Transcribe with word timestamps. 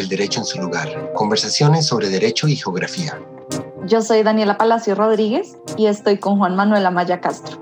El 0.00 0.08
Derecho 0.08 0.40
en 0.40 0.46
su 0.46 0.58
lugar, 0.58 1.12
conversaciones 1.12 1.84
sobre 1.84 2.08
derecho 2.08 2.48
y 2.48 2.56
geografía. 2.56 3.20
Yo 3.86 4.00
soy 4.00 4.22
Daniela 4.22 4.56
Palacio 4.56 4.94
Rodríguez 4.94 5.58
y 5.76 5.86
estoy 5.86 6.16
con 6.16 6.38
Juan 6.38 6.56
Manuel 6.56 6.86
Amaya 6.86 7.20
Castro. 7.20 7.58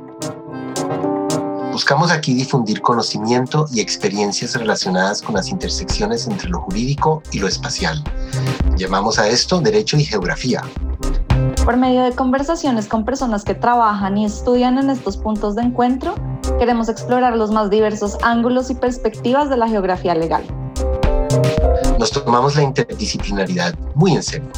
Buscamos 1.73 2.13
aquí 2.13 2.35
difundir 2.35 2.81
conocimiento 2.81 3.67
y 3.73 3.81
experiencias 3.81 4.55
relacionadas 4.55 5.21
con 5.21 5.35
las 5.35 5.49
intersecciones 5.49 6.29
entre 6.29 6.49
lo 6.49 6.61
jurídico 6.61 7.25
y 7.33 7.41
lo 7.41 7.49
espacial. 7.49 8.05
Llamamos 8.77 9.19
a 9.19 9.27
esto 9.27 9.61
Derecho 9.61 9.97
y 9.97 10.05
Geografía. 10.05 10.63
Por 11.65 11.77
medio 11.77 12.05
de 12.05 12.13
conversaciones 12.13 12.87
con 12.87 13.05
personas 13.05 13.43
que 13.43 13.57
trabajan 13.57 14.17
y 14.17 14.27
estudian 14.27 14.79
en 14.79 14.91
estos 14.91 15.17
puntos 15.17 15.57
de 15.57 15.63
encuentro, 15.63 16.15
queremos 16.61 16.89
explorar 16.89 17.37
los 17.37 17.51
más 17.51 17.69
diversos 17.69 18.17
ángulos 18.23 18.71
y 18.71 18.77
perspectivas 18.77 19.51
de 19.51 19.57
la 19.57 19.69
geografía 19.69 20.15
legal. 20.15 20.45
Nos 21.99 22.13
tomamos 22.13 22.55
la 22.55 22.63
interdisciplinaridad 22.63 23.75
muy 23.97 24.13
en 24.13 24.23
serio 24.23 24.49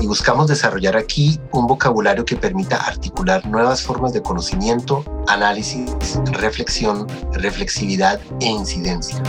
y 0.00 0.06
buscamos 0.08 0.48
desarrollar 0.48 0.96
aquí 0.96 1.38
un 1.52 1.68
vocabulario 1.68 2.24
que 2.24 2.34
permita 2.34 2.76
articular 2.76 3.46
nuevas 3.46 3.82
formas 3.82 4.12
de 4.12 4.20
conocimiento, 4.20 5.04
análisis, 5.28 6.18
reflexión, 6.32 7.06
reflexividad 7.34 8.20
e 8.40 8.46
incidencia. 8.46 9.22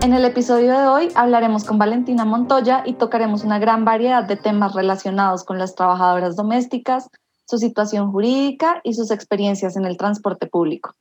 En 0.00 0.14
el 0.14 0.24
episodio 0.24 0.72
de 0.72 0.86
hoy 0.86 1.08
hablaremos 1.14 1.64
con 1.64 1.78
Valentina 1.78 2.24
Montoya 2.24 2.82
y 2.86 2.94
tocaremos 2.94 3.44
una 3.44 3.58
gran 3.58 3.84
variedad 3.84 4.24
de 4.24 4.36
temas 4.36 4.72
relacionados 4.72 5.44
con 5.44 5.58
las 5.58 5.74
trabajadoras 5.74 6.34
domésticas, 6.34 7.10
su 7.44 7.58
situación 7.58 8.10
jurídica 8.10 8.80
y 8.84 8.94
sus 8.94 9.10
experiencias 9.10 9.76
en 9.76 9.84
el 9.84 9.98
transporte 9.98 10.46
público. 10.46 10.94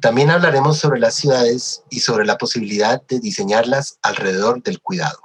También 0.00 0.30
hablaremos 0.30 0.78
sobre 0.78 1.00
las 1.00 1.14
ciudades 1.14 1.82
y 1.90 2.00
sobre 2.00 2.24
la 2.24 2.38
posibilidad 2.38 3.02
de 3.08 3.18
diseñarlas 3.18 3.98
alrededor 4.02 4.62
del 4.62 4.80
cuidado. 4.80 5.18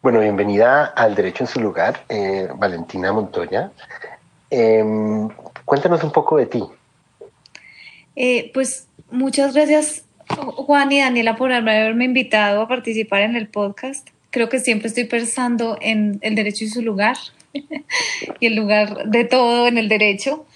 Bueno, 0.00 0.20
bienvenida 0.20 0.86
al 0.86 1.14
Derecho 1.14 1.44
en 1.44 1.48
su 1.48 1.60
lugar, 1.60 2.04
eh, 2.08 2.48
Valentina 2.56 3.12
Montoya. 3.12 3.72
Em, 4.48 5.28
cuéntanos 5.66 6.02
un 6.02 6.12
poco 6.12 6.38
de 6.38 6.46
ti. 6.46 6.64
Eh, 8.16 8.50
pues 8.54 8.86
muchas 9.10 9.54
gracias 9.54 10.04
Juan 10.28 10.92
y 10.92 11.00
Daniela 11.00 11.36
por 11.36 11.52
haberme 11.52 12.04
invitado 12.04 12.62
a 12.62 12.68
participar 12.68 13.22
en 13.22 13.36
el 13.36 13.48
podcast. 13.48 14.08
Creo 14.30 14.48
que 14.48 14.60
siempre 14.60 14.88
estoy 14.88 15.04
pensando 15.04 15.78
en 15.80 16.18
el 16.22 16.34
derecho 16.34 16.64
y 16.64 16.68
su 16.68 16.80
lugar 16.80 17.16
y 18.40 18.46
el 18.46 18.56
lugar 18.56 19.08
de 19.08 19.24
todo 19.24 19.66
en 19.66 19.78
el 19.78 19.88
derecho. 19.88 20.46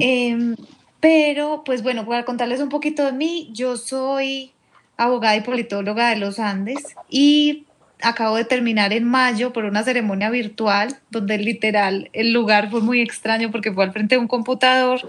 Em, 0.00 0.56
pero, 1.00 1.62
pues 1.64 1.82
bueno, 1.82 2.04
voy 2.04 2.16
a 2.16 2.24
contarles 2.24 2.60
un 2.60 2.68
poquito 2.68 3.04
de 3.04 3.12
mí. 3.12 3.50
Yo 3.52 3.76
soy 3.76 4.52
abogada 4.96 5.36
y 5.36 5.42
politóloga 5.42 6.10
de 6.10 6.16
los 6.16 6.38
Andes 6.38 6.96
y 7.10 7.66
acabo 8.02 8.36
de 8.36 8.44
terminar 8.44 8.92
en 8.92 9.04
mayo 9.04 9.52
por 9.52 9.64
una 9.64 9.82
ceremonia 9.82 10.30
virtual 10.30 10.98
donde 11.10 11.38
literal 11.38 12.10
el 12.12 12.32
lugar 12.32 12.70
fue 12.70 12.80
muy 12.80 13.00
extraño 13.00 13.50
porque 13.50 13.72
fue 13.72 13.84
al 13.84 13.92
frente 13.92 14.16
de 14.16 14.20
un 14.20 14.28
computador, 14.28 15.00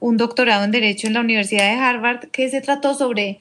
un 0.00 0.16
doctorado 0.16 0.64
en 0.64 0.70
Derecho 0.70 1.06
en 1.06 1.14
la 1.14 1.20
Universidad 1.20 1.64
de 1.64 1.80
Harvard 1.80 2.28
que 2.30 2.48
se 2.48 2.60
trató 2.60 2.94
sobre 2.94 3.40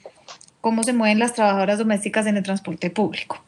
cómo 0.60 0.84
se 0.84 0.94
mueven 0.94 1.20
las 1.20 1.34
trabajadoras 1.34 1.80
domésticas 1.80 2.28
en 2.28 2.38
el 2.38 2.44
transporte 2.44 2.90
público. 2.90 3.44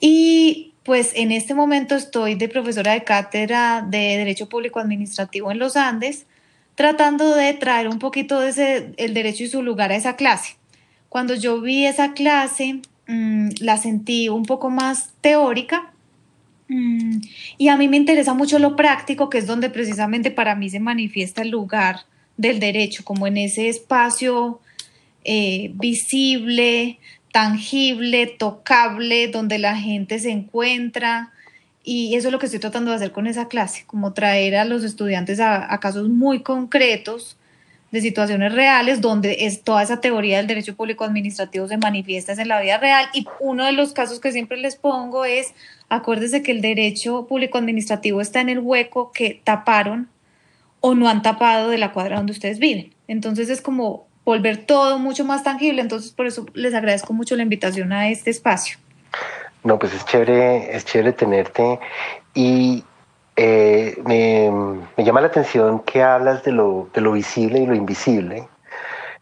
Y 0.00 0.72
pues 0.86 1.10
en 1.16 1.32
este 1.32 1.52
momento 1.52 1.96
estoy 1.96 2.36
de 2.36 2.48
profesora 2.48 2.92
de 2.92 3.02
cátedra 3.02 3.84
de 3.86 4.16
Derecho 4.18 4.48
Público 4.48 4.78
Administrativo 4.78 5.50
en 5.50 5.58
los 5.58 5.76
Andes, 5.76 6.26
tratando 6.76 7.34
de 7.34 7.54
traer 7.54 7.88
un 7.88 7.98
poquito 7.98 8.38
de 8.38 8.50
ese, 8.50 8.92
el 8.96 9.12
derecho 9.12 9.42
y 9.42 9.48
su 9.48 9.64
lugar 9.64 9.90
a 9.90 9.96
esa 9.96 10.14
clase. 10.14 10.54
Cuando 11.08 11.34
yo 11.34 11.60
vi 11.60 11.86
esa 11.86 12.12
clase, 12.12 12.82
mm, 13.08 13.48
la 13.58 13.78
sentí 13.78 14.28
un 14.28 14.44
poco 14.44 14.70
más 14.70 15.12
teórica 15.20 15.90
mm, 16.68 17.18
y 17.58 17.66
a 17.66 17.76
mí 17.76 17.88
me 17.88 17.96
interesa 17.96 18.34
mucho 18.34 18.60
lo 18.60 18.76
práctico, 18.76 19.28
que 19.28 19.38
es 19.38 19.46
donde 19.48 19.70
precisamente 19.70 20.30
para 20.30 20.54
mí 20.54 20.70
se 20.70 20.78
manifiesta 20.78 21.42
el 21.42 21.50
lugar 21.50 22.02
del 22.36 22.60
derecho, 22.60 23.02
como 23.02 23.26
en 23.26 23.38
ese 23.38 23.68
espacio 23.68 24.60
eh, 25.24 25.72
visible, 25.74 27.00
tangible, 27.36 28.26
tocable, 28.26 29.28
donde 29.28 29.58
la 29.58 29.76
gente 29.76 30.18
se 30.18 30.30
encuentra. 30.30 31.32
Y 31.84 32.14
eso 32.14 32.28
es 32.28 32.32
lo 32.32 32.38
que 32.38 32.46
estoy 32.46 32.60
tratando 32.60 32.92
de 32.92 32.96
hacer 32.96 33.12
con 33.12 33.26
esa 33.26 33.46
clase, 33.46 33.84
como 33.86 34.14
traer 34.14 34.56
a 34.56 34.64
los 34.64 34.82
estudiantes 34.84 35.38
a, 35.38 35.78
casos 35.78 36.08
muy 36.08 36.40
concretos 36.40 37.36
de 37.90 38.00
situaciones 38.00 38.54
reales 38.54 39.02
donde 39.02 39.36
es 39.40 39.62
toda 39.62 39.82
esa 39.82 40.00
teoría 40.00 40.38
del 40.38 40.46
derecho 40.46 40.76
público 40.76 41.04
administrativo 41.04 41.68
se 41.68 41.76
manifiesta 41.76 42.32
en 42.32 42.48
la 42.48 42.62
vida 42.62 42.78
real 42.78 43.04
y 43.12 43.26
uno 43.38 43.66
de 43.66 43.72
los 43.72 43.92
casos 43.92 44.18
que 44.18 44.32
siempre 44.32 44.56
les 44.56 44.76
pongo 44.76 45.26
es 45.26 45.52
acuérdese 45.90 46.42
que 46.42 46.52
el 46.52 46.62
derecho 46.62 47.26
público 47.26 47.58
administrativo 47.58 48.22
está 48.22 48.40
en 48.40 48.48
el 48.48 48.60
hueco 48.60 49.12
que 49.12 49.42
taparon 49.44 50.08
o 50.80 50.94
no 50.94 51.06
han 51.06 51.20
tapado 51.20 51.68
de 51.68 51.76
la 51.76 51.92
cuadra 51.92 52.16
donde 52.16 52.32
ustedes 52.32 52.58
viven. 52.58 52.94
Entonces 53.08 53.50
es 53.50 53.60
como 53.60 54.06
volver 54.26 54.66
todo 54.66 54.98
mucho 54.98 55.24
más 55.24 55.44
tangible. 55.44 55.80
Entonces, 55.80 56.10
por 56.10 56.26
eso 56.26 56.44
les 56.52 56.74
agradezco 56.74 57.14
mucho 57.14 57.36
la 57.36 57.44
invitación 57.44 57.92
a 57.92 58.10
este 58.10 58.28
espacio. 58.28 58.76
No, 59.64 59.78
pues 59.78 59.94
es 59.94 60.04
chévere, 60.04 60.76
es 60.76 60.84
chévere 60.84 61.12
tenerte 61.12 61.78
y 62.34 62.84
eh, 63.36 63.96
me, 64.04 65.02
llama 65.02 65.20
la 65.20 65.28
atención 65.28 65.80
que 65.80 66.02
hablas 66.02 66.42
de 66.44 66.52
lo, 66.52 66.88
de 66.92 67.00
lo 67.00 67.12
visible 67.12 67.60
y 67.60 67.66
lo 67.66 67.74
invisible, 67.74 68.48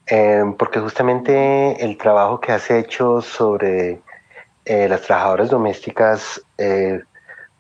eh, 0.07 0.43
porque 0.59 0.81
justamente 0.81 1.85
el 1.85 1.97
trabajo 1.97 2.41
que 2.41 2.53
has 2.53 2.71
hecho 2.71 3.21
sobre 3.21 4.01
eh, 4.65 4.89
las 4.89 5.03
trabajadoras 5.03 5.51
domésticas, 5.51 6.43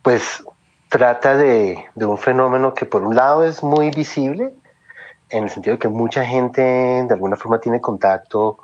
pues 0.02 0.44
trata 0.88 1.36
de, 1.36 1.84
de 1.94 2.06
un 2.06 2.18
fenómeno 2.18 2.72
que 2.72 2.86
por 2.86 3.02
un 3.02 3.16
lado 3.16 3.44
es 3.44 3.62
muy 3.62 3.90
visible, 3.90 4.52
en 5.34 5.44
el 5.44 5.50
sentido 5.50 5.74
de 5.74 5.80
que 5.80 5.88
mucha 5.88 6.24
gente 6.24 6.62
de 6.62 7.12
alguna 7.12 7.36
forma 7.36 7.58
tiene 7.58 7.80
contacto 7.80 8.58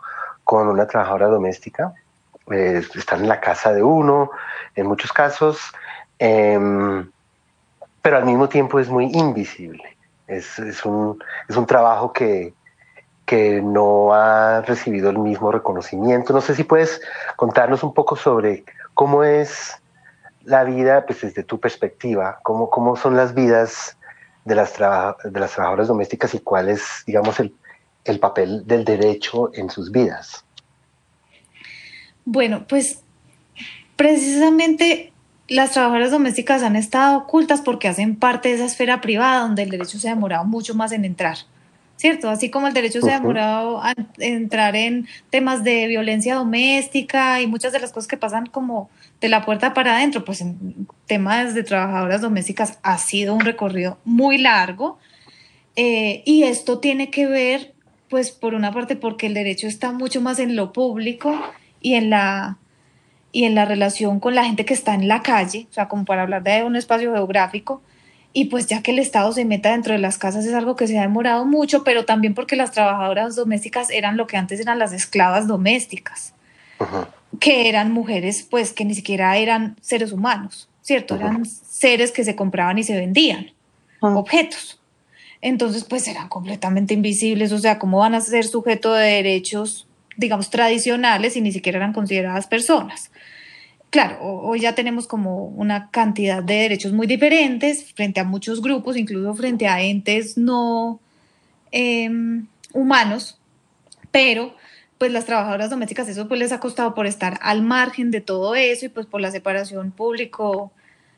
con 0.44 0.68
una 0.68 0.86
trabajadora 0.86 1.26
doméstica, 1.26 1.92
eh, 2.50 2.82
están 2.94 3.22
en 3.22 3.28
la 3.28 3.40
casa 3.40 3.72
de 3.72 3.82
uno, 3.82 4.30
en 4.76 4.86
muchos 4.86 5.12
casos, 5.12 5.58
em, 6.18 7.10
pero 8.00 8.16
al 8.16 8.24
mismo 8.24 8.48
tiempo 8.48 8.78
es 8.78 8.88
muy 8.88 9.06
invisible. 9.06 9.96
Es, 10.28 10.60
es, 10.60 10.84
un, 10.84 11.18
es 11.48 11.56
un 11.56 11.66
trabajo 11.66 12.12
que, 12.12 12.54
que 13.26 13.60
no 13.60 14.14
ha 14.14 14.60
recibido 14.62 15.10
el 15.10 15.18
mismo 15.18 15.50
reconocimiento. 15.50 16.32
No 16.32 16.40
sé 16.40 16.54
si 16.54 16.62
puedes 16.62 17.00
contarnos 17.34 17.82
un 17.82 17.92
poco 17.92 18.14
sobre 18.14 18.64
cómo 18.94 19.24
es 19.24 19.76
la 20.44 20.62
vida 20.62 21.04
pues, 21.04 21.20
desde 21.20 21.42
tu 21.42 21.58
perspectiva, 21.58 22.38
cómo, 22.44 22.70
cómo 22.70 22.94
son 22.94 23.16
las 23.16 23.34
vidas 23.34 23.96
de 24.44 24.54
las, 24.54 24.72
de 24.78 25.40
las 25.40 25.52
trabajadoras 25.52 25.88
domésticas 25.88 26.34
y 26.34 26.40
cuál 26.40 26.68
es, 26.68 27.02
digamos, 27.06 27.38
el, 27.40 27.54
el 28.04 28.18
papel 28.18 28.66
del 28.66 28.84
derecho 28.84 29.50
en 29.54 29.70
sus 29.70 29.90
vidas. 29.90 30.44
Bueno, 32.24 32.64
pues 32.68 33.02
precisamente 33.96 35.12
las 35.48 35.72
trabajadoras 35.72 36.10
domésticas 36.12 36.62
han 36.62 36.76
estado 36.76 37.18
ocultas 37.18 37.60
porque 37.60 37.88
hacen 37.88 38.16
parte 38.16 38.48
de 38.48 38.54
esa 38.54 38.66
esfera 38.66 39.00
privada 39.00 39.40
donde 39.40 39.64
el 39.64 39.70
derecho 39.70 39.98
se 39.98 40.08
ha 40.08 40.14
demorado 40.14 40.44
mucho 40.44 40.74
más 40.74 40.92
en 40.92 41.04
entrar. 41.04 41.38
¿Cierto? 42.00 42.30
Así 42.30 42.48
como 42.48 42.66
el 42.66 42.72
derecho 42.72 43.02
se 43.02 43.12
ha 43.12 43.20
demorado 43.20 43.82
a 43.82 43.92
entrar 44.16 44.74
en 44.74 45.06
temas 45.28 45.64
de 45.64 45.86
violencia 45.86 46.34
doméstica 46.34 47.42
y 47.42 47.46
muchas 47.46 47.74
de 47.74 47.78
las 47.78 47.92
cosas 47.92 48.08
que 48.08 48.16
pasan 48.16 48.46
como 48.46 48.88
de 49.20 49.28
la 49.28 49.44
puerta 49.44 49.74
para 49.74 49.96
adentro, 49.96 50.24
pues 50.24 50.40
en 50.40 50.86
temas 51.06 51.52
de 51.52 51.62
trabajadoras 51.62 52.22
domésticas 52.22 52.78
ha 52.82 52.96
sido 52.96 53.34
un 53.34 53.40
recorrido 53.40 53.98
muy 54.06 54.38
largo 54.38 54.98
eh, 55.76 56.22
y 56.24 56.44
esto 56.44 56.78
tiene 56.78 57.10
que 57.10 57.26
ver, 57.26 57.74
pues 58.08 58.30
por 58.30 58.54
una 58.54 58.72
parte, 58.72 58.96
porque 58.96 59.26
el 59.26 59.34
derecho 59.34 59.66
está 59.66 59.92
mucho 59.92 60.22
más 60.22 60.38
en 60.38 60.56
lo 60.56 60.72
público 60.72 61.38
y 61.82 61.94
en 61.96 62.08
la 62.08 62.56
y 63.30 63.44
en 63.44 63.54
la 63.54 63.66
relación 63.66 64.20
con 64.20 64.34
la 64.34 64.44
gente 64.44 64.64
que 64.64 64.74
está 64.74 64.94
en 64.94 65.06
la 65.06 65.20
calle, 65.20 65.66
o 65.70 65.74
sea, 65.74 65.86
como 65.86 66.06
para 66.06 66.22
hablar 66.22 66.42
de 66.42 66.64
un 66.64 66.76
espacio 66.76 67.12
geográfico, 67.12 67.82
y 68.32 68.46
pues 68.46 68.66
ya 68.66 68.82
que 68.82 68.92
el 68.92 68.98
Estado 68.98 69.32
se 69.32 69.44
meta 69.44 69.72
dentro 69.72 69.92
de 69.92 69.98
las 69.98 70.16
casas 70.16 70.44
es 70.46 70.54
algo 70.54 70.76
que 70.76 70.86
se 70.86 70.98
ha 70.98 71.02
demorado 71.02 71.44
mucho, 71.44 71.82
pero 71.82 72.04
también 72.04 72.34
porque 72.34 72.56
las 72.56 72.70
trabajadoras 72.70 73.34
domésticas 73.34 73.90
eran 73.90 74.16
lo 74.16 74.26
que 74.26 74.36
antes 74.36 74.60
eran 74.60 74.78
las 74.78 74.92
esclavas 74.92 75.48
domésticas, 75.48 76.32
que 77.40 77.68
eran 77.68 77.92
mujeres 77.92 78.46
pues 78.48 78.72
que 78.72 78.84
ni 78.84 78.94
siquiera 78.94 79.36
eran 79.36 79.76
seres 79.80 80.12
humanos, 80.12 80.68
¿cierto? 80.80 81.16
Eran 81.16 81.44
seres 81.44 82.12
que 82.12 82.24
se 82.24 82.36
compraban 82.36 82.78
y 82.78 82.84
se 82.84 82.96
vendían, 82.96 83.50
objetos. 84.00 84.80
Entonces 85.42 85.84
pues 85.84 86.06
eran 86.06 86.28
completamente 86.28 86.94
invisibles, 86.94 87.50
o 87.50 87.58
sea, 87.58 87.80
¿cómo 87.80 87.98
van 87.98 88.14
a 88.14 88.20
ser 88.20 88.44
sujeto 88.44 88.94
de 88.94 89.08
derechos, 89.08 89.88
digamos, 90.16 90.50
tradicionales 90.50 91.34
y 91.36 91.40
ni 91.40 91.50
siquiera 91.50 91.78
eran 91.78 91.92
consideradas 91.92 92.46
personas? 92.46 93.10
Claro, 93.90 94.18
hoy 94.20 94.60
ya 94.60 94.74
tenemos 94.74 95.06
como 95.06 95.46
una 95.46 95.90
cantidad 95.90 96.42
de 96.42 96.54
derechos 96.54 96.92
muy 96.92 97.06
diferentes 97.06 97.92
frente 97.92 98.20
a 98.20 98.24
muchos 98.24 98.62
grupos, 98.62 98.96
incluso 98.96 99.34
frente 99.34 99.66
a 99.66 99.82
entes 99.82 100.38
no 100.38 101.00
em, 101.72 102.46
humanos, 102.72 103.38
pero 104.10 104.54
pues 104.98 105.12
las 105.12 105.24
trabajadoras 105.24 105.70
domésticas 105.70 106.08
eso 106.08 106.28
pues 106.28 106.38
les 106.38 106.52
ha 106.52 106.60
costado 106.60 106.94
por 106.94 107.06
estar 107.06 107.38
al 107.42 107.62
margen 107.62 108.10
de 108.10 108.20
todo 108.20 108.54
eso 108.54 108.86
y 108.86 108.88
pues 108.90 109.06
por 109.06 109.20
la 109.20 109.30
separación 109.30 109.92
público 109.92 110.72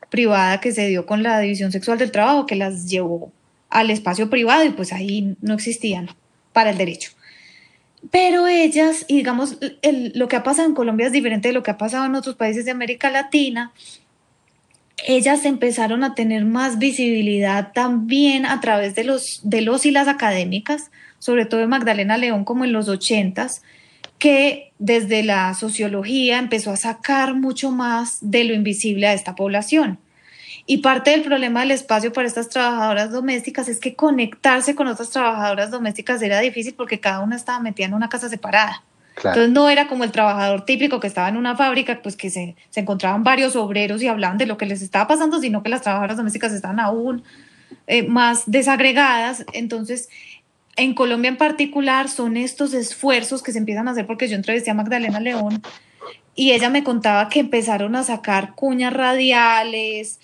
privada 0.08 0.60
que 0.60 0.72
se 0.72 0.86
dio 0.88 1.06
con 1.06 1.22
la 1.22 1.40
división 1.40 1.72
sexual 1.72 1.98
del 1.98 2.12
trabajo 2.12 2.46
que 2.46 2.54
las 2.54 2.88
llevó 2.88 3.32
al 3.70 3.90
espacio 3.90 4.30
privado 4.30 4.64
y 4.64 4.70
pues 4.70 4.92
ahí 4.92 5.36
no 5.40 5.54
existían 5.54 6.10
para 6.52 6.70
el 6.70 6.78
derecho. 6.78 7.10
Pero 8.10 8.46
ellas, 8.48 9.04
y 9.08 9.16
digamos, 9.16 9.58
lo 10.14 10.28
que 10.28 10.36
ha 10.36 10.42
pasado 10.42 10.68
en 10.68 10.74
Colombia 10.74 11.06
es 11.06 11.12
diferente 11.12 11.48
de 11.48 11.54
lo 11.54 11.62
que 11.62 11.70
ha 11.70 11.78
pasado 11.78 12.04
en 12.04 12.14
otros 12.14 12.36
países 12.36 12.64
de 12.64 12.72
América 12.72 13.10
Latina, 13.10 13.72
ellas 15.06 15.44
empezaron 15.44 16.04
a 16.04 16.14
tener 16.14 16.44
más 16.44 16.78
visibilidad 16.78 17.72
también 17.72 18.46
a 18.46 18.60
través 18.60 18.94
de 18.94 19.04
los, 19.04 19.40
de 19.42 19.60
los 19.60 19.86
y 19.86 19.90
las 19.90 20.08
académicas, 20.08 20.90
sobre 21.18 21.44
todo 21.46 21.60
de 21.60 21.66
Magdalena 21.66 22.16
León 22.16 22.44
como 22.44 22.64
en 22.64 22.72
los 22.72 22.88
ochentas, 22.88 23.62
que 24.18 24.72
desde 24.78 25.24
la 25.24 25.52
sociología 25.54 26.38
empezó 26.38 26.70
a 26.70 26.76
sacar 26.76 27.34
mucho 27.34 27.72
más 27.72 28.18
de 28.20 28.44
lo 28.44 28.54
invisible 28.54 29.08
a 29.08 29.14
esta 29.14 29.34
población. 29.34 29.98
Y 30.66 30.78
parte 30.78 31.10
del 31.10 31.22
problema 31.22 31.60
del 31.60 31.72
espacio 31.72 32.12
para 32.12 32.28
estas 32.28 32.48
trabajadoras 32.48 33.10
domésticas 33.10 33.68
es 33.68 33.80
que 33.80 33.94
conectarse 33.94 34.74
con 34.74 34.86
otras 34.86 35.10
trabajadoras 35.10 35.70
domésticas 35.70 36.22
era 36.22 36.40
difícil 36.40 36.74
porque 36.74 37.00
cada 37.00 37.20
una 37.20 37.36
estaba 37.36 37.58
metida 37.58 37.86
en 37.86 37.94
una 37.94 38.08
casa 38.08 38.28
separada. 38.28 38.82
Entonces 39.16 39.50
no 39.50 39.68
era 39.68 39.88
como 39.88 40.04
el 40.04 40.12
trabajador 40.12 40.64
típico 40.64 41.00
que 41.00 41.06
estaba 41.06 41.28
en 41.28 41.36
una 41.36 41.54
fábrica, 41.54 42.00
pues 42.02 42.16
que 42.16 42.30
se, 42.30 42.56
se, 42.70 42.80
encontraban 42.80 43.22
varios 43.22 43.56
obreros 43.56 44.02
y 44.02 44.08
hablaban 44.08 44.38
de 44.38 44.46
lo 44.46 44.56
que 44.56 44.66
les 44.66 44.80
estaba 44.82 45.06
pasando, 45.06 45.38
sino 45.38 45.62
que 45.62 45.68
las 45.68 45.82
trabajadoras 45.82 46.16
domésticas 46.16 46.52
estaban 46.52 46.80
aún 46.80 47.22
eh, 47.86 48.04
más 48.04 48.44
desagregadas. 48.46 49.44
Entonces, 49.52 50.08
en 50.76 50.94
Colombia 50.94 51.28
en 51.28 51.36
particular 51.36 52.08
son 52.08 52.36
estos 52.36 52.72
esfuerzos 52.74 53.42
que 53.42 53.52
se 53.52 53.58
empiezan 53.58 53.88
a 53.88 53.90
hacer, 53.92 54.06
porque 54.06 54.28
yo 54.28 54.36
entrevisté 54.36 54.70
a 54.70 54.74
Magdalena 54.74 55.20
León 55.20 55.62
y 56.34 56.52
ella 56.52 56.70
me 56.70 56.82
contaba 56.82 57.28
que 57.28 57.40
empezaron 57.40 57.94
a 57.94 58.04
sacar 58.04 58.54
cuñas 58.54 58.92
radiales, 58.92 60.18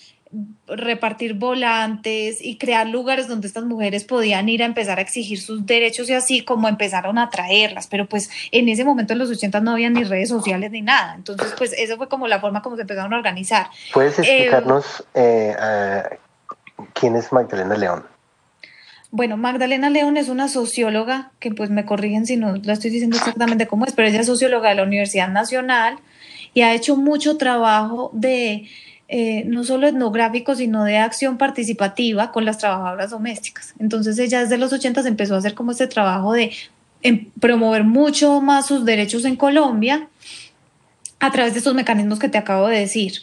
repartir 0.67 1.33
volantes 1.33 2.37
y 2.39 2.57
crear 2.59 2.87
lugares 2.87 3.27
donde 3.27 3.47
estas 3.47 3.63
mujeres 3.63 4.03
podían 4.03 4.47
ir 4.47 4.61
a 4.61 4.65
empezar 4.67 4.99
a 4.99 5.01
exigir 5.01 5.41
sus 5.41 5.65
derechos 5.65 6.07
y 6.09 6.13
así 6.13 6.45
como 6.45 6.67
empezaron 6.67 7.17
a 7.17 7.29
traerlas, 7.29 7.87
pero 7.87 8.07
pues 8.07 8.29
en 8.51 8.69
ese 8.69 8.83
momento 8.83 9.13
en 9.13 9.19
los 9.19 9.29
80 9.31 9.59
no 9.61 9.71
había 9.71 9.89
ni 9.89 10.03
redes 10.03 10.29
sociales 10.29 10.69
ni 10.69 10.83
nada, 10.83 11.15
entonces 11.15 11.53
pues 11.57 11.73
eso 11.73 11.97
fue 11.97 12.07
como 12.07 12.27
la 12.27 12.39
forma 12.39 12.61
como 12.61 12.75
se 12.75 12.83
empezaron 12.83 13.13
a 13.13 13.17
organizar. 13.17 13.67
¿Puedes 13.91 14.19
explicarnos 14.19 15.03
eh, 15.15 15.55
quién 16.93 17.15
es 17.15 17.31
Magdalena 17.31 17.75
León? 17.75 18.03
Bueno, 19.11 19.37
Magdalena 19.37 19.89
León 19.89 20.17
es 20.17 20.29
una 20.29 20.47
socióloga, 20.47 21.31
que 21.39 21.49
pues 21.49 21.71
me 21.71 21.85
corrigen 21.85 22.27
si 22.27 22.37
no 22.37 22.55
la 22.57 22.73
estoy 22.73 22.91
diciendo 22.91 23.17
exactamente 23.17 23.65
cómo 23.65 23.85
es, 23.85 23.93
pero 23.93 24.07
ella 24.07 24.19
es 24.19 24.27
socióloga 24.27 24.69
de 24.69 24.75
la 24.75 24.83
Universidad 24.83 25.29
Nacional 25.29 25.97
y 26.53 26.61
ha 26.61 26.75
hecho 26.75 26.95
mucho 26.95 27.37
trabajo 27.37 28.11
de 28.13 28.67
eh, 29.09 29.43
no 29.45 29.63
solo 29.63 29.87
etnográfico, 29.87 30.55
sino 30.55 30.83
de 30.83 30.97
acción 30.97 31.37
participativa 31.37 32.31
con 32.31 32.45
las 32.45 32.59
trabajadoras 32.59 33.09
domésticas. 33.09 33.73
Entonces 33.79 34.17
ella 34.19 34.41
desde 34.41 34.57
los 34.57 34.71
80 34.71 35.01
empezó 35.07 35.35
a 35.35 35.39
hacer 35.39 35.55
como 35.55 35.71
este 35.71 35.87
trabajo 35.87 36.33
de 36.33 36.51
em, 37.01 37.29
promover 37.39 37.83
mucho 37.83 38.39
más 38.39 38.67
sus 38.67 38.85
derechos 38.85 39.25
en 39.25 39.35
Colombia 39.35 40.07
a 41.19 41.31
través 41.31 41.53
de 41.53 41.59
estos 41.59 41.73
mecanismos 41.73 42.19
que 42.19 42.29
te 42.29 42.37
acabo 42.37 42.67
de 42.67 42.79
decir. 42.79 43.13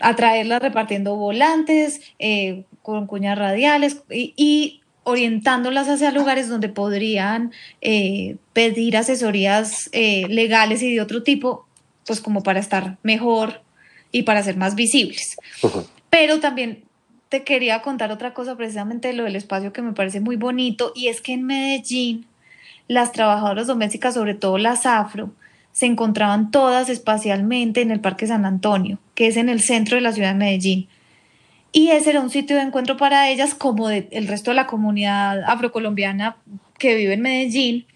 Atraerlas 0.00 0.60
repartiendo 0.60 1.16
volantes, 1.16 2.02
eh, 2.18 2.64
con 2.82 3.06
cuñas 3.06 3.38
radiales 3.38 4.02
y 4.10 4.82
orientándolas 5.04 5.88
hacia 5.88 6.10
lugares 6.10 6.48
donde 6.48 6.68
podrían 6.68 7.52
eh, 7.80 8.36
pedir 8.52 8.96
asesorías 8.96 9.88
eh, 9.92 10.26
legales 10.28 10.82
y 10.82 10.94
de 10.94 11.00
otro 11.00 11.22
tipo, 11.22 11.66
pues 12.06 12.20
como 12.20 12.42
para 12.42 12.60
estar 12.60 12.98
mejor 13.02 13.62
y 14.12 14.22
para 14.22 14.42
ser 14.42 14.56
más 14.56 14.74
visibles. 14.74 15.36
Pero 16.10 16.38
también 16.38 16.84
te 17.28 17.42
quería 17.44 17.80
contar 17.80 18.12
otra 18.12 18.34
cosa 18.34 18.56
precisamente 18.56 19.08
de 19.08 19.14
lo 19.14 19.24
del 19.24 19.36
espacio 19.36 19.72
que 19.72 19.82
me 19.82 19.92
parece 19.92 20.20
muy 20.20 20.36
bonito 20.36 20.92
y 20.94 21.08
es 21.08 21.22
que 21.22 21.32
en 21.32 21.44
Medellín 21.44 22.26
las 22.88 23.12
trabajadoras 23.12 23.66
domésticas, 23.66 24.14
sobre 24.14 24.34
todo 24.34 24.58
las 24.58 24.84
afro, 24.84 25.30
se 25.72 25.86
encontraban 25.86 26.50
todas 26.50 26.90
espacialmente 26.90 27.80
en 27.80 27.90
el 27.90 28.00
Parque 28.00 28.26
San 28.26 28.44
Antonio, 28.44 28.98
que 29.14 29.28
es 29.28 29.38
en 29.38 29.48
el 29.48 29.62
centro 29.62 29.96
de 29.96 30.02
la 30.02 30.12
ciudad 30.12 30.32
de 30.32 30.38
Medellín. 30.38 30.88
Y 31.72 31.88
ese 31.88 32.10
era 32.10 32.20
un 32.20 32.28
sitio 32.28 32.56
de 32.56 32.62
encuentro 32.62 32.98
para 32.98 33.30
ellas, 33.30 33.54
como 33.54 33.88
de, 33.88 34.08
el 34.10 34.28
resto 34.28 34.50
de 34.50 34.56
la 34.56 34.66
comunidad 34.66 35.42
afrocolombiana 35.44 36.36
que 36.78 36.94
vive 36.94 37.14
en 37.14 37.22
Medellín, 37.22 37.86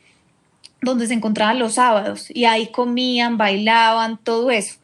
donde 0.80 1.06
se 1.06 1.14
encontraban 1.14 1.58
los 1.58 1.74
sábados 1.74 2.30
y 2.30 2.46
ahí 2.46 2.68
comían, 2.68 3.36
bailaban, 3.36 4.16
todo 4.16 4.50
eso. 4.50 4.76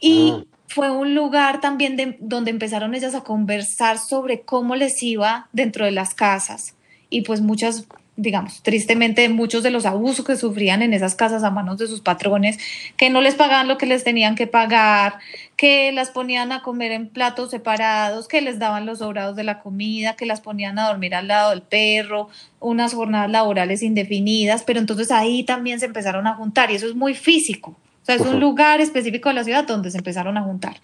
Y 0.00 0.32
ah. 0.34 0.44
Fue 0.72 0.90
un 0.90 1.14
lugar 1.14 1.60
también 1.60 1.96
de, 1.96 2.16
donde 2.20 2.50
empezaron 2.50 2.94
ellas 2.94 3.14
a 3.14 3.22
conversar 3.22 3.98
sobre 3.98 4.40
cómo 4.40 4.74
les 4.74 5.02
iba 5.02 5.48
dentro 5.52 5.84
de 5.84 5.90
las 5.90 6.14
casas. 6.14 6.74
Y 7.10 7.22
pues 7.22 7.40
muchas 7.40 7.86
digamos, 8.16 8.62
tristemente 8.62 9.26
muchos 9.30 9.62
de 9.62 9.70
los 9.70 9.86
abusos 9.86 10.24
que 10.24 10.36
sufrían 10.36 10.82
en 10.82 10.92
esas 10.92 11.14
casas 11.14 11.44
a 11.44 11.50
manos 11.50 11.78
de 11.78 11.86
sus 11.86 12.02
patrones, 12.02 12.58
que 12.96 13.08
no 13.08 13.22
les 13.22 13.34
pagaban 13.34 13.68
lo 13.68 13.78
que 13.78 13.86
les 13.86 14.04
tenían 14.04 14.34
que 14.34 14.46
pagar, 14.46 15.18
que 15.56 15.92
las 15.92 16.10
ponían 16.10 16.52
a 16.52 16.62
comer 16.62 16.92
en 16.92 17.08
platos 17.08 17.50
separados, 17.50 18.28
que 18.28 18.42
les 18.42 18.58
daban 18.58 18.84
los 18.84 18.98
sobrados 18.98 19.34
de 19.34 19.44
la 19.44 19.60
comida, 19.60 20.14
que 20.14 20.26
las 20.26 20.42
ponían 20.42 20.78
a 20.78 20.88
dormir 20.88 21.14
al 21.14 21.28
lado 21.28 21.50
del 21.50 21.62
perro, 21.62 22.28
unas 22.60 22.92
jornadas 22.92 23.30
laborales 23.30 23.82
indefinidas, 23.82 24.62
pero 24.62 24.78
entonces 24.78 25.10
ahí 25.10 25.42
también 25.42 25.80
se 25.80 25.86
empezaron 25.86 26.26
a 26.26 26.34
juntar 26.34 26.70
y 26.70 26.74
eso 26.74 26.86
es 26.86 26.94
muy 26.94 27.14
físico, 27.14 27.76
o 28.02 28.04
sea, 28.04 28.16
es 28.16 28.22
un 28.22 28.40
lugar 28.40 28.80
específico 28.80 29.28
de 29.28 29.36
la 29.36 29.44
ciudad 29.44 29.64
donde 29.64 29.90
se 29.90 29.98
empezaron 29.98 30.36
a 30.36 30.42
juntar. 30.42 30.80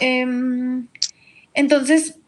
Em, 0.00 0.86
entonces, 1.54 2.18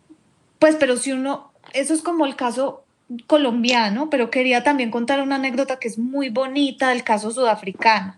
pues, 0.59 0.77
pero 0.77 0.97
si 0.97 1.13
uno, 1.13 1.53
eso 1.73 1.95
es 1.95 2.03
como 2.03 2.27
el 2.27 2.37
caso 2.37 2.85
colombiano, 3.27 4.11
pero 4.11 4.31
quería 4.31 4.63
también 4.63 4.91
contar 4.91 5.21
una 5.21 5.37
anécdota 5.37 5.79
que 5.79 5.89
es 5.89 5.99
muy 5.99 6.29
bonita 6.29 6.91
del 6.91 7.03
caso 7.03 7.31
sudafricano. 7.31 8.17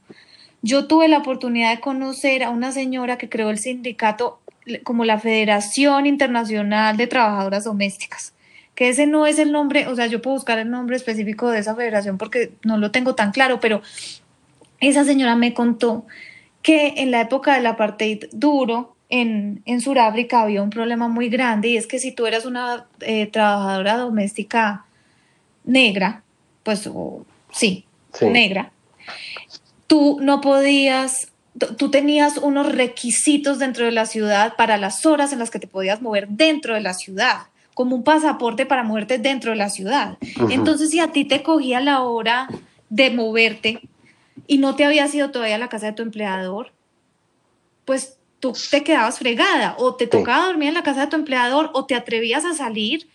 Yo 0.63 0.87
tuve 0.87 1.07
la 1.09 1.19
oportunidad 1.19 1.71
de 1.75 1.81
conocer 1.81 2.43
a 2.43 2.51
una 2.51 2.73
señora 2.73 3.19
que 3.19 3.29
creó 3.29 3.51
el 3.51 3.59
sindicato 3.59 4.41
como 4.83 5.05
la 5.05 5.21
Federación 5.21 6.07
Internacional 6.07 6.97
de 6.97 7.07
Trabajadoras 7.07 7.65
Domésticas, 7.65 8.35
que 8.75 8.89
ese 8.89 9.07
no 9.07 9.27
es 9.27 9.39
el 9.39 9.53
nombre, 9.53 9.87
o 9.87 9.95
sea, 9.95 10.07
yo 10.07 10.21
puedo 10.21 10.35
buscar 10.35 10.59
el 10.59 10.71
nombre 10.71 10.97
específico 10.97 11.51
de 11.51 11.61
esa 11.61 11.77
federación 11.77 12.19
porque 12.19 12.53
no 12.65 12.77
lo 12.77 12.91
tengo 12.91 13.15
tan 13.15 13.31
claro, 13.31 13.61
pero 13.61 13.81
esa 14.81 15.05
señora 15.05 15.37
me 15.37 15.55
contó 15.55 16.07
que 16.63 16.95
en 16.97 17.11
la 17.11 17.21
época 17.21 17.55
del 17.55 17.67
apartheid 17.67 18.25
duro, 18.33 18.97
en, 19.09 19.63
en 19.67 19.81
Sudáfrica 19.81 20.43
había 20.43 20.63
un 20.63 20.71
problema 20.71 21.07
muy 21.09 21.29
grande 21.29 21.69
y 21.69 21.77
es 21.77 21.87
que 21.87 21.99
si 21.99 22.11
tú 22.11 22.27
eras 22.27 22.45
una 22.45 22.87
eh, 23.01 23.27
trabajadora 23.27 23.97
doméstica 23.97 24.85
negra, 25.65 26.23
pues 26.65 26.89
sí, 27.53 27.85
negra, 28.21 28.73
tú 29.87 30.19
no 30.21 30.41
podías, 30.41 31.29
tú 31.77 31.91
tenías 31.91 32.39
unos 32.39 32.73
requisitos 32.73 33.61
dentro 33.61 33.85
de 33.85 33.93
la 33.93 34.07
ciudad 34.07 34.57
para 34.57 34.77
las 34.77 35.07
horas 35.07 35.33
en 35.33 35.39
las 35.39 35.51
que 35.51 35.61
te 35.61 35.69
podías 35.69 36.03
mover 36.03 36.29
dentro 36.29 36.75
de 36.75 36.81
la 36.81 36.95
ciudad 36.95 37.43
como 37.75 37.95
un 37.95 38.05
pasaporte 38.05 38.65
para 38.65 38.83
moverte 38.83 39.19
dentro 39.19 39.51
de 39.51 39.59
la 39.59 39.69
ciudad. 39.69 40.17
Entonces, 40.49 40.89
si 40.89 40.99
a 40.99 41.13
ti 41.13 41.27
te 41.27 41.43
cogía 41.43 41.79
la 41.79 42.01
hora 42.01 42.49
de 42.89 43.11
moverte 43.11 43.83
y 44.47 44.59
no 44.59 44.77
te 44.77 44.85
habías 44.85 45.15
ido 45.15 45.31
todavía 45.31 45.57
a 45.57 45.59
la 45.59 45.69
casa 45.69 45.87
de 45.87 45.93
tu 45.93 46.03
empleador, 46.03 46.73
pues 47.85 48.19
tú 48.41 48.53
te 48.71 48.85
quedabas 48.85 49.19
fregada 49.19 49.75
o 49.79 49.95
te 49.95 50.07
tocaba 50.07 50.47
dormir 50.47 50.69
en 50.69 50.75
la 50.75 50.83
casa 50.83 51.03
de 51.03 51.07
tu 51.09 51.17
empleador 51.17 51.71
o 51.73 51.87
te 51.87 51.95
atrevías 51.95 52.45
a 52.45 52.55
salir 52.55 53.09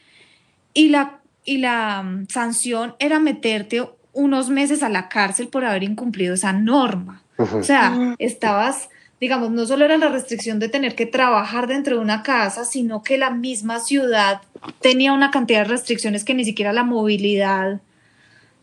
y 0.73 0.89
la, 0.89 1.19
y 1.45 1.57
la 1.57 2.03
mm, 2.03 2.27
sanción 2.29 2.95
era 2.99 3.19
meterte 3.19 3.87
unos 4.13 4.49
meses 4.49 4.83
a 4.83 4.89
la 4.89 5.09
cárcel 5.09 5.47
por 5.47 5.63
haber 5.63 5.83
incumplido 5.83 6.33
esa 6.33 6.53
norma. 6.53 7.23
O 7.37 7.63
sea, 7.63 8.15
estabas, 8.19 8.89
digamos, 9.19 9.49
no 9.49 9.65
solo 9.65 9.85
era 9.85 9.97
la 9.97 10.09
restricción 10.09 10.59
de 10.59 10.69
tener 10.69 10.95
que 10.95 11.07
trabajar 11.07 11.65
dentro 11.65 11.95
de 11.95 12.01
una 12.01 12.21
casa, 12.21 12.65
sino 12.65 13.01
que 13.01 13.17
la 13.17 13.31
misma 13.31 13.79
ciudad 13.79 14.41
tenía 14.79 15.11
una 15.13 15.31
cantidad 15.31 15.59
de 15.59 15.69
restricciones 15.69 16.23
que 16.23 16.35
ni 16.35 16.45
siquiera 16.45 16.71
la 16.71 16.83
movilidad 16.83 17.81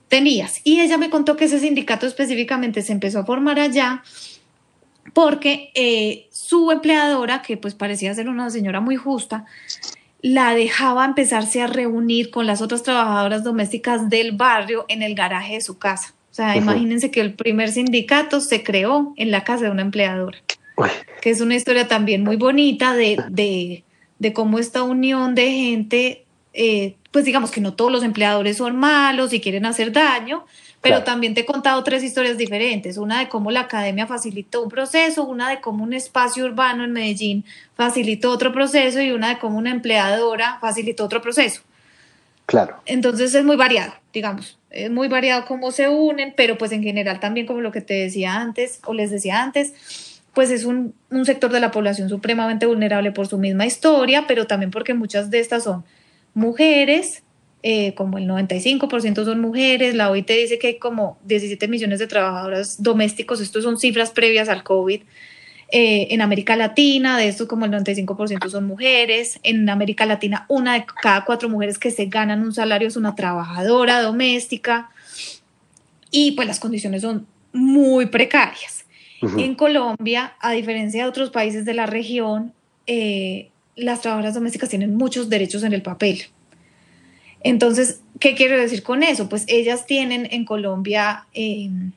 tenías. 0.09 0.61
Y 0.65 0.81
ella 0.81 0.99
me 0.99 1.11
contó 1.11 1.37
que 1.37 1.45
ese 1.45 1.61
sindicato 1.61 2.07
específicamente 2.07 2.83
se 2.83 2.93
empezó 2.93 3.21
a 3.21 3.25
formar 3.25 3.61
allá 3.61 4.03
porque 5.12 5.71
eh, 5.75 6.29
su 6.31 6.71
empleadora, 6.71 7.43
que 7.43 7.57
pues 7.57 7.75
parecía 7.75 8.15
ser 8.15 8.29
una 8.29 8.50
señora 8.50 8.81
muy 8.81 8.97
justa, 8.97 9.45
la 10.21 10.55
dejaba 10.55 11.05
empezarse 11.05 11.62
a 11.62 11.67
reunir 11.67 12.31
con 12.31 12.47
las 12.47 12.61
otras 12.61 12.83
trabajadoras 12.83 13.45
domésticas 13.45 14.09
del 14.09 14.33
barrio 14.33 14.85
en 14.88 15.03
el 15.03 15.15
garaje 15.15 15.55
de 15.55 15.61
su 15.61 15.79
casa. 15.79 16.15
O 16.31 16.35
sea, 16.35 16.57
imagínense 16.57 17.11
que 17.11 17.21
el 17.21 17.35
primer 17.35 17.71
sindicato 17.73 18.41
se 18.41 18.62
creó 18.62 19.12
en 19.17 19.31
la 19.31 19.43
casa 19.43 19.65
de 19.65 19.71
una 19.71 19.83
empleadora, 19.83 20.38
que 21.21 21.31
es 21.31 21.41
una 21.41 21.57
historia 21.57 21.88
también 21.88 22.23
muy 22.23 22.37
bonita 22.37 22.95
de, 22.95 23.83
de, 24.19 24.33
cómo 24.33 24.61
esta 24.61 24.85
unión 24.85 25.35
de 25.35 25.50
gente, 25.50 26.25
eh, 26.53 26.95
pues 27.11 27.25
digamos 27.25 27.50
que 27.50 27.61
no 27.61 27.75
todos 27.75 27.91
los 27.91 28.03
empleadores 28.03 28.59
son 28.59 28.77
malos 28.77 29.33
y 29.33 29.41
quieren 29.41 29.67
hacer 29.67 29.93
daño, 29.93 30.45
pero 30.81 31.03
también 31.03 31.35
te 31.35 31.41
he 31.41 31.45
contado 31.45 31.83
tres 31.83 32.03
historias 32.05 32.38
diferentes, 32.38 32.99
una 32.99 33.19
de 33.19 33.29
cómo 33.29 33.50
la 33.50 33.61
academia 33.61 34.07
facilitó 34.07 34.62
un 34.62 34.69
proceso, 34.69 35.25
una 35.25 35.50
de 35.50 35.61
cómo 35.61 35.83
un 35.83 35.93
espacio 35.93 36.45
urbano 36.45 36.85
en 36.85 36.93
Medellín 36.93 37.45
facilitó 37.75 38.31
otro 38.31 38.53
proceso 38.53 39.00
y 39.00 39.11
una 39.11 39.31
de 39.31 39.38
cómo 39.38 39.59
una 39.59 39.71
empleadora 39.71 40.59
facilitó 40.61 41.05
otro 41.05 41.21
proceso. 41.21 41.62
Claro. 42.47 42.77
Entonces 42.87 43.35
es 43.35 43.45
muy 43.45 43.57
variado, 43.57 43.93
digamos, 44.12 44.59
es 44.71 44.91
muy 44.91 45.09
variado 45.09 45.47
cómo 45.47 45.73
se 45.73 45.88
unen, 45.88 46.33
pero 46.37 46.57
pues 46.57 46.73
en 46.73 46.83
general 46.83 47.21
también 47.21 47.47
como 47.47 47.61
lo 47.61 47.73
que 47.73 47.81
te 47.81 47.95
decía 47.95 48.37
antes 48.37 48.81
o 48.87 48.95
les 48.95 49.11
decía 49.11 49.43
antes, 49.43 50.21
pues 50.33 50.50
es 50.50 50.65
un, 50.65 50.95
un 51.11 51.25
sector 51.25 51.50
de 51.50 51.59
la 51.59 51.71
población 51.73 52.09
supremamente 52.09 52.67
vulnerable 52.67 53.11
por 53.11 53.27
su 53.27 53.38
misma 53.38 53.67
historia, 53.67 54.27
pero 54.29 54.47
también 54.47 54.71
porque 54.71 54.95
muchas 54.95 55.31
de 55.31 55.41
estas 55.41 55.65
son 55.65 55.85
mujeres, 56.38 57.23
eh, 57.62 57.95
como 57.95 58.18
el 58.18 58.26
95% 58.26 59.25
son 59.25 59.40
mujeres, 59.40 59.95
la 59.95 60.11
OIT 60.11 60.28
dice 60.28 60.59
que 60.59 60.68
hay 60.68 60.78
como 60.78 61.18
17 61.25 61.68
millones 61.68 61.99
de 61.99 62.07
trabajadoras 62.07 62.83
domésticos, 62.83 63.40
estos 63.40 63.64
son 63.64 63.78
cifras 63.78 64.11
previas 64.11 64.49
al 64.49 64.62
COVID. 64.62 65.02
Eh, 65.71 66.14
en 66.14 66.23
América 66.23 66.57
Latina, 66.57 67.18
de 67.18 67.28
estos 67.28 67.47
como 67.47 67.66
el 67.66 67.73
95% 67.73 68.49
son 68.49 68.66
mujeres. 68.66 69.38
En 69.42 69.68
América 69.68 70.07
Latina, 70.07 70.47
una 70.49 70.75
de 70.75 70.87
cada 71.02 71.26
cuatro 71.26 71.50
mujeres 71.50 71.78
que 71.78 71.90
se 71.90 72.07
ganan 72.07 72.42
un 72.42 72.54
salario 72.54 72.88
es 72.88 72.97
una 72.97 73.14
trabajadora 73.14 74.00
doméstica. 74.00 74.88
Y 76.11 76.33
pues 76.33 76.49
las 76.49 76.59
condiciones 76.59 77.02
son 77.02 77.26
muy 77.52 78.07
precarias. 78.07 78.87
En 79.37 79.57
Colombia, 79.57 80.35
a 80.40 80.52
diferencia 80.52 81.02
de 81.02 81.09
otros 81.09 81.30
países 81.30 81.64
de 81.64 81.75
la 81.75 81.87
región, 81.87 82.52
eh, 82.87 83.50
las 83.78 84.00
trabajadoras 84.00 84.35
domésticas 84.35 84.68
tienen 84.68 84.94
muchos 84.94 85.28
derechos 85.28 85.62
en 85.62 85.73
el 85.73 85.82
papel. 85.82 86.25
Entonces, 87.42 88.00
¿qué 88.18 88.35
quiero 88.35 88.58
decir 88.58 88.82
con 88.82 89.02
eso? 89.02 89.28
Pues 89.28 89.44
ellas 89.47 89.87
tienen 89.87 90.28
en 90.30 90.44
Colombia 90.44 91.26
em, 91.32 91.92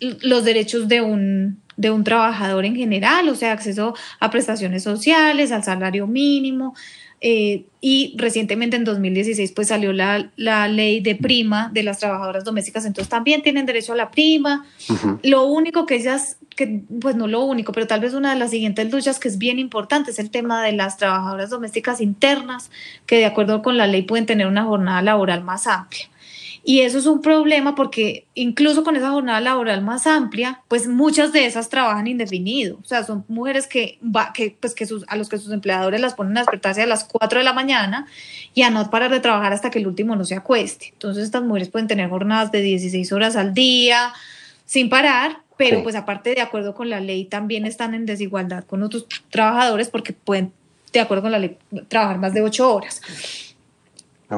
los 0.00 0.44
derechos 0.44 0.86
de 0.88 1.00
un, 1.00 1.60
de 1.76 1.90
un 1.90 2.04
trabajador 2.04 2.64
en 2.64 2.76
general, 2.76 3.28
o 3.28 3.34
sea, 3.34 3.52
acceso 3.52 3.94
a 4.20 4.30
prestaciones 4.30 4.82
sociales, 4.82 5.50
al 5.50 5.64
salario 5.64 6.06
mínimo, 6.06 6.74
eh, 7.20 7.66
y 7.80 8.14
recientemente 8.16 8.76
en 8.76 8.84
2016 8.84 9.52
pues 9.52 9.68
salió 9.68 9.92
la, 9.92 10.30
la, 10.36 10.68
ley 10.68 11.00
de 11.00 11.14
prima 11.14 11.70
de 11.72 11.82
las 11.82 11.98
trabajadoras 11.98 12.44
domésticas, 12.44 12.84
entonces 12.84 13.08
también 13.08 13.42
tienen 13.42 13.66
derecho 13.66 13.92
a 13.92 13.96
la 13.96 14.10
prima. 14.10 14.66
Lo 15.22 15.44
único 15.44 15.86
que 15.86 15.96
ellas, 15.96 16.38
que, 16.54 16.82
pues 17.00 17.16
no 17.16 17.26
lo 17.26 17.44
único, 17.44 17.72
pero 17.72 17.86
tal 17.86 18.00
vez 18.00 18.14
una 18.14 18.32
de 18.32 18.38
las 18.38 18.50
siguientes 18.50 18.90
luchas 18.92 19.18
que 19.18 19.28
es 19.28 19.38
bien 19.38 19.58
importante 19.58 20.10
es 20.10 20.18
el 20.18 20.30
tema 20.30 20.62
de 20.62 20.72
las 20.72 20.96
trabajadoras 20.96 21.50
domésticas 21.50 22.00
internas, 22.00 22.70
que 23.06 23.16
de 23.16 23.26
acuerdo 23.26 23.62
con 23.62 23.76
la 23.76 23.86
ley 23.86 24.02
pueden 24.02 24.26
tener 24.26 24.46
una 24.46 24.64
jornada 24.64 25.02
laboral 25.02 25.42
más 25.42 25.66
amplia. 25.66 26.08
Y 26.68 26.80
eso 26.80 26.98
es 26.98 27.06
un 27.06 27.22
problema 27.22 27.74
porque 27.74 28.26
incluso 28.34 28.84
con 28.84 28.94
esa 28.94 29.10
jornada 29.10 29.40
laboral 29.40 29.80
más 29.80 30.06
amplia, 30.06 30.60
pues 30.68 30.86
muchas 30.86 31.32
de 31.32 31.46
esas 31.46 31.70
trabajan 31.70 32.06
indefinido. 32.06 32.78
O 32.82 32.86
sea, 32.86 33.04
son 33.04 33.24
mujeres 33.26 33.66
que, 33.66 33.98
va, 34.04 34.34
que, 34.34 34.54
pues 34.60 34.74
que 34.74 34.84
sus, 34.84 35.02
a 35.08 35.16
los 35.16 35.30
que 35.30 35.38
sus 35.38 35.50
empleadores 35.50 35.98
las 35.98 36.12
ponen 36.12 36.36
a 36.36 36.40
despertarse 36.40 36.82
a 36.82 36.86
las 36.86 37.04
4 37.04 37.38
de 37.38 37.44
la 37.46 37.54
mañana 37.54 38.06
y 38.52 38.64
a 38.64 38.70
no 38.70 38.90
parar 38.90 39.10
de 39.10 39.20
trabajar 39.20 39.54
hasta 39.54 39.70
que 39.70 39.78
el 39.78 39.86
último 39.86 40.14
no 40.14 40.26
se 40.26 40.34
acueste. 40.34 40.90
Entonces 40.92 41.24
estas 41.24 41.42
mujeres 41.42 41.70
pueden 41.70 41.88
tener 41.88 42.10
jornadas 42.10 42.52
de 42.52 42.60
16 42.60 43.12
horas 43.12 43.36
al 43.36 43.54
día 43.54 44.12
sin 44.66 44.90
parar, 44.90 45.38
pero 45.56 45.82
pues 45.82 45.94
aparte 45.94 46.34
de 46.34 46.42
acuerdo 46.42 46.74
con 46.74 46.90
la 46.90 47.00
ley 47.00 47.24
también 47.24 47.64
están 47.64 47.94
en 47.94 48.04
desigualdad 48.04 48.64
con 48.64 48.82
otros 48.82 49.06
trabajadores 49.30 49.88
porque 49.88 50.12
pueden, 50.12 50.52
de 50.92 51.00
acuerdo 51.00 51.22
con 51.22 51.32
la 51.32 51.38
ley, 51.38 51.56
trabajar 51.88 52.18
más 52.18 52.34
de 52.34 52.42
8 52.42 52.74
horas. 52.74 53.00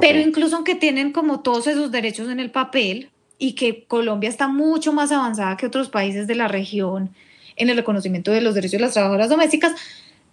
Pero 0.01 0.21
incluso 0.21 0.57
aunque 0.57 0.75
tienen 0.75 1.13
como 1.13 1.41
todos 1.41 1.67
esos 1.67 1.91
derechos 1.91 2.29
en 2.29 2.39
el 2.39 2.51
papel 2.51 3.11
y 3.39 3.55
que 3.55 3.85
Colombia 3.87 4.29
está 4.29 4.47
mucho 4.47 4.93
más 4.93 5.11
avanzada 5.11 5.57
que 5.57 5.67
otros 5.67 5.89
países 5.89 6.27
de 6.27 6.35
la 6.37 6.47
región 6.47 7.11
en 7.57 7.69
el 7.71 7.77
reconocimiento 7.77 8.31
de 8.31 8.41
los 8.41 8.55
derechos 8.55 8.79
de 8.79 8.81
las 8.81 8.93
trabajadoras 8.93 9.29
domésticas, 9.29 9.73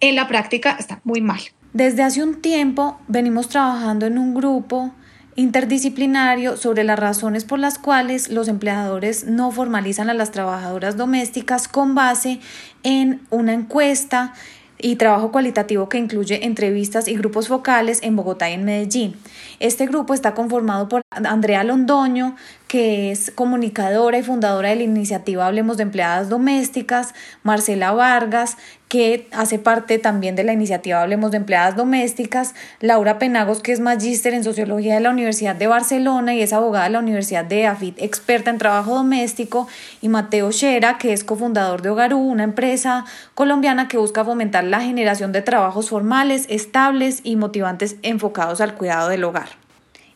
en 0.00 0.14
la 0.14 0.28
práctica 0.28 0.76
está 0.78 1.00
muy 1.04 1.20
mal. 1.20 1.40
Desde 1.72 2.02
hace 2.02 2.22
un 2.22 2.40
tiempo 2.40 2.98
venimos 3.08 3.48
trabajando 3.48 4.06
en 4.06 4.18
un 4.18 4.34
grupo 4.34 4.92
interdisciplinario 5.38 6.56
sobre 6.56 6.82
las 6.82 6.98
razones 6.98 7.44
por 7.44 7.58
las 7.58 7.78
cuales 7.78 8.28
los 8.28 8.48
empleadores 8.48 9.24
no 9.24 9.52
formalizan 9.52 10.10
a 10.10 10.14
las 10.14 10.32
trabajadoras 10.32 10.96
domésticas 10.96 11.68
con 11.68 11.94
base 11.94 12.40
en 12.82 13.20
una 13.30 13.52
encuesta 13.52 14.34
y 14.80 14.96
trabajo 14.96 15.32
cualitativo 15.32 15.88
que 15.88 15.98
incluye 15.98 16.44
entrevistas 16.46 17.08
y 17.08 17.16
grupos 17.16 17.48
focales 17.48 18.00
en 18.02 18.16
Bogotá 18.16 18.48
y 18.48 18.54
en 18.54 18.64
Medellín. 18.64 19.16
Este 19.60 19.86
grupo 19.86 20.14
está 20.14 20.34
conformado 20.34 20.88
por 20.88 21.02
Andrea 21.10 21.64
Londoño, 21.64 22.36
que 22.68 23.10
es 23.10 23.32
comunicadora 23.34 24.18
y 24.18 24.22
fundadora 24.22 24.68
de 24.70 24.76
la 24.76 24.82
iniciativa 24.82 25.46
Hablemos 25.46 25.76
de 25.78 25.84
Empleadas 25.84 26.28
Domésticas, 26.28 27.14
Marcela 27.42 27.92
Vargas, 27.92 28.56
que 28.88 29.28
hace 29.32 29.58
parte 29.58 29.98
también 29.98 30.34
de 30.34 30.44
la 30.44 30.52
iniciativa 30.52 31.02
Hablemos 31.02 31.30
de 31.30 31.36
Empleadas 31.36 31.76
Domésticas, 31.76 32.54
Laura 32.80 33.18
Penagos, 33.18 33.60
que 33.60 33.72
es 33.72 33.80
magíster 33.80 34.34
en 34.34 34.44
Sociología 34.44 34.94
de 34.94 35.00
la 35.00 35.10
Universidad 35.10 35.54
de 35.54 35.66
Barcelona 35.66 36.34
y 36.34 36.42
es 36.42 36.52
abogada 36.52 36.84
de 36.84 36.90
la 36.90 36.98
Universidad 36.98 37.44
de 37.44 37.66
AFIT, 37.66 38.00
experta 38.00 38.50
en 38.50 38.58
trabajo 38.58 38.94
doméstico, 38.94 39.68
y 40.00 40.08
Mateo 40.08 40.50
Shera, 40.50 40.98
que 40.98 41.12
es 41.12 41.24
cofundador 41.24 41.82
de 41.82 41.90
Hogarú, 41.90 42.18
una 42.18 42.44
empresa 42.44 43.04
colombiana 43.34 43.88
que 43.88 43.98
busca 43.98 44.24
fomentar 44.24 44.64
la 44.64 44.80
generación 44.80 45.32
de 45.32 45.42
trabajos 45.42 45.90
formales, 45.90 46.46
estables 46.48 47.20
y 47.24 47.36
motivantes 47.36 47.96
enfocados 48.02 48.60
al 48.60 48.74
cuidado 48.74 49.08
del 49.08 49.24
hogar 49.24 49.48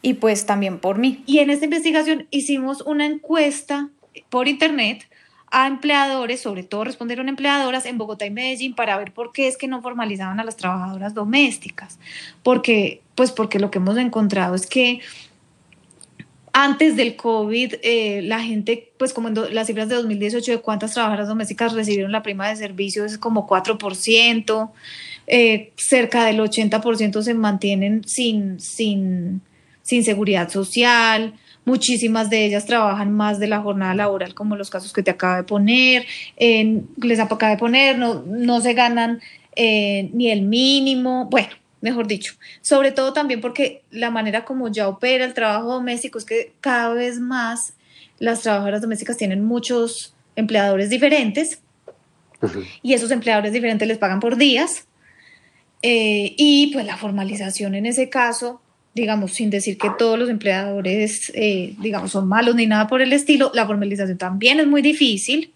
y 0.02 0.14
pues 0.14 0.44
también 0.46 0.78
por 0.78 0.98
mí. 0.98 1.22
Y 1.26 1.38
en 1.38 1.50
esta 1.50 1.64
investigación 1.64 2.26
hicimos 2.30 2.82
una 2.82 3.06
encuesta 3.06 3.88
por 4.28 4.48
internet 4.48 5.08
a 5.52 5.66
empleadores, 5.66 6.40
sobre 6.40 6.62
todo 6.62 6.84
respondieron 6.84 7.28
empleadoras 7.28 7.84
en 7.84 7.98
Bogotá 7.98 8.24
y 8.24 8.30
Medellín 8.30 8.74
para 8.74 8.96
ver 8.96 9.12
por 9.12 9.32
qué 9.32 9.48
es 9.48 9.58
que 9.58 9.68
no 9.68 9.82
formalizaban 9.82 10.40
a 10.40 10.44
las 10.44 10.56
trabajadoras 10.56 11.12
domésticas. 11.12 11.98
Porque, 12.42 13.02
pues 13.14 13.32
porque 13.32 13.58
lo 13.58 13.70
que 13.70 13.78
hemos 13.78 13.98
encontrado 13.98 14.54
es 14.54 14.66
que 14.66 15.00
antes 16.54 16.96
del 16.96 17.16
COVID, 17.16 17.74
eh, 17.82 18.22
la 18.22 18.40
gente, 18.40 18.92
pues 18.96 19.12
como 19.12 19.28
en 19.28 19.54
las 19.54 19.66
cifras 19.66 19.90
de 19.90 19.96
2018 19.96 20.52
de 20.52 20.58
cuántas 20.58 20.94
trabajadoras 20.94 21.28
domésticas 21.28 21.74
recibieron 21.74 22.12
la 22.12 22.22
prima 22.22 22.48
de 22.48 22.56
servicio 22.56 23.04
es 23.04 23.18
como 23.18 23.46
4%, 23.46 24.72
eh, 25.26 25.72
cerca 25.76 26.24
del 26.24 26.40
80% 26.40 27.22
se 27.22 27.34
mantienen 27.34 28.04
sin, 28.06 28.58
sin, 28.58 29.42
sin 29.82 30.02
seguridad 30.02 30.48
social, 30.48 31.34
muchísimas 31.64 32.30
de 32.30 32.44
ellas 32.44 32.66
trabajan 32.66 33.12
más 33.12 33.38
de 33.38 33.46
la 33.46 33.60
jornada 33.60 33.94
laboral, 33.94 34.34
como 34.34 34.56
los 34.56 34.70
casos 34.70 34.92
que 34.92 35.02
te 35.02 35.10
acabo 35.10 35.36
de 35.36 35.44
poner, 35.44 36.06
les 36.38 37.20
acabo 37.20 37.46
de 37.46 37.56
poner, 37.56 37.98
no, 37.98 38.22
no 38.26 38.60
se 38.60 38.74
ganan 38.74 39.20
eh, 39.54 40.10
ni 40.12 40.30
el 40.30 40.42
mínimo, 40.42 41.26
bueno, 41.30 41.50
mejor 41.80 42.06
dicho, 42.06 42.34
sobre 42.62 42.92
todo 42.92 43.12
también 43.12 43.40
porque 43.40 43.82
la 43.90 44.10
manera 44.10 44.44
como 44.44 44.68
ya 44.68 44.88
opera 44.88 45.24
el 45.24 45.34
trabajo 45.34 45.74
doméstico 45.74 46.18
es 46.18 46.24
que 46.24 46.52
cada 46.60 46.94
vez 46.94 47.20
más 47.20 47.74
las 48.18 48.42
trabajadoras 48.42 48.80
domésticas 48.80 49.16
tienen 49.16 49.44
muchos 49.44 50.14
empleadores 50.36 50.90
diferentes 50.90 51.60
y 52.82 52.94
esos 52.94 53.10
empleadores 53.10 53.52
diferentes 53.52 53.86
les 53.86 53.98
pagan 53.98 54.20
por 54.20 54.36
días. 54.36 54.86
Eh, 55.84 56.34
y 56.36 56.72
pues 56.72 56.86
la 56.86 56.96
formalización 56.96 57.74
en 57.74 57.86
ese 57.86 58.08
caso 58.08 58.60
digamos, 58.94 59.32
sin 59.32 59.50
decir 59.50 59.78
que 59.78 59.90
todos 59.98 60.18
los 60.18 60.28
empleadores, 60.28 61.32
eh, 61.34 61.74
digamos, 61.80 62.12
son 62.12 62.28
malos 62.28 62.54
ni 62.54 62.66
nada 62.66 62.86
por 62.86 63.00
el 63.00 63.12
estilo, 63.12 63.50
la 63.54 63.66
formalización 63.66 64.18
también 64.18 64.60
es 64.60 64.66
muy 64.66 64.82
difícil, 64.82 65.52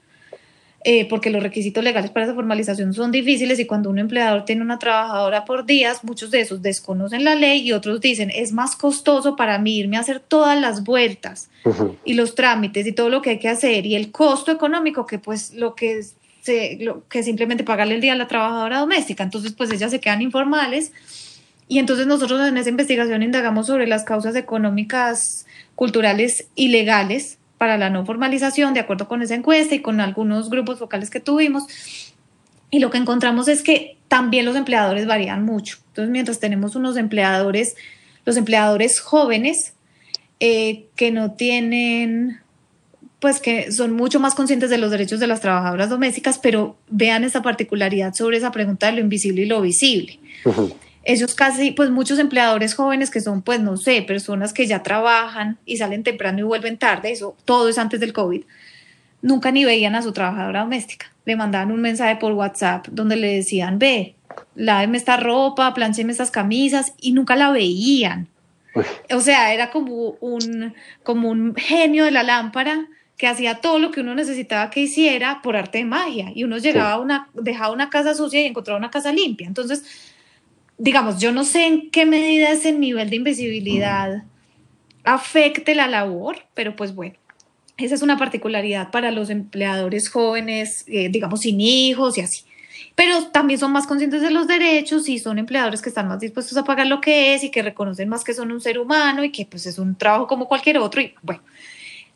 eh, 0.89 1.05
porque 1.09 1.31
los 1.31 1.43
requisitos 1.43 1.83
legales 1.83 2.13
para 2.13 2.27
esa 2.27 2.35
formalización 2.35 2.95
son 2.95 3.11
difíciles 3.11 3.59
y 3.59 3.67
cuando 3.67 3.91
un 3.91 3.99
empleador 3.99 4.45
tiene 4.45 4.63
una 4.63 4.79
trabajadora 4.79 5.45
por 5.45 5.67
días, 5.67 6.05
muchos 6.05 6.31
de 6.31 6.41
esos 6.41 6.63
desconocen 6.63 7.25
la 7.25 7.35
ley 7.35 7.63
y 7.63 7.73
otros 7.73 8.01
dicen, 8.01 8.31
es 8.33 8.53
más 8.53 8.77
costoso 8.77 9.35
para 9.35 9.59
mí 9.59 9.79
irme 9.79 9.97
a 9.97 10.01
hacer 10.01 10.21
todas 10.21 10.59
las 10.61 10.85
vueltas 10.85 11.51
y 12.05 12.15
los 12.15 12.37
trámites 12.37 12.87
y 12.87 12.93
todo 12.93 13.09
lo 13.09 13.21
que 13.21 13.31
hay 13.31 13.39
que 13.41 13.49
hacer 13.49 13.85
y 13.85 13.97
el 13.97 14.13
costo 14.13 14.53
económico 14.53 15.07
que 15.07 15.19
pues 15.19 15.55
lo 15.55 15.75
que 15.75 16.05
se, 16.43 16.79
lo 16.81 17.03
que 17.09 17.25
simplemente 17.25 17.65
pagarle 17.65 17.97
el 17.97 18.01
día 18.01 18.13
a 18.13 18.17
la 18.17 18.29
trabajadora 18.29 18.79
doméstica, 18.79 19.25
entonces 19.25 19.55
pues 19.55 19.73
ellas 19.73 19.91
se 19.91 19.99
quedan 19.99 20.23
informales 20.23 20.93
y 21.69 21.79
entonces 21.79 22.07
nosotros 22.07 22.47
en 22.47 22.57
esa 22.57 22.71
investigación 22.71 23.23
indagamos 23.23 23.67
sobre 23.67 23.87
las 23.87 24.05
causas 24.05 24.37
económicas, 24.37 25.47
culturales 25.75 26.47
y 26.55 26.69
legales 26.69 27.39
para 27.59 27.77
la 27.77 27.91
no 27.91 28.05
formalización, 28.05 28.75
de 28.75 28.81
acuerdo 28.81 29.09
con 29.09 29.23
esa 29.23 29.35
encuesta 29.35 29.75
y 29.75 29.81
con 29.81 30.01
algunos 30.01 30.51
grupos 30.51 30.79
focales 30.79 31.11
que 31.11 31.21
tuvimos. 31.21 31.65
Y 32.71 32.79
lo 32.79 32.91
que 32.91 32.99
encontramos 32.99 33.49
es 33.49 33.63
que 33.63 33.97
también 34.09 34.45
los 34.45 34.57
empleadores 34.57 35.07
varían 35.07 35.45
mucho. 35.45 35.79
Entonces, 35.89 36.11
mientras 36.11 36.39
tenemos 36.39 36.77
unos 36.77 36.97
empleadores, 36.97 37.77
los 38.25 38.37
empleadores 38.37 39.01
jóvenes, 39.01 39.73
eh, 40.39 40.87
que 40.97 41.11
no 41.11 41.33
tienen, 41.33 42.41
pues 43.21 43.41
que 43.41 43.73
son 43.73 43.93
mucho 43.93 44.21
más 44.21 44.35
conscientes 44.35 44.69
de 44.69 44.79
los 44.79 44.91
derechos 44.91 45.19
de 45.19 45.27
las 45.27 45.41
trabajadoras 45.41 45.89
domésticas, 45.89 46.39
pero 46.39 46.77
vean 46.89 47.25
esa 47.25 47.43
particularidad 47.43 48.15
sobre 48.15 48.37
esa 48.37 48.53
pregunta 48.53 48.87
de 48.87 48.93
lo 48.93 49.01
invisible 49.01 49.43
y 49.43 49.47
lo 49.47 49.63
visible. 49.63 50.21
Ellos 51.07 51.37
casi, 51.37 51.71
pues 51.71 51.91
muchos 51.91 52.19
empleadores 52.19 52.75
jóvenes 52.75 53.11
que 53.11 53.21
son, 53.21 53.41
pues 53.41 53.61
no 53.61 53.77
sé, 53.77 54.03
personas 54.03 54.53
que 54.53 54.67
ya 54.67 54.83
trabajan 54.83 55.57
y 55.65 55.77
salen 55.77 56.03
temprano 56.03 56.41
y 56.41 56.43
vuelven 56.43 56.79
tarde, 56.79 57.13
eso 57.13 57.37
todo 57.45 57.69
es 57.69 57.79
antes 57.79 58.01
del 58.01 58.13
COVID, 58.13 58.43
nunca 59.23 59.53
ni 59.53 59.65
veían 59.65 59.95
a 59.95 60.03
su 60.03 60.13
trabajadora 60.13 60.61
doméstica. 60.61 61.13
Le 61.25 61.37
mandaban 61.37 61.71
un 61.71 61.81
mensaje 61.81 62.17
por 62.17 62.33
WhatsApp 62.33 62.89
donde 62.91 63.15
le 63.15 63.37
decían, 63.37 63.79
ve, 63.79 64.17
láveme 64.57 64.99
esta 64.99 65.17
ropa, 65.17 65.73
plancheme 65.75 66.11
estas 66.11 66.33
camisas 66.33 66.93
y 67.01 67.13
nunca 67.13 67.37
la 67.37 67.51
veían. 67.51 68.27
O 69.15 69.21
sea, 69.21 69.55
era 69.55 69.71
como 69.71 70.17
un, 70.21 70.75
como 71.05 71.31
un 71.31 71.55
genio 71.55 72.05
de 72.05 72.11
la 72.11 72.25
lámpara 72.25 72.89
que 73.17 73.29
hacía 73.29 73.61
todo 73.61 73.79
lo 73.79 73.93
que 73.93 74.01
uno 74.01 74.17
necesitaba 74.17 74.71
que 74.71 74.81
hiciera 74.81 75.41
por 75.41 75.57
arte 75.57 75.79
de 75.79 75.85
magia 75.85 76.33
y 76.35 76.43
uno 76.43 76.59
llegaba 76.59 76.93
a 76.93 76.99
una, 76.99 77.29
dejaba 77.33 77.73
una 77.73 77.91
casa 77.91 78.13
sucia 78.15 78.41
y 78.41 78.47
encontraba 78.47 78.79
una 78.79 78.91
casa 78.91 79.13
limpia. 79.13 79.47
Entonces, 79.47 79.85
digamos, 80.79 81.21
yo 81.21 81.33
no 81.33 81.45
sé 81.45 81.67
en 81.67 81.91
qué 81.91 82.07
medida 82.07 82.51
ese 82.51 82.73
nivel 82.73 83.11
de 83.11 83.17
invisibilidad 83.17 84.25
afecte 85.05 85.75
la 85.75 85.87
labor, 85.87 86.37
pero 86.55 86.77
pues 86.77 86.95
bueno, 86.95 87.15
esa 87.77 87.95
es 87.95 88.03
una 88.03 88.17
particularidad 88.17 88.91
para 88.91 89.11
los 89.11 89.31
empleadores 89.31 90.09
jóvenes, 90.09 90.85
eh, 90.89 91.09
digamos, 91.11 91.41
sin 91.41 91.61
hijos 91.61 92.17
y 92.19 92.23
así. 92.23 92.45
Pero 92.95 93.27
también 93.27 93.61
son 93.61 93.73
más 93.73 93.87
conscientes 93.87 94.23
de 94.23 94.31
los 94.31 94.47
derechos 94.47 95.09
y 95.09 95.19
son 95.19 95.39
empleadores 95.39 95.83
que 95.83 95.91
están 95.91 96.09
más 96.09 96.21
dispuestos 96.21 96.57
a 96.57 96.65
pagar 96.65 96.87
lo 96.87 97.01
que 97.01 97.35
es 97.35 97.45
y 97.45 97.51
que 97.51 97.63
reconocen 97.63 98.09
más 98.09 98.25
que 98.25 98.33
son 98.33 98.51
un 98.51 98.61
ser 98.61 98.79
humano 98.79 99.23
y 99.23 99.31
que 99.31 99.45
pues 99.45 99.67
es 99.67 99.79
un 99.79 99.97
trabajo 99.97 100.27
como 100.27 100.49
cualquier 100.49 100.79
otro. 100.79 101.03
Y 101.03 101.15
bueno, 101.23 101.43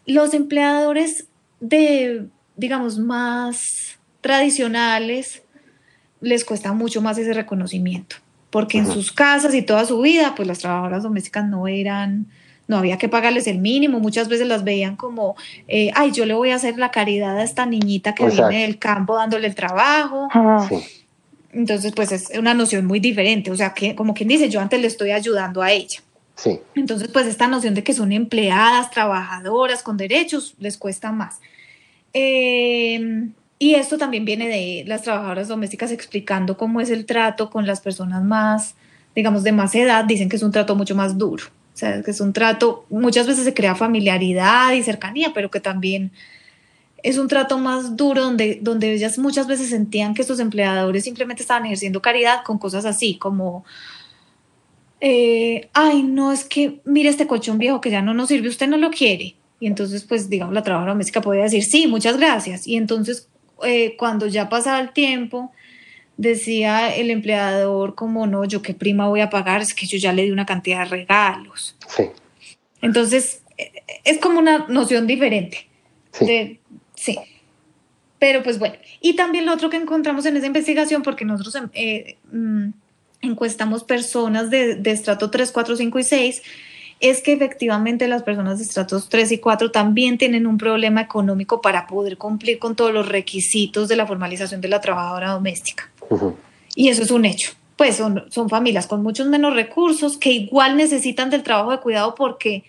los 0.07 0.33
empleadores 0.33 1.27
de, 1.61 2.27
digamos, 2.57 2.99
más 2.99 3.99
tradicionales 4.23 5.43
les 6.21 6.45
cuesta 6.45 6.73
mucho 6.73 7.03
más 7.03 7.19
ese 7.19 7.35
reconocimiento, 7.35 8.17
porque 8.51 8.79
en 8.79 8.87
sus 8.87 9.13
casas 9.13 9.55
y 9.55 9.63
toda 9.63 9.87
su 9.87 10.01
vida, 10.01 10.35
pues 10.35 10.47
las 10.49 10.59
trabajadoras 10.59 11.03
domésticas 11.03 11.49
no 11.49 11.69
eran, 11.69 12.27
no 12.67 12.77
había 12.77 12.99
que 12.99 13.09
pagarles 13.09 13.47
el 13.47 13.59
mínimo, 13.59 14.01
muchas 14.01 14.29
veces 14.29 14.47
las 14.47 14.65
veían 14.65 14.97
como, 14.97 15.37
eh, 15.69 15.91
ay, 15.95 16.13
yo 16.13 16.27
le 16.27 16.35
voy 16.35 16.51
a 16.51 16.57
hacer 16.57 16.79
la 16.79 16.91
caridad 16.91 17.39
a 17.39 17.45
esta 17.45 17.67
niñita 17.67 18.15
que 18.15 18.27
viene 18.27 18.63
del 18.63 18.79
campo 18.79 19.17
dándole 19.17 19.47
el 19.47 19.55
trabajo. 19.55 20.29
Entonces, 21.53 21.93
pues 21.95 22.13
es 22.13 22.31
una 22.39 22.55
noción 22.55 22.87
muy 22.87 23.01
diferente, 23.01 23.51
o 23.51 23.57
sea, 23.57 23.75
que 23.75 23.95
como 23.95 24.15
quien 24.15 24.29
dice, 24.29 24.49
yo 24.49 24.61
antes 24.61 24.81
le 24.81 24.87
estoy 24.87 25.11
ayudando 25.11 25.63
a 25.63 25.73
ella. 25.73 26.01
Entonces, 26.75 27.09
pues 27.09 27.27
esta 27.27 27.49
noción 27.49 27.75
de 27.75 27.83
que 27.83 27.93
son 27.93 28.13
empleadas, 28.13 28.91
trabajadoras, 28.91 29.83
con 29.83 29.97
derechos, 29.97 30.55
les 30.59 30.79
cuesta 30.79 31.13
más. 31.13 31.41
Em, 32.13 33.33
y 33.63 33.75
esto 33.75 33.99
también 33.99 34.25
viene 34.25 34.49
de 34.49 34.85
las 34.87 35.03
trabajadoras 35.03 35.47
domésticas 35.47 35.93
explicando 35.93 36.57
cómo 36.57 36.81
es 36.81 36.89
el 36.89 37.05
trato 37.05 37.51
con 37.51 37.67
las 37.67 37.83
personas 37.83 38.25
más, 38.25 38.75
digamos, 39.15 39.43
de 39.43 39.53
más 39.53 39.75
edad. 39.75 40.07
Dicen 40.07 40.31
que 40.31 40.37
es 40.37 40.43
un 40.43 40.51
trato 40.51 40.75
mucho 40.75 40.97
más 40.97 41.19
duro. 41.19 41.45
O 41.75 41.77
sea, 41.77 42.03
que 42.03 42.11
es 42.11 42.23
un 42.23 42.33
trato, 42.33 42.87
muchas 42.89 43.27
veces 43.27 43.45
se 43.45 43.53
crea 43.53 43.75
familiaridad 43.75 44.73
y 44.73 44.83
cercanía, 44.83 45.33
pero 45.35 45.51
que 45.51 45.61
también 45.61 46.11
es 47.03 47.19
un 47.19 47.29
trato 47.29 47.59
más 47.59 47.99
duro 47.99 48.23
donde, 48.23 48.61
donde 48.63 48.95
ellas 48.95 49.19
muchas 49.19 49.47
veces 49.47 49.69
sentían 49.69 50.15
que 50.15 50.23
estos 50.23 50.41
empleadores 50.41 51.05
simplemente 51.05 51.43
estaban 51.43 51.67
ejerciendo 51.67 52.01
caridad 52.01 52.43
con 52.45 52.57
cosas 52.57 52.87
así, 52.87 53.19
como 53.19 53.67
eh, 55.03 55.69
ay, 55.75 56.03
no, 56.03 56.33
es 56.33 56.45
que 56.45 56.81
mire 56.87 57.11
este 57.11 57.27
colchón 57.27 57.59
viejo 57.59 57.83
que 57.83 57.91
ya 57.91 58.01
no 58.01 58.15
nos 58.15 58.29
sirve, 58.29 58.49
usted 58.49 58.69
no 58.69 58.79
lo 58.79 58.91
quiere. 58.91 59.37
Y 59.61 59.67
entonces, 59.67 60.05
pues, 60.05 60.31
digamos, 60.31 60.55
la 60.55 60.63
trabajadora 60.63 60.93
doméstica 60.93 61.21
podía 61.21 61.43
decir, 61.43 61.63
sí, 61.63 61.87
muchas 61.87 62.17
gracias. 62.17 62.67
Y 62.67 62.77
entonces, 62.77 63.29
eh, 63.65 63.97
cuando 63.97 64.27
ya 64.27 64.49
pasaba 64.49 64.81
el 64.81 64.93
tiempo, 64.93 65.53
decía 66.17 66.95
el 66.95 67.11
empleador, 67.11 67.95
como 67.95 68.27
no, 68.27 68.45
yo 68.45 68.63
qué 68.63 68.75
prima 68.75 69.09
voy 69.09 69.21
a 69.21 69.31
pagar, 69.31 69.63
es 69.63 69.75
que 69.75 69.87
yo 69.87 69.99
ya 69.99 70.13
le 70.13 70.23
di 70.25 70.31
una 70.31 70.47
cantidad 70.47 70.81
de 70.81 70.85
regalos. 70.87 71.77
Sí. 71.89 72.05
Entonces, 72.83 73.43
es 74.05 74.19
como 74.19 74.39
una 74.39 74.67
noción 74.69 75.07
diferente. 75.07 75.69
Sí. 76.13 76.61
sí. 76.95 77.19
Pero 78.19 78.43
pues 78.43 78.59
bueno, 78.59 78.77
y 79.01 79.17
también 79.17 79.47
lo 79.47 79.55
otro 79.55 79.71
que 79.71 79.79
encontramos 79.79 80.27
en 80.27 80.37
esa 80.37 80.47
investigación, 80.47 81.03
porque 81.03 81.25
nosotros 81.25 81.57
eh, 81.73 82.19
mm, 82.31 82.69
encuestamos 83.23 83.85
personas 83.85 84.51
de, 84.51 84.75
de 84.75 84.91
estrato 84.91 85.31
3, 85.31 85.51
4, 85.51 85.77
5 85.77 85.99
y 85.99 86.05
6, 86.05 86.43
es 87.01 87.23
que 87.23 87.33
efectivamente 87.33 88.07
las 88.09 88.23
personas 88.23 88.59
de 88.59 88.65
estratos 88.65 89.09
3 89.09 89.33
y 89.33 89.39
4 89.39 89.71
también 89.71 90.19
tienen 90.19 90.47
un 90.47 90.59
problema 90.59 91.01
económico 91.01 91.61
para 91.61 91.87
poder 91.87 92.19
cumplir 92.19 92.59
con 92.59 92.77
todos 92.77 92.93
los 92.93 93.09
requisitos 93.09 93.89
de 93.89 93.97
la 93.97 94.07
formalización 94.07 94.61
de 94.61 94.69
la 94.69 94.81
trabajadora 94.81 95.31
doméstica. 95.31 95.91
Y 96.75 96.89
eso 96.89 97.03
es 97.03 97.11
un 97.11 97.25
hecho. 97.25 97.53
Pues 97.77 97.97
son, 97.97 98.25
son 98.31 98.51
familias 98.51 98.87
con 98.87 99.03
muchos 99.03 99.27
menos 99.27 99.55
recursos 99.55 100.19
que 100.19 100.31
igual 100.31 100.77
necesitan 100.77 101.31
del 101.31 101.43
trabajo 101.43 101.71
de 101.71 101.81
cuidado 101.81 102.15
porque 102.15 102.65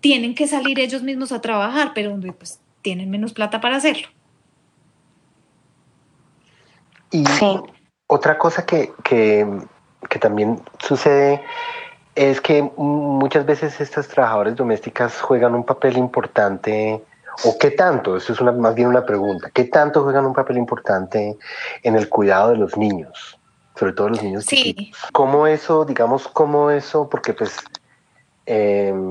tienen 0.00 0.34
que 0.34 0.46
salir 0.46 0.78
ellos 0.78 1.02
mismos 1.02 1.32
a 1.32 1.40
trabajar, 1.40 1.90
pero 1.94 2.16
pues 2.38 2.60
tienen 2.82 3.10
menos 3.10 3.32
plata 3.32 3.60
para 3.60 3.76
hacerlo. 3.76 4.08
Y 7.10 7.24
otra 8.06 8.38
cosa 8.38 8.64
que, 8.64 8.92
que 9.02 9.46
que 10.08 10.18
también 10.18 10.60
sucede 10.78 11.42
es 12.14 12.40
que 12.40 12.62
muchas 12.76 13.46
veces 13.46 13.80
estas 13.80 14.08
trabajadoras 14.08 14.56
domésticas 14.56 15.20
juegan 15.20 15.54
un 15.54 15.64
papel 15.64 15.96
importante, 15.96 17.02
o 17.44 17.56
qué 17.58 17.70
tanto, 17.70 18.16
eso 18.16 18.32
es 18.32 18.40
una, 18.40 18.52
más 18.52 18.74
bien 18.74 18.88
una 18.88 19.06
pregunta, 19.06 19.50
¿qué 19.52 19.64
tanto 19.64 20.02
juegan 20.02 20.26
un 20.26 20.34
papel 20.34 20.58
importante 20.58 21.38
en 21.82 21.96
el 21.96 22.08
cuidado 22.08 22.50
de 22.50 22.56
los 22.56 22.76
niños? 22.76 23.38
Sobre 23.74 23.94
todo 23.94 24.10
los 24.10 24.22
niños. 24.22 24.44
Sí. 24.44 24.92
¿Cómo 25.12 25.46
eso, 25.46 25.86
digamos, 25.86 26.28
cómo 26.28 26.70
eso, 26.70 27.08
porque 27.08 27.32
pues 27.32 27.56
em, 28.44 29.10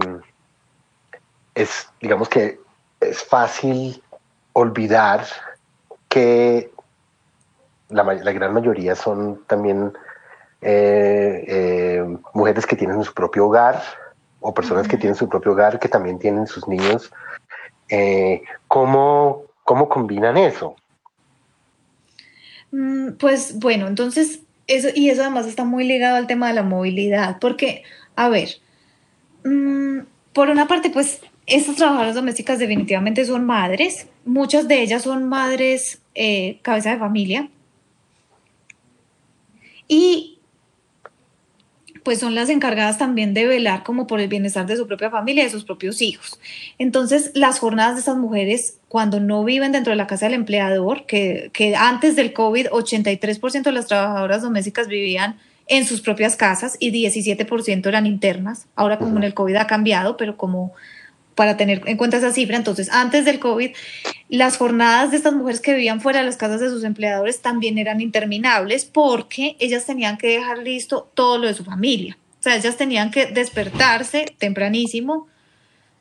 es, 1.55 1.89
digamos 1.99 2.29
que 2.29 2.59
es 2.99 3.23
fácil 3.23 4.03
olvidar 4.53 5.25
que 6.07 6.71
la, 7.89 8.03
la 8.03 8.31
gran 8.31 8.53
mayoría 8.53 8.95
son 8.95 9.43
también 9.47 9.91
eh, 10.61 11.43
eh, 11.47 12.17
mujeres 12.35 12.67
que 12.67 12.75
tienen 12.75 13.03
su 13.03 13.13
propio 13.13 13.47
hogar 13.47 13.81
o 14.39 14.53
personas 14.53 14.87
que 14.87 14.97
tienen 14.97 15.15
su 15.15 15.27
propio 15.27 15.53
hogar 15.53 15.79
que 15.79 15.89
también 15.89 16.19
tienen 16.19 16.45
sus 16.45 16.67
niños. 16.67 17.11
Eh, 17.89 18.43
¿cómo, 18.67 19.43
¿Cómo 19.63 19.89
combinan 19.89 20.37
eso? 20.37 20.75
Mm, 22.71 23.13
pues 23.13 23.57
bueno, 23.57 23.87
entonces, 23.87 24.41
eso, 24.67 24.89
y 24.93 25.09
eso 25.09 25.21
además 25.21 25.47
está 25.47 25.63
muy 25.63 25.83
ligado 25.83 26.15
al 26.15 26.27
tema 26.27 26.47
de 26.47 26.53
la 26.53 26.63
movilidad, 26.63 27.37
porque, 27.39 27.83
a 28.15 28.29
ver, 28.29 28.49
mm, 29.43 29.99
por 30.31 30.49
una 30.49 30.67
parte, 30.67 30.91
pues 30.91 31.21
estas 31.47 31.75
trabajadoras 31.75 32.15
domésticas 32.15 32.59
definitivamente 32.59 33.25
son 33.25 33.45
madres, 33.45 34.07
muchas 34.25 34.67
de 34.67 34.81
ellas 34.81 35.01
son 35.01 35.27
madres 35.27 36.01
cabeza 36.61 36.91
de 36.91 36.99
familia, 36.99 37.49
y 39.87 40.40
pues 42.03 42.19
son 42.19 42.35
las 42.35 42.49
encargadas 42.49 42.97
también 42.97 43.33
de 43.33 43.45
velar 43.45 43.83
como 43.83 44.07
por 44.07 44.19
el 44.19 44.27
bienestar 44.27 44.65
de 44.65 44.77
su 44.77 44.87
propia 44.87 45.09
familia 45.09 45.43
y 45.43 45.45
de 45.45 45.51
sus 45.51 45.65
propios 45.65 46.01
hijos. 46.01 46.39
Entonces, 46.77 47.31
las 47.35 47.59
jornadas 47.59 47.95
de 47.95 47.99
estas 47.99 48.17
mujeres, 48.17 48.77
cuando 48.87 49.19
no 49.19 49.43
viven 49.43 49.71
dentro 49.71 49.91
de 49.91 49.97
la 49.97 50.07
casa 50.07 50.25
del 50.25 50.35
empleador, 50.35 51.05
que, 51.05 51.51
que 51.53 51.75
antes 51.75 52.15
del 52.15 52.33
COVID, 52.33 52.67
83% 52.67 53.63
de 53.63 53.71
las 53.71 53.87
trabajadoras 53.87 54.41
domésticas 54.41 54.87
vivían 54.87 55.37
en 55.67 55.85
sus 55.85 56.01
propias 56.01 56.35
casas 56.35 56.75
y 56.79 56.91
17% 56.91 57.85
eran 57.87 58.05
internas. 58.05 58.67
Ahora 58.75 58.97
como 58.97 59.17
en 59.17 59.23
el 59.23 59.33
COVID 59.33 59.55
ha 59.55 59.67
cambiado, 59.67 60.17
pero 60.17 60.35
como 60.37 60.73
para 61.41 61.57
tener 61.57 61.81
en 61.87 61.97
cuenta 61.97 62.17
esa 62.17 62.31
cifra. 62.31 62.55
Entonces, 62.55 62.91
antes 62.91 63.25
del 63.25 63.39
COVID, 63.39 63.71
las 64.29 64.57
jornadas 64.57 65.09
de 65.09 65.17
estas 65.17 65.33
mujeres 65.33 65.59
que 65.59 65.73
vivían 65.73 65.99
fuera 65.99 66.19
de 66.19 66.25
las 66.25 66.37
casas 66.37 66.59
de 66.59 66.69
sus 66.69 66.83
empleadores 66.83 67.41
también 67.41 67.79
eran 67.79 67.99
interminables 67.99 68.85
porque 68.85 69.55
ellas 69.57 69.87
tenían 69.87 70.19
que 70.19 70.27
dejar 70.27 70.59
listo 70.59 71.09
todo 71.15 71.39
lo 71.39 71.47
de 71.47 71.55
su 71.55 71.63
familia. 71.63 72.15
O 72.39 72.43
sea, 72.43 72.55
ellas 72.57 72.77
tenían 72.77 73.09
que 73.09 73.25
despertarse 73.25 74.27
tempranísimo, 74.37 75.29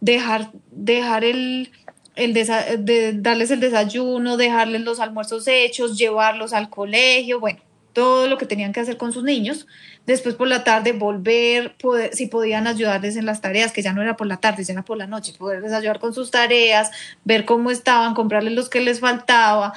dejar, 0.03 0.50
dejar 0.70 1.24
el, 1.24 1.70
el 2.16 2.35
de, 2.35 3.14
darles 3.16 3.50
el 3.50 3.61
desayuno, 3.61 4.37
dejarles 4.37 4.83
los 4.83 5.00
almuerzos 5.00 5.48
hechos, 5.48 5.96
llevarlos 5.96 6.53
al 6.53 6.68
colegio, 6.68 7.40
bueno, 7.40 7.61
todo 7.92 8.29
lo 8.29 8.38
que 8.38 8.46
tenían 8.46 8.72
que 8.72 8.81
hacer 8.81 8.96
con 8.96 9.12
sus 9.12 9.24
niños. 9.24 9.66
Después 10.07 10.35
por 10.35 10.48
la 10.48 10.64
tarde 10.64 10.92
volver, 10.92 11.76
si 12.12 12.26
podían 12.26 12.66
ayudarles 12.66 13.16
en 13.16 13.26
las 13.26 13.40
tareas, 13.40 13.72
que 13.72 13.83
ya 13.83 13.92
no 13.92 14.03
era 14.03 14.16
por 14.16 14.26
la 14.26 14.38
tarde, 14.38 14.64
ya 14.64 14.72
era 14.72 14.85
por 14.85 14.96
la 14.96 15.07
noche, 15.07 15.35
poderles 15.38 15.72
ayudar 15.72 15.98
con 15.98 16.14
sus 16.14 16.31
tareas, 16.31 16.90
ver 17.24 17.44
cómo 17.44 17.70
estaban, 17.70 18.14
comprarles 18.14 18.55
los 18.55 18.68
que 18.68 18.81
les 18.81 19.00
faltaba. 19.00 19.72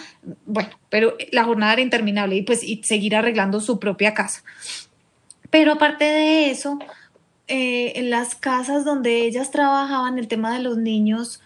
Bueno, 0.45 0.69
pero 0.89 1.17
la 1.31 1.43
jornada 1.43 1.73
era 1.73 1.81
interminable 1.81 2.35
y 2.35 2.41
pues 2.43 2.63
y 2.63 2.81
seguir 2.83 3.15
arreglando 3.15 3.59
su 3.59 3.79
propia 3.79 4.13
casa. 4.13 4.43
Pero 5.49 5.73
aparte 5.73 6.05
de 6.05 6.49
eso, 6.49 6.79
eh, 7.47 7.93
en 7.95 8.09
las 8.09 8.35
casas 8.35 8.85
donde 8.85 9.21
ellas 9.25 9.51
trabajaban, 9.51 10.17
el 10.17 10.27
tema 10.27 10.53
de 10.53 10.59
los 10.63 10.77
niños 10.77 11.41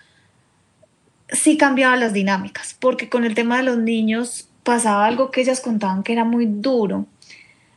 sí 1.30 1.58
cambiaba 1.58 1.98
las 1.98 2.14
dinámicas, 2.14 2.76
porque 2.80 3.10
con 3.10 3.26
el 3.26 3.36
tema 3.36 3.58
de 3.58 3.64
los 3.64 3.78
niños 3.78 4.47
pasaba 4.68 5.06
algo 5.06 5.32
que 5.32 5.40
ellas 5.40 5.62
contaban 5.62 6.04
que 6.04 6.12
era 6.12 6.26
muy 6.26 6.46
duro. 6.46 7.06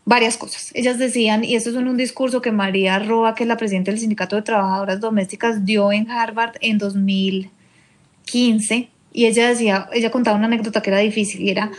varias 0.05 0.37
cosas. 0.37 0.73
Ellas 0.75 0.99
decían, 0.99 1.45
y 1.45 1.55
esto 1.55 1.71
es 1.71 1.77
un 1.77 1.97
discurso 1.97 2.43
que 2.43 2.51
María 2.51 2.99
Roa, 2.99 3.37
que 3.37 3.45
es 3.45 3.49
la 3.49 3.57
presidenta 3.57 3.93
del 3.93 4.01
Sindicato 4.01 4.35
de 4.35 4.43
Trabajadoras 4.43 4.99
Domésticas, 4.99 5.65
dio 5.65 5.93
en 5.93 6.11
Harvard 6.11 6.57
en 6.61 6.79
2015, 6.79 8.89
y 9.13 9.27
ella 9.27 9.49
decía, 9.49 9.89
ella 9.93 10.11
contaba 10.11 10.37
una 10.37 10.47
anécdota 10.47 10.83
que 10.83 10.91
era 10.91 10.99
difícil, 10.99 11.43
y 11.43 11.51
era, 11.51 11.71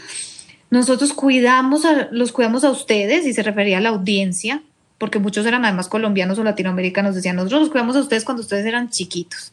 nosotros 0.70 1.12
cuidamos 1.12 1.84
a, 1.84 2.08
los 2.12 2.32
cuidamos 2.32 2.64
a 2.64 2.70
ustedes, 2.70 3.26
y 3.26 3.34
se 3.34 3.44
refería 3.44 3.80
a 3.80 3.82
la 3.82 3.90
audiencia, 3.90 4.64
porque 4.98 5.20
muchos 5.20 5.46
eran 5.46 5.66
además 5.66 5.90
colombianos 5.90 6.40
o 6.40 6.46
latinoamericanos, 6.46 7.16
decían, 7.16 7.36
nosotros 7.36 7.64
los 7.64 7.70
cuidamos 7.70 7.98
a 7.98 8.00
ustedes 8.00 8.24
cuando 8.24 8.44
ustedes 8.44 8.66
eran 8.66 8.90
chiquitos. 8.90 9.52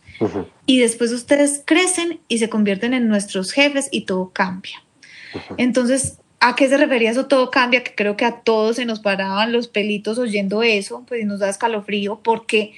Y 0.67 0.79
después 0.79 1.11
ustedes 1.11 1.63
crecen 1.65 2.21
y 2.29 2.39
se 2.39 2.49
convierten 2.49 2.95
en 2.95 3.09
nuestros 3.09 3.51
jefes 3.51 3.89
y 3.91 4.03
todo 4.03 4.31
cambia. 4.31 4.85
Entonces, 5.57 6.19
¿a 6.41 6.55
qué 6.55 6.69
se 6.69 6.77
refería 6.77 7.11
eso? 7.11 7.27
Todo 7.27 7.51
cambia, 7.51 7.83
que 7.85 7.95
creo 7.95 8.17
que 8.17 8.25
a 8.25 8.41
todos 8.41 8.77
se 8.77 8.85
nos 8.85 9.01
paraban 9.01 9.53
los 9.53 9.69
pelitos 9.69 10.19
oyendo 10.19 10.63
eso, 10.63 11.05
pues 11.07 11.25
nos 11.27 11.41
da 11.41 11.49
escalofrío, 11.49 12.21
porque 12.23 12.75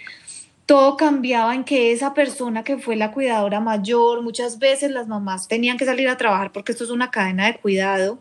todo 0.66 0.96
cambiaba 0.96 1.54
en 1.54 1.64
que 1.64 1.92
esa 1.92 2.14
persona 2.14 2.62
que 2.64 2.78
fue 2.78 2.96
la 2.96 3.12
cuidadora 3.12 3.60
mayor, 3.60 4.22
muchas 4.22 4.58
veces 4.58 4.90
las 4.90 5.08
mamás 5.08 5.48
tenían 5.48 5.76
que 5.76 5.84
salir 5.84 6.08
a 6.08 6.16
trabajar 6.16 6.52
porque 6.52 6.72
esto 6.72 6.84
es 6.84 6.90
una 6.90 7.10
cadena 7.10 7.46
de 7.46 7.56
cuidado 7.56 8.20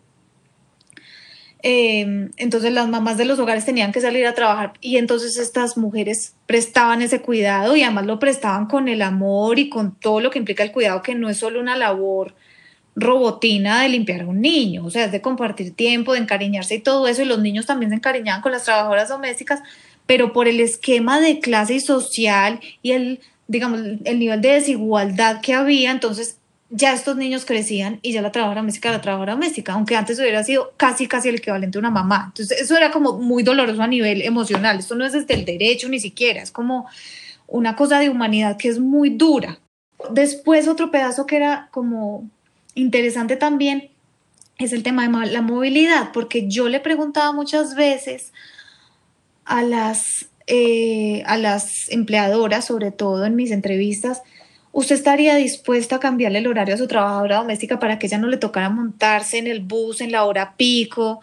Em, 1.62 2.32
entonces 2.38 2.72
las 2.72 2.88
mamás 2.88 3.18
de 3.18 3.26
los 3.26 3.38
hogares 3.38 3.66
tenían 3.66 3.92
que 3.92 4.00
salir 4.00 4.26
a 4.26 4.34
trabajar 4.34 4.74
y 4.80 4.96
entonces 4.96 5.38
estas 5.38 5.76
mujeres 5.76 6.36
prestaban 6.46 7.02
ese 7.02 7.22
cuidado 7.22 7.76
y 7.76 7.84
además 7.84 8.06
lo 8.06 8.18
prestaban 8.18 8.68
con 8.68 8.88
el 8.88 9.02
amor 9.02 9.60
y 9.60 9.68
con 9.70 9.94
todo 10.00 10.22
lo 10.22 10.32
que 10.32 10.40
implica 10.40 10.64
el 10.64 10.72
cuidado, 10.72 11.02
que 11.02 11.16
no 11.16 11.30
es 11.30 11.38
solo 11.38 11.60
una 11.60 11.76
labor 11.76 12.34
robotina 12.96 13.82
de 13.82 13.90
limpiar 13.90 14.22
a 14.22 14.28
un 14.28 14.42
niño, 14.42 14.86
o 14.86 14.90
sea, 14.90 15.06
es 15.06 15.12
de 15.12 15.22
compartir 15.22 15.74
tiempo, 15.76 16.14
de 16.14 16.20
encariñarse 16.20 16.76
y 16.76 16.80
todo 16.80 17.08
eso, 17.08 17.22
y 17.22 17.26
los 17.26 17.40
niños 17.40 17.66
también 17.66 17.92
se 17.92 17.96
encariñaban 17.96 18.42
con 18.42 18.52
las 18.52 18.64
trabajadoras 18.64 19.10
domésticas, 19.10 19.62
pero 20.06 20.34
por 20.34 20.48
el 20.48 20.60
esquema 20.60 21.22
de 21.22 21.40
clase 21.40 21.76
y 21.76 21.80
social 21.80 22.60
y 22.82 22.92
el, 22.92 23.20
digamos, 23.48 23.80
el 24.04 24.20
nivel 24.20 24.42
de 24.42 24.54
desigualdad 24.54 25.42
que 25.42 25.54
había, 25.54 25.92
entonces 25.92 26.40
ya 26.70 26.94
estos 26.94 27.18
niños 27.18 27.46
crecían 27.46 28.00
y 28.02 28.12
ya 28.12 28.22
la 28.22 28.32
trabajadora 28.32 28.62
doméstica 28.62 28.92
la 28.92 29.02
trabajadora 29.02 29.34
doméstica, 29.34 29.74
aunque 29.74 29.96
antes 29.96 30.20
hubiera 30.20 30.44
sido 30.44 30.74
casi 30.78 31.08
casi 31.08 31.30
el 31.30 31.36
equivalente 31.36 31.78
a 31.78 31.80
una 31.80 31.90
mamá. 31.90 32.26
Entonces 32.28 32.62
eso 32.62 32.78
era 32.78 32.92
como 32.92 33.18
muy 33.18 33.44
doloroso 33.44 33.82
a 33.82 33.88
nivel 33.88 34.22
emocional. 34.22 34.80
Esto 34.80 34.96
no 34.96 35.06
es 35.06 35.14
desde 35.14 35.34
el 35.34 35.46
derecho 35.46 35.90
ni 35.90 36.00
siquiera, 36.00 36.42
es 36.42 36.52
como 36.52 36.88
una 37.48 37.76
cosa 37.76 38.00
de 38.00 38.10
humanidad 38.10 38.58
que 38.58 38.70
es 38.70 38.80
muy 38.80 39.10
dura. 39.10 39.60
Después 40.12 40.68
otro 40.68 40.92
pedazo 40.92 41.26
que 41.26 41.38
era 41.38 41.70
como 41.72 42.30
interesante 42.76 43.36
también 43.36 43.90
es 44.58 44.74
el 44.74 44.84
tema 44.84 45.08
de 45.08 45.32
la 45.32 45.42
movilidad, 45.42 46.12
porque 46.12 46.48
yo 46.48 46.68
le 46.70 46.80
preguntaba 46.80 47.32
muchas 47.32 47.76
veces 47.76 48.34
a 49.46 49.62
las, 49.62 50.28
eh, 50.48 51.24
a 51.26 51.38
las 51.38 51.90
empleadoras, 51.90 52.66
sobre 52.66 52.92
todo 52.92 53.26
en 53.26 53.36
mis 53.36 53.52
entrevistas, 53.52 54.22
¿Usted 54.72 54.96
estaría 54.96 55.36
dispuesta 55.36 55.96
a 55.96 56.00
cambiarle 56.00 56.40
el 56.40 56.48
horario 56.48 56.76
a 56.76 56.78
su 56.78 56.88
trabajadora 56.88 57.38
doméstica 57.38 57.80
para 57.80 57.98
que 57.98 58.06
ella 58.06 58.20
no 58.20 58.28
le 58.28 58.38
tocara 58.38 58.70
montarse 58.70 59.40
en 59.40 59.48
el 59.48 59.62
bus 59.62 60.00
en 60.00 60.12
la 60.12 60.26
hora 60.26 60.54
pico? 60.58 61.22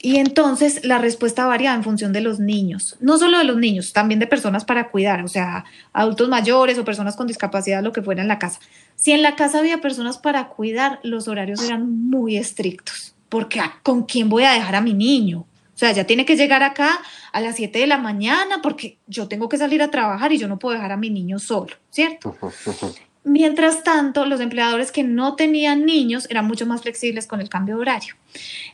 Y 0.00 0.16
entonces 0.18 0.84
la 0.84 0.98
respuesta 0.98 1.46
variaba 1.46 1.76
en 1.76 1.82
función 1.82 2.12
de 2.12 2.20
los 2.20 2.38
niños, 2.38 2.96
no 3.00 3.18
solo 3.18 3.38
de 3.38 3.44
los 3.44 3.56
niños, 3.56 3.92
también 3.92 4.20
de 4.20 4.28
personas 4.28 4.64
para 4.64 4.90
cuidar, 4.90 5.24
o 5.24 5.28
sea, 5.28 5.64
adultos 5.92 6.28
mayores 6.28 6.78
o 6.78 6.84
personas 6.84 7.16
con 7.16 7.26
discapacidad, 7.26 7.82
lo 7.82 7.92
que 7.92 8.02
fuera 8.02 8.22
en 8.22 8.28
la 8.28 8.38
casa. 8.38 8.60
Si 8.94 9.10
en 9.10 9.22
la 9.22 9.34
casa 9.34 9.58
había 9.58 9.80
personas 9.80 10.18
para 10.18 10.48
cuidar, 10.48 11.00
los 11.02 11.26
horarios 11.26 11.64
eran 11.64 12.08
muy 12.08 12.36
estrictos, 12.36 13.16
porque 13.28 13.60
¿con 13.82 14.04
quién 14.04 14.28
voy 14.28 14.44
a 14.44 14.52
dejar 14.52 14.76
a 14.76 14.80
mi 14.80 14.94
niño? 14.94 15.40
O 15.40 15.78
sea, 15.78 15.92
ya 15.92 16.04
tiene 16.04 16.24
que 16.24 16.36
llegar 16.36 16.62
acá 16.64 17.00
a 17.32 17.40
las 17.40 17.56
7 17.56 17.78
de 17.78 17.86
la 17.86 17.98
mañana 17.98 18.60
porque 18.62 18.98
yo 19.06 19.28
tengo 19.28 19.48
que 19.48 19.58
salir 19.58 19.80
a 19.80 19.92
trabajar 19.92 20.32
y 20.32 20.38
yo 20.38 20.48
no 20.48 20.58
puedo 20.58 20.74
dejar 20.74 20.90
a 20.90 20.96
mi 20.96 21.08
niño 21.08 21.38
solo, 21.38 21.74
¿cierto? 21.90 22.36
Mientras 23.28 23.84
tanto, 23.84 24.24
los 24.24 24.40
empleadores 24.40 24.90
que 24.90 25.04
no 25.04 25.34
tenían 25.36 25.84
niños 25.84 26.26
eran 26.30 26.46
mucho 26.46 26.64
más 26.64 26.80
flexibles 26.80 27.26
con 27.26 27.42
el 27.42 27.50
cambio 27.50 27.74
de 27.74 27.82
horario. 27.82 28.14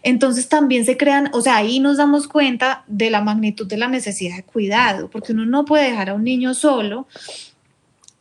Entonces 0.05 0.49
también 0.49 0.85
se 0.85 0.97
crean, 0.97 1.29
o 1.33 1.40
sea, 1.40 1.57
ahí 1.57 1.81
nos 1.81 1.97
damos 1.97 2.29
cuenta 2.29 2.85
de 2.87 3.11
la 3.11 3.21
magnitud 3.21 3.67
de 3.67 3.77
la 3.77 3.88
necesidad 3.88 4.37
de 4.37 4.45
cuidado, 4.45 5.11
porque 5.11 5.33
uno 5.33 5.45
no 5.45 5.64
puede 5.64 5.90
dejar 5.90 6.11
a 6.11 6.14
un 6.14 6.23
niño 6.23 6.55
solo, 6.55 7.09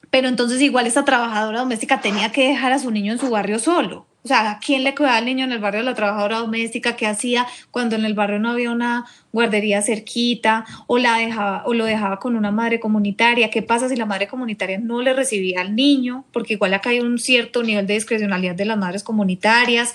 pero 0.10 0.28
entonces 0.28 0.60
igual 0.60 0.88
esa 0.88 1.06
trabajadora 1.06 1.60
doméstica 1.60 2.02
tenía 2.02 2.32
que 2.32 2.48
dejar 2.48 2.72
a 2.72 2.80
su 2.80 2.89
niño 2.89 3.13
en 3.13 3.19
su 3.19 3.30
barrio 3.30 3.60
solo. 3.60 4.08
O 4.23 4.27
sea, 4.27 4.59
¿quién 4.65 4.86
le 4.86 4.95
cuidaba 4.95 5.17
al 5.17 5.25
niño 5.25 5.43
en 5.43 5.51
el 5.51 5.59
barrio 5.59 5.81
de 5.81 5.86
la 5.86 5.95
trabajadora 5.95 6.38
doméstica? 6.38 6.95
¿Qué 6.95 7.05
hacía 7.05 7.45
cuando 7.71 7.97
en 7.97 8.05
el 8.05 8.13
barrio 8.13 8.39
no 8.39 8.51
había 8.51 8.71
una 8.71 9.05
guardería 9.33 9.81
cerquita? 9.81 10.65
¿O, 10.88 10.97
la 10.97 11.17
dejaba, 11.17 11.63
o 11.65 11.73
lo 11.73 11.83
dejaba 11.83 12.19
con 12.19 12.38
una 12.38 12.49
madre 12.49 12.79
comunitaria? 12.79 13.49
¿Qué 13.49 13.62
pasa 13.62 13.89
si 13.89 13.97
la 13.97 14.05
madre 14.05 14.27
comunitaria 14.27 14.79
no 14.79 15.01
le 15.01 15.13
recibía 15.13 15.59
al 15.59 15.75
niño? 15.75 16.23
Porque 16.31 16.53
igual 16.53 16.73
acá 16.73 16.91
hay 16.91 17.01
un 17.01 17.19
cierto 17.19 17.63
nivel 17.63 17.86
de 17.86 17.95
discrecionalidad 17.95 18.55
de 18.55 18.63
las 18.63 18.77
madres 18.77 19.03
comunitarias. 19.03 19.93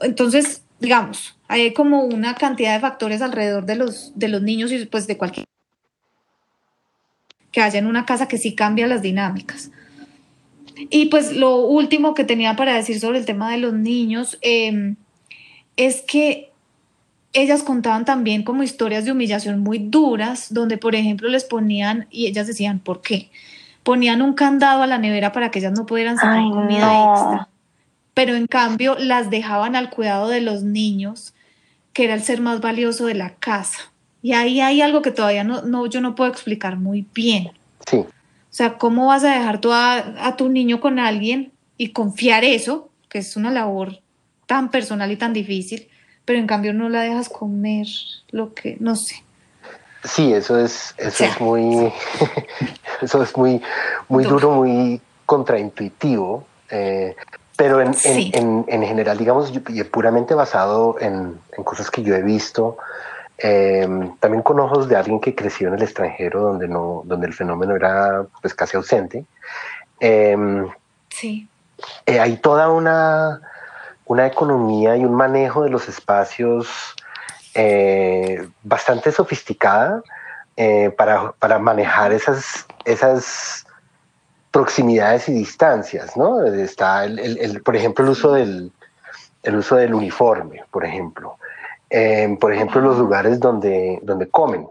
Entonces, 0.00 0.64
digamos, 0.80 1.36
hay 1.46 1.72
como 1.72 2.02
una 2.02 2.34
cantidad 2.34 2.74
de 2.74 2.80
factores 2.80 3.22
alrededor 3.22 3.64
de 3.64 3.76
los, 3.76 4.12
de 4.16 4.26
los 4.26 4.42
niños 4.42 4.72
y 4.72 4.84
pues 4.86 5.06
de 5.06 5.16
cualquier 5.16 5.46
que 7.52 7.60
haya 7.60 7.78
en 7.78 7.86
una 7.86 8.06
casa 8.06 8.26
que 8.26 8.38
sí 8.38 8.54
cambia 8.56 8.86
las 8.86 9.02
dinámicas. 9.02 9.70
Y 10.90 11.06
pues 11.06 11.32
lo 11.32 11.56
último 11.56 12.14
que 12.14 12.24
tenía 12.24 12.56
para 12.56 12.74
decir 12.74 12.98
sobre 12.98 13.18
el 13.18 13.24
tema 13.24 13.50
de 13.50 13.58
los 13.58 13.72
niños 13.72 14.38
em, 14.40 14.96
es 15.76 16.02
que 16.02 16.50
ellas 17.32 17.62
contaban 17.62 18.04
también 18.04 18.42
como 18.42 18.62
historias 18.62 19.04
de 19.04 19.12
humillación 19.12 19.60
muy 19.60 19.78
duras, 19.78 20.52
donde 20.52 20.78
por 20.78 20.94
ejemplo 20.94 21.28
les 21.28 21.44
ponían, 21.44 22.06
y 22.10 22.26
ellas 22.26 22.46
decían, 22.46 22.78
¿por 22.78 23.00
qué? 23.00 23.30
Ponían 23.82 24.22
un 24.22 24.34
candado 24.34 24.82
a 24.82 24.86
la 24.86 24.98
nevera 24.98 25.32
para 25.32 25.50
que 25.50 25.58
ellas 25.58 25.72
no 25.72 25.86
pudieran 25.86 26.16
sacar 26.16 26.42
comida 26.50 27.12
extra, 27.12 27.48
pero 28.14 28.34
en 28.34 28.46
cambio 28.46 28.96
las 28.98 29.30
dejaban 29.30 29.76
al 29.76 29.90
cuidado 29.90 30.28
de 30.28 30.40
los 30.40 30.62
niños, 30.62 31.34
que 31.92 32.04
era 32.04 32.14
el 32.14 32.22
ser 32.22 32.40
más 32.40 32.60
valioso 32.60 33.06
de 33.06 33.14
la 33.14 33.30
casa. 33.30 33.92
Y 34.22 34.34
ahí 34.34 34.60
hay 34.60 34.82
algo 34.82 35.02
que 35.02 35.10
todavía 35.10 35.42
no, 35.42 35.62
no 35.62 35.86
yo 35.86 36.00
no 36.00 36.14
puedo 36.14 36.30
explicar 36.30 36.76
muy 36.76 37.06
bien. 37.12 37.50
Sí. 37.90 38.04
O 38.52 38.54
sea, 38.54 38.76
¿cómo 38.76 39.06
vas 39.06 39.24
a 39.24 39.32
dejar 39.32 39.60
tú 39.62 39.72
a, 39.72 40.34
tu 40.36 40.50
niño 40.50 40.78
con 40.78 40.98
alguien 40.98 41.52
y 41.78 41.92
confiar 41.92 42.44
eso, 42.44 42.90
que 43.08 43.18
es 43.18 43.34
una 43.34 43.50
labor 43.50 44.00
tan 44.44 44.70
personal 44.70 45.10
y 45.10 45.16
tan 45.16 45.32
difícil, 45.32 45.88
pero 46.26 46.38
en 46.38 46.46
cambio 46.46 46.74
no 46.74 46.90
la 46.90 47.00
dejas 47.00 47.30
comer 47.30 47.86
lo 48.30 48.52
que, 48.52 48.76
no 48.78 48.94
sé. 48.94 49.24
Sí, 50.04 50.34
eso 50.34 50.58
es, 50.58 50.94
eso 50.98 51.24
es 51.24 51.40
muy, 51.40 51.90
eso 53.00 53.22
es 53.22 53.34
muy, 53.38 53.62
muy 54.10 54.24
duro, 54.24 54.50
muy 54.50 55.00
contraintuitivo, 55.24 56.46
eh, 56.68 57.16
pero 57.56 57.80
en, 57.80 57.94
en, 58.04 58.66
en, 58.68 58.82
general, 58.82 59.16
digamos, 59.16 59.50
puramente 59.90 60.34
basado 60.34 60.96
en, 61.00 61.38
cosas 61.64 61.90
que 61.90 62.02
yo 62.02 62.14
he 62.14 62.22
visto, 62.22 62.76
Em, 63.44 64.16
también 64.18 64.44
con 64.44 64.60
ojos 64.60 64.88
de 64.88 64.94
alguien 64.94 65.18
que 65.18 65.34
creció 65.34 65.66
en 65.66 65.74
el 65.74 65.82
extranjero, 65.82 66.42
donde, 66.42 66.68
no, 66.68 67.02
donde 67.04 67.26
el 67.26 67.34
fenómeno 67.34 67.74
era 67.74 68.24
pues, 68.40 68.54
casi 68.54 68.76
ausente. 68.76 69.24
Em, 69.98 70.68
sí. 71.08 71.48
Eh, 72.06 72.20
hay 72.20 72.36
toda 72.36 72.70
una, 72.70 73.40
una 74.06 74.28
economía 74.28 74.96
y 74.96 75.04
un 75.04 75.16
manejo 75.16 75.64
de 75.64 75.70
los 75.70 75.88
espacios 75.88 76.94
eh, 77.54 78.48
bastante 78.62 79.10
sofisticada 79.10 80.02
eh, 80.56 80.94
para, 80.96 81.32
para, 81.32 81.58
manejar 81.58 82.12
esas, 82.12 82.64
esas 82.84 83.66
proximidades 84.52 85.28
y 85.28 85.32
distancias, 85.32 86.16
¿no? 86.16 86.44
Está, 86.44 87.06
el, 87.06 87.18
el, 87.18 87.60
por 87.60 87.74
ejemplo, 87.74 88.04
el 88.04 88.10
uso 88.12 88.34
del, 88.34 88.70
el 89.42 89.56
uso 89.56 89.74
del 89.74 89.94
uniforme, 89.94 90.62
por 90.70 90.84
ejemplo 90.84 91.38
por 92.40 92.52
ejemplo, 92.52 92.80
los 92.80 92.98
lugares 92.98 93.38
donde, 93.38 93.98
donde 94.02 94.28
comen. 94.28 94.66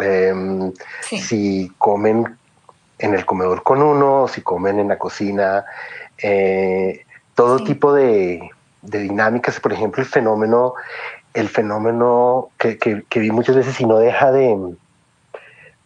Em, 0.00 0.72
si 1.02 1.72
comen 1.76 2.38
en 2.98 3.14
el 3.14 3.26
comedor 3.26 3.62
con 3.62 3.82
uno, 3.82 4.28
si 4.28 4.42
comen 4.42 4.78
en 4.78 4.88
la 4.88 4.98
cocina, 4.98 5.64
eh, 6.22 7.04
todo 7.34 7.64
tipo 7.64 7.92
de, 7.92 8.50
dinámicas, 8.82 9.60
por 9.60 9.72
ejemplo, 9.72 10.02
el 10.02 10.08
fenómeno, 10.08 10.74
el 11.34 11.48
fenómeno 11.48 12.50
que, 12.58 12.78
que, 12.78 13.20
vi 13.20 13.30
muchas 13.30 13.56
veces 13.56 13.80
y 13.80 13.86
no 13.86 13.98
deja 13.98 14.32
de, 14.32 14.56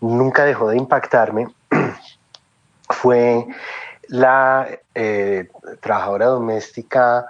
nunca 0.01 0.45
dejó 0.45 0.69
de 0.69 0.77
impactarme, 0.77 1.49
fue 2.89 3.47
la 4.09 4.69
eh, 4.95 5.49
trabajadora 5.81 6.27
doméstica 6.27 7.27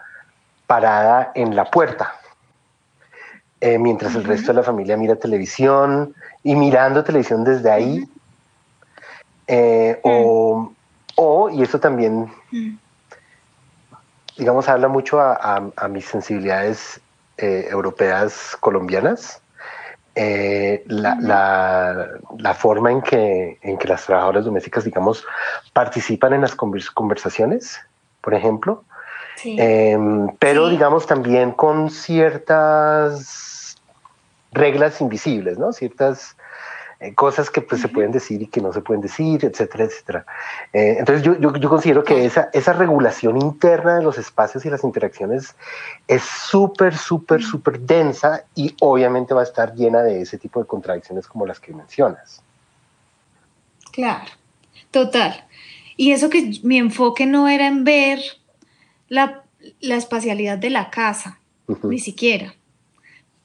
parada 0.66 1.32
en 1.34 1.54
la 1.54 1.70
puerta 1.70 2.21
eh, 3.62 3.78
mientras 3.78 4.16
el 4.16 4.24
resto 4.24 4.48
de 4.48 4.54
la 4.54 4.64
familia 4.64 4.96
mira 4.96 5.14
televisión 5.14 6.16
y 6.42 6.56
mirando 6.56 7.04
televisión 7.04 7.44
desde 7.44 7.70
ahí. 7.70 8.04
Eh, 9.46 10.00
o, 10.02 10.72
o, 11.14 11.48
y 11.48 11.62
eso 11.62 11.78
también, 11.78 12.28
digamos, 14.36 14.68
habla 14.68 14.88
mucho 14.88 15.20
a, 15.20 15.88
mis 15.88 16.06
sensibilidades 16.06 17.00
eh, 17.38 17.68
europeas 17.70 18.56
colombianas. 18.58 19.40
eh, 20.16 20.82
la, 20.88 22.54
forma 22.58 22.90
en 22.90 23.00
que, 23.00 23.60
en 23.62 23.78
que 23.78 23.86
las 23.86 24.04
trabajadoras 24.04 24.44
domésticas, 24.44 24.82
digamos, 24.82 25.24
participan 25.72 26.32
en 26.32 26.40
las 26.40 26.56
conversaciones, 26.56 27.78
por 28.20 28.34
ejemplo, 28.34 28.82
em, 29.44 30.28
pero 30.40 30.68
digamos 30.68 31.06
también 31.06 31.52
con 31.52 31.90
ciertas 31.90 33.51
reglas 34.52 35.00
invisibles, 35.00 35.58
¿no? 35.58 35.72
Ciertas 35.72 36.36
eh, 37.00 37.14
cosas 37.14 37.50
que 37.50 37.62
pues, 37.62 37.80
se 37.80 37.88
pueden 37.88 38.12
decir 38.12 38.42
y 38.42 38.46
que 38.46 38.60
no 38.60 38.72
se 38.72 38.80
pueden 38.80 39.00
decir, 39.00 39.44
etcétera, 39.44 39.84
etcétera. 39.84 40.26
Eh, 40.72 40.96
entonces 40.98 41.24
yo, 41.24 41.38
yo, 41.38 41.54
yo, 41.56 41.68
considero 41.68 42.04
que 42.04 42.24
esa, 42.24 42.50
esa 42.52 42.72
regulación 42.72 43.40
interna 43.40 43.96
de 43.96 44.04
los 44.04 44.18
espacios 44.18 44.64
y 44.64 44.70
las 44.70 44.84
interacciones 44.84 45.56
es 46.06 46.22
súper, 46.22 46.96
súper, 46.96 47.42
súper 47.42 47.80
densa 47.80 48.44
y 48.54 48.76
obviamente 48.80 49.34
va 49.34 49.40
a 49.40 49.44
estar 49.44 49.74
llena 49.74 50.02
de 50.02 50.22
ese 50.22 50.38
tipo 50.38 50.60
de 50.60 50.66
contradicciones 50.66 51.26
como 51.26 51.46
las 51.46 51.58
que 51.58 51.72
mencionas. 51.72 52.42
Claro, 53.90 54.30
total. 54.90 55.44
Y 55.96 56.12
eso 56.12 56.30
que 56.30 56.60
mi 56.62 56.78
enfoque 56.78 57.26
no 57.26 57.48
era 57.48 57.66
en 57.66 57.84
ver 57.84 58.20
la, 59.08 59.42
la 59.80 59.96
espacialidad 59.96 60.56
de 60.56 60.70
la 60.70 60.90
casa, 60.90 61.38
ni 61.82 61.98
siquiera 61.98 62.54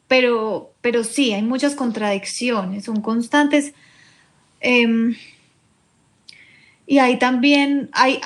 pero, 0.07 0.71
pero 0.81 1.03
sí, 1.03 1.33
hay 1.33 1.41
muchas 1.41 1.75
contradicciones, 1.75 2.85
son 2.85 3.01
constantes. 3.01 3.73
Em, 4.61 5.15
y 6.85 6.99
ahí 6.99 7.19
también 7.19 7.89
hay 7.91 8.21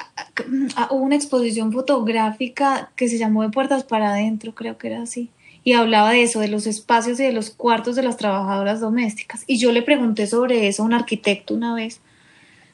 una 0.92 1.16
exposición 1.16 1.74
fotográfica 1.74 2.92
que 2.96 3.10
se 3.10 3.18
llamó 3.18 3.42
De 3.42 3.50
Puertas 3.50 3.84
para 3.84 4.12
Adentro, 4.12 4.54
creo 4.54 4.78
que 4.78 4.88
era 4.88 5.02
así, 5.02 5.32
y 5.64 5.74
hablaba 5.74 6.12
de 6.12 6.22
eso, 6.24 6.40
de 6.40 6.48
los 6.48 6.68
espacios 6.68 7.20
y 7.20 7.24
de 7.24 7.34
los 7.34 7.50
cuartos 7.50 7.96
de 7.96 8.04
las 8.04 8.18
trabajadoras 8.18 8.80
domésticas. 8.80 9.44
Y 9.48 9.58
yo 9.58 9.72
le 9.72 9.82
pregunté 9.82 10.28
sobre 10.28 10.68
eso 10.68 10.84
a 10.84 10.86
un 10.86 10.94
arquitecto 10.94 11.56
una 11.56 11.74
vez, 11.74 12.02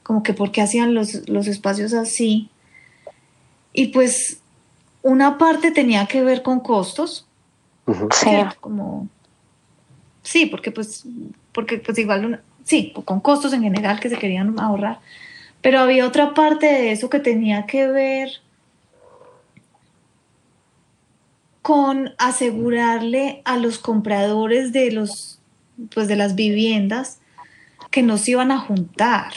como 0.04 0.24
que 0.24 0.34
por 0.34 0.52
qué 0.52 0.62
hacían 0.62 0.94
los, 0.94 1.28
los 1.30 1.48
espacios 1.48 1.94
así. 1.94 2.50
Y 3.72 3.88
pues 3.88 4.42
una 5.04 5.38
parte 5.38 5.72
tenía 5.72 6.06
que 6.08 6.22
ver 6.22 6.42
con 6.42 6.60
costos, 6.60 7.27
Sí. 8.12 8.30
Como, 8.60 9.08
sí, 10.24 10.46
porque 10.46 10.72
pues, 10.72 11.06
porque 11.54 11.78
pues 11.78 11.98
igual, 11.98 12.42
sí, 12.64 12.94
con 13.06 13.20
costos 13.20 13.54
en 13.54 13.64
general 13.64 14.00
que 14.00 14.10
se 14.10 14.18
querían 14.18 14.60
ahorrar. 14.60 15.00
Pero 15.62 15.80
había 15.80 16.06
otra 16.06 16.34
parte 16.34 16.66
de 16.66 16.92
eso 16.92 17.10
que 17.10 17.20
tenía 17.20 17.66
que 17.66 17.88
ver 17.88 18.30
con 21.62 22.14
asegurarle 22.18 23.42
a 23.44 23.58
los 23.58 23.78
compradores 23.80 24.72
de 24.72 24.92
los 24.92 25.40
pues 25.94 26.08
de 26.08 26.16
las 26.16 26.36
viviendas 26.36 27.20
que 27.92 28.04
no 28.04 28.18
se 28.18 28.32
iban 28.32 28.52
a 28.52 28.60
juntar. 28.60 29.34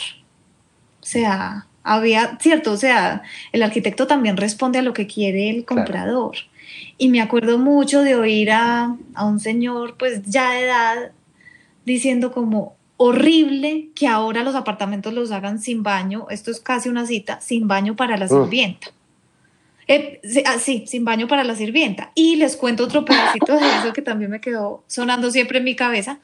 O 1.00 1.04
sea, 1.04 1.66
había, 1.82 2.38
cierto, 2.40 2.72
o 2.72 2.76
sea, 2.76 3.22
el 3.52 3.62
arquitecto 3.62 4.06
también 4.06 4.36
responde 4.36 4.78
a 4.78 4.82
lo 4.82 4.92
que 4.92 5.06
quiere 5.06 5.50
el 5.50 5.64
comprador. 5.64 6.36
Y 6.98 7.08
me 7.08 7.20
acuerdo 7.20 7.58
mucho 7.58 8.02
de 8.02 8.14
oír 8.14 8.50
a, 8.50 8.96
un 9.22 9.40
señor, 9.40 9.96
pues 9.98 10.22
ya 10.24 10.52
de 10.52 10.64
edad, 10.64 11.12
diciendo 11.86 12.32
como 12.32 12.76
horrible 12.98 13.88
que 13.94 14.06
ahora 14.06 14.44
los 14.44 14.54
apartamentos 14.54 15.14
los 15.14 15.30
hagan 15.30 15.58
sin 15.58 15.82
baño, 15.82 16.26
esto 16.28 16.50
es 16.50 16.60
casi 16.60 16.90
una 16.90 17.06
cita, 17.06 17.40
sin 17.40 17.66
baño 17.66 17.96
para 17.96 18.18
la 18.18 18.28
sirvienta. 18.28 18.88
Eh, 19.92 20.20
ah, 20.44 20.58
sí, 20.60 20.84
sin 20.86 21.04
baño 21.04 21.26
para 21.26 21.42
la 21.42 21.56
sirvienta. 21.56 22.12
Y 22.14 22.36
les 22.36 22.56
cuento 22.56 22.84
otro 22.84 23.04
pedacito 23.04 23.54
de 23.58 23.66
eso 23.78 23.92
que 23.92 24.02
también 24.02 24.30
me 24.30 24.40
quedó 24.40 24.84
sonando 24.86 25.32
siempre 25.32 25.58
en 25.58 25.64
mi 25.64 25.74
cabeza, 25.74 26.20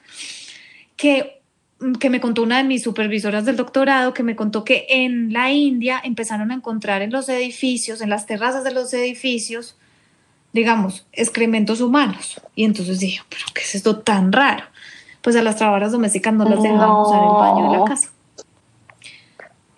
que, 0.97 1.41
que 1.99 2.11
me 2.11 2.21
contó 2.21 2.43
una 2.43 2.59
de 2.59 2.65
mis 2.65 2.85
supervisoras 2.85 3.45
del 3.45 3.57
doctorado, 3.57 4.15
que 4.15 4.23
me 4.23 4.37
contó 4.37 4.63
que 4.63 4.87
en 4.89 5.33
la 5.33 5.51
India 5.51 6.01
empezaron 6.05 6.53
a 6.53 6.55
encontrar 6.55 7.03
en 7.03 7.11
los 7.11 7.29
edificios, 7.29 8.03
en 8.03 8.11
las 8.11 8.27
terrazas 8.27 8.63
de 8.63 8.73
los 8.73 8.95
edificios, 8.95 9.77
digamos, 10.57 11.07
excrementos 11.13 11.83
humanos. 11.83 12.41
Y 12.55 12.65
entonces 12.65 12.99
dije, 12.99 13.21
pero 13.29 13.45
¿qué 13.55 13.61
es 13.61 13.75
esto 13.75 13.99
tan 13.99 14.33
raro? 14.33 14.65
Pues 15.21 15.37
a 15.37 15.43
las 15.43 15.57
trabajadoras 15.57 15.93
domésticas 15.93 16.33
no 16.33 16.49
las 16.49 16.63
dejan 16.63 16.91
usar 16.91 17.23
el 17.23 17.29
baño 17.29 17.71
de 17.71 17.79
la 17.79 17.85
casa. 17.85 18.09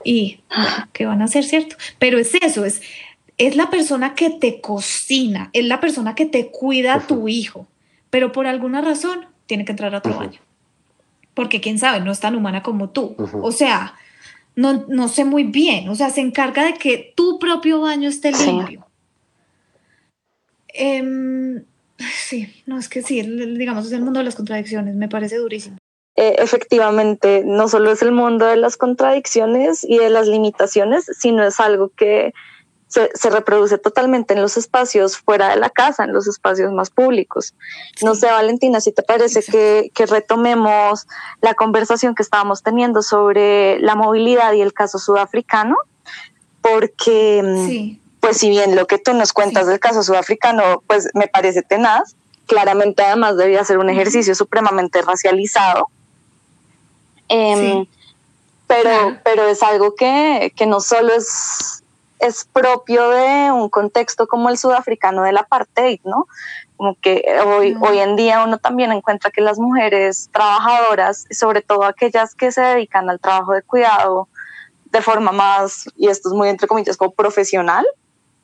Y, 0.05 0.41
¿qué 0.93 1.05
van 1.05 1.21
a 1.21 1.25
hacer, 1.25 1.45
cierto? 1.45 1.75
Pero 1.99 2.19
es 2.19 2.33
eso, 2.37 2.65
es, 2.65 2.81
es 3.39 3.57
la 3.57 3.71
persona 3.71 4.15
que 4.15 4.31
te 4.31 4.61
cocina, 4.61 5.51
es 5.53 5.65
la 5.65 5.81
persona 5.81 6.15
que 6.15 6.27
te 6.27 6.51
cuida 6.53 6.95
a 6.95 7.01
tu 7.01 7.27
hijo, 7.27 7.67
pero 8.09 8.31
por 8.31 8.47
alguna 8.47 8.81
razón 8.81 9.27
tiene 9.47 9.65
que 9.65 9.73
entrar 9.73 9.97
a 9.97 10.01
tu 10.01 10.11
baño. 10.11 10.39
Porque 11.35 11.61
quién 11.61 11.81
sabe, 11.81 12.01
no 12.01 12.13
es 12.13 12.21
tan 12.21 12.37
humana 12.37 12.63
como 12.63 12.91
tú. 12.91 13.17
O 13.43 13.51
sea, 13.51 13.95
no, 14.55 14.85
no 14.87 15.09
sé 15.09 15.25
muy 15.25 15.43
bien, 15.43 15.89
o 15.89 15.97
sea, 15.97 16.11
se 16.11 16.21
encarga 16.21 16.65
de 16.65 16.75
que 16.75 17.13
tu 17.17 17.41
propio 17.41 17.81
baño 17.81 18.09
esté 18.09 18.31
limpio. 18.31 18.88
Em, 20.81 21.65
sí, 21.99 22.63
no, 22.67 22.79
es 22.79 22.89
que 22.89 23.03
sí, 23.03 23.21
digamos, 23.21 23.87
es 23.87 23.93
el 23.93 24.03
mundo 24.03 24.21
de 24.21 24.25
las 24.25 24.37
contradicciones, 24.37 24.95
me 24.95 25.09
parece 25.09 25.37
durísimo. 25.37 25.77
Eh, 26.15 26.37
efectivamente, 26.39 27.43
no 27.45 27.69
solo 27.69 27.91
es 27.91 28.01
el 28.01 28.13
mundo 28.13 28.47
de 28.47 28.57
las 28.57 28.77
contradicciones 28.77 29.83
y 29.83 29.99
de 29.99 30.09
las 30.09 30.29
limitaciones, 30.29 31.11
sino 31.19 31.45
es 31.45 31.59
algo 31.59 31.91
que 31.97 32.33
se, 32.87 33.11
reproduce 33.29 33.77
totalmente 33.79 34.35
en 34.35 34.41
los 34.41 34.57
espacios 34.57 35.19
fuera 35.19 35.51
de 35.51 35.57
la 35.57 35.69
casa, 35.69 36.05
en 36.05 36.13
los 36.13 36.29
espacios 36.29 36.73
más 36.73 36.91
públicos. 36.91 37.55
No 38.03 38.15
sé, 38.15 38.27
Valentina, 38.27 38.81
si 38.81 38.93
te 38.93 39.03
parece 39.03 39.43
que, 39.43 39.91
que, 39.93 40.07
retomemos 40.07 41.09
la 41.41 41.55
conversación 41.55 42.15
que 42.15 42.23
estábamos 42.23 42.63
teniendo 42.63 43.03
sobre 43.03 43.81
la 43.81 43.97
movilidad 43.97 44.53
y 44.53 44.61
el 44.61 44.73
caso 44.73 44.99
sudafricano, 44.99 45.77
porque 46.63 47.43
sí 47.67 48.01
pues 48.29 48.41
si 48.41 48.51
bien 48.51 48.77
lo 48.77 48.87
que 48.87 48.99
tú 48.99 49.15
nos 49.15 49.33
cuentas 49.33 49.67
del 49.67 49.81
caso 49.81 50.03
sudafricano, 50.03 50.83
pues 50.87 51.09
me 51.15 51.29
parece 51.29 51.63
tenaz, 51.63 52.15
claramente 52.45 53.03
además 53.03 53.39
debía 53.39 53.65
ser 53.65 53.79
un 53.79 53.89
ejercicio 53.89 54.35
supremamente 54.35 55.01
racializado. 55.01 55.89
Em, 57.31 57.87
pero, 58.67 59.17
pero 59.25 59.49
es 59.49 59.63
algo 59.63 59.95
que, 59.95 60.53
que 60.55 60.67
no 60.67 60.81
solo 60.81 61.15
es, 61.15 61.83
es 62.19 62.45
propio 62.45 63.09
de 63.09 63.51
un 63.51 63.71
contexto 63.71 64.27
como 64.27 64.51
el 64.51 64.59
sudafricano 64.59 65.23
del 65.23 65.39
apartheid, 65.39 66.01
¿no? 66.05 66.27
Como 66.77 66.99
que 67.01 67.25
hoy, 67.47 67.75
hoy 67.81 67.99
en 68.01 68.15
día 68.17 68.45
uno 68.45 68.59
también 68.59 68.93
encuentra 68.93 69.31
que 69.31 69.41
las 69.41 69.59
mujeres 69.59 70.29
trabajadoras, 70.35 71.25
sobre 71.31 71.63
todo 71.63 71.85
aquellas 71.85 72.35
que 72.35 72.53
se 72.53 72.61
dedican 72.61 73.09
al 73.09 73.21
trabajo 73.21 73.55
de 73.55 73.63
cuidado 73.63 74.29
de 74.85 75.01
forma 75.01 75.33
más, 75.33 75.89
y 75.97 76.09
esto 76.09 76.29
es 76.29 76.35
muy 76.35 76.51
entre 76.51 76.69
comillas, 76.69 76.99
como 76.99 77.13
profesional, 77.13 77.87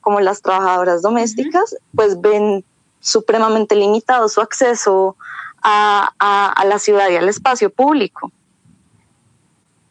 como 0.05 0.21
las 0.21 0.43
trabajadoras 0.43 1.01
domésticas, 1.03 1.75
pues 1.97 2.21
ven 2.21 2.62
supremamente 3.01 3.75
limitado 3.75 4.29
su 4.29 4.40
acceso 4.40 5.17
a, 5.62 6.62
la 6.67 6.79
ciudad 6.79 7.09
y 7.11 7.17
al 7.17 7.29
espacio 7.29 7.71
público. 7.71 8.31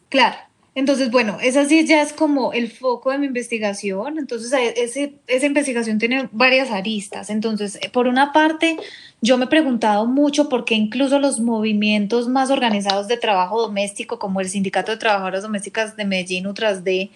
Claro. 0.09 0.37
Entonces, 0.75 1.11
bueno, 1.11 1.37
esa 1.39 1.65
sí 1.65 1.85
ya 1.85 2.01
es 2.01 2.13
como 2.13 2.51
el 2.51 2.71
foco 2.71 3.11
de 3.11 3.19
mi 3.19 3.27
investigación. 3.27 4.17
Entonces, 4.17 4.51
ese, 4.75 5.13
esa 5.27 5.45
investigación 5.45 5.99
tiene 5.99 6.29
varias 6.31 6.71
aristas. 6.71 7.29
Entonces, 7.29 7.79
por 7.91 8.07
una 8.07 8.33
parte, 8.33 8.77
yo 9.21 9.37
me 9.37 9.45
he 9.45 9.47
preguntado 9.47 10.07
mucho 10.07 10.49
por 10.49 10.65
qué 10.65 10.73
incluso 10.73 11.19
los 11.19 11.39
movimientos 11.39 12.27
más 12.27 12.49
organizados 12.49 13.07
de 13.07 13.17
trabajo 13.17 13.61
doméstico, 13.61 14.17
como 14.17 14.41
el 14.41 14.49
Sindicato 14.49 14.91
de 14.91 14.97
Trabajadoras 14.97 15.43
Domésticas 15.43 15.95
de 15.95 16.05
Medellín, 16.05 16.47
Utras 16.47 16.83
de, 16.83 17.11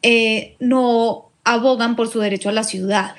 eh, 0.00 0.56
no 0.58 1.26
abogan 1.46 1.96
por 1.96 2.08
su 2.08 2.20
derecho 2.20 2.50
a 2.50 2.52
la 2.52 2.64
ciudad. 2.64 3.14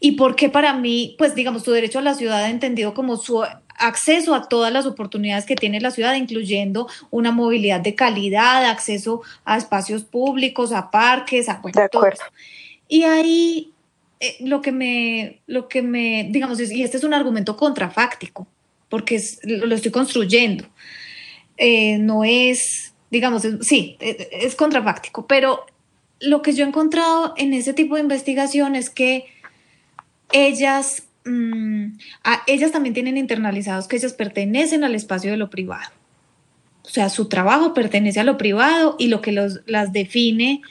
Y 0.00 0.12
porque 0.12 0.48
para 0.48 0.74
mí, 0.74 1.16
pues 1.18 1.34
digamos, 1.34 1.64
su 1.64 1.72
derecho 1.72 1.98
a 1.98 2.02
la 2.02 2.14
ciudad 2.14 2.48
entendido 2.48 2.94
como 2.94 3.16
su 3.16 3.42
acceso 3.78 4.34
a 4.34 4.48
todas 4.48 4.72
las 4.72 4.86
oportunidades 4.86 5.46
que 5.46 5.56
tiene 5.56 5.80
la 5.80 5.90
ciudad, 5.90 6.14
incluyendo 6.14 6.88
una 7.10 7.32
movilidad 7.32 7.80
de 7.80 7.94
calidad, 7.94 8.64
acceso 8.64 9.22
a 9.44 9.56
espacios 9.56 10.04
públicos, 10.04 10.72
a 10.72 10.90
parques, 10.90 11.48
a 11.48 11.60
bueno, 11.60 11.80
todo 11.90 12.06
Y 12.86 13.04
ahí 13.04 13.72
eh, 14.20 14.36
lo 14.40 14.60
que 14.60 14.70
me, 14.70 15.40
lo 15.46 15.68
que 15.68 15.82
me, 15.82 16.28
digamos, 16.30 16.60
y 16.60 16.82
este 16.82 16.98
es 16.98 17.04
un 17.04 17.14
argumento 17.14 17.56
contrafáctico, 17.56 18.46
porque 18.88 19.20
lo 19.42 19.74
estoy 19.74 19.90
construyendo. 19.90 20.66
Eh, 21.56 21.98
no 21.98 22.24
es, 22.24 22.92
digamos, 23.10 23.42
sí, 23.62 23.96
es, 24.00 24.28
es 24.30 24.54
contrafáctico, 24.54 25.26
pero 25.26 25.64
lo 26.20 26.42
que 26.42 26.52
yo 26.52 26.64
he 26.64 26.68
encontrado 26.68 27.34
en 27.36 27.54
ese 27.54 27.74
tipo 27.74 27.94
de 27.94 28.02
investigación 28.02 28.74
es 28.74 28.90
que 28.90 29.26
ellas, 30.32 31.04
mm, 31.24 31.98
ellas 32.46 32.72
también 32.72 32.94
tienen 32.94 33.16
internalizados 33.16 33.88
que 33.88 33.96
ellas 33.96 34.12
pertenecen 34.12 34.84
al 34.84 34.94
espacio 34.94 35.30
de 35.30 35.36
lo 35.36 35.50
privado. 35.50 35.90
O 36.84 36.88
sea, 36.90 37.10
su 37.10 37.28
trabajo 37.28 37.74
pertenece 37.74 38.20
a 38.20 38.24
lo 38.24 38.38
privado 38.38 38.96
y 38.98 39.08
lo 39.08 39.20
que 39.20 39.32
las 39.32 39.92
define 39.92 40.62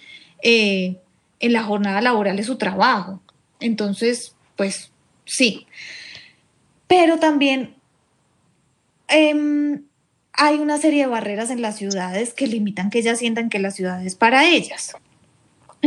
eh, 0.41 0.97
en 1.39 1.53
la 1.53 1.63
jornada 1.63 2.01
laboral 2.01 2.39
es 2.39 2.47
su 2.47 2.57
trabajo. 2.57 3.21
Entonces, 3.59 4.35
pues 4.55 4.91
sí. 5.25 5.67
Pero 6.87 7.19
también 7.19 7.75
em, 9.07 9.83
hay 10.33 10.57
una 10.57 10.77
serie 10.77 11.03
de 11.03 11.07
barreras 11.07 11.51
en 11.51 11.61
las 11.61 11.77
ciudades 11.77 12.33
que 12.33 12.47
limitan 12.47 12.89
que 12.89 12.99
ellas 12.99 13.19
sientan 13.19 13.49
que 13.49 13.59
la 13.59 13.71
ciudad 13.71 14.03
es 14.03 14.15
para 14.15 14.47
ellas. 14.47 14.95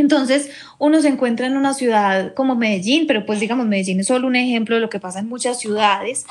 Entonces, 0.00 0.50
uno 0.78 1.00
se 1.00 1.08
encuentra 1.08 1.46
en 1.46 1.56
una 1.56 1.74
ciudad 1.74 2.34
como 2.34 2.56
Medellín, 2.56 3.06
pero 3.06 3.26
pues 3.26 3.40
digamos, 3.40 3.66
Medellín 3.66 4.00
es 4.00 4.06
solo 4.06 4.26
un 4.26 4.36
ejemplo 4.36 4.74
de 4.74 4.80
lo 4.80 4.90
que 4.90 4.98
pasa 4.98 5.20
en 5.20 5.28
muchas 5.28 5.60
ciudades, 5.60 6.24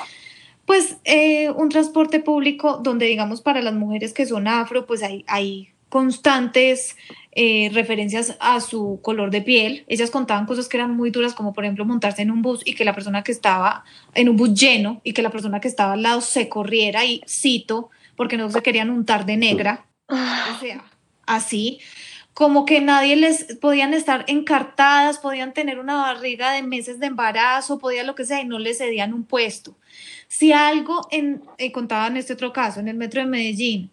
pues 0.65 0.97
eh, 1.05 1.49
un 1.51 1.69
transporte 1.69 2.19
público 2.19 2.79
donde 2.83 3.05
digamos 3.05 3.41
para 3.41 3.61
las 3.61 3.73
mujeres 3.73 4.13
que 4.13 4.25
son 4.25 4.47
afro, 4.47 4.85
pues 4.85 5.01
hay, 5.01 5.23
hay 5.27 5.69
constantes 5.89 6.95
eh, 7.31 7.69
referencias 7.73 8.37
a 8.39 8.59
su 8.59 8.99
color 9.01 9.31
de 9.31 9.41
piel. 9.41 9.83
Ellas 9.87 10.11
contaban 10.11 10.45
cosas 10.45 10.67
que 10.67 10.77
eran 10.77 10.95
muy 10.95 11.09
duras, 11.09 11.33
como 11.33 11.53
por 11.53 11.63
ejemplo 11.63 11.85
montarse 11.85 12.21
en 12.21 12.31
un 12.31 12.41
bus 12.41 12.61
y 12.65 12.73
que 12.75 12.85
la 12.85 12.93
persona 12.93 13.23
que 13.23 13.31
estaba 13.31 13.83
en 14.13 14.29
un 14.29 14.37
bus 14.37 14.53
lleno 14.53 15.01
y 15.03 15.13
que 15.13 15.21
la 15.21 15.31
persona 15.31 15.59
que 15.59 15.67
estaba 15.67 15.93
al 15.93 16.03
lado 16.03 16.21
se 16.21 16.49
corriera 16.49 17.05
y 17.05 17.21
cito, 17.27 17.89
porque 18.15 18.37
no 18.37 18.49
se 18.49 18.61
querían 18.61 18.89
untar 18.89 19.25
de 19.25 19.37
negra. 19.37 19.85
O 20.07 20.59
sea, 20.59 20.83
así 21.25 21.79
como 22.39 22.63
que 22.63 22.79
nadie 22.79 23.17
les 23.17 23.57
podían 23.57 23.93
estar 23.93 24.23
encartadas, 24.29 25.17
podían 25.17 25.53
tener 25.53 25.77
una 25.77 25.97
barriga 25.97 26.53
de 26.53 26.63
meses 26.63 26.97
de 26.97 27.07
embarazo, 27.07 27.79
podía 27.79 28.05
lo 28.05 28.15
que 28.15 28.23
sea 28.23 28.39
y 28.39 28.45
no 28.45 28.59
les 28.59 28.77
cedían 28.77 29.13
un 29.13 29.25
puesto. 29.25 29.75
Si 30.29 30.53
algo, 30.53 31.05
en, 31.11 31.41
eh, 31.57 31.73
contaba 31.73 32.07
en 32.07 32.15
este 32.15 32.31
otro 32.31 32.53
caso, 32.53 32.79
en 32.79 32.87
el 32.87 32.95
metro 32.95 33.19
de 33.19 33.27
Medellín, 33.27 33.91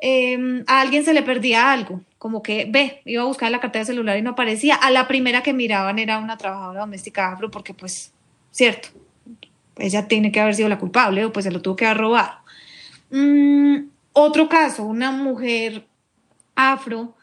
em, 0.00 0.64
a 0.66 0.80
alguien 0.80 1.04
se 1.04 1.14
le 1.14 1.22
perdía 1.22 1.70
algo, 1.70 2.00
como 2.18 2.42
que 2.42 2.66
ve, 2.68 3.02
iba 3.04 3.22
a 3.22 3.26
buscar 3.26 3.52
la 3.52 3.60
cartera 3.60 3.82
de 3.84 3.92
celular 3.92 4.18
y 4.18 4.22
no 4.22 4.30
aparecía, 4.30 4.74
a 4.74 4.90
la 4.90 5.06
primera 5.06 5.44
que 5.44 5.52
miraban 5.52 6.00
era 6.00 6.18
una 6.18 6.36
trabajadora 6.36 6.80
doméstica 6.80 7.30
afro, 7.30 7.52
porque 7.52 7.72
pues, 7.72 8.12
cierto, 8.50 8.88
ella 9.78 10.08
tiene 10.08 10.32
que 10.32 10.40
haber 10.40 10.56
sido 10.56 10.68
la 10.68 10.80
culpable 10.80 11.24
o 11.24 11.32
pues 11.32 11.44
se 11.44 11.52
lo 11.52 11.62
tuvo 11.62 11.76
que 11.76 11.86
haber 11.86 11.98
robado. 11.98 12.32
Mm, 13.10 13.90
otro 14.12 14.48
caso, 14.48 14.82
una 14.82 15.12
mujer 15.12 15.86
afro 16.56 17.15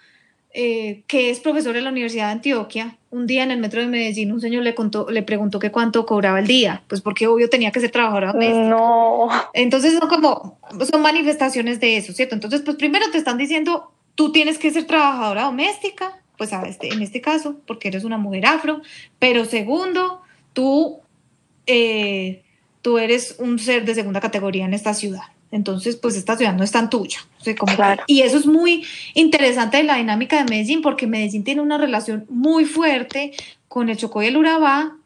eh, 0.56 1.02
que 1.08 1.32
es 1.32 1.40
profesor 1.40 1.76
en 1.76 1.84
la 1.84 1.90
Universidad 1.90 2.28
de 2.28 2.34
Antioquia, 2.34 2.98
un 3.10 3.26
día 3.26 3.42
en 3.42 3.50
el 3.50 3.60
metro 3.60 3.82
de 3.82 3.88
Medellín 3.88 4.32
un 4.32 4.40
señor 4.40 4.62
le, 4.62 4.76
contó, 4.76 5.10
le 5.10 5.24
preguntó 5.24 5.58
que 5.58 5.72
cuánto 5.72 6.06
cobraba 6.06 6.38
el 6.38 6.46
día, 6.46 6.84
pues 6.88 7.02
porque 7.02 7.26
obvio 7.26 7.50
tenía 7.50 7.72
que 7.72 7.80
ser 7.80 7.90
trabajadora 7.90 8.34
doméstica. 8.34 8.68
No. 8.70 9.30
Entonces 9.54 9.98
son 9.98 10.08
como, 10.08 10.60
son 10.92 11.02
manifestaciones 11.02 11.80
de 11.80 11.98
eso, 11.98 12.14
¿cierto? 12.14 12.36
Entonces, 12.36 12.62
pues 12.62 12.78
primero 12.78 13.10
te 13.12 13.18
están 13.18 13.40
diciendo, 13.40 13.92
tú 14.14 14.32
tienes 14.32 14.60
que 14.60 14.70
ser 14.70 14.86
trabajadora 14.86 15.46
doméstica, 15.46 16.20
pues 16.38 16.52
este, 16.68 16.94
en 16.94 17.02
este 17.02 17.20
caso, 17.20 17.56
porque 17.66 17.88
eres 17.88 18.04
una 18.04 18.20
mujer 18.20 18.46
afro, 18.46 18.84
pero 19.18 19.46
segundo, 19.46 20.22
tú, 20.54 21.00
eh, 21.66 22.44
tú 22.84 23.00
eres 23.00 23.38
un 23.40 23.58
ser 23.58 23.86
de 23.86 23.96
segunda 23.96 24.22
categoría 24.22 24.66
en 24.66 24.76
esta 24.76 24.94
ciudad 24.94 25.33
entonces 25.54 25.96
pues 25.96 26.16
esta 26.16 26.36
ciudad 26.36 26.56
no 26.56 26.64
es 26.64 26.72
tan 26.72 26.90
tuya. 26.90 27.20
y 28.08 28.22
eso 28.22 28.38
es 28.38 28.46
muy 28.46 28.86
interesante 29.14 29.78
de 29.78 29.84
la 29.84 29.98
dinámica 29.98 30.38
de 30.38 30.50
Medellín, 30.50 30.82
porque 30.82 31.08
Medellín 31.08 31.44
tiene 31.44 31.62
una 31.62 31.78
relación 31.78 32.26
muy 32.30 32.66
fuerte 32.66 33.34
con 33.68 33.90
el 33.90 33.98
Chocó 33.98 34.24
y 34.24 34.28
el 34.28 34.38
Urabá 34.38 34.98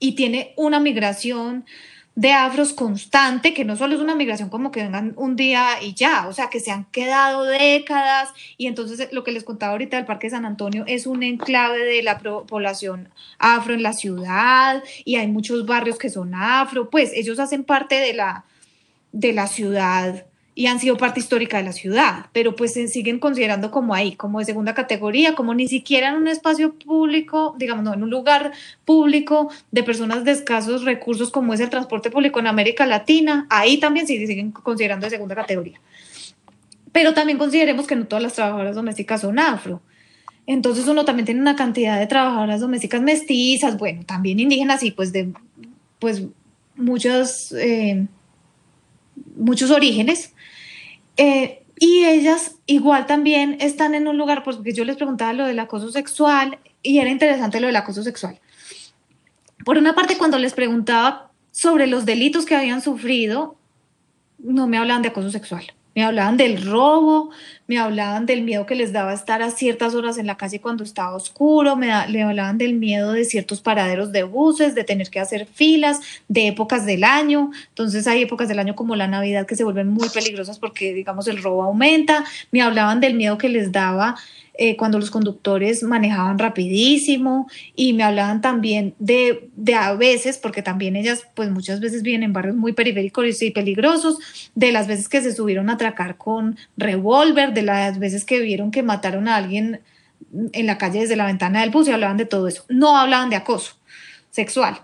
y 0.00 0.12
tiene 0.12 0.54
una 0.56 0.80
migración 0.80 1.64
de 2.14 2.32
afros 2.32 2.72
constante, 2.72 3.54
que 3.54 3.64
no 3.64 3.76
solo 3.76 3.94
es 3.94 4.00
una 4.00 4.14
migración 4.14 4.50
como 4.50 4.70
que 4.70 4.82
vengan 4.82 5.14
un 5.16 5.34
día 5.34 5.80
y 5.80 5.94
ya, 5.94 6.26
o 6.28 6.32
sea, 6.32 6.50
que 6.50 6.60
se 6.60 6.70
han 6.70 6.84
quedado 6.86 7.44
décadas. 7.44 8.30
Y 8.58 8.66
entonces 8.66 9.08
lo 9.12 9.24
que 9.24 9.32
les 9.32 9.44
contaba 9.44 9.72
ahorita 9.72 9.96
del 9.96 10.04
Parque 10.04 10.28
San 10.28 10.44
Antonio 10.44 10.84
es 10.86 11.06
un 11.06 11.22
enclave 11.22 11.84
de 11.84 12.02
la 12.02 12.18
población 12.18 13.08
afro 13.38 13.72
en 13.72 13.82
la 13.82 13.92
ciudad 13.92 14.82
y 15.04 15.16
hay 15.16 15.28
muchos 15.28 15.64
barrios 15.64 15.98
que 15.98 16.10
son 16.10 16.34
afro, 16.34 16.90
pues 16.90 17.12
ellos 17.14 17.38
hacen 17.38 17.64
parte 17.64 17.94
de 17.94 18.12
la, 18.12 18.44
de 19.12 19.32
la 19.32 19.46
ciudad 19.46 20.26
y 20.54 20.66
han 20.66 20.78
sido 20.78 20.98
parte 20.98 21.20
histórica 21.20 21.56
de 21.56 21.62
la 21.64 21.72
ciudad, 21.72 22.26
pero 22.32 22.54
pues 22.54 22.74
se 22.74 22.86
siguen 22.88 23.18
considerando 23.18 23.70
como 23.70 23.94
ahí, 23.94 24.16
como 24.16 24.38
de 24.38 24.44
segunda 24.44 24.74
categoría, 24.74 25.34
como 25.34 25.54
ni 25.54 25.66
siquiera 25.66 26.10
en 26.10 26.16
un 26.16 26.28
espacio 26.28 26.74
público, 26.74 27.54
digamos, 27.58 27.84
no, 27.84 27.94
en 27.94 28.02
un 28.02 28.10
lugar 28.10 28.52
público 28.84 29.50
de 29.70 29.82
personas 29.82 30.24
de 30.24 30.32
escasos 30.32 30.84
recursos 30.84 31.30
como 31.30 31.54
es 31.54 31.60
el 31.60 31.70
transporte 31.70 32.10
público 32.10 32.38
en 32.38 32.48
América 32.48 32.84
Latina, 32.84 33.46
ahí 33.48 33.78
también 33.78 34.06
se 34.06 34.26
siguen 34.26 34.50
considerando 34.50 35.06
de 35.06 35.10
segunda 35.10 35.34
categoría. 35.34 35.80
Pero 36.92 37.14
también 37.14 37.38
consideremos 37.38 37.86
que 37.86 37.96
no 37.96 38.06
todas 38.06 38.22
las 38.22 38.34
trabajadoras 38.34 38.76
domésticas 38.76 39.22
son 39.22 39.38
afro. 39.38 39.80
Entonces 40.46 40.86
uno 40.86 41.06
también 41.06 41.24
tiene 41.24 41.40
una 41.40 41.56
cantidad 41.56 41.98
de 41.98 42.06
trabajadoras 42.06 42.60
domésticas 42.60 43.00
mestizas, 43.00 43.78
bueno, 43.78 44.02
también 44.04 44.38
indígenas 44.38 44.82
y 44.82 44.90
pues 44.90 45.12
de 45.12 45.32
pues 45.98 46.24
muchas... 46.76 47.52
Eh, 47.52 48.06
muchos 49.36 49.70
orígenes. 49.70 50.32
Eh, 51.16 51.62
y 51.78 52.04
ellas 52.04 52.56
igual 52.66 53.06
también 53.06 53.56
están 53.60 53.94
en 53.94 54.06
un 54.06 54.16
lugar, 54.16 54.44
porque 54.44 54.72
yo 54.72 54.84
les 54.84 54.96
preguntaba 54.96 55.32
lo 55.32 55.46
del 55.46 55.58
acoso 55.58 55.90
sexual 55.90 56.58
y 56.82 56.98
era 56.98 57.10
interesante 57.10 57.60
lo 57.60 57.66
del 57.66 57.76
acoso 57.76 58.02
sexual. 58.02 58.38
Por 59.64 59.78
una 59.78 59.94
parte, 59.94 60.16
cuando 60.16 60.38
les 60.38 60.54
preguntaba 60.54 61.30
sobre 61.50 61.86
los 61.86 62.04
delitos 62.04 62.46
que 62.46 62.54
habían 62.54 62.82
sufrido, 62.82 63.56
no 64.38 64.66
me 64.66 64.78
hablaban 64.78 65.02
de 65.02 65.08
acoso 65.08 65.30
sexual. 65.30 65.64
Me 65.94 66.04
hablaban 66.04 66.36
del 66.36 66.64
robo, 66.64 67.30
me 67.66 67.78
hablaban 67.78 68.26
del 68.26 68.42
miedo 68.42 68.66
que 68.66 68.74
les 68.74 68.92
daba 68.92 69.12
estar 69.12 69.42
a 69.42 69.50
ciertas 69.50 69.94
horas 69.94 70.18
en 70.18 70.26
la 70.26 70.36
calle 70.36 70.60
cuando 70.60 70.84
estaba 70.84 71.14
oscuro, 71.14 71.76
me, 71.76 71.88
le 72.08 72.22
hablaban 72.22 72.58
del 72.58 72.74
miedo 72.74 73.12
de 73.12 73.24
ciertos 73.24 73.60
paraderos 73.60 74.12
de 74.12 74.24
buses, 74.24 74.74
de 74.74 74.84
tener 74.84 75.10
que 75.10 75.20
hacer 75.20 75.46
filas, 75.46 76.00
de 76.28 76.48
épocas 76.48 76.84
del 76.86 77.04
año. 77.04 77.50
Entonces 77.68 78.06
hay 78.06 78.22
épocas 78.22 78.48
del 78.48 78.58
año 78.58 78.74
como 78.74 78.96
la 78.96 79.06
Navidad 79.06 79.46
que 79.46 79.56
se 79.56 79.64
vuelven 79.64 79.88
muy 79.88 80.08
peligrosas 80.08 80.58
porque, 80.58 80.92
digamos, 80.92 81.28
el 81.28 81.42
robo 81.42 81.62
aumenta. 81.62 82.24
Me 82.50 82.62
hablaban 82.62 83.00
del 83.00 83.14
miedo 83.14 83.38
que 83.38 83.48
les 83.48 83.72
daba 83.72 84.16
eh, 84.54 84.76
cuando 84.76 84.98
los 84.98 85.10
conductores 85.10 85.82
manejaban 85.82 86.38
rapidísimo 86.38 87.48
y 87.74 87.94
me 87.94 88.02
hablaban 88.02 88.42
también 88.42 88.94
de, 88.98 89.48
de 89.56 89.74
a 89.74 89.94
veces, 89.94 90.36
porque 90.36 90.60
también 90.60 90.94
ellas 90.94 91.22
pues 91.34 91.50
muchas 91.50 91.80
veces 91.80 92.02
viven 92.02 92.22
en 92.22 92.34
barrios 92.34 92.56
muy 92.56 92.74
periféricos 92.74 93.40
y 93.40 93.50
peligrosos, 93.50 94.18
de 94.54 94.70
las 94.70 94.86
veces 94.88 95.08
que 95.08 95.22
se 95.22 95.34
subieron 95.34 95.70
a 95.70 95.74
atracar 95.74 96.18
con 96.18 96.58
revólver, 96.76 97.51
de 97.54 97.62
las 97.62 97.98
veces 97.98 98.24
que 98.24 98.40
vieron 98.40 98.70
que 98.70 98.82
mataron 98.82 99.28
a 99.28 99.36
alguien 99.36 99.80
en 100.52 100.66
la 100.66 100.78
calle 100.78 101.00
desde 101.00 101.16
la 101.16 101.26
ventana 101.26 101.60
del 101.60 101.70
bus 101.70 101.88
y 101.88 101.92
hablaban 101.92 102.16
de 102.16 102.26
todo 102.26 102.48
eso. 102.48 102.64
No 102.68 102.96
hablaban 102.96 103.30
de 103.30 103.36
acoso 103.36 103.76
sexual. 104.30 104.82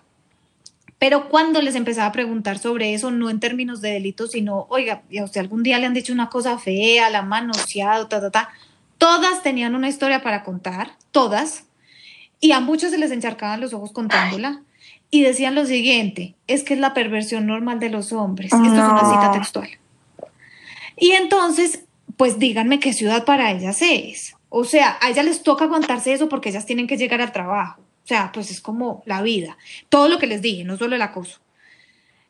Pero 0.99 1.29
cuando 1.29 1.63
les 1.63 1.77
empezaba 1.77 2.09
a 2.09 2.13
preguntar 2.13 2.59
sobre 2.59 2.93
eso, 2.93 3.11
no 3.11 3.31
en 3.31 3.39
términos 3.39 3.81
de 3.81 3.93
delitos, 3.93 4.33
sino, 4.33 4.67
oiga, 4.69 5.03
¿y 5.09 5.19
a 5.19 5.25
usted 5.25 5.41
algún 5.41 5.63
día 5.63 5.79
le 5.79 5.87
han 5.87 5.95
dicho 5.95 6.13
una 6.13 6.29
cosa 6.29 6.59
fea, 6.59 7.09
la 7.09 7.21
han 7.21 7.29
manoseado, 7.29 8.09
ta, 8.09 8.21
ta, 8.21 8.31
ta? 8.31 8.49
Todas 8.99 9.43
tenían 9.43 9.77
una 9.77 9.89
historia 9.89 10.23
para 10.23 10.43
contar, 10.43 10.93
todas, 11.13 11.65
y 12.41 12.51
a 12.51 12.59
muchos 12.61 12.91
se 12.91 12.99
les 12.99 13.13
encharcaban 13.13 13.61
los 13.61 13.73
ojos 13.73 13.93
contándola. 13.93 14.63
Y 15.11 15.23
decían 15.23 15.55
lo 15.55 15.65
siguiente, 15.65 16.35
es 16.47 16.65
que 16.65 16.75
es 16.75 16.81
la 16.81 16.93
perversión 16.93 17.47
normal 17.47 17.81
de 17.81 17.89
los 17.89 18.13
hombres. 18.13 18.53
Esto 18.53 18.67
es 18.67 18.73
una 18.73 19.09
cita 19.09 19.33
textual. 19.33 19.71
Y 20.99 21.13
entonces, 21.13 21.85
pues 22.19 22.39
díganme 22.39 22.81
qué 22.81 22.93
ciudad 22.93 23.25
para 23.25 23.51
ellas 23.53 23.81
es. 23.81 24.35
O 24.51 24.65
sea, 24.65 24.99
a 25.01 25.09
ellas 25.09 25.25
les 25.25 25.43
toca 25.43 25.65
aguantarse 25.65 26.13
eso 26.13 26.29
porque 26.29 26.51
ellas 26.51 26.67
tienen 26.67 26.87
que 26.87 26.99
llegar 26.99 27.23
al 27.23 27.33
trabajo. 27.33 27.81
O 27.81 28.07
sea, 28.07 28.33
pues 28.33 28.51
es 28.51 28.61
como 28.61 29.03
la 29.07 29.23
vida. 29.23 29.57
Todo 29.89 30.09
lo 30.09 30.19
que 30.19 30.27
les 30.27 30.43
dije, 30.43 30.65
no 30.65 30.77
solo 30.77 30.97
el 30.97 31.03
acoso. 31.03 31.39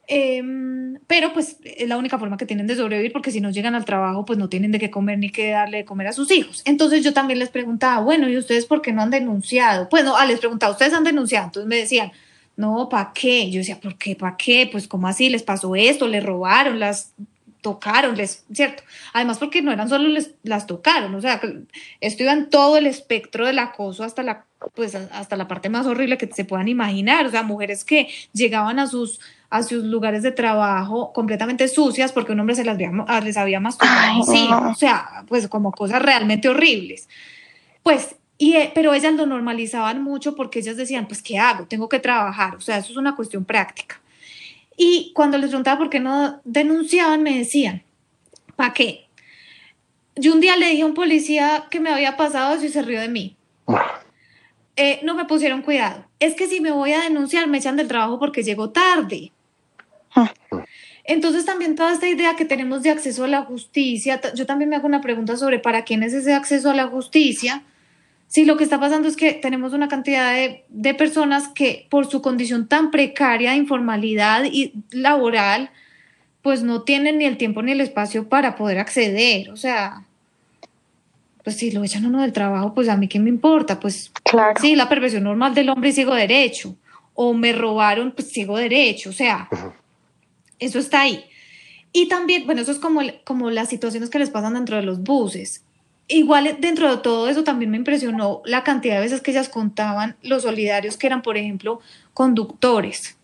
Em, 0.06 0.98
pero 1.06 1.32
pues 1.32 1.56
es 1.64 1.88
la 1.88 1.96
única 1.96 2.18
forma 2.18 2.36
que 2.36 2.46
tienen 2.46 2.66
de 2.66 2.76
sobrevivir 2.76 3.12
porque 3.12 3.30
si 3.30 3.40
no 3.40 3.50
llegan 3.50 3.74
al 3.74 3.84
trabajo 3.84 4.24
pues 4.24 4.38
no 4.38 4.48
tienen 4.48 4.72
de 4.72 4.78
qué 4.78 4.90
comer 4.90 5.18
ni 5.18 5.28
qué 5.30 5.50
darle 5.50 5.78
de 5.78 5.84
comer 5.84 6.08
a 6.08 6.12
sus 6.12 6.30
hijos. 6.30 6.62
Entonces 6.66 7.02
yo 7.02 7.12
también 7.14 7.38
les 7.38 7.48
preguntaba, 7.48 8.00
bueno, 8.00 8.28
¿y 8.28 8.36
ustedes 8.36 8.66
por 8.66 8.82
qué 8.82 8.92
no 8.92 9.02
han 9.02 9.10
denunciado? 9.10 9.88
Pues 9.88 10.04
no, 10.04 10.16
ah, 10.16 10.26
les 10.26 10.38
preguntaba, 10.38 10.72
¿ustedes 10.72 10.92
han 10.92 11.04
denunciado? 11.04 11.46
Entonces 11.46 11.68
me 11.68 11.76
decían, 11.76 12.12
no, 12.56 12.88
¿para 12.90 13.12
qué? 13.14 13.50
Yo 13.50 13.58
decía, 13.58 13.80
¿por 13.80 13.96
qué? 13.96 14.16
¿Para 14.16 14.36
qué? 14.36 14.68
Pues 14.70 14.88
¿cómo 14.88 15.08
así? 15.08 15.30
¿Les 15.30 15.42
pasó 15.42 15.76
esto? 15.76 16.08
¿Les 16.08 16.24
robaron? 16.24 16.78
¿Las 16.78 17.12
tocaron? 17.60 18.16
les 18.16 18.44
¿Cierto? 18.52 18.82
Además 19.12 19.38
porque 19.38 19.62
no 19.62 19.72
eran 19.72 19.88
solo 19.88 20.08
les, 20.08 20.32
las 20.42 20.66
tocaron, 20.66 21.14
o 21.14 21.20
sea, 21.20 21.40
esto 22.00 22.22
iba 22.22 22.32
en 22.32 22.50
todo 22.50 22.76
el 22.76 22.86
espectro 22.86 23.46
del 23.46 23.58
acoso 23.58 24.04
hasta 24.04 24.22
la, 24.22 24.44
pues, 24.74 24.94
hasta 24.94 25.36
la 25.36 25.48
parte 25.48 25.68
más 25.68 25.86
horrible 25.86 26.18
que 26.18 26.26
se 26.26 26.44
puedan 26.44 26.68
imaginar, 26.68 27.26
o 27.26 27.30
sea, 27.30 27.42
mujeres 27.42 27.84
que 27.84 28.08
llegaban 28.32 28.78
a 28.78 28.86
sus 28.86 29.20
a 29.50 29.62
sus 29.62 29.84
lugares 29.84 30.22
de 30.22 30.30
trabajo 30.30 31.12
completamente 31.12 31.68
sucias 31.68 32.12
porque 32.12 32.32
un 32.32 32.40
hombre 32.40 32.54
se 32.54 32.64
las 32.64 32.74
había, 32.74 32.90
les 33.22 33.36
había 33.36 33.60
masturbado 33.60 34.20
o 34.70 34.74
sea, 34.74 35.24
pues 35.26 35.48
como 35.48 35.72
cosas 35.72 36.02
realmente 36.02 36.48
horribles. 36.48 37.08
Pues, 37.82 38.16
y, 38.36 38.56
eh, 38.56 38.70
pero 38.74 38.92
ellas 38.92 39.14
lo 39.14 39.26
normalizaban 39.26 40.02
mucho 40.02 40.34
porque 40.34 40.58
ellas 40.58 40.76
decían, 40.76 41.06
pues, 41.08 41.22
¿qué 41.22 41.38
hago? 41.38 41.64
Tengo 41.64 41.88
que 41.88 41.98
trabajar, 41.98 42.56
o 42.56 42.60
sea, 42.60 42.78
eso 42.78 42.92
es 42.92 42.98
una 42.98 43.16
cuestión 43.16 43.44
práctica. 43.44 44.00
Y 44.80 45.12
cuando 45.12 45.38
les 45.38 45.48
preguntaba 45.48 45.76
por 45.76 45.90
qué 45.90 45.98
no 45.98 46.40
denunciaban, 46.44 47.24
me 47.24 47.36
decían, 47.36 47.82
¿para 48.54 48.72
qué? 48.72 49.08
Yo 50.14 50.32
un 50.32 50.40
día 50.40 50.56
le 50.56 50.68
dije 50.68 50.82
a 50.82 50.86
un 50.86 50.94
policía 50.94 51.66
que 51.68 51.80
me 51.80 51.90
había 51.90 52.16
pasado 52.16 52.64
y 52.64 52.68
se 52.68 52.82
rió 52.82 53.00
de 53.00 53.08
mí. 53.08 53.36
Eh, 54.76 55.00
no 55.02 55.16
me 55.16 55.24
pusieron 55.24 55.62
cuidado. 55.62 56.06
Es 56.20 56.36
que 56.36 56.46
si 56.46 56.60
me 56.60 56.70
voy 56.70 56.92
a 56.92 57.00
denunciar, 57.00 57.48
me 57.48 57.58
echan 57.58 57.76
del 57.76 57.88
trabajo 57.88 58.20
porque 58.20 58.44
llego 58.44 58.70
tarde. 58.70 59.32
Entonces 61.02 61.44
también 61.44 61.74
toda 61.74 61.92
esta 61.92 62.06
idea 62.06 62.36
que 62.36 62.44
tenemos 62.44 62.84
de 62.84 62.90
acceso 62.90 63.24
a 63.24 63.28
la 63.28 63.42
justicia, 63.42 64.20
yo 64.34 64.46
también 64.46 64.70
me 64.70 64.76
hago 64.76 64.86
una 64.86 65.00
pregunta 65.00 65.36
sobre 65.36 65.58
para 65.58 65.82
quién 65.82 66.04
es 66.04 66.12
ese 66.12 66.34
acceso 66.34 66.70
a 66.70 66.74
la 66.74 66.86
justicia. 66.86 67.64
Si 68.28 68.44
lo 68.44 68.56
que 68.56 68.64
está 68.64 68.78
pasando 68.78 69.08
es 69.08 69.16
que 69.16 69.32
tenemos 69.32 69.72
una 69.72 69.88
cantidad 69.88 70.32
de, 70.32 70.64
de 70.68 70.94
personas 70.94 71.48
que 71.48 71.86
por 71.90 72.06
su 72.08 72.22
condición 72.22 72.68
tan 72.68 72.90
precaria 72.90 73.50
de 73.50 73.56
informalidad 73.56 74.44
y 74.44 74.74
laboral, 74.90 75.70
pues 76.42 76.62
no 76.62 76.82
tienen 76.82 77.18
ni 77.18 77.24
el 77.24 77.36
tiempo 77.36 77.62
ni 77.62 77.72
el 77.72 77.80
espacio 77.80 78.28
para 78.28 78.54
poder 78.54 78.78
acceder. 78.78 79.50
O 79.50 79.56
sea, 79.56 80.04
pues 81.48 81.56
si 81.56 81.70
lo 81.70 81.82
echan 81.82 82.04
uno 82.04 82.20
del 82.20 82.32
trabajo, 82.34 82.74
pues 82.74 82.88
a 82.88 82.96
mí 82.98 83.08
qué 83.08 83.18
me 83.18 83.30
importa, 83.30 83.80
pues 83.80 84.12
claro. 84.22 84.60
sí, 84.60 84.76
la 84.76 84.88
perversión 84.88 85.24
normal 85.24 85.54
del 85.54 85.70
hombre 85.70 85.88
y 85.88 85.92
sigo 85.92 86.14
derecho, 86.14 86.76
o 87.14 87.32
me 87.32 87.52
robaron, 87.54 88.12
pues 88.12 88.28
sigo 88.28 88.58
derecho, 88.58 89.10
o 89.10 89.14
sea, 89.14 89.48
eso 90.58 90.78
está 90.78 91.00
ahí. 91.00 91.24
Y 91.90 92.06
también, 92.08 92.44
bueno, 92.44 92.60
eso 92.60 92.72
es 92.72 92.78
como, 92.78 93.00
como 93.24 93.50
las 93.50 93.70
situaciones 93.70 94.10
que 94.10 94.18
les 94.18 94.28
pasan 94.28 94.54
dentro 94.54 94.76
de 94.76 94.82
los 94.82 95.02
buses. 95.02 95.62
Igual 96.08 96.56
dentro 96.60 96.90
de 96.90 97.02
todo 97.02 97.28
eso 97.28 97.44
también 97.44 97.70
me 97.70 97.76
impresionó 97.76 98.40
la 98.44 98.64
cantidad 98.64 98.94
de 98.94 99.02
veces 99.02 99.20
que 99.20 99.30
ellas 99.30 99.48
contaban 99.48 100.16
los 100.22 100.42
solidarios 100.42 100.96
que 100.96 101.06
eran, 101.06 101.22
por 101.22 101.36
ejemplo, 101.36 101.80
conductores. 102.14 103.18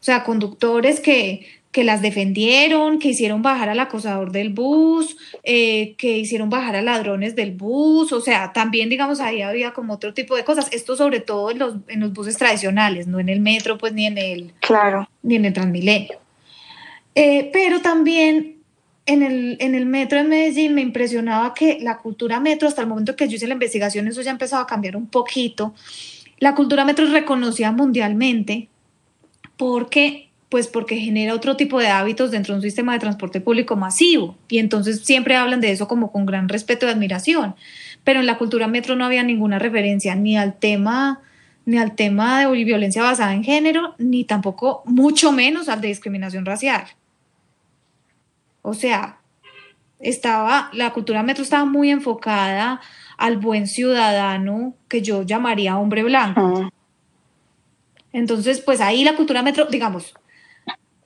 O 0.00 0.04
sea, 0.06 0.24
conductores 0.24 1.00
que 1.00 1.46
que 1.76 1.84
las 1.84 2.00
defendieron, 2.00 2.98
que 2.98 3.08
hicieron 3.08 3.42
bajar 3.42 3.68
al 3.68 3.78
acosador 3.80 4.32
del 4.32 4.48
bus, 4.48 5.18
eh, 5.42 5.94
que 5.98 6.16
hicieron 6.16 6.48
bajar 6.48 6.74
a 6.74 6.80
ladrones 6.80 7.36
del 7.36 7.52
bus, 7.52 8.14
o 8.14 8.22
sea, 8.22 8.54
también 8.54 8.88
digamos 8.88 9.20
ahí 9.20 9.42
había 9.42 9.72
como 9.74 9.92
otro 9.92 10.14
tipo 10.14 10.34
de 10.36 10.42
cosas, 10.42 10.70
esto 10.72 10.96
sobre 10.96 11.20
todo 11.20 11.50
en 11.50 11.58
los, 11.58 11.74
en 11.88 12.00
los 12.00 12.14
buses 12.14 12.38
tradicionales, 12.38 13.08
no 13.08 13.20
en 13.20 13.28
el 13.28 13.40
metro 13.40 13.76
pues 13.76 13.92
ni 13.92 14.06
en 14.06 14.16
el, 14.16 14.54
claro. 14.60 15.06
ni 15.22 15.34
en 15.34 15.44
el 15.44 15.52
Transmilenio. 15.52 16.18
Eh, 17.14 17.50
pero 17.52 17.82
también 17.82 18.55
en 19.06 19.22
el, 19.22 19.56
en 19.60 19.88
metro 19.88 20.18
de 20.18 20.24
Medellín 20.24 20.74
me 20.74 20.82
impresionaba 20.82 21.54
que 21.54 21.78
la 21.80 21.98
cultura 21.98 22.40
metro, 22.40 22.68
hasta 22.68 22.82
el 22.82 22.88
momento 22.88 23.16
que 23.16 23.28
yo 23.28 23.36
hice 23.36 23.46
la 23.46 23.54
investigación, 23.54 24.08
eso 24.08 24.20
ya 24.20 24.32
empezaba 24.32 24.62
a 24.62 24.66
cambiar 24.66 24.96
un 24.96 25.06
poquito. 25.06 25.74
La 26.38 26.54
cultura 26.54 26.84
metro 26.84 27.06
es 27.06 27.12
reconocida 27.12 27.72
mundialmente 27.72 28.68
porque 29.56 30.26
pues 30.48 30.68
porque 30.68 30.96
genera 30.96 31.34
otro 31.34 31.56
tipo 31.56 31.80
de 31.80 31.88
hábitos 31.88 32.30
dentro 32.30 32.54
de 32.54 32.58
un 32.58 32.62
sistema 32.62 32.92
de 32.92 33.00
transporte 33.00 33.40
público 33.40 33.74
masivo 33.74 34.36
y 34.48 34.58
entonces 34.58 35.00
siempre 35.00 35.34
hablan 35.34 35.60
de 35.60 35.72
eso 35.72 35.88
como 35.88 36.12
con 36.12 36.24
gran 36.24 36.48
respeto 36.48 36.86
y 36.86 36.90
admiración, 36.90 37.56
pero 38.04 38.20
en 38.20 38.26
la 38.26 38.38
cultura 38.38 38.68
metro 38.68 38.94
no 38.94 39.04
había 39.04 39.24
ninguna 39.24 39.58
referencia 39.58 40.14
ni 40.14 40.36
al 40.36 40.54
tema 40.54 41.20
ni 41.64 41.78
al 41.78 41.96
tema 41.96 42.40
de 42.40 42.64
violencia 42.64 43.02
basada 43.02 43.34
en 43.34 43.42
género, 43.42 43.96
ni 43.98 44.22
tampoco 44.22 44.82
mucho 44.86 45.32
menos 45.32 45.68
al 45.68 45.80
de 45.80 45.88
discriminación 45.88 46.46
racial. 46.46 46.84
O 48.66 48.74
sea, 48.74 49.20
estaba 50.00 50.70
la 50.72 50.92
cultura 50.92 51.22
metro 51.22 51.44
estaba 51.44 51.64
muy 51.64 51.88
enfocada 51.88 52.80
al 53.16 53.36
buen 53.36 53.68
ciudadano 53.68 54.74
que 54.88 55.02
yo 55.02 55.22
llamaría 55.22 55.78
hombre 55.78 56.02
blanco. 56.02 56.68
Entonces, 58.12 58.60
pues 58.60 58.80
ahí 58.80 59.04
la 59.04 59.14
cultura 59.14 59.44
metro, 59.44 59.66
digamos, 59.66 60.14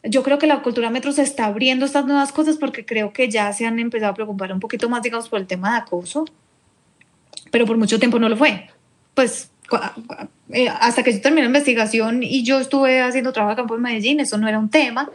yo 0.03 0.23
creo 0.23 0.39
que 0.39 0.47
la 0.47 0.63
cultura 0.63 0.89
metro 0.89 1.13
se 1.13 1.21
está 1.21 1.45
abriendo 1.45 1.85
estas 1.85 2.07
nuevas 2.07 2.33
cosas 2.33 2.57
porque 2.57 2.87
creo 2.87 3.13
que 3.13 3.29
ya 3.29 3.53
se 3.53 3.67
han 3.67 3.79
empezado 3.79 4.13
a 4.13 4.15
preocupar 4.15 4.51
un 4.55 4.61
poquito 4.61 4.89
más, 4.89 5.03
digamos, 5.03 5.29
por 5.29 5.39
el 5.39 5.47
tema 5.47 5.73
de 5.73 5.81
acoso, 5.81 6.25
pero 7.51 7.67
por 7.67 7.77
mucho 7.77 7.99
tiempo 7.99 8.19
no 8.19 8.31
lo 8.31 8.39
fue. 8.39 8.71
Pues 9.13 9.51
eh, 10.49 10.71
hasta 10.71 11.03
que 11.03 11.13
yo 11.13 11.21
terminé 11.21 11.43
la 11.43 11.49
investigación 11.49 12.23
y 12.23 12.43
yo 12.43 12.59
estuve 12.59 13.03
haciendo 13.03 13.35
trabajo 13.35 13.53
a 13.53 13.57
campo 13.57 13.75
en 13.75 13.83
Medellín, 13.83 14.21
eso 14.21 14.39
no 14.39 14.49
era 14.49 14.59
un 14.59 14.71
tema. 14.71 15.11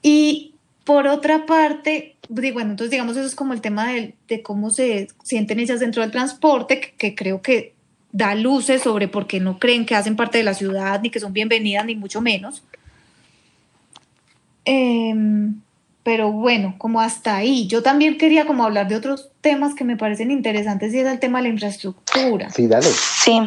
Y 0.00 0.47
por 0.88 1.06
otra 1.06 1.44
parte, 1.44 2.16
bueno, 2.30 2.70
entonces 2.70 2.90
digamos 2.90 3.14
eso 3.14 3.26
es 3.26 3.34
como 3.34 3.52
el 3.52 3.60
tema 3.60 3.88
de, 3.88 4.14
de 4.26 4.40
cómo 4.40 4.70
se 4.70 5.08
sienten 5.22 5.60
ellas 5.60 5.80
dentro 5.80 6.00
del 6.00 6.10
transporte, 6.10 6.80
que, 6.80 6.92
que 6.92 7.14
creo 7.14 7.42
que 7.42 7.74
da 8.10 8.34
luces 8.34 8.84
sobre 8.84 9.06
por 9.06 9.26
qué 9.26 9.38
no 9.38 9.58
creen 9.58 9.84
que 9.84 9.94
hacen 9.94 10.16
parte 10.16 10.38
de 10.38 10.44
la 10.44 10.54
ciudad, 10.54 11.02
ni 11.02 11.10
que 11.10 11.20
son 11.20 11.34
bienvenidas, 11.34 11.84
ni 11.84 11.94
mucho 11.94 12.22
menos. 12.22 12.62
Em, 14.64 15.60
pero 16.04 16.32
bueno, 16.32 16.74
como 16.78 17.02
hasta 17.02 17.36
ahí. 17.36 17.66
Yo 17.66 17.82
también 17.82 18.16
quería 18.16 18.46
como 18.46 18.64
hablar 18.64 18.88
de 18.88 18.96
otros 18.96 19.28
temas 19.42 19.74
que 19.74 19.84
me 19.84 19.98
parecen 19.98 20.30
interesantes 20.30 20.94
y 20.94 21.00
es 21.00 21.06
el 21.06 21.18
tema 21.18 21.40
de 21.40 21.42
la 21.42 21.48
infraestructura. 21.50 22.48
Sí, 22.48 22.66
dale. 22.66 22.88
Sí, 22.88 23.38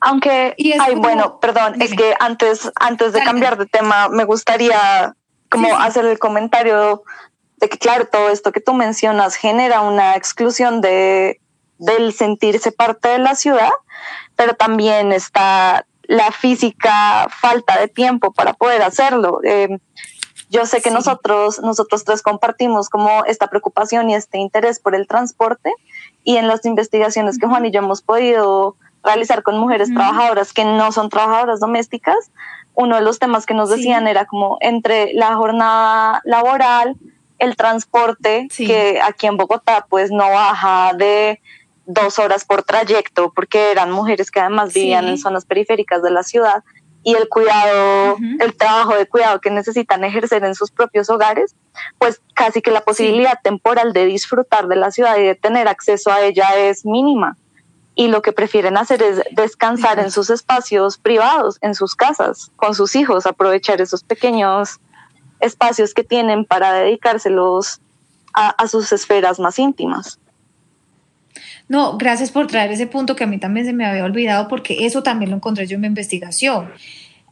aunque, 0.00 0.54
ay, 0.78 0.94
bueno, 0.94 1.40
perdón, 1.40 1.82
es 1.82 1.92
que 1.92 2.14
antes, 2.20 2.70
antes 2.76 3.12
de 3.12 3.20
cambiar 3.24 3.58
de 3.58 3.66
tema, 3.66 4.08
me 4.10 4.22
gustaría 4.22 5.16
como 5.54 5.76
hacer 5.76 6.04
el 6.06 6.18
comentario 6.18 7.02
de 7.56 7.68
que, 7.68 7.78
claro, 7.78 8.06
todo 8.06 8.28
esto 8.30 8.52
que 8.52 8.60
tú 8.60 8.74
mencionas 8.74 9.36
genera 9.36 9.80
una 9.80 10.16
exclusión 10.16 10.80
de, 10.80 11.40
del 11.78 12.12
sentirse 12.12 12.72
parte 12.72 13.08
de 13.08 13.18
la 13.18 13.34
ciudad, 13.34 13.70
pero 14.36 14.54
también 14.54 15.12
está 15.12 15.86
la 16.02 16.30
física 16.32 17.28
falta 17.30 17.78
de 17.78 17.88
tiempo 17.88 18.32
para 18.32 18.52
poder 18.52 18.82
hacerlo. 18.82 19.40
Eh, 19.44 19.78
yo 20.50 20.66
sé 20.66 20.82
que 20.82 20.90
nosotros, 20.90 21.60
nosotros 21.60 22.04
tres 22.04 22.22
compartimos 22.22 22.88
como 22.88 23.24
esta 23.24 23.48
preocupación 23.48 24.10
y 24.10 24.14
este 24.14 24.38
interés 24.38 24.78
por 24.78 24.94
el 24.94 25.06
transporte 25.06 25.72
y 26.22 26.36
en 26.36 26.46
las 26.46 26.64
investigaciones 26.64 27.38
que 27.38 27.46
Juan 27.46 27.66
y 27.66 27.70
yo 27.70 27.80
hemos 27.80 28.02
podido 28.02 28.76
realizar 29.02 29.42
con 29.42 29.58
mujeres 29.58 29.92
trabajadoras 29.92 30.52
que 30.52 30.64
no 30.64 30.92
son 30.92 31.10
trabajadoras 31.10 31.60
domésticas, 31.60 32.30
uno 32.74 32.96
de 32.96 33.02
los 33.02 33.18
temas 33.18 33.46
que 33.46 33.54
nos 33.54 33.70
decían 33.70 34.06
era 34.06 34.26
como 34.26 34.58
entre 34.60 35.12
la 35.14 35.34
jornada 35.36 36.20
laboral, 36.24 36.96
el 37.38 37.56
transporte, 37.56 38.48
que 38.54 39.00
aquí 39.02 39.26
en 39.26 39.36
Bogotá 39.36 39.86
pues 39.88 40.10
no 40.10 40.28
baja 40.30 40.92
de 40.96 41.40
dos 41.86 42.18
horas 42.18 42.44
por 42.44 42.62
trayecto, 42.62 43.32
porque 43.34 43.70
eran 43.70 43.90
mujeres 43.90 44.30
que 44.30 44.40
además 44.40 44.72
vivían 44.72 45.06
en 45.06 45.18
zonas 45.18 45.44
periféricas 45.44 46.02
de 46.02 46.10
la 46.10 46.22
ciudad, 46.22 46.64
y 47.04 47.14
el 47.14 47.28
cuidado, 47.28 48.16
el 48.40 48.56
trabajo 48.56 48.96
de 48.96 49.06
cuidado 49.06 49.38
que 49.40 49.50
necesitan 49.50 50.04
ejercer 50.04 50.42
en 50.42 50.54
sus 50.54 50.70
propios 50.70 51.10
hogares, 51.10 51.54
pues 51.98 52.22
casi 52.32 52.62
que 52.62 52.70
la 52.70 52.80
posibilidad 52.80 53.38
temporal 53.42 53.92
de 53.92 54.06
disfrutar 54.06 54.68
de 54.68 54.76
la 54.76 54.90
ciudad 54.90 55.18
y 55.18 55.24
de 55.24 55.34
tener 55.34 55.68
acceso 55.68 56.10
a 56.10 56.22
ella 56.22 56.56
es 56.56 56.86
mínima. 56.86 57.36
Y 57.94 58.08
lo 58.08 58.22
que 58.22 58.32
prefieren 58.32 58.76
hacer 58.76 59.02
es 59.02 59.22
descansar 59.32 59.98
en 60.00 60.10
sus 60.10 60.30
espacios 60.30 60.98
privados, 60.98 61.58
en 61.60 61.74
sus 61.74 61.94
casas, 61.94 62.50
con 62.56 62.74
sus 62.74 62.96
hijos, 62.96 63.26
aprovechar 63.26 63.80
esos 63.80 64.02
pequeños 64.02 64.80
espacios 65.40 65.94
que 65.94 66.02
tienen 66.02 66.44
para 66.44 66.72
dedicárselos 66.72 67.80
a, 68.32 68.48
a 68.50 68.66
sus 68.66 68.92
esferas 68.92 69.38
más 69.38 69.58
íntimas. 69.58 70.18
No, 71.68 71.96
gracias 71.96 72.30
por 72.30 72.46
traer 72.46 72.72
ese 72.72 72.86
punto 72.86 73.16
que 73.16 73.24
a 73.24 73.26
mí 73.26 73.38
también 73.38 73.64
se 73.64 73.72
me 73.72 73.86
había 73.86 74.04
olvidado 74.04 74.48
porque 74.48 74.86
eso 74.86 75.02
también 75.02 75.30
lo 75.30 75.36
encontré 75.36 75.66
yo 75.66 75.76
en 75.76 75.82
mi 75.82 75.86
investigación. 75.86 76.70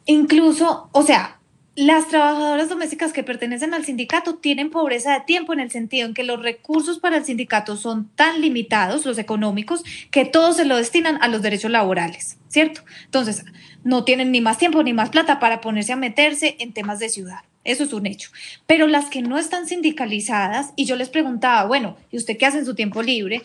Incluso, 0.07 0.89
o 0.93 1.03
sea, 1.03 1.39
las 1.75 2.09
trabajadoras 2.09 2.69
domésticas 2.69 3.13
que 3.13 3.23
pertenecen 3.23 3.73
al 3.73 3.85
sindicato 3.85 4.37
tienen 4.37 4.71
pobreza 4.71 5.15
de 5.15 5.21
tiempo 5.21 5.53
en 5.53 5.61
el 5.61 5.71
sentido 5.71 6.07
en 6.07 6.15
que 6.15 6.23
los 6.23 6.43
recursos 6.43 6.99
para 6.99 7.17
el 7.17 7.25
sindicato 7.25 7.77
son 7.77 8.09
tan 8.15 8.41
limitados, 8.41 9.07
los 9.07 9.19
económicos, 9.19 9.83
que 10.11 10.25
todos 10.25 10.57
se 10.57 10.67
lo 10.67 10.77
destinan 10.77 11.19
a 11.23 11.29
los 11.29 11.41
derechos 11.41 11.71
laborales, 11.71 12.37
¿cierto? 12.49 12.83
Entonces, 13.05 13.45
no 13.85 14.05
tienen 14.05 14.33
ni 14.33 14.41
más 14.41 14.59
tiempo 14.59 14.83
ni 14.83 14.93
más 14.93 15.11
plata 15.11 15.41
para 15.41 15.61
ponerse 15.61 15.93
a 15.93 15.97
meterse 15.97 16.57
en 16.59 16.73
temas 16.73 16.99
de 16.99 17.09
ciudad. 17.09 17.41
Eso 17.65 17.85
es 17.85 17.93
un 17.93 18.07
hecho. 18.07 18.31
Pero 18.67 18.87
las 18.87 19.07
que 19.07 19.23
no 19.23 19.39
están 19.39 19.67
sindicalizadas, 19.67 20.73
y 20.77 20.85
yo 20.85 20.97
les 20.97 21.09
preguntaba, 21.09 21.65
bueno, 21.65 21.97
¿y 22.11 22.17
usted 22.17 22.37
qué 22.37 22.47
hace 22.47 22.59
en 22.59 22.67
su 22.67 22.75
tiempo 22.75 23.03
libre? 23.03 23.43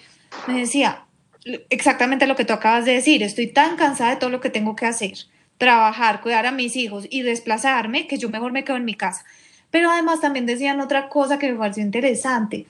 me 0.48 0.60
decía 0.60 1.04
exactamente 1.70 2.28
lo 2.28 2.36
que 2.36 2.46
tú 2.46 2.54
acabas 2.54 2.86
de 2.86 2.94
decir, 2.94 3.24
estoy 3.24 3.48
tan 3.48 3.78
cansada 3.78 4.12
de 4.12 4.18
todo 4.18 4.30
lo 4.30 4.42
que 4.42 4.50
tengo 4.50 4.76
que 4.76 4.86
hacer, 4.86 5.18
trabajar, 5.58 6.22
cuidar 6.22 6.46
a 6.46 6.52
mis 6.52 6.76
hijos 6.76 7.08
y 7.10 7.22
desplazarme, 7.22 8.08
que 8.08 8.18
yo 8.18 8.30
mejor 8.30 8.52
me 8.52 8.64
quedo 8.64 8.78
en 8.78 8.86
mi 8.86 8.94
casa. 8.94 9.26
Pero 9.72 9.92
además 9.92 10.22
también 10.22 10.46
decían 10.46 10.80
otra 10.80 11.10
cosa 11.10 11.40
que 11.40 11.52
me 11.52 11.58
pareció 11.58 11.84
interesante. 11.84 12.68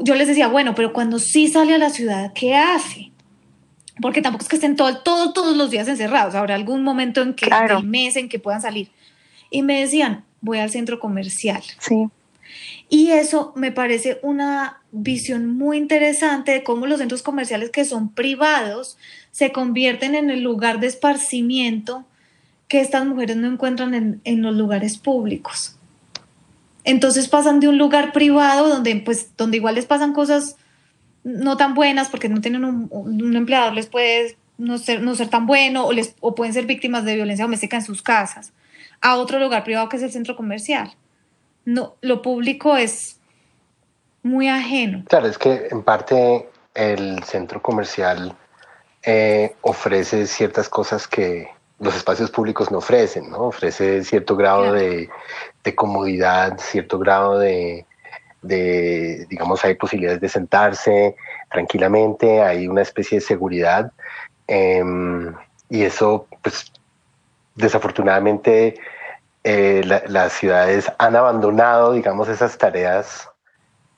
Yo 0.00 0.14
les 0.14 0.28
decía, 0.28 0.48
bueno, 0.48 0.74
pero 0.74 0.92
cuando 0.92 1.18
sí 1.18 1.48
sale 1.48 1.74
a 1.74 1.78
la 1.78 1.90
ciudad, 1.90 2.32
¿qué 2.34 2.54
hace? 2.54 3.12
Porque 4.00 4.22
tampoco 4.22 4.42
es 4.42 4.48
que 4.48 4.56
estén 4.56 4.76
todo, 4.76 4.98
todo, 4.98 5.32
todos 5.32 5.56
los 5.56 5.70
días 5.70 5.88
encerrados. 5.88 6.34
Habrá 6.34 6.54
algún 6.54 6.82
momento 6.82 7.22
en 7.22 7.34
que, 7.34 7.46
el 7.46 7.84
mes 7.84 8.16
en 8.16 8.28
que 8.28 8.38
puedan 8.38 8.60
salir. 8.60 8.90
Y 9.50 9.62
me 9.62 9.80
decían, 9.80 10.24
voy 10.40 10.58
al 10.58 10.70
centro 10.70 10.98
comercial. 10.98 11.62
Sí. 11.78 12.08
Y 12.88 13.10
eso 13.10 13.52
me 13.56 13.72
parece 13.72 14.18
una 14.22 14.80
visión 14.92 15.56
muy 15.56 15.78
interesante 15.78 16.52
de 16.52 16.62
cómo 16.62 16.86
los 16.86 16.98
centros 16.98 17.22
comerciales 17.22 17.70
que 17.70 17.84
son 17.84 18.12
privados 18.12 18.96
se 19.36 19.52
convierten 19.52 20.14
en 20.14 20.30
el 20.30 20.42
lugar 20.42 20.80
de 20.80 20.86
esparcimiento 20.86 22.04
que 22.68 22.80
estas 22.80 23.04
mujeres 23.04 23.36
no 23.36 23.46
encuentran 23.46 24.20
en, 24.22 24.42
los 24.42 24.54
lugares 24.54 24.98
públicos. 24.98 25.76
Entonces 26.84 27.28
pasan 27.28 27.60
de 27.60 27.68
un 27.68 27.78
lugar 27.78 28.12
privado 28.12 28.68
donde, 28.68 28.96
pues, 28.96 29.36
donde 29.36 29.58
igual 29.58 29.74
les 29.74 29.86
pasan 29.86 30.12
cosas 30.12 30.56
no 31.24 31.56
tan 31.56 31.74
buenas 31.74 32.08
porque 32.08 32.28
no 32.28 32.40
tienen 32.40 32.64
un, 32.64 32.88
un 32.90 33.36
empleador, 33.36 33.74
les 33.74 33.86
puede 33.86 34.36
no 34.56 34.78
ser, 34.78 35.02
no 35.02 35.14
ser 35.14 35.28
tan 35.28 35.46
bueno 35.46 35.84
o, 35.84 35.92
les, 35.92 36.14
o 36.20 36.34
pueden 36.34 36.54
ser 36.54 36.66
víctimas 36.66 37.04
de 37.04 37.16
violencia 37.16 37.44
doméstica 37.44 37.76
en 37.76 37.84
sus 37.84 38.02
casas, 38.02 38.52
a 39.00 39.16
otro 39.16 39.38
lugar 39.38 39.64
privado 39.64 39.88
que 39.88 39.96
es 39.96 40.02
el 40.02 40.12
centro 40.12 40.36
comercial 40.36 40.92
no, 41.66 41.96
lo 42.00 42.22
público 42.22 42.76
es 42.76 43.18
muy 44.22 44.48
ajeno. 44.48 45.04
Claro, 45.08 45.26
es 45.26 45.36
que 45.36 45.68
en 45.70 45.82
parte 45.82 46.48
el 46.74 47.22
centro 47.24 47.60
comercial 47.60 48.34
eh, 49.08 49.54
ofrece 49.62 50.26
ciertas 50.26 50.68
cosas 50.68 51.06
que 51.06 51.48
los 51.78 51.94
espacios 51.94 52.28
públicos 52.28 52.72
no 52.72 52.78
ofrecen, 52.78 53.30
¿no? 53.30 53.38
Ofrece 53.42 54.02
cierto 54.02 54.34
grado 54.34 54.72
de, 54.72 55.08
comodidad, 55.76 56.58
cierto 56.58 56.98
grado 56.98 57.38
de, 57.38 57.86
digamos, 58.42 59.64
hay 59.64 59.74
posibilidades 59.74 60.20
de 60.20 60.28
sentarse 60.28 61.16
tranquilamente, 61.52 62.42
hay 62.42 62.66
una 62.66 62.82
especie 62.82 63.20
de 63.20 63.24
seguridad 63.24 63.92
em, 64.48 65.32
y 65.70 65.84
eso, 65.84 66.26
pues, 66.42 66.72
desafortunadamente, 67.54 68.74
eh, 69.44 69.82
las 69.84 70.32
ciudades 70.32 70.90
han 70.98 71.14
abandonado, 71.14 71.92
digamos, 71.92 72.28
esas 72.28 72.58
tareas 72.58 73.28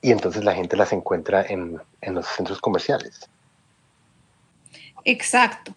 y 0.01 0.11
entonces 0.11 0.43
la 0.43 0.53
gente 0.53 0.77
las 0.77 0.93
encuentra 0.93 1.43
en, 1.43 1.81
en 2.01 2.13
los 2.13 2.27
centros 2.27 2.61
comerciales. 2.61 3.27
Exacto, 5.09 5.75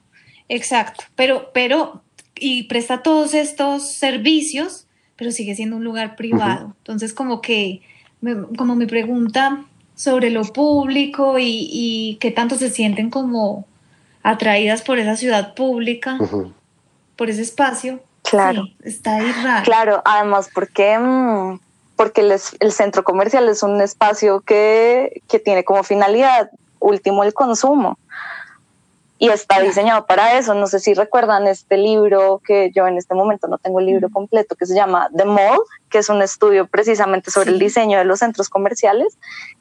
exacto. 0.49 1.05
Pero, 1.17 1.51
pero, 1.55 2.03
y 2.35 2.65
presta 2.65 3.03
todos 3.03 3.33
estos 3.33 3.91
servicios, 3.93 4.87
pero 5.17 5.31
sigue 5.31 5.55
siendo 5.55 5.77
un 5.77 5.85
lugar 5.85 6.17
privado. 6.17 6.75
Entonces, 6.79 7.15
como 7.15 7.41
que, 7.41 7.81
como 8.59 8.77
mi 8.77 8.87
pregunta 8.87 9.65
sobre 9.95 10.31
lo 10.31 10.43
público 10.45 11.39
y, 11.39 11.69
y 11.71 12.19
qué 12.21 12.31
tanto 12.31 12.57
se 12.57 12.69
sienten 12.69 13.09
como 13.09 13.67
atraídas 14.23 14.83
por 14.83 14.99
esa 14.99 15.17
ciudad 15.17 15.55
pública, 15.55 16.19
por 17.17 17.31
ese 17.31 17.43
espacio. 17.43 18.03
Claro. 18.23 18.69
está 18.85 19.17
ahí 19.17 19.33
raro. 19.43 19.65
Claro, 19.65 20.03
además 20.05 20.51
porque, 20.55 20.99
mm, 20.99 21.59
porque 21.97 22.21
el, 22.21 22.73
centro 22.73 23.03
comercial 23.03 23.49
es 23.49 23.63
un 23.63 23.81
espacio 23.81 24.41
que, 24.43 25.23
que 25.29 25.39
tiene 25.39 25.65
como 25.65 25.83
finalidad 25.83 26.51
último 26.81 27.25
el 27.25 27.33
consumo 27.33 27.99
y 29.23 29.29
está 29.29 29.61
diseñado 29.61 30.05
para 30.05 30.37
eso. 30.37 30.53
No 30.53 30.67
sé 30.67 30.81
si 30.81 30.95
recuerdan 30.95 31.47
este 31.47 31.77
libro 31.77 32.41
que 32.45 32.73
yo 32.75 32.89
en 32.89 32.99
este 32.99 33.15
momento 33.15 33.47
no 33.47 33.57
tengo 33.57 33.79
el 33.79 33.87
libro 33.87 34.11
completo, 34.11 34.57
que 34.57 34.67
se 34.67 34.75
llama 34.75 35.09
The 35.17 35.27
Mall, 35.27 35.61
que 35.91 35.99
es 35.99 36.09
un 36.09 36.23
estudio 36.23 36.67
precisamente 36.67 37.31
sobre 37.31 37.53
el 37.53 37.61
diseño 37.61 37.99
de 37.99 38.05
los 38.05 38.19
centros 38.19 38.49
comerciales 38.49 39.17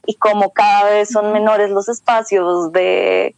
y 0.07 0.15
cómo 0.15 0.51
cada 0.51 0.89
vez 0.89 1.09
son 1.09 1.31
menores 1.31 1.69
los 1.69 1.89
espacios 1.89 2.71
de, 2.71 3.35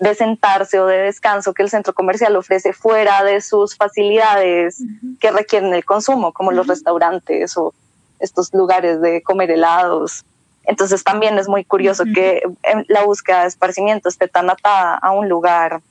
de 0.00 0.14
sentarse 0.14 0.78
o 0.80 0.84
de 0.84 0.98
descanso 0.98 1.54
que 1.54 1.62
el 1.62 1.70
centro 1.70 1.94
comercial 1.94 2.36
ofrece 2.36 2.74
fuera 2.74 3.24
de 3.24 3.40
sus 3.40 3.74
facilidades 3.74 4.82
que 5.18 5.30
requieren 5.30 5.72
el 5.72 5.86
consumo, 5.86 6.34
como 6.34 6.52
los 6.52 6.66
restaurantes 6.66 7.56
o 7.56 7.72
estos 8.18 8.52
lugares 8.52 9.00
de 9.00 9.22
comer 9.22 9.50
helados 9.50 10.26
entonces 10.66 11.04
también 11.04 11.38
es 11.38 11.48
muy 11.48 11.64
curioso 11.64 12.04
que 12.14 12.42
la 12.88 13.04
búsqueda 13.04 13.42
de 13.42 13.48
esparcimiento 13.48 14.08
esté 14.08 14.28
tan 14.28 14.48
atada 14.50 14.94
a 14.96 15.10
un 15.12 15.28
lugar 15.28 15.82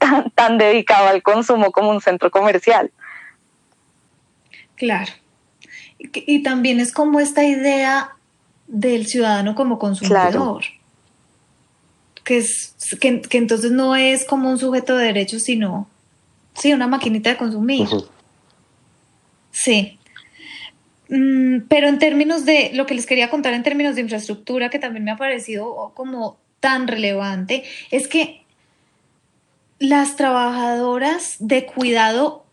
tan, 0.34 0.58
dedicado 0.58 1.08
al 1.08 1.22
consumo 1.22 1.70
como 1.70 1.90
un 1.90 2.00
centro 2.00 2.30
comercial. 2.30 2.90
Claro. 4.76 5.12
Y, 5.98 6.42
también 6.42 6.80
es 6.80 6.92
como 6.92 7.20
esta 7.20 7.44
idea 7.44 8.16
del 8.66 9.06
ciudadano 9.06 9.54
como 9.54 9.78
consumidor. 9.78 10.62
Que, 12.22 12.38
es, 12.38 12.74
que, 13.00 13.22
entonces 13.32 13.70
no 13.70 13.96
es 13.96 14.24
como 14.24 14.50
un 14.50 14.58
sujeto 14.58 14.96
de 14.96 15.06
derechos, 15.06 15.42
sino 15.42 15.88
sí, 16.54 16.72
una 16.72 16.86
maquinita 16.86 17.30
de 17.30 17.36
consumir. 17.36 17.88
Sí. 19.52 19.98
Mm, 21.08 21.60
pero 21.68 21.88
en 21.88 21.98
términos 21.98 22.44
de 22.44 22.70
lo 22.74 22.86
que 22.86 22.94
les 22.94 23.06
quería 23.06 23.30
contar 23.30 23.54
en 23.54 23.62
términos 23.62 23.94
de 23.94 24.00
infraestructura, 24.00 24.70
que 24.70 24.78
también 24.78 25.04
me 25.04 25.10
ha 25.10 25.16
parecido 25.16 25.92
como 25.94 26.38
tan 26.60 26.88
relevante, 26.88 27.64
es 27.90 28.08
que 28.08 28.44
las 29.78 30.16
trabajadoras 30.16 31.36
de 31.38 31.66
cuidado 31.66 32.44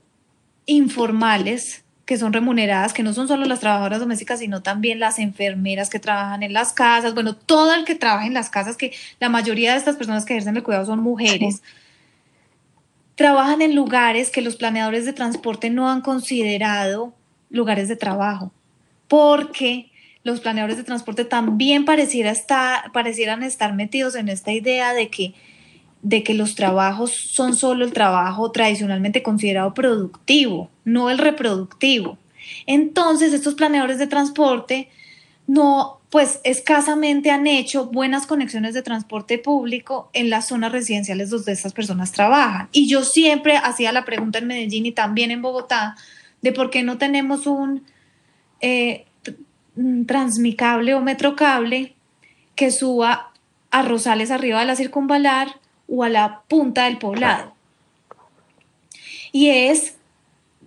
informales, 0.65 1.83
que 2.05 2.17
son 2.17 2.33
remuneradas, 2.33 2.93
que 2.93 3.01
no 3.01 3.13
son 3.13 3.27
solo 3.27 3.45
las 3.45 3.61
trabajadoras 3.61 3.99
domésticas, 3.99 4.39
sino 4.39 4.61
también 4.61 4.99
las 4.99 5.19
enfermeras 5.19 5.89
que 5.89 5.99
trabajan 5.99 6.43
en 6.43 6.53
las 6.53 6.73
casas, 6.73 7.13
bueno, 7.13 7.35
todo 7.35 7.73
el 7.73 7.85
que 7.85 7.95
trabaja 7.95 8.27
en 8.27 8.33
las 8.33 8.49
casas, 8.49 8.75
que 8.75 8.93
la 9.19 9.29
mayoría 9.29 9.71
de 9.71 9.77
estas 9.77 9.95
personas 9.95 10.25
que 10.25 10.33
ejercen 10.33 10.57
el 10.57 10.63
cuidado 10.63 10.85
son 10.85 10.99
mujeres, 10.99 11.63
trabajan 13.15 13.61
en 13.61 13.73
lugares 13.73 14.29
que 14.29 14.41
los 14.41 14.57
planeadores 14.57 15.05
de 15.05 15.13
transporte 15.13 15.69
no 15.69 15.89
han 15.89 16.01
considerado 16.01 17.13
lugares 17.53 17.87
de 17.87 17.95
trabajo, 17.95 18.51
porque 19.07 19.91
los 20.23 20.41
planeadores 20.41 20.75
de 20.75 20.83
transporte 20.83 21.23
también 21.23 21.85
pareciera 21.85 22.31
estar, 22.31 22.91
parecieran 22.91 23.43
estar 23.43 23.73
metidos 23.73 24.15
en 24.15 24.27
esta 24.27 24.51
idea 24.51 24.93
de 24.93 25.09
que, 25.09 25.33
de 26.01 26.23
que 26.23 26.33
los 26.33 26.55
trabajos 26.55 27.11
son 27.11 27.55
solo 27.55 27.85
el 27.85 27.93
trabajo 27.93 28.51
tradicionalmente 28.51 29.23
considerado 29.23 29.73
productivo, 29.73 30.69
no 30.83 31.09
el 31.09 31.19
reproductivo. 31.19 32.17
Entonces, 32.65 33.33
estos 33.33 33.53
planeadores 33.53 33.99
de 33.99 34.07
transporte 34.07 34.89
no, 35.45 35.99
pues 36.09 36.39
escasamente 36.43 37.31
han 37.31 37.47
hecho 37.47 37.87
buenas 37.87 38.25
conexiones 38.25 38.73
de 38.73 38.81
transporte 38.81 39.37
público 39.37 40.09
en 40.13 40.29
las 40.29 40.47
zonas 40.47 40.71
residenciales 40.71 41.29
donde 41.29 41.51
estas 41.51 41.73
personas 41.73 42.13
trabajan. 42.13 42.69
Y 42.71 42.87
yo 42.87 43.03
siempre 43.03 43.57
hacía 43.57 43.91
la 43.91 44.05
pregunta 44.05 44.39
en 44.39 44.47
Medellín 44.47 44.85
y 44.85 44.91
también 44.93 45.31
en 45.31 45.41
Bogotá, 45.41 45.95
de 46.43 46.51
por 46.51 46.69
qué 46.69 46.83
no 46.83 46.99
tenemos 46.99 47.47
un 47.47 47.83
eh, 48.61 49.05
transmicable 50.05 50.93
o 50.93 51.01
metrocable 51.01 51.95
que 52.55 52.69
suba 52.69 53.31
a 53.71 53.81
Rosales 53.81 54.29
arriba 54.29 54.59
de 54.59 54.67
la 54.67 54.75
circunvalar 54.75 55.59
o 55.87 56.03
a 56.03 56.09
la 56.09 56.41
punta 56.47 56.85
del 56.85 56.99
poblado. 56.99 57.53
Y 59.31 59.49
es 59.49 59.95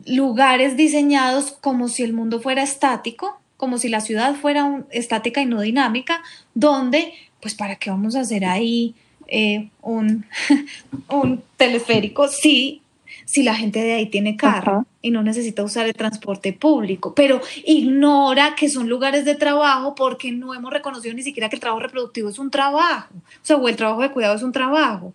lugares 0.07 0.77
diseñados 0.77 1.53
como 1.53 1.89
si 1.89 2.03
el 2.03 2.13
mundo 2.13 2.41
fuera 2.41 2.63
estático, 2.63 3.39
como 3.57 3.79
si 3.79 3.89
la 3.89 4.01
ciudad 4.01 4.35
fuera 4.35 4.83
estática 4.91 5.41
y 5.41 5.47
no 5.47 5.61
dinámica, 5.61 6.23
donde, 6.55 7.13
pues, 7.41 7.55
¿para 7.55 7.77
qué 7.77 7.91
vamos 7.91 8.17
a 8.17 8.21
hacer 8.21 8.45
ahí 8.45 8.95
eh, 9.29 9.69
un, 9.83 10.27
un 11.09 11.43
teleférico? 11.57 12.29
Sí, 12.29 12.83
si 13.27 13.43
la 13.43 13.55
gente 13.55 13.83
de 13.83 13.93
ahí 13.93 14.07
tiene 14.07 14.37
carro 14.37 14.87
y 15.03 15.11
no 15.11 15.23
necesita 15.23 15.63
usar 15.63 15.87
el 15.87 15.95
transporte 15.95 16.53
público, 16.53 17.13
pero 17.15 17.41
ignora 17.65 18.55
que 18.57 18.71
son 18.71 18.89
lugares 18.89 19.25
de 19.25 19.35
trabajo 19.35 19.95
porque 19.95 20.31
no 20.33 20.55
hemos 20.55 20.73
reconocido 20.73 21.13
ni 21.13 21.23
siquiera 21.23 21.49
que 21.49 21.57
el 21.57 21.61
trabajo 21.61 21.83
reproductivo 21.83 22.31
es 22.31 22.39
un 22.39 22.51
trabajo, 22.51 23.13
o 23.15 23.45
sea, 23.45 23.57
o 23.57 23.69
el 23.69 23.77
trabajo 23.77 24.01
de 24.01 24.13
cuidado 24.13 24.37
es 24.37 24.43
un 24.43 24.53
trabajo. 24.53 25.13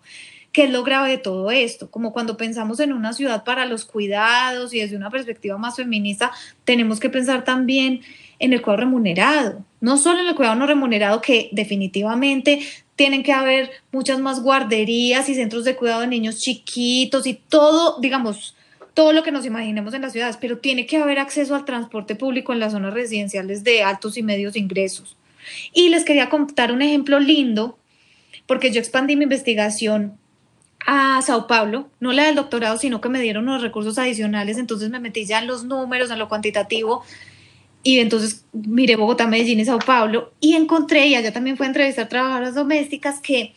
¿Qué 0.52 0.66
es 0.66 0.70
lo 0.70 0.84
grave 0.84 1.12
de 1.12 1.18
todo 1.18 1.50
esto? 1.50 1.90
Como 1.90 2.12
cuando 2.12 2.36
pensamos 2.36 2.82
en 2.82 2.92
una 2.92 3.14
ciudad 3.14 3.46
para 3.46 3.66
los 3.66 3.86
cuidados 3.86 4.74
y 4.74 4.82
desde 4.82 4.98
una 4.98 5.10
perspectiva 5.10 5.58
más 5.58 5.78
feminista, 5.78 6.32
tenemos 6.66 7.00
que 7.00 7.10
pensar 7.10 7.46
también 7.46 8.02
en 8.40 8.52
el 8.52 8.62
cuidado 8.62 8.82
remunerado, 8.82 9.64
no 9.80 9.96
solo 9.96 10.20
en 10.20 10.28
el 10.28 10.36
cuidado 10.36 10.56
no 10.56 10.68
remunerado, 10.68 11.22
que 11.22 11.48
definitivamente 11.54 12.60
tienen 13.02 13.24
que 13.24 13.34
haber 13.34 13.72
muchas 13.92 14.20
más 14.20 14.44
guarderías 14.44 15.28
y 15.28 15.34
centros 15.34 15.64
de 15.64 15.76
cuidado 15.76 16.02
de 16.02 16.08
niños 16.08 16.38
chiquitos 16.38 17.26
y 17.26 17.34
todo, 17.34 18.00
digamos, 18.00 18.56
todo 18.94 19.12
lo 19.12 19.24
que 19.24 19.32
nos 19.32 19.44
imaginemos 19.44 19.96
en 19.96 20.04
las 20.04 20.12
ciudades, 20.12 20.38
pero 20.40 20.60
tiene 20.60 20.86
que 20.86 20.98
haber 20.98 21.18
acceso 21.18 21.56
al 21.56 21.66
transporte 21.66 22.14
público 22.14 22.54
en 22.54 22.60
las 22.60 22.74
zonas 22.74 22.94
residenciales 22.94 23.64
de 23.64 23.82
altos 23.82 24.18
y 24.18 24.22
medios 24.22 24.56
ingresos. 24.56 25.18
Y 25.74 25.90
les 25.90 26.04
quería 26.04 26.30
contar 26.30 26.72
un 26.72 26.84
ejemplo 26.84 27.20
lindo, 27.20 27.80
porque 28.46 28.70
yo 28.70 28.80
expandí 28.80 29.16
mi 29.16 29.24
investigación 29.24 30.20
a 30.86 31.20
Sao 31.24 31.48
Paulo, 31.48 31.90
no 32.00 32.14
la 32.14 32.26
del 32.26 32.36
doctorado, 32.36 32.78
sino 32.78 33.02
que 33.02 33.10
me 33.10 33.20
dieron 33.20 33.50
unos 33.50 33.64
recursos 33.64 33.98
adicionales, 33.98 34.60
entonces 34.60 34.92
me 34.92 35.00
metí 35.00 35.26
ya 35.26 35.40
en 35.40 35.48
los 35.48 35.64
números, 35.64 36.12
en 36.12 36.20
lo 36.20 36.30
cuantitativo, 36.30 37.04
y 37.84 38.00
entonces 38.00 38.46
miré 38.54 38.96
Bogotá, 38.96 39.28
Medellín 39.28 39.60
y 39.60 39.66
Sao 39.66 39.80
Paulo 39.80 40.34
y 40.40 40.54
encontré, 40.54 41.08
y 41.08 41.16
allá 41.16 41.34
también 41.34 41.58
fue 41.58 41.66
a 41.66 41.70
entrevistar 41.70 42.08
trabajadoras 42.08 42.54
domésticas 42.54 43.20
que 43.20 43.54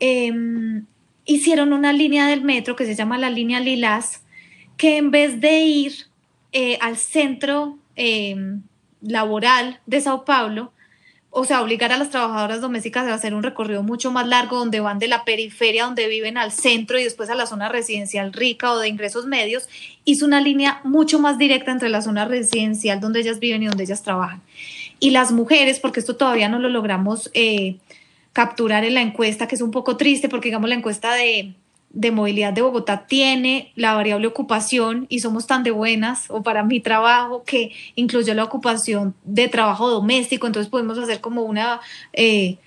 em, 0.00 0.84
hicieron 1.24 1.72
una 1.72 1.92
línea 1.92 2.26
del 2.26 2.42
metro 2.42 2.76
que 2.76 2.84
se 2.84 2.94
llama 2.94 3.16
la 3.16 3.30
línea 3.30 3.60
Lilas, 3.60 4.22
que 4.76 4.98
en 4.98 5.10
vez 5.10 5.40
de 5.40 5.60
ir 5.60 5.92
eh, 6.52 6.76
al 6.80 6.96
centro 6.98 7.78
em, 7.96 8.62
laboral 9.00 9.80
de 9.86 10.00
Sao 10.00 10.24
Paulo, 10.24 10.73
o 11.36 11.44
sea, 11.44 11.62
obligar 11.62 11.90
a 11.90 11.98
las 11.98 12.10
trabajadoras 12.10 12.60
domésticas 12.60 13.08
a 13.08 13.14
hacer 13.14 13.34
un 13.34 13.42
recorrido 13.42 13.82
mucho 13.82 14.12
más 14.12 14.28
largo 14.28 14.56
donde 14.56 14.78
van 14.78 15.00
de 15.00 15.08
la 15.08 15.24
periferia 15.24 15.84
donde 15.84 16.06
viven 16.06 16.38
al 16.38 16.52
centro 16.52 16.96
y 16.96 17.02
después 17.02 17.28
a 17.28 17.34
la 17.34 17.46
zona 17.46 17.68
residencial 17.68 18.32
rica 18.32 18.70
o 18.70 18.78
de 18.78 18.86
ingresos 18.86 19.26
medios, 19.26 19.68
hizo 20.04 20.26
una 20.26 20.40
línea 20.40 20.80
mucho 20.84 21.18
más 21.18 21.36
directa 21.36 21.72
entre 21.72 21.88
la 21.88 22.02
zona 22.02 22.24
residencial 22.24 23.00
donde 23.00 23.18
ellas 23.18 23.40
viven 23.40 23.64
y 23.64 23.66
donde 23.66 23.82
ellas 23.82 24.04
trabajan. 24.04 24.42
Y 25.00 25.10
las 25.10 25.32
mujeres, 25.32 25.80
porque 25.80 25.98
esto 25.98 26.14
todavía 26.14 26.48
no 26.48 26.60
lo 26.60 26.68
logramos 26.68 27.28
eh, 27.34 27.78
capturar 28.32 28.84
en 28.84 28.94
la 28.94 29.02
encuesta, 29.02 29.48
que 29.48 29.56
es 29.56 29.60
un 29.60 29.72
poco 29.72 29.96
triste 29.96 30.28
porque 30.28 30.50
digamos 30.50 30.68
la 30.68 30.76
encuesta 30.76 31.14
de, 31.14 31.54
de 31.94 32.10
movilidad 32.10 32.52
de 32.52 32.60
Bogotá 32.60 33.06
tiene 33.06 33.72
la 33.76 33.94
variable 33.94 34.26
ocupación 34.26 35.06
y 35.08 35.20
somos 35.20 35.46
tan 35.46 35.62
de 35.62 35.70
buenas, 35.70 36.28
o 36.28 36.42
para 36.42 36.64
mi 36.64 36.80
trabajo, 36.80 37.44
que 37.44 37.72
incluyó 37.94 38.34
la 38.34 38.44
ocupación 38.44 39.14
de 39.24 39.48
trabajo 39.48 39.88
doméstico, 39.88 40.46
entonces 40.46 40.68
podemos 40.68 40.98
hacer 40.98 41.20
como 41.20 41.42
una 41.42 41.80
eh, 42.12 42.58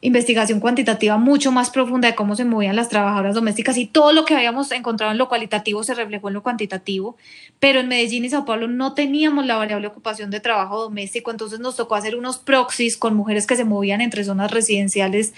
investigación 0.00 0.58
cuantitativa 0.58 1.16
mucho 1.16 1.52
más 1.52 1.70
profunda 1.70 2.08
de 2.08 2.16
cómo 2.16 2.34
se 2.34 2.44
movían 2.44 2.74
las 2.74 2.88
trabajadoras 2.88 3.36
domésticas 3.36 3.78
y 3.78 3.86
todo 3.86 4.12
lo 4.12 4.24
que 4.24 4.34
habíamos 4.34 4.72
encontrado 4.72 5.12
en 5.12 5.18
lo 5.18 5.28
cualitativo 5.28 5.84
se 5.84 5.94
reflejó 5.94 6.26
en 6.26 6.34
lo 6.34 6.42
cuantitativo, 6.42 7.16
pero 7.60 7.78
en 7.78 7.88
Medellín 7.88 8.24
y 8.24 8.30
Sao 8.30 8.44
Paulo 8.44 8.66
no 8.66 8.94
teníamos 8.94 9.46
la 9.46 9.56
variable 9.56 9.86
ocupación 9.86 10.30
de 10.32 10.40
trabajo 10.40 10.82
doméstico, 10.82 11.30
entonces 11.30 11.60
nos 11.60 11.76
tocó 11.76 11.94
hacer 11.94 12.16
unos 12.16 12.38
proxies 12.38 12.96
con 12.96 13.14
mujeres 13.14 13.46
que 13.46 13.54
se 13.54 13.64
movían 13.64 14.00
entre 14.00 14.24
zonas 14.24 14.50
residenciales 14.50 15.34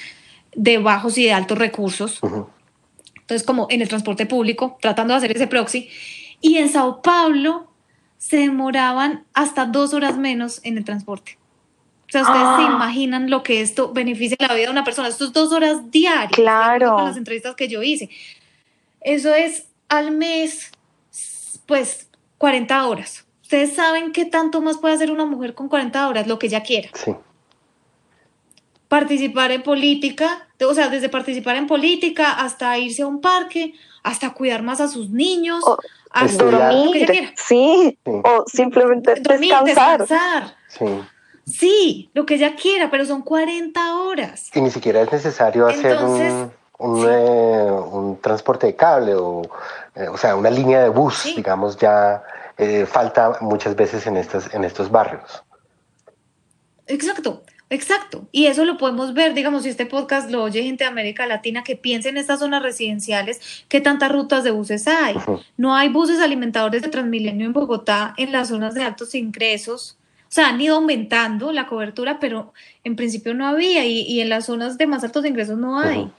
de 0.57 0.79
bajos 0.79 1.19
y 1.19 1.25
de 1.25 1.35
altos 1.35 1.59
recursos. 1.59 2.21
Entonces, 3.25 3.47
como 3.47 3.67
en 3.71 3.81
el 3.81 3.89
transporte 3.89 4.27
público, 4.27 4.77
tratando 4.83 5.15
de 5.15 5.19
hacer 5.19 5.35
ese 5.35 5.47
proxy. 5.47 5.89
Y 6.43 6.59
en 6.59 6.69
Sao 6.69 7.01
Paulo 7.01 7.71
se 8.19 8.37
demoraban 8.37 9.25
hasta 9.33 9.65
dos 9.65 9.95
horas 9.95 10.19
menos 10.19 10.61
en 10.63 10.77
el 10.77 10.85
transporte. 10.85 11.39
O 12.07 12.13
sea, 12.13 12.21
ustedes 12.21 12.39
se 12.39 12.63
ah. 12.63 12.73
imaginan 12.75 13.31
lo 13.31 13.43
que 13.43 13.63
esto 13.63 13.95
beneficia 13.95 14.37
la 14.39 14.55
vida 14.55 14.67
de 14.67 14.73
una 14.73 14.85
persona. 14.85 15.09
Esto 15.09 15.25
es 15.25 15.33
dos 15.33 15.53
horas 15.53 15.91
diarias. 15.91 16.33
Claro. 16.33 16.97
Con 16.97 17.07
las 17.07 17.17
entrevistas 17.17 17.57
que 17.57 17.67
yo 17.67 17.83
hice. 17.83 18.11
Eso 19.01 19.35
es 19.35 19.69
al 19.89 20.11
mes, 20.11 20.71
pues, 21.65 22.09
40 22.37 22.87
horas. 22.87 23.25
Ustedes 23.43 23.75
saben 23.75 24.13
qué 24.13 24.27
tanto 24.27 24.61
más 24.61 24.77
puede 24.77 24.95
hacer 24.95 25.11
una 25.11 25.25
mujer 25.25 25.55
con 25.55 25.69
40 25.69 26.09
horas, 26.09 26.27
lo 26.27 26.39
que 26.39 26.49
ella 26.49 26.63
quiera. 26.63 26.91
Sí. 26.93 27.15
Participar 28.89 29.51
en 29.51 29.63
política, 29.63 30.49
o 30.67 30.75
sea, 30.75 30.89
desde 30.89 31.09
participar 31.09 31.57
en 31.57 31.67
política 31.67 32.33
hasta 32.33 32.79
irse 32.79 33.03
a 33.03 33.07
un 33.07 33.21
parque, 33.21 33.75
hasta 34.03 34.31
cuidar 34.31 34.63
más 34.63 34.81
a 34.81 34.89
sus 34.89 35.11
niños, 35.11 35.65
hasta 36.11 36.45
dormir, 36.45 36.87
lo 36.87 36.93
que 36.93 36.99
ella 36.99 37.07
quiera. 37.07 37.33
Sí, 37.37 37.99
o 38.05 38.45
simplemente 38.47 39.15
descansar. 39.15 40.57
Sí. 40.69 40.87
Sí, 41.47 42.11
lo 42.15 42.25
que 42.25 42.35
ella 42.35 42.55
quiera, 42.57 42.91
pero 42.91 43.05
son 43.05 43.23
40 43.23 43.97
horas. 43.97 44.51
Y 44.55 44.61
ni 44.61 44.71
siquiera 44.71 45.03
es 45.03 45.13
necesario 45.13 45.67
hacer 45.67 46.03
un, 46.03 46.53
un, 46.79 47.07
eh, 47.09 47.71
un, 47.71 48.19
transporte 48.21 48.67
de 48.69 48.77
cable 48.77 49.15
o, 49.15 49.43
eh, 49.95 50.09
o 50.09 50.17
sea, 50.17 50.37
una 50.37 50.51
línea 50.51 50.83
de 50.83 50.89
bus, 50.89 51.25
digamos, 51.37 51.77
ya 51.77 52.23
eh, 52.57 52.87
falta 52.87 53.39
muchas 53.41 53.77
veces 53.77 54.07
en, 54.07 54.17
estas, 54.17 54.53
en 54.55 54.65
estos 54.65 54.91
barrios. 54.91 55.43
Exacto, 56.87 57.43
exacto. 57.71 58.27
Y 58.33 58.47
eso 58.47 58.65
lo 58.65 58.77
podemos 58.79 59.15
ver, 59.15 59.35
digamos, 59.35 59.65
si 59.65 59.69
este 59.69 59.87
podcast 59.87 60.31
lo 60.31 60.43
oye 60.43 60.63
gente 60.63 60.85
de 60.85 60.91
América 60.91 61.27
Latina 61.27 61.65
que 61.65 61.77
piense 61.77 62.09
en 62.09 62.17
estas 62.17 62.41
zonas 62.41 62.63
residenciales, 62.63 63.65
qué 63.69 63.81
tantas 63.81 64.13
rutas 64.13 64.45
de 64.45 64.51
buses 64.51 64.87
hay. 64.87 65.17
No 65.57 65.75
hay 65.75 65.89
buses 65.89 66.21
alimentadores 66.21 66.83
de 66.83 66.89
Transmilenio 66.89 67.47
en 67.47 67.53
Bogotá 67.53 68.15
en 68.17 68.33
las 68.33 68.49
zonas 68.49 68.75
de 68.75 68.83
altos 68.83 69.15
ingresos 69.15 69.99
o 70.25 70.35
sea, 70.35 70.49
han 70.49 70.61
ido 70.61 70.75
aumentando 70.75 71.53
la 71.53 71.69
cobertura, 71.69 72.19
pero 72.19 72.53
en 72.83 72.97
principio 72.97 73.35
no 73.35 73.47
había 73.47 73.85
y, 73.87 74.21
en 74.21 74.29
las 74.29 74.47
zonas 74.47 74.77
de 74.77 74.89
más 74.89 75.05
altos 75.05 75.25
ingresos 75.25 75.57
no 75.57 75.79
hay. 75.79 76.11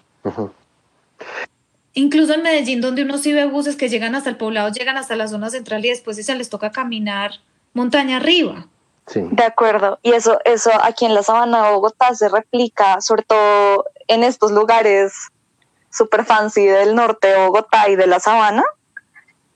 Incluso 1.93 2.33
en 2.33 2.41
Medellín, 2.41 2.79
donde 2.79 3.03
uno 3.03 3.17
sí 3.17 3.33
ve 3.33 3.45
buses 3.45 3.75
que 3.75 3.89
llegan 3.89 4.15
hasta 4.15 4.29
el 4.29 4.37
poblado, 4.37 4.71
llegan 4.71 4.95
hasta 4.95 5.17
la 5.17 5.27
zona 5.27 5.49
central 5.49 5.83
y 5.83 5.89
después 5.89 6.25
se 6.25 6.35
les 6.35 6.49
toca 6.49 6.71
caminar 6.71 7.41
montaña 7.73 8.15
arriba. 8.15 8.69
De 9.13 9.43
acuerdo. 9.43 9.99
Y 10.01 10.13
eso, 10.13 10.39
eso 10.45 10.71
aquí 10.81 11.05
en 11.05 11.13
la 11.13 11.23
sabana 11.23 11.65
de 11.65 11.73
Bogotá 11.73 12.15
se 12.15 12.27
replica, 12.27 13.01
sobre 13.01 13.23
todo 13.23 13.85
en 14.07 14.23
estos 14.23 14.51
lugares 14.51 15.13
super 15.91 16.25
fancy 16.25 16.65
del 16.65 16.95
norte 16.95 17.27
de 17.27 17.37
Bogotá 17.37 17.87
y 17.89 17.95
de 17.95 18.07
la 18.07 18.19
sabana, 18.19 18.63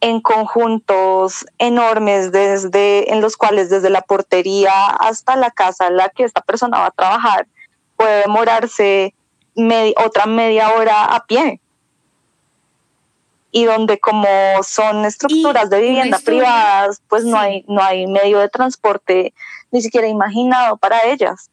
en 0.01 0.21
conjuntos 0.21 1.45
enormes 1.57 2.31
desde 2.31 3.11
en 3.11 3.21
los 3.21 3.35
cuales 3.35 3.69
desde 3.69 3.89
la 3.89 4.01
portería 4.01 4.87
hasta 4.87 5.35
la 5.35 5.51
casa 5.51 5.87
en 5.87 5.97
la 5.97 6.09
que 6.09 6.23
esta 6.23 6.41
persona 6.41 6.79
va 6.79 6.85
a 6.85 6.91
trabajar 6.91 7.47
puede 7.97 8.21
demorarse 8.21 9.13
otra 9.97 10.25
media 10.25 10.71
hora 10.71 11.03
a 11.03 11.25
pie 11.25 11.59
y 13.51 13.65
donde 13.65 13.99
como 13.99 14.27
son 14.63 15.05
estructuras 15.05 15.69
de 15.69 15.81
vivienda 15.81 16.19
privadas 16.19 17.01
pues 17.07 17.23
no 17.23 17.37
hay 17.37 17.65
no 17.67 17.81
hay 17.81 18.05
medio 18.07 18.39
de 18.39 18.49
transporte 18.49 19.33
ni 19.71 19.81
siquiera 19.81 20.07
imaginado 20.07 20.77
para 20.77 21.05
ellas. 21.05 21.49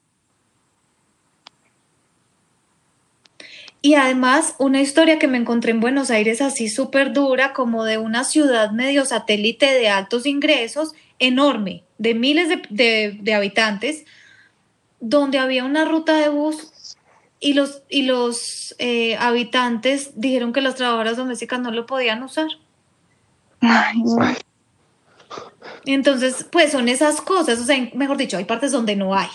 Y 3.87 3.95
además 3.95 4.57
una 4.59 4.81
historia 4.81 5.19
que 5.19 5.29
me 5.29 5.39
encontré 5.39 5.71
en 5.71 5.79
Buenos 5.79 6.11
Aires 6.11 6.43
así 6.43 6.69
súper 6.69 7.13
dura, 7.13 7.53
como 7.53 7.85
de 7.85 7.99
una 7.99 8.25
ciudad 8.25 8.73
medio 8.73 9.05
satélite 9.05 9.67
de 9.67 9.89
altos 9.89 10.27
ingresos, 10.27 10.93
enorme, 11.21 11.85
de 11.99 12.15
miles 12.15 12.49
de, 12.69 13.35
habitantes, 13.35 14.05
donde 14.99 15.39
había 15.39 15.65
una 15.65 15.85
ruta 15.85 16.17
de 16.17 16.31
bus 16.31 16.73
y 17.41 17.53
los, 17.55 17.83
y 17.89 18.03
los 18.03 18.75
eh, 18.79 19.17
habitantes 19.17 20.13
dijeron 20.15 20.53
que 20.53 20.61
las 20.61 20.75
trabajadoras 20.75 21.17
domésticas 21.17 21.61
no 21.61 21.71
lo 21.71 21.87
podían 21.87 22.23
usar. 22.23 22.49
Entonces, 25.85 26.47
pues 26.51 26.73
son 26.73 26.89
esas 26.89 27.21
cosas, 27.21 27.61
o 27.61 27.65
sea, 27.65 27.77
mejor 27.95 28.17
dicho, 28.17 28.37
hay 28.37 28.45
partes 28.45 28.73
donde 28.73 28.97
no 28.97 29.15
hay. 29.15 29.29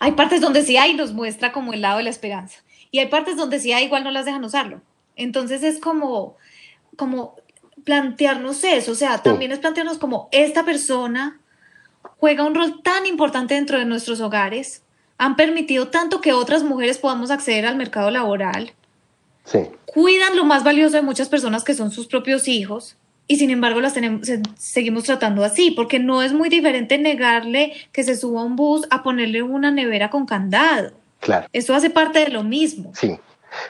Hay 0.00 0.12
partes 0.12 0.40
donde 0.40 0.62
sí 0.62 0.76
hay, 0.76 0.94
nos 0.94 1.12
muestra 1.12 1.52
como 1.52 1.72
el 1.72 1.80
lado 1.80 1.98
de 1.98 2.04
la 2.04 2.10
esperanza. 2.10 2.62
Y 2.90 2.98
hay 2.98 3.06
partes 3.06 3.36
donde 3.36 3.58
sí 3.58 3.72
hay, 3.72 3.84
igual 3.84 4.04
no 4.04 4.10
las 4.10 4.24
dejan 4.24 4.44
usarlo. 4.44 4.82
Entonces 5.16 5.62
es 5.62 5.80
como, 5.80 6.36
como 6.96 7.36
plantearnos 7.84 8.64
eso, 8.64 8.92
o 8.92 8.94
sea, 8.94 9.18
también 9.18 9.52
es 9.52 9.58
plantearnos 9.58 9.98
como 9.98 10.28
esta 10.32 10.64
persona 10.64 11.40
juega 12.18 12.44
un 12.44 12.54
rol 12.54 12.82
tan 12.82 13.06
importante 13.06 13.54
dentro 13.54 13.78
de 13.78 13.84
nuestros 13.84 14.20
hogares, 14.20 14.83
han 15.18 15.36
permitido 15.36 15.88
tanto 15.88 16.20
que 16.20 16.32
otras 16.32 16.62
mujeres 16.62 16.98
podamos 16.98 17.30
acceder 17.30 17.66
al 17.66 17.76
mercado 17.76 18.10
laboral, 18.10 18.72
sí. 19.44 19.60
cuidan 19.86 20.36
lo 20.36 20.44
más 20.44 20.64
valioso 20.64 20.96
de 20.96 21.02
muchas 21.02 21.28
personas 21.28 21.64
que 21.64 21.74
son 21.74 21.90
sus 21.90 22.06
propios 22.06 22.48
hijos 22.48 22.96
y 23.26 23.36
sin 23.36 23.50
embargo 23.50 23.80
las 23.80 23.94
tenemos, 23.94 24.28
seguimos 24.56 25.04
tratando 25.04 25.44
así, 25.44 25.70
porque 25.70 25.98
no 25.98 26.22
es 26.22 26.32
muy 26.32 26.48
diferente 26.48 26.98
negarle 26.98 27.72
que 27.92 28.04
se 28.04 28.16
suba 28.16 28.42
a 28.42 28.44
un 28.44 28.56
bus 28.56 28.86
a 28.90 29.02
ponerle 29.02 29.42
una 29.42 29.70
nevera 29.70 30.10
con 30.10 30.26
candado. 30.26 30.92
Claro. 31.20 31.48
Eso 31.52 31.74
hace 31.74 31.88
parte 31.88 32.18
de 32.18 32.28
lo 32.28 32.42
mismo. 32.42 32.92
Sí. 32.94 33.16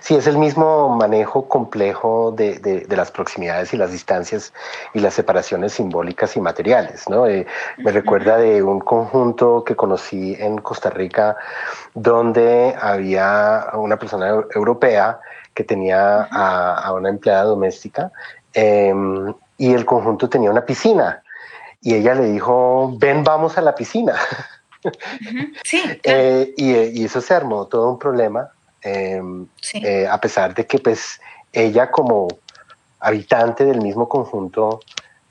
Sí, 0.00 0.14
es 0.14 0.26
el 0.26 0.38
mismo 0.38 0.88
manejo 0.96 1.48
complejo 1.48 2.32
de, 2.32 2.58
de, 2.58 2.96
las 2.96 3.10
proximidades 3.10 3.72
y 3.74 3.76
las 3.76 3.90
distancias 3.90 4.52
y 4.92 5.00
las 5.00 5.14
separaciones 5.14 5.72
simbólicas 5.72 6.36
y 6.36 6.40
materiales. 6.40 7.08
¿no? 7.08 7.26
Eh, 7.26 7.46
me 7.78 7.92
recuerda 7.92 8.36
de 8.36 8.62
un 8.62 8.80
conjunto 8.80 9.64
que 9.64 9.76
conocí 9.76 10.36
en 10.38 10.58
Costa 10.58 10.90
Rica 10.90 11.36
donde 11.94 12.74
había 12.80 13.66
una 13.74 13.98
persona 13.98 14.28
europea 14.54 15.20
que 15.54 15.64
tenía 15.64 16.28
a, 16.30 16.92
una 16.92 17.08
empleada 17.08 17.44
doméstica 17.44 18.10
em, 18.52 19.32
y 19.56 19.72
el 19.72 19.84
conjunto 19.84 20.28
tenía 20.28 20.50
una 20.50 20.64
piscina 20.64 21.22
y 21.80 21.94
ella 21.94 22.14
le 22.14 22.24
dijo, 22.32 22.94
ven, 22.98 23.22
vamos 23.22 23.56
a 23.58 23.60
la 23.60 23.74
piscina. 23.74 24.14
Sí, 25.64 25.80
eh, 26.02 26.52
y, 26.58 27.04
eso 27.06 27.22
se 27.22 27.32
armó 27.32 27.68
todo 27.68 27.90
un 27.90 27.98
problema, 27.98 28.50
em, 28.84 29.46
eh, 29.72 30.06
a 30.06 30.20
pesar 30.20 30.54
de 30.54 30.66
que 30.66 30.78
pues 30.78 31.20
ella 31.52 31.90
como 31.90 32.28
habitante 33.00 33.64
del 33.64 33.80
mismo 33.80 34.08
conjunto 34.08 34.80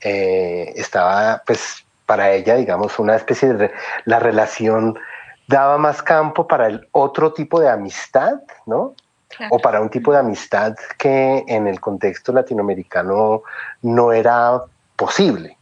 eh, 0.00 0.72
estaba 0.76 1.42
pues 1.46 1.84
para 2.04 2.32
ella 2.32 2.56
digamos 2.56 2.98
una 2.98 3.16
especie 3.16 3.54
de 3.54 3.70
la 4.04 4.18
relación 4.18 4.98
daba 5.46 5.78
más 5.78 6.02
campo 6.02 6.46
para 6.46 6.66
el 6.66 6.88
otro 6.92 7.32
tipo 7.32 7.60
de 7.60 7.68
amistad, 7.68 8.40
¿no? 8.66 8.94
O 9.50 9.58
para 9.58 9.80
un 9.80 9.90
tipo 9.90 10.12
de 10.12 10.18
amistad 10.18 10.76
que 10.96 11.44
en 11.48 11.66
el 11.66 11.80
contexto 11.80 12.32
latinoamericano 12.32 13.42
no 13.82 14.12
era 14.12 14.62
posible. 14.96 15.58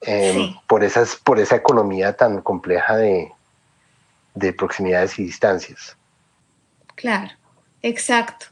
Em, 0.00 0.54
por, 0.68 0.84
esas, 0.84 1.16
por 1.16 1.40
esa 1.40 1.56
economía 1.56 2.16
tan 2.16 2.40
compleja 2.42 2.96
de, 2.96 3.32
de 4.34 4.52
proximidades 4.52 5.18
y 5.18 5.24
distancias. 5.24 5.97
Claro, 6.98 7.30
exacto. 7.80 8.46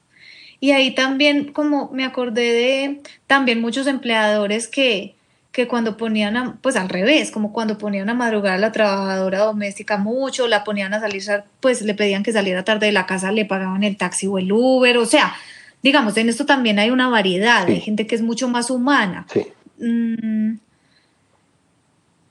Y 0.61 0.71
ahí 0.71 0.95
también, 0.95 1.53
como 1.53 1.91
me 1.93 2.05
acordé 2.05 2.53
de 2.53 3.03
también 3.27 3.61
muchos 3.61 3.89
empleadores 3.89 4.69
que, 4.69 5.17
que 5.51 5.67
cuando 5.67 5.97
ponían, 5.97 6.59
pues 6.63 6.77
al 6.77 6.89
revés, 6.89 7.33
como 7.33 7.53
cuando 7.53 7.77
ponían 7.77 8.09
a 8.09 8.15
madrugar 8.15 8.55
a 8.55 8.59
la 8.59 8.71
trabajadora 8.71 9.41
doméstica 9.41 9.99
mucho, 9.99 10.47
la 10.47 10.63
ponían 10.63 10.95
a 10.95 11.01
salir, 11.01 11.25
pues 11.59 11.83
le 11.83 11.95
pedían 11.95 12.23
que 12.23 12.33
saliera 12.33 12.65
tarde 12.65 12.87
de 12.87 12.93
la 12.93 13.05
casa, 13.05 13.33
le 13.33 13.45
pagaban 13.45 13.83
el 13.83 13.97
taxi 13.97 14.29
o 14.29 14.39
el 14.39 14.53
Uber, 14.53 14.97
o 14.99 15.07
sea, 15.07 15.35
digamos, 15.83 16.17
en 16.17 16.29
esto 16.29 16.47
también 16.47 16.79
hay 16.79 16.91
una 16.91 17.09
variedad, 17.09 17.67
hay 17.67 17.81
gente 17.81 18.07
que 18.07 18.15
es 18.15 18.23
mucho 18.23 18.49
más 18.49 18.71
humana. 18.71 19.27
Sí. 19.33 19.45
Mm, 19.85 20.59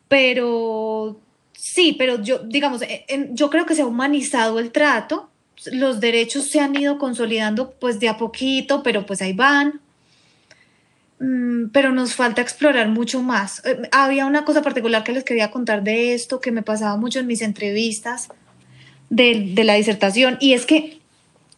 pero 0.08 1.20
sí, 1.52 1.94
pero 2.00 2.22
yo, 2.24 2.40
digamos, 2.40 2.82
yo 3.32 3.50
creo 3.50 3.66
que 3.66 3.76
se 3.76 3.82
ha 3.82 3.86
humanizado 3.86 4.60
el 4.60 4.72
trato 4.72 5.30
los 5.72 6.00
derechos 6.00 6.46
se 6.46 6.60
han 6.60 6.76
ido 6.76 6.98
consolidando 6.98 7.72
pues 7.72 8.00
de 8.00 8.10
a 8.10 8.18
poquito, 8.18 8.84
pero 8.84 9.06
pues 9.06 9.22
ahí 9.22 9.34
van. 9.34 9.82
Mm, 11.20 11.70
pero 11.72 11.92
nos 11.92 12.14
falta 12.14 12.42
explorar 12.42 12.90
mucho 12.90 13.22
más. 13.22 13.66
Eh, 13.66 13.88
había 13.92 14.26
una 14.26 14.46
cosa 14.46 14.62
particular 14.62 15.04
que 15.04 15.14
les 15.14 15.24
quería 15.24 15.52
contar 15.52 15.84
de 15.84 16.14
esto 16.14 16.42
que 16.42 16.52
me 16.52 16.62
pasaba 16.62 16.98
mucho 16.98 17.20
en 17.20 17.28
mis 17.28 17.42
entrevistas 17.42 18.30
de, 19.10 19.52
de 19.54 19.64
la 19.64 19.76
disertación 19.76 20.38
y 20.40 20.54
es 20.54 20.66
que 20.66 21.00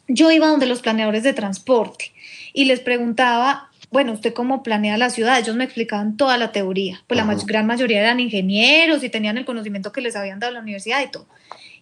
yo 0.08 0.32
iba 0.32 0.48
donde 0.48 0.68
los 0.68 0.82
planeadores 0.82 1.24
de 1.24 1.34
transporte 1.34 2.14
y 2.54 2.66
les 2.66 2.80
preguntaba, 2.80 3.70
bueno, 3.92 4.14
¿usted 4.14 4.34
cómo 4.34 4.64
planea 4.64 4.98
la 4.98 5.10
ciudad? 5.10 5.40
Ellos 5.40 5.56
me 5.56 5.64
explicaban 5.64 6.18
toda 6.18 6.38
la 6.38 6.52
teoría, 6.52 7.04
pues 7.08 7.18
la 7.18 7.36
gran 7.46 7.66
mayoría 7.66 8.00
eran 8.00 8.20
ingenieros 8.20 9.04
y 9.04 9.10
tenían 9.10 9.38
el 9.38 9.46
conocimiento 9.46 9.92
que 9.92 10.02
les 10.02 10.16
habían 10.16 10.40
dado 10.40 10.54
la 10.54 10.60
universidad 10.62 11.02
y 11.04 11.12
todo. 11.12 11.28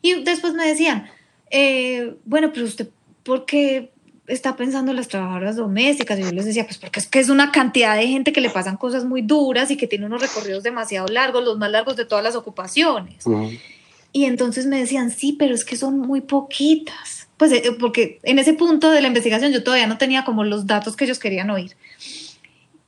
Y 0.01 0.23
después 0.23 0.53
me 0.53 0.67
decían, 0.67 1.09
eh, 1.51 2.15
bueno, 2.25 2.51
pero 2.53 2.65
usted, 2.65 2.89
¿por 3.23 3.45
qué 3.45 3.91
está 4.27 4.55
pensando 4.55 4.91
en 4.91 4.97
las 4.97 5.07
trabajadoras 5.07 5.55
domésticas? 5.55 6.19
Y 6.19 6.23
yo 6.23 6.31
les 6.31 6.45
decía, 6.45 6.65
pues 6.65 6.77
porque 6.77 6.99
es 6.99 7.07
que 7.07 7.19
es 7.19 7.29
una 7.29 7.51
cantidad 7.51 7.95
de 7.95 8.07
gente 8.07 8.33
que 8.33 8.41
le 8.41 8.49
pasan 8.49 8.77
cosas 8.77 9.05
muy 9.05 9.21
duras 9.21 9.71
y 9.71 9.77
que 9.77 9.87
tiene 9.87 10.05
unos 10.05 10.21
recorridos 10.21 10.63
demasiado 10.63 11.07
largos, 11.07 11.43
los 11.43 11.57
más 11.57 11.71
largos 11.71 11.95
de 11.95 12.05
todas 12.05 12.23
las 12.23 12.35
ocupaciones. 12.35 13.25
Y 14.11 14.25
entonces 14.25 14.65
me 14.65 14.79
decían, 14.79 15.11
sí, 15.11 15.35
pero 15.37 15.53
es 15.53 15.65
que 15.65 15.75
son 15.75 15.99
muy 15.99 16.21
poquitas. 16.21 17.27
Pues 17.37 17.51
eh, 17.51 17.75
porque 17.77 18.19
en 18.23 18.39
ese 18.39 18.53
punto 18.53 18.89
de 18.89 19.01
la 19.01 19.07
investigación 19.07 19.51
yo 19.51 19.63
todavía 19.63 19.87
no 19.87 19.97
tenía 19.97 20.23
como 20.23 20.43
los 20.45 20.67
datos 20.67 20.95
que 20.95 21.03
ellos 21.03 21.19
querían 21.19 21.49
oír. 21.49 21.75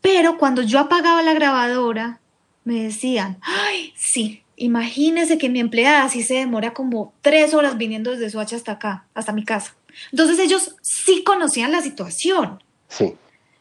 Pero 0.02 0.38
cuando 0.38 0.62
yo 0.62 0.80
apagaba 0.80 1.22
la 1.22 1.34
grabadora, 1.34 2.22
me 2.64 2.84
decían, 2.84 3.38
ay, 3.42 3.94
sí, 3.98 4.44
imagínese 4.58 5.38
que 5.38 5.50
mi 5.50 5.60
empleada 5.60 6.04
así 6.04 6.24
se 6.24 6.34
demora 6.34 6.74
como 6.74 7.14
tres 7.22 7.54
horas 7.54 7.78
viniendo 7.78 8.12
desde 8.12 8.30
Soacha 8.30 8.58
hasta 8.58 8.74
acá, 8.74 9.06
hasta 9.14 9.32
mi 9.32 9.46
casa. 9.46 9.76
Entonces 10.12 10.40
ellos 10.40 10.76
sí 10.82 11.24
conocían 11.24 11.72
la 11.72 11.82
situación. 11.82 12.62
Sí. 12.90 13.14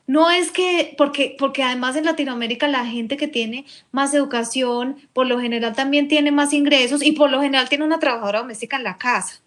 No 0.07 0.31
es 0.31 0.51
que, 0.51 0.95
porque, 0.97 1.37
porque 1.39 1.63
además 1.63 1.97
en 1.97 2.05
Latinoamérica 2.05 2.69
la 2.69 2.87
gente 2.87 3.17
que 3.17 3.29
tiene 3.29 3.67
más 3.91 4.15
educación, 4.15 4.97
por 5.13 5.27
lo 5.27 5.41
general 5.41 5.75
también 5.75 6.09
tiene 6.09 6.31
más 6.31 6.53
ingresos 6.53 7.03
y 7.03 7.13
por 7.13 7.31
lo 7.31 7.41
general 7.41 7.69
tiene 7.69 7.85
una 7.85 7.99
trabajadora 7.99 8.41
doméstica 8.41 8.77
en 8.77 8.85
la 8.85 8.99
casa. 8.99 9.41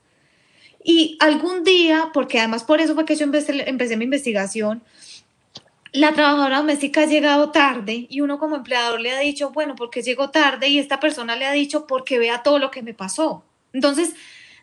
Y 0.84 1.18
algún 1.20 1.64
día, 1.64 2.10
porque 2.14 2.40
además 2.40 2.64
por 2.64 2.82
eso 2.82 2.94
fue 2.94 3.06
que 3.06 3.16
yo 3.16 3.24
empecé, 3.24 3.70
empecé 3.70 3.98
mi 3.98 4.04
investigación, 4.06 4.84
la 5.92 6.14
trabajadora 6.14 6.58
doméstica 6.58 7.02
ha 7.02 7.06
llegado 7.06 7.52
tarde 7.52 8.08
y 8.10 8.22
uno 8.22 8.38
como 8.38 8.56
empleador 8.56 9.02
le 9.02 9.12
ha 9.12 9.20
dicho, 9.20 9.52
bueno, 9.52 9.76
porque 9.76 10.02
llegó 10.02 10.30
tarde 10.30 10.68
y 10.70 10.80
esta 10.80 11.00
persona 11.00 11.36
le 11.36 11.46
ha 11.46 11.52
dicho 11.52 11.88
porque 11.88 12.20
vea 12.20 12.44
todo 12.44 12.60
lo 12.60 12.72
que 12.72 12.84
me 12.84 12.94
pasó. 12.94 13.44
Entonces, 13.74 14.14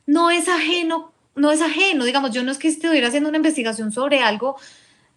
no 0.07 0.31
es 0.31 0.49
ajeno, 0.49 1.13
no 1.35 1.51
es 1.51 1.61
ajeno, 1.61 2.05
digamos, 2.05 2.31
yo 2.31 2.43
no 2.43 2.53
es 2.53 2.59
que 2.59 2.69
estuviera 2.69 3.09
haciendo 3.09 3.29
una 3.29 3.39
investigación 3.39 3.93
sobre 3.93 4.21
algo 4.21 4.57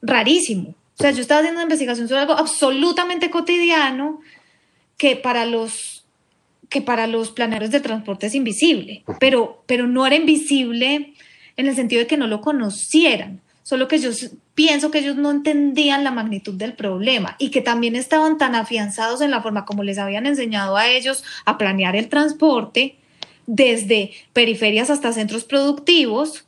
rarísimo. 0.02 0.70
O 0.70 1.02
sea, 1.02 1.12
yo 1.12 1.22
estaba 1.22 1.40
haciendo 1.40 1.60
una 1.60 1.64
investigación 1.64 2.08
sobre 2.08 2.22
algo 2.22 2.34
absolutamente 2.34 3.30
cotidiano 3.30 4.20
que 4.98 5.16
para 5.16 5.46
los 5.46 6.00
que 6.70 6.82
para 6.82 7.08
los 7.08 7.32
planeros 7.32 7.72
de 7.72 7.80
transporte 7.80 8.28
es 8.28 8.36
invisible, 8.36 9.04
pero, 9.20 9.64
pero 9.66 9.88
no 9.88 10.06
era 10.06 10.16
invisible 10.16 11.16
en 11.58 11.68
el 11.68 11.76
sentido 11.76 12.02
de 12.02 12.08
que 12.08 12.16
no 12.16 12.28
lo 12.28 12.42
conocieran, 12.42 13.42
solo 13.70 13.88
que 13.88 14.00
yo 14.00 14.10
pienso 14.56 14.90
que 14.90 14.98
ellos 14.98 15.16
no 15.16 15.30
entendían 15.30 16.04
la 16.04 16.10
magnitud 16.10 16.56
del 16.56 16.74
problema 16.74 17.36
y 17.38 17.52
que 17.52 17.62
también 17.62 17.96
estaban 17.96 18.40
tan 18.40 18.56
afianzados 18.56 19.22
en 19.22 19.30
la 19.30 19.44
forma 19.44 19.66
como 19.66 19.84
les 19.84 20.00
habían 20.00 20.26
enseñado 20.26 20.76
a 20.76 20.88
ellos 20.88 21.24
a 21.46 21.60
planear 21.60 21.96
el 21.96 22.10
transporte 22.10 22.96
desde 23.46 24.14
periferias 24.34 24.90
hasta 24.90 25.14
centros 25.14 25.44
productivos, 25.44 26.48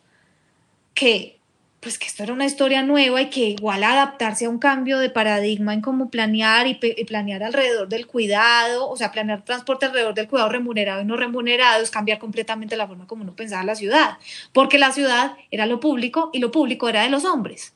que 0.96 1.38
pues 1.82 1.98
que 1.98 2.06
esto 2.06 2.22
era 2.22 2.32
una 2.32 2.46
historia 2.46 2.84
nueva 2.84 3.24
y 3.24 3.30
que 3.32 3.40
igual 3.40 3.84
adaptarse 3.84 4.46
a 4.46 4.50
un 4.50 4.60
cambio 4.60 5.00
de 5.00 5.10
paradigma 5.10 5.74
en 5.74 5.82
cómo 5.82 6.12
planear 6.12 6.68
y, 6.68 6.76
planear 6.76 7.42
alrededor 7.42 7.90
del 7.90 8.06
cuidado, 8.06 8.88
o 8.88 8.96
sea, 8.96 9.12
planear 9.12 9.44
transporte 9.44 9.88
alrededor 9.88 10.14
del 10.14 10.28
cuidado 10.28 10.50
remunerado 10.50 11.02
y 11.02 11.06
no 11.06 11.18
remunerado 11.18 11.82
es 11.82 11.90
cambiar 11.90 12.20
completamente 12.20 12.78
la 12.78 12.88
forma 12.88 13.08
como 13.08 13.24
uno 13.24 13.36
pensaba 13.36 13.64
la 13.64 13.74
ciudad, 13.74 14.20
porque 14.54 14.78
la 14.78 14.92
ciudad 14.92 15.34
era 15.50 15.66
lo 15.66 15.80
público 15.80 16.30
y 16.34 16.40
lo 16.40 16.52
público 16.52 16.88
era 16.88 17.02
de 17.02 17.10
los 17.10 17.26
hombres. 17.26 17.74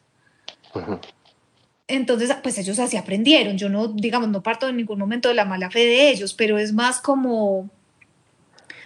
Entonces, 1.88 2.36
pues 2.44 2.60
ellos 2.60 2.78
así 2.78 2.98
aprendieron. 2.98 3.58
Yo 3.58 3.70
no, 3.70 3.88
digamos, 3.88 4.30
no 4.30 4.44
parto 4.44 4.70
en 4.70 4.78
ningún 4.78 5.00
momento 5.00 5.30
de 5.30 5.36
la 5.36 5.46
mala 5.46 5.72
fe 5.72 5.80
de 5.80 6.10
ellos, 6.12 6.36
pero 6.36 6.60
es 6.60 6.74
más 6.74 7.00
como, 7.00 7.72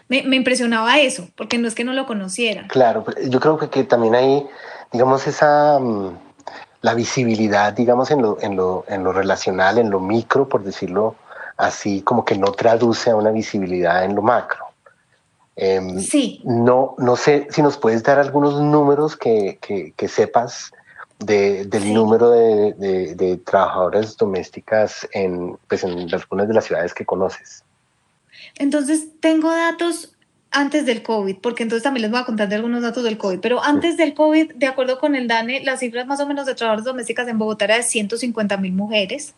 me, 0.07 0.19
impresionaba 0.19 0.97
eso, 0.99 1.27
porque 1.35 1.57
no 1.57 1.67
es 1.67 1.75
que 1.75 1.83
no 1.83 1.91
lo 1.91 2.05
conocieran. 2.05 2.69
Claro, 2.69 3.03
yo 3.29 3.39
creo 3.41 3.57
que, 3.57 3.69
que 3.69 3.83
también 3.83 4.15
hay 4.15 4.45
digamos, 4.91 5.27
esa, 5.27 5.79
mm, 5.79 6.17
la 6.81 6.93
visibilidad, 6.93 7.73
digamos, 7.73 8.11
en 8.11 8.21
lo, 8.21 8.37
en, 8.41 8.55
lo, 8.55 8.85
en 8.87 9.03
lo 9.03 9.11
relacional, 9.11 9.77
en 9.77 9.89
lo 9.89 9.99
micro, 9.99 10.47
por 10.47 10.63
decirlo 10.63 11.15
así, 11.57 12.01
como 12.01 12.23
que 12.23 12.37
no 12.37 12.51
traduce 12.51 13.09
a 13.09 13.15
una 13.15 13.31
visibilidad 13.31 14.05
en 14.05 14.15
lo 14.15 14.21
macro. 14.21 14.65
Em, 15.55 15.99
sí. 15.99 16.41
No, 16.45 16.95
no 16.97 17.17
sé 17.17 17.47
si 17.51 17.61
nos 17.61 17.77
puedes 17.77 18.01
dar 18.01 18.17
algunos 18.17 18.61
números 18.61 19.17
que, 19.17 19.59
que, 19.61 20.07
sepas 20.07 20.71
de, 21.19 21.65
del 21.65 21.93
número 21.93 22.29
de, 22.29 22.73
de, 22.73 23.15
de, 23.15 23.37
trabajadoras 23.37 24.15
domésticas 24.15 25.05
en, 25.11 25.57
pues 25.67 25.83
en 25.83 26.13
algunas 26.13 26.47
de 26.47 26.53
las 26.53 26.63
ciudades 26.63 26.93
que 26.93 27.05
conoces. 27.05 27.65
Entonces, 28.55 29.19
tengo 29.19 29.51
datos 29.51 30.15
antes 30.51 30.85
del 30.85 31.03
COVID, 31.03 31.37
porque 31.37 31.63
entonces 31.63 31.83
también 31.83 32.03
les 32.03 32.11
voy 32.11 32.19
a 32.19 32.25
contar 32.25 32.49
de 32.49 32.55
algunos 32.55 32.81
datos 32.81 33.03
del 33.03 33.17
COVID, 33.17 33.39
pero 33.39 33.63
antes 33.63 33.97
del 33.97 34.13
COVID, 34.13 34.55
de 34.55 34.67
acuerdo 34.67 34.99
con 34.99 35.15
el 35.15 35.27
DANE, 35.27 35.63
las 35.63 35.79
cifras 35.79 36.07
más 36.07 36.19
o 36.19 36.25
menos 36.25 36.45
de 36.45 36.55
trabajadoras 36.55 36.85
domésticas 36.85 37.27
en 37.27 37.37
Bogotá 37.37 37.65
era 37.65 37.75
de 37.77 37.83
150 37.83 38.57
mil 38.57 38.73
mujeres 38.73 39.35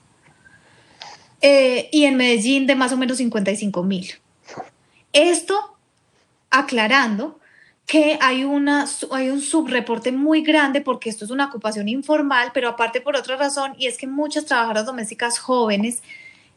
eh, 1.42 1.90
y 1.92 2.06
en 2.06 2.16
Medellín 2.16 2.66
de 2.66 2.76
más 2.76 2.94
o 2.94 2.98
menos 2.98 3.18
55 3.18 3.84
mil. 3.84 4.14
Esto 5.12 5.78
aclarando 6.50 7.40
que 7.86 8.18
hay, 8.22 8.46
una, 8.46 8.86
hay 9.12 9.30
un 9.30 9.42
subreporte 9.42 10.14
muy 10.14 10.42
grande 10.44 10.80
porque 10.80 11.10
esto 11.10 11.26
es 11.26 11.32
una 11.32 11.48
ocupación 11.48 11.90
informal, 11.90 12.52
pero 12.54 12.70
aparte 12.70 13.02
por 13.02 13.18
otra 13.18 13.36
razón, 13.36 13.74
y 13.78 13.88
es 13.88 13.98
que 13.98 14.08
muchas 14.08 14.46
trabajadoras 14.46 14.86
domésticas 14.86 15.40
jóvenes 15.40 16.02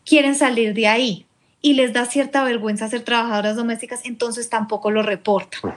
quieren 0.05 0.37
salir 0.37 0.75
de 0.75 0.87
ahí 0.87 1.27
y 1.65 1.73
les 1.73 1.95
da 1.95 2.05
cierta 2.05 2.45
vergüenza 2.45 2.91
ser 2.91 3.05
trabajadoras 3.05 3.57
domésticas, 3.57 4.03
entonces 4.05 4.51
tampoco 4.51 4.91
lo 4.91 5.03
reportan. 5.03 5.73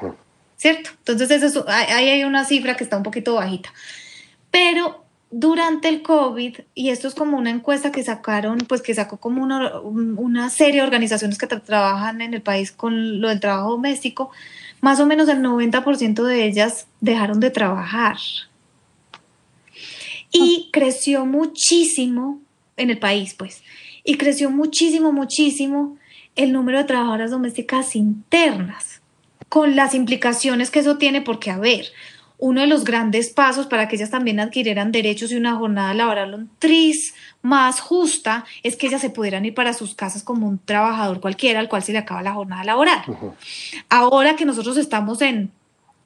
¿Cierto? 0.57 0.89
Entonces 1.05 1.41
eso, 1.41 1.63
ahí 1.69 2.09
hay 2.09 2.25
una 2.25 2.43
cifra 2.43 2.75
que 2.75 2.83
está 2.83 2.97
un 2.97 3.03
poquito 3.03 3.35
bajita. 3.35 3.73
Pero 4.51 5.05
durante 5.31 5.88
el 5.88 6.01
COVID, 6.01 6.57
y 6.75 6.89
esto 6.89 7.07
es 7.07 7.15
como 7.15 7.38
una 7.38 7.51
encuesta 7.51 7.93
que 7.93 8.03
sacaron, 8.03 8.57
pues 8.67 8.81
que 8.81 8.93
sacó 8.93 9.15
como 9.15 9.41
una, 9.41 9.79
una 9.79 10.49
serie 10.49 10.81
de 10.81 10.88
organizaciones 10.88 11.38
que 11.38 11.47
trabajan 11.47 12.19
en 12.19 12.33
el 12.33 12.41
país 12.41 12.73
con 12.73 13.21
lo 13.21 13.29
del 13.29 13.39
trabajo 13.39 13.69
doméstico, 13.69 14.29
más 14.81 14.99
o 14.99 15.05
menos 15.05 15.29
el 15.29 15.39
90% 15.41 16.21
de 16.21 16.43
ellas 16.43 16.88
dejaron 16.99 17.39
de 17.39 17.49
trabajar. 17.49 18.17
Y 20.33 20.69
creció 20.73 21.25
muchísimo 21.25 22.41
en 22.75 22.89
el 22.89 22.99
país, 22.99 23.35
pues 23.35 23.63
y 24.08 24.16
creció 24.16 24.49
muchísimo, 24.49 25.12
muchísimo 25.12 25.97
el 26.38 26.53
número 26.53 26.78
de 26.78 26.86
trabajadoras 26.86 27.30
domésticas 27.30 27.93
internas, 27.93 29.01
con 29.49 29.76
las 29.76 29.93
implicaciones 29.93 30.72
que 30.72 30.80
eso 30.80 30.97
tiene, 30.97 31.22
porque, 31.22 31.51
a 31.51 31.58
ver, 31.58 31.88
uno 32.38 32.62
de 32.62 32.68
los 32.68 32.86
grandes 32.86 33.32
pasos 33.32 33.68
para 33.68 33.89
que 33.89 33.97
ellas 33.97 34.10
también 34.10 34.39
adquirieran 34.39 34.93
derechos 34.93 35.34
y 35.34 35.36
una 35.36 35.55
jornada 35.55 35.93
laboral 35.93 36.36
un 36.36 36.49
tris 36.58 37.16
más 37.41 37.82
justa 37.82 38.45
es 38.64 38.78
que 38.78 38.88
ellas 38.88 39.01
se 39.01 39.10
pudieran 39.10 39.43
ir 39.43 39.53
para 39.53 39.74
sus 39.74 39.93
casas 39.93 40.24
como 40.24 40.47
un 40.47 40.58
trabajador 40.58 41.20
cualquiera 41.20 41.60
al 41.60 41.68
cual 41.68 41.84
se 41.84 41.91
le 41.91 41.97
acaba 41.97 42.24
la 42.24 42.34
jornada 42.34 42.64
laboral. 42.64 43.03
Ahora 43.89 44.38
que 44.38 44.45
nosotros 44.45 44.78
estamos 44.78 45.22
en, 45.22 45.51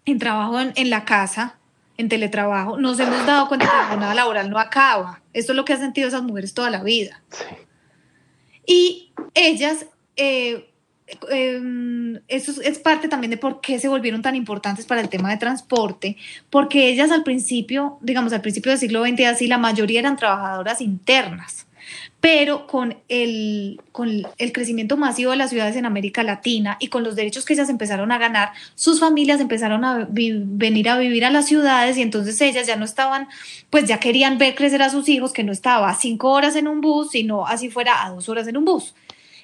en 0.06 0.18
trabajo 0.18 0.60
en, 0.60 0.74
en, 0.76 0.90
la 0.90 1.06
casa, 1.06 1.58
en 1.98 2.10
teletrabajo, 2.10 2.80
nos 2.80 3.00
hemos 3.00 3.28
dado 3.28 3.48
cuenta 3.48 3.70
que 3.70 3.78
la 3.78 3.88
jornada 3.90 4.16
laboral 4.16 4.50
no 4.50 4.58
acaba. 4.58 5.22
Esto 5.34 5.52
es 5.52 5.56
lo 5.56 5.66
que 5.66 5.74
han 5.74 5.80
sentido 5.80 6.08
esas 6.08 6.24
mujeres 6.24 6.56
toda 6.56 6.72
la 6.72 6.82
vida. 6.82 7.22
Sí. 7.30 7.46
Y 8.72 9.12
ellas, 9.34 9.86
eh, 10.16 10.70
em, 11.30 12.22
eso 12.30 12.62
es 12.62 12.80
parte 12.80 13.10
también 13.10 13.32
de 13.32 13.36
por 13.36 13.60
qué 13.60 13.80
se 13.80 13.90
volvieron 13.90 14.22
tan 14.22 14.34
importantes 14.34 14.86
para 14.86 15.02
el 15.02 15.10
tema 15.10 15.30
de 15.30 15.36
transporte, 15.36 16.16
porque 16.50 16.88
ellas 16.88 17.12
al 17.12 17.24
principio, 17.24 17.98
digamos, 18.00 18.32
al 18.32 18.40
principio 18.40 18.72
del 18.72 18.80
siglo 18.80 19.06
XX, 19.06 19.26
así, 19.26 19.48
la 19.48 19.58
mayoría 19.58 20.00
eran 20.00 20.16
trabajadoras 20.16 20.80
internas 20.80 21.68
pero 22.22 22.68
con 22.68 22.98
el, 23.10 23.82
con 23.92 24.08
el 24.38 24.52
crecimiento 24.54 24.96
masivo 24.96 25.32
de 25.32 25.38
las 25.38 25.50
ciudades 25.50 25.76
en 25.76 25.88
América 25.88 26.22
Latina 26.22 26.78
y 26.80 26.88
con 26.88 27.04
los 27.04 27.16
derechos 27.16 27.46
que 27.46 27.54
ellas 27.54 27.68
empezaron 27.68 28.12
a 28.12 28.20
ganar, 28.20 28.52
sus 28.76 29.00
familias 29.00 29.42
empezaron 29.42 29.84
a 29.84 30.08
venir 30.08 30.88
a 30.88 31.00
vivir 31.00 31.26
a 31.26 31.32
las 31.32 31.48
ciudades 31.48 31.98
y 31.98 32.04
entonces 32.04 32.40
ellas 32.40 32.68
ya 32.68 32.76
no 32.76 32.86
estaban, 32.86 33.28
pues 33.72 33.86
ya 33.86 34.00
querían 34.00 34.38
ver 34.38 34.54
crecer 34.54 34.84
a 34.84 34.92
sus 34.92 35.10
hijos, 35.10 35.34
que 35.34 35.44
no 35.44 35.52
estaba 35.52 35.90
a 35.90 35.96
cinco 35.96 36.30
horas 36.30 36.56
en 36.56 36.68
un 36.68 36.80
bus, 36.80 37.10
sino 37.10 37.48
así 37.48 37.70
fuera 37.70 38.06
a 38.06 38.12
dos 38.12 38.30
horas 38.30 38.48
en 38.48 38.56
un 38.56 38.66
bus. 38.66 38.94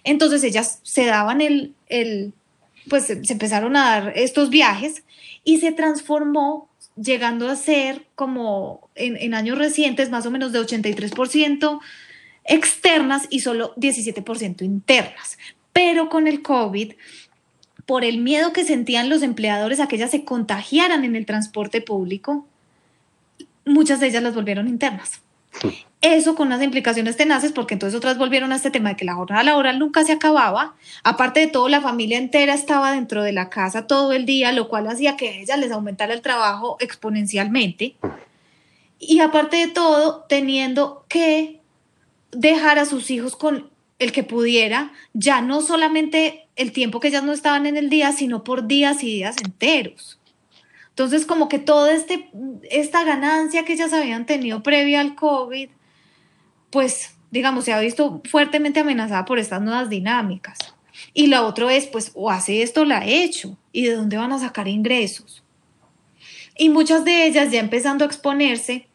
Entonces 0.04 0.44
ellas 0.44 0.80
se 0.84 1.06
daban 1.06 1.42
el, 1.42 1.74
el 1.90 2.32
pues 2.88 3.06
se 3.06 3.34
empezaron 3.34 3.76
a 3.76 3.86
dar 3.90 4.14
estos 4.16 4.52
viajes 4.52 5.04
y 5.44 5.58
se 5.60 5.72
transformó 5.72 6.70
llegando 6.96 7.50
a 7.50 7.56
ser 7.56 8.06
como 8.14 8.88
en, 8.94 9.18
en 9.18 9.34
años 9.34 9.58
recientes 9.58 10.12
más 10.12 10.28
o 10.28 10.32
menos 10.32 10.52
de 10.52 10.60
83% 10.60 11.80
externas 12.48 13.28
y 13.30 13.42
solo 13.42 13.76
17% 13.76 14.64
internas. 14.64 15.38
Pero 15.74 16.10
con 16.10 16.28
el 16.28 16.42
COVID, 16.42 16.94
por 17.86 18.04
el 18.04 18.20
miedo 18.20 18.52
que 18.54 18.66
sentían 18.66 19.10
los 19.10 19.22
empleadores 19.22 19.80
a 19.80 19.88
que 19.88 19.96
ellas 19.96 20.12
se 20.12 20.26
contagiaran 20.26 21.06
en 21.06 21.16
el 21.16 21.26
transporte 21.26 21.82
público, 21.82 22.46
muchas 23.66 24.00
de 24.00 24.08
ellas 24.08 24.24
las 24.24 24.36
volvieron 24.36 24.68
internas. 24.68 25.22
Eso 26.02 26.36
con 26.36 26.48
unas 26.48 26.62
implicaciones 26.62 27.18
tenaces, 27.18 27.52
porque 27.52 27.74
entonces 27.74 27.98
otras 27.98 28.18
volvieron 28.18 28.52
a 28.52 28.56
este 28.56 28.70
tema 28.70 28.90
de 28.90 28.96
que 28.96 29.06
la 29.06 29.16
jornada 29.16 29.44
laboral 29.44 29.80
nunca 29.80 30.04
se 30.04 30.12
acababa. 30.12 30.76
Aparte 31.04 31.40
de 31.40 31.48
todo, 31.48 31.70
la 31.70 31.82
familia 31.82 32.18
entera 32.18 32.54
estaba 32.54 32.92
dentro 32.92 33.24
de 33.24 33.34
la 33.34 33.50
casa 33.50 33.88
todo 33.88 34.14
el 34.14 34.26
día, 34.26 34.52
lo 34.52 34.68
cual 34.68 34.88
hacía 34.88 35.18
que 35.18 35.30
a 35.30 35.34
ellas 35.34 35.58
les 35.58 35.72
aumentara 35.72 36.14
el 36.14 36.22
trabajo 36.22 36.78
exponencialmente. 36.80 37.96
Y 39.00 39.20
aparte 39.20 39.58
de 39.58 39.68
todo, 39.68 40.26
teniendo 40.30 41.06
que 41.08 41.57
dejar 42.32 42.80
a 42.80 42.86
sus 42.86 43.10
hijos 43.12 43.36
con 43.36 43.70
el 44.00 44.12
que 44.12 44.24
pudiera, 44.24 44.94
ya 45.14 45.42
no 45.42 45.62
solamente 45.62 46.48
el 46.56 46.72
tiempo 46.72 47.00
que 47.00 47.08
ellas 47.08 47.24
no 47.24 47.34
estaban 47.34 47.66
en 47.66 47.78
el 47.78 47.90
día, 47.90 48.12
sino 48.12 48.44
por 48.44 48.68
días 48.68 49.04
y 49.04 49.08
días 49.08 49.38
enteros. 49.44 50.20
Entonces, 50.90 51.26
como 51.26 51.48
que 51.48 51.60
toda 51.60 51.94
este, 51.94 52.30
esta 52.72 53.04
ganancia 53.04 53.66
que 53.66 53.74
ellas 53.74 53.94
habían 53.94 54.26
tenido 54.26 54.64
previa 54.64 55.02
al 55.02 55.16
COVID, 55.16 55.70
pues, 56.72 57.16
digamos, 57.30 57.66
se 57.66 57.74
ha 57.74 57.80
visto 57.80 58.22
fuertemente 58.30 58.80
amenazada 58.80 59.26
por 59.26 59.38
estas 59.40 59.62
nuevas 59.62 59.90
dinámicas. 59.90 60.58
Y 61.14 61.28
lo 61.28 61.46
otro 61.46 61.70
es, 61.70 61.86
pues, 61.86 62.12
o 62.16 62.32
hace 62.32 62.64
esto, 62.64 62.86
la 62.86 63.00
ha 63.00 63.06
hecho, 63.06 63.58
y 63.72 63.86
de 63.86 63.96
dónde 63.96 64.18
van 64.18 64.32
a 64.32 64.40
sacar 64.40 64.68
ingresos. 64.68 65.44
Y 66.58 66.70
muchas 66.70 67.06
de 67.06 67.28
ellas 67.28 67.52
ya 67.52 67.60
empezando 67.60 68.04
a 68.04 68.08
exponerse 68.08 68.88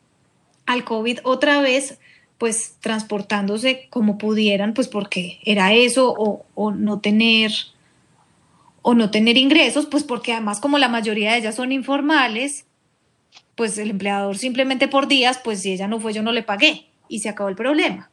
al 0.67 0.85
COVID 0.85 1.21
otra 1.23 1.61
vez, 1.61 2.01
pues 2.43 2.75
transportándose 2.81 3.87
como 3.89 4.19
pudieran, 4.19 4.75
pues 4.75 4.89
porque 4.89 5.39
era 5.45 5.75
eso 5.75 6.13
o, 6.13 6.45
o, 6.57 6.73
no 6.73 6.99
tener 6.99 7.53
o 8.83 8.95
no 8.95 9.13
tener 9.13 9.37
ingresos, 9.39 9.87
pues 9.87 10.03
porque 10.03 10.33
además 10.33 10.59
como 10.59 10.77
la 10.79 10.89
mayoría 10.89 11.31
de 11.31 11.39
ellas 11.39 11.55
son 11.55 11.71
informales, 11.71 12.67
pues 13.55 13.79
el 13.79 13.91
empleador 13.91 14.39
simplemente 14.39 14.89
por 14.89 15.07
días, 15.07 15.39
pues 15.39 15.63
si 15.63 15.71
ella 15.71 15.87
no 15.87 16.01
fue 16.01 16.15
yo 16.15 16.25
no 16.25 16.33
le 16.33 16.43
pagué 16.43 16.87
y 17.07 17.21
se 17.21 17.29
acabó 17.29 17.49
el 17.49 17.55
problema. 17.55 18.11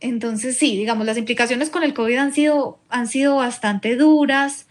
Entonces 0.00 0.58
sí, 0.58 0.76
digamos, 0.76 1.06
las 1.06 1.16
implicaciones 1.16 1.70
con 1.70 1.84
el 1.84 1.94
COVID 1.94 2.18
han 2.18 2.34
sido, 2.34 2.78
han 2.90 3.08
sido 3.08 3.36
bastante 3.36 3.96
duras. 3.96 4.66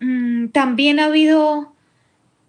Mm, 0.00 0.48
también 0.48 0.98
ha 0.98 1.04
habido 1.04 1.75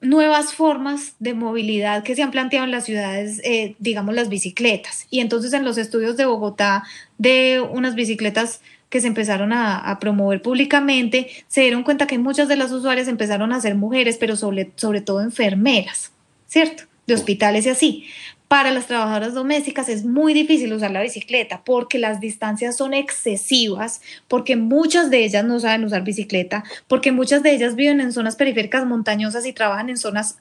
nuevas 0.09 0.53
formas 0.53 1.13
de 1.19 1.33
movilidad 1.33 2.03
que 2.03 2.15
se 2.15 2.23
han 2.23 2.31
planteado 2.31 2.65
en 2.65 2.71
las 2.71 2.85
ciudades, 2.85 3.41
eh, 3.43 3.75
digamos 3.79 4.15
las 4.15 4.29
bicicletas. 4.29 5.05
Y 5.09 5.19
entonces 5.19 5.53
en 5.53 5.63
los 5.63 5.77
estudios 5.77 6.17
de 6.17 6.25
Bogotá 6.25 6.83
de 7.17 7.61
unas 7.61 7.95
bicicletas 7.95 8.61
que 8.89 9.01
se 9.01 9.07
empezaron 9.07 9.51
a, 9.51 9.77
a, 9.77 9.99
promover 9.99 10.41
públicamente, 10.41 11.29
se 11.47 11.61
dieron 11.61 11.83
cuenta 11.83 12.07
que 12.07 12.17
muchas 12.17 12.47
de 12.47 12.55
las 12.55 12.71
usuarias 12.71 13.07
empezaron 13.07 13.51
a 13.51 13.59
ser 13.59 13.75
mujeres, 13.75 14.17
pero 14.17 14.37
sobre, 14.37 14.71
sobre 14.75 15.01
todo 15.01 15.21
enfermeras, 15.21 16.11
¿cierto? 16.47 16.83
De 17.05 17.13
hospitales 17.13 17.65
y 17.65 17.69
así. 17.69 18.05
Para 18.47 18.71
las 18.71 18.87
trabajadoras 18.87 19.33
domésticas 19.33 19.89
es 19.89 20.05
muy 20.05 20.33
difícil 20.33 20.71
usar 20.71 20.91
la 20.91 21.01
bicicleta 21.01 21.63
porque 21.65 21.99
las 21.99 22.21
distancias 22.21 22.77
son 22.77 22.93
excesivas, 22.93 24.01
porque 24.29 24.55
muchas 24.55 25.09
de 25.09 25.25
ellas 25.25 25.43
no 25.43 25.59
saben 25.59 25.83
usar 25.83 26.03
bicicleta, 26.03 26.63
porque 26.87 27.11
muchas 27.11 27.43
de 27.43 27.51
ellas 27.51 27.75
viven 27.75 27.99
en 27.99 28.13
zonas 28.13 28.37
periféricas 28.37 28.85
montañosas 28.85 29.45
y 29.45 29.51
trabajan 29.51 29.89
en 29.89 29.97
zonas 29.97 30.37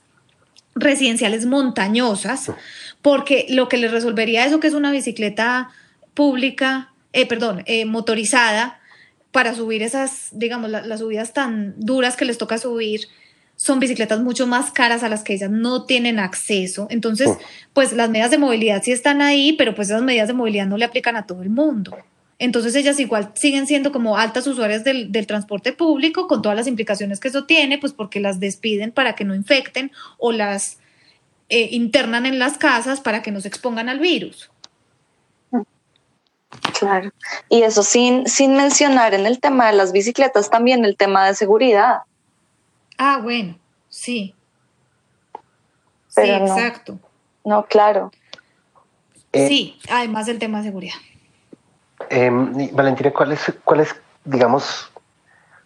residenciales 0.76 1.46
montañosas, 1.46 2.52
porque 3.02 3.46
lo 3.48 3.68
que 3.68 3.78
les 3.78 3.90
resolvería 3.90 4.46
eso 4.46 4.60
que 4.60 4.68
es 4.68 4.74
una 4.74 4.92
bicicleta 4.92 5.70
pública, 6.14 6.92
eh, 7.12 7.26
perdón, 7.26 7.64
eh, 7.66 7.86
motorizada, 7.86 8.78
para 9.32 9.54
subir 9.54 9.82
esas, 9.82 10.28
digamos, 10.32 10.70
la, 10.70 10.82
las 10.82 11.00
subidas 11.00 11.32
tan 11.32 11.74
duras 11.78 12.16
que 12.16 12.24
les 12.24 12.38
toca 12.38 12.56
subir, 12.56 13.08
son 13.66 13.80
bicicletas 13.80 14.20
mucho 14.20 14.46
más 14.46 14.70
caras 14.70 15.02
a 15.02 15.08
las 15.08 15.24
que 15.24 15.34
ellas 15.34 15.50
no 15.50 15.86
tienen 15.86 16.20
acceso. 16.20 16.86
Entonces, 16.88 17.28
oh. 17.28 17.38
pues 17.72 17.92
las 17.92 18.08
medidas 18.08 18.30
de 18.30 18.38
movilidad 18.38 18.80
sí 18.80 18.92
están 18.92 19.20
ahí, 19.20 19.54
pero 19.54 19.74
pues 19.74 19.88
esas 19.88 20.02
medidas 20.02 20.28
de 20.28 20.34
movilidad 20.34 20.66
no 20.66 20.76
le 20.76 20.84
aplican 20.84 21.16
a 21.16 21.26
todo 21.26 21.42
el 21.42 21.50
mundo. 21.50 21.96
Entonces 22.38 22.76
ellas 22.76 23.00
igual 23.00 23.32
siguen 23.34 23.66
siendo 23.66 23.90
como 23.90 24.18
altas 24.18 24.46
usuarias 24.46 24.84
del, 24.84 25.10
del, 25.10 25.26
transporte 25.26 25.72
público 25.72 26.28
con 26.28 26.42
todas 26.42 26.54
las 26.54 26.68
implicaciones 26.68 27.18
que 27.18 27.26
eso 27.26 27.44
tiene, 27.44 27.78
pues 27.78 27.92
porque 27.92 28.20
las 28.20 28.38
despiden 28.38 28.92
para 28.92 29.16
que 29.16 29.24
no 29.24 29.34
infecten 29.34 29.90
o 30.16 30.30
las 30.30 30.78
eh, 31.48 31.68
internan 31.72 32.24
en 32.24 32.38
las 32.38 32.58
casas 32.58 33.00
para 33.00 33.20
que 33.20 33.32
no 33.32 33.40
se 33.40 33.48
expongan 33.48 33.88
al 33.88 33.98
virus. 33.98 34.48
Claro. 36.78 37.10
Y 37.48 37.62
eso 37.62 37.82
sin, 37.82 38.28
sin 38.28 38.54
mencionar 38.54 39.12
en 39.12 39.26
el 39.26 39.40
tema 39.40 39.66
de 39.66 39.72
las 39.72 39.90
bicicletas 39.90 40.50
también 40.50 40.84
el 40.84 40.96
tema 40.96 41.26
de 41.26 41.34
seguridad. 41.34 42.02
Ah, 42.98 43.20
bueno, 43.22 43.58
sí. 43.88 44.34
Pero 46.14 46.34
sí, 46.34 46.40
no, 46.44 46.56
exacto. 46.56 46.98
No, 47.44 47.64
claro. 47.66 48.10
Eh, 49.32 49.48
sí, 49.48 49.78
además 49.90 50.26
del 50.26 50.38
tema 50.38 50.58
de 50.58 50.64
seguridad. 50.64 50.96
Eh, 52.10 52.30
Valentina, 52.72 53.12
¿cuál 53.12 53.32
es, 53.32 53.52
¿cuál 53.64 53.80
es, 53.80 53.94
digamos, 54.24 54.90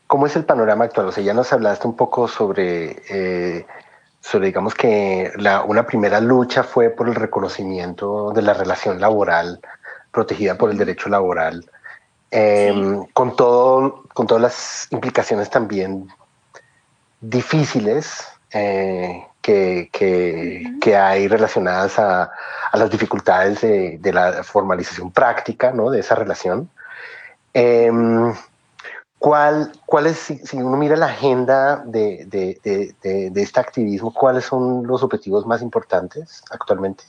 cómo 0.06 0.26
es 0.26 0.36
el 0.36 0.44
panorama 0.44 0.84
actual? 0.84 1.06
O 1.06 1.12
sea, 1.12 1.22
ya 1.22 1.34
nos 1.34 1.52
hablaste 1.52 1.86
un 1.86 1.96
poco 1.96 2.28
sobre, 2.28 3.02
eh, 3.08 3.66
sobre 4.20 4.46
digamos 4.46 4.74
que 4.74 5.32
la, 5.36 5.62
una 5.62 5.86
primera 5.86 6.20
lucha 6.20 6.62
fue 6.62 6.90
por 6.90 7.08
el 7.08 7.14
reconocimiento 7.14 8.32
de 8.32 8.42
la 8.42 8.54
relación 8.54 9.00
laboral 9.00 9.60
protegida 10.10 10.56
por 10.56 10.70
el 10.70 10.78
derecho 10.78 11.08
laboral, 11.08 11.64
eh, 12.30 12.72
sí. 12.74 13.10
con, 13.12 13.36
todo, 13.36 14.04
con 14.12 14.26
todas 14.26 14.42
las 14.42 14.88
implicaciones 14.90 15.50
también 15.50 16.08
difíciles 17.20 18.24
eh, 18.52 19.26
que, 19.40 19.88
que, 19.92 20.62
uh 20.64 20.68
-huh. 20.68 20.80
que, 20.80 20.96
hay 20.96 21.28
relacionadas 21.28 21.98
a, 21.98 22.30
a 22.72 22.76
las 22.76 22.90
dificultades 22.90 23.60
de, 23.60 23.98
de, 23.98 24.12
la 24.12 24.42
formalización 24.42 25.10
práctica 25.10 25.72
¿no? 25.72 25.90
de 25.90 26.00
esa 26.00 26.14
relación. 26.14 26.68
Eh, 27.54 27.90
¿cuál, 29.18 29.72
¿Cuál 29.86 30.06
es, 30.06 30.18
si, 30.18 30.38
si, 30.38 30.56
uno 30.56 30.76
mira 30.76 30.96
la 30.96 31.06
agenda 31.06 31.82
de, 31.84 32.24
de, 32.26 32.58
de, 33.30 33.42
este 33.42 33.60
activismo, 33.60 34.12
cuáles 34.12 34.44
son 34.46 34.86
los 34.86 35.02
objetivos 35.02 35.46
más 35.46 35.62
importantes 35.62 36.42
actualmente? 36.50 37.04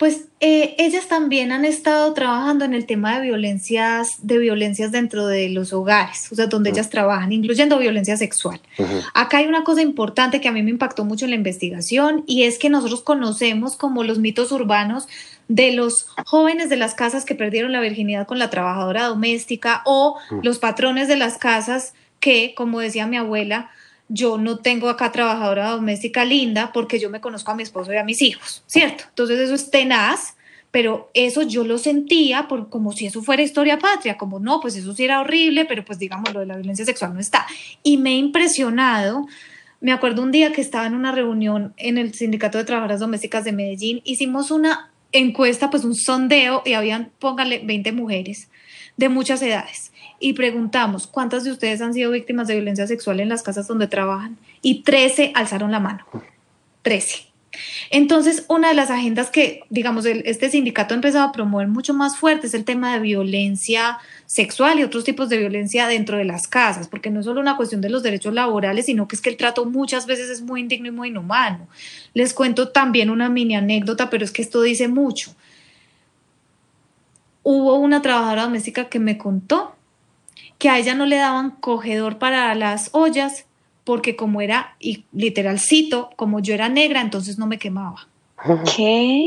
Pues 0.00 0.28
eh, 0.40 0.76
ellas 0.78 1.08
también 1.08 1.52
han 1.52 1.66
estado 1.66 2.14
trabajando 2.14 2.64
en 2.64 2.72
el 2.72 2.86
tema 2.86 3.16
de 3.16 3.26
violencias, 3.26 4.26
de 4.26 4.38
violencias 4.38 4.92
dentro 4.92 5.26
de 5.26 5.50
los 5.50 5.74
hogares, 5.74 6.32
o 6.32 6.34
sea, 6.34 6.46
donde 6.46 6.70
uh 6.70 6.72
-huh. 6.72 6.76
ellas 6.78 6.88
trabajan, 6.88 7.32
incluyendo 7.32 7.78
violencia 7.78 8.16
sexual. 8.16 8.62
Uh 8.78 8.84
-huh. 8.84 9.04
Acá 9.12 9.36
hay 9.36 9.46
una 9.46 9.62
cosa 9.62 9.82
importante 9.82 10.40
que 10.40 10.48
a 10.48 10.52
mí 10.52 10.62
me 10.62 10.70
impactó 10.70 11.04
mucho 11.04 11.26
en 11.26 11.32
la 11.32 11.36
investigación 11.36 12.24
y 12.26 12.44
es 12.44 12.58
que 12.58 12.70
nosotros 12.70 13.02
conocemos 13.02 13.76
como 13.76 14.02
los 14.02 14.18
mitos 14.18 14.52
urbanos 14.52 15.06
de 15.48 15.72
los 15.72 16.06
jóvenes 16.24 16.70
de 16.70 16.76
las 16.76 16.94
casas 16.94 17.26
que 17.26 17.34
perdieron 17.34 17.70
la 17.70 17.82
virginidad 17.82 18.26
con 18.26 18.38
la 18.38 18.48
trabajadora 18.48 19.04
doméstica 19.04 19.82
o 19.84 20.16
uh 20.16 20.34
-huh. 20.34 20.42
los 20.42 20.58
patrones 20.58 21.08
de 21.08 21.16
las 21.16 21.36
casas 21.36 21.92
que, 22.20 22.54
como 22.54 22.80
decía 22.80 23.06
mi 23.06 23.18
abuela, 23.18 23.68
yo 24.10 24.38
no 24.38 24.58
tengo 24.58 24.88
acá 24.88 25.12
trabajadora 25.12 25.70
doméstica 25.70 26.24
linda 26.24 26.72
porque 26.72 26.98
yo 26.98 27.10
me 27.10 27.20
conozco 27.20 27.52
a 27.52 27.54
mi 27.54 27.62
esposo 27.62 27.92
y 27.92 27.96
a 27.96 28.04
mis 28.04 28.20
hijos, 28.20 28.64
¿cierto? 28.66 29.04
Entonces 29.08 29.38
eso 29.38 29.54
es 29.54 29.70
tenaz, 29.70 30.34
pero 30.72 31.10
eso 31.14 31.42
yo 31.42 31.62
lo 31.62 31.78
sentía 31.78 32.48
por, 32.48 32.68
como 32.68 32.90
si 32.90 33.06
eso 33.06 33.22
fuera 33.22 33.42
historia 33.42 33.78
patria, 33.78 34.18
como 34.18 34.40
no, 34.40 34.60
pues 34.60 34.74
eso 34.74 34.92
sí 34.94 35.04
era 35.04 35.20
horrible, 35.20 35.64
pero 35.64 35.84
pues 35.84 36.00
digamos 36.00 36.34
lo 36.34 36.40
de 36.40 36.46
la 36.46 36.56
violencia 36.56 36.84
sexual 36.84 37.14
no 37.14 37.20
está. 37.20 37.46
Y 37.84 37.98
me 37.98 38.10
he 38.10 38.16
impresionado, 38.16 39.28
me 39.80 39.92
acuerdo 39.92 40.22
un 40.22 40.32
día 40.32 40.52
que 40.52 40.60
estaba 40.60 40.86
en 40.86 40.94
una 40.94 41.12
reunión 41.12 41.72
en 41.76 41.96
el 41.96 42.12
Sindicato 42.12 42.58
de 42.58 42.64
Trabajadoras 42.64 42.98
Domésticas 42.98 43.44
de 43.44 43.52
Medellín, 43.52 44.00
hicimos 44.04 44.50
una 44.50 44.90
encuesta, 45.12 45.70
pues 45.70 45.84
un 45.84 45.94
sondeo 45.94 46.62
y 46.64 46.72
habían, 46.72 47.12
póngale, 47.20 47.60
20 47.64 47.92
mujeres 47.92 48.48
de 48.96 49.08
muchas 49.08 49.40
edades 49.42 49.89
y 50.20 50.34
preguntamos 50.34 51.06
cuántas 51.06 51.42
de 51.44 51.50
ustedes 51.50 51.80
han 51.80 51.94
sido 51.94 52.10
víctimas 52.10 52.46
de 52.46 52.54
violencia 52.54 52.86
sexual 52.86 53.18
en 53.18 53.30
las 53.30 53.42
casas 53.42 53.66
donde 53.66 53.88
trabajan 53.88 54.36
y 54.62 54.82
13 54.82 55.32
alzaron 55.34 55.72
la 55.72 55.80
mano. 55.80 56.04
13. 56.82 57.30
Entonces, 57.90 58.44
una 58.48 58.68
de 58.68 58.74
las 58.74 58.90
agendas 58.90 59.30
que, 59.30 59.62
digamos, 59.70 60.06
este 60.06 60.50
sindicato 60.50 60.94
ha 60.94 60.96
empezado 60.96 61.28
a 61.28 61.32
promover 61.32 61.66
mucho 61.66 61.94
más 61.94 62.16
fuerte 62.16 62.46
es 62.46 62.54
el 62.54 62.64
tema 62.64 62.92
de 62.92 63.00
violencia 63.00 63.98
sexual 64.26 64.78
y 64.78 64.84
otros 64.84 65.04
tipos 65.04 65.28
de 65.28 65.38
violencia 65.38 65.88
dentro 65.88 66.16
de 66.16 66.24
las 66.24 66.46
casas, 66.46 66.86
porque 66.86 67.10
no 67.10 67.20
es 67.20 67.26
solo 67.26 67.40
una 67.40 67.56
cuestión 67.56 67.80
de 67.80 67.90
los 67.90 68.02
derechos 68.02 68.32
laborales, 68.34 68.86
sino 68.86 69.08
que 69.08 69.16
es 69.16 69.22
que 69.22 69.30
el 69.30 69.36
trato 69.36 69.64
muchas 69.64 70.06
veces 70.06 70.30
es 70.30 70.42
muy 70.42 70.60
indigno 70.60 70.88
y 70.88 70.92
muy 70.92 71.08
inhumano. 71.08 71.66
Les 72.14 72.32
cuento 72.32 72.68
también 72.68 73.10
una 73.10 73.28
mini 73.28 73.56
anécdota, 73.56 74.10
pero 74.10 74.24
es 74.24 74.30
que 74.30 74.42
esto 74.42 74.62
dice 74.62 74.86
mucho. 74.86 75.34
Hubo 77.42 77.74
una 77.76 78.02
trabajadora 78.02 78.42
doméstica 78.44 78.88
que 78.88 79.00
me 79.00 79.18
contó 79.18 79.74
que 80.60 80.68
a 80.68 80.78
ella 80.78 80.94
no 80.94 81.06
le 81.06 81.16
daban 81.16 81.52
cogedor 81.52 82.18
para 82.18 82.54
las 82.54 82.90
ollas 82.92 83.46
porque 83.82 84.14
como 84.14 84.42
era, 84.42 84.76
y 84.78 85.06
literal 85.10 85.58
cito, 85.58 86.10
como 86.16 86.38
yo 86.40 86.52
era 86.54 86.68
negra, 86.68 87.00
entonces 87.00 87.38
no 87.38 87.46
me 87.46 87.58
quemaba. 87.58 88.08
¿Qué? 88.76 89.26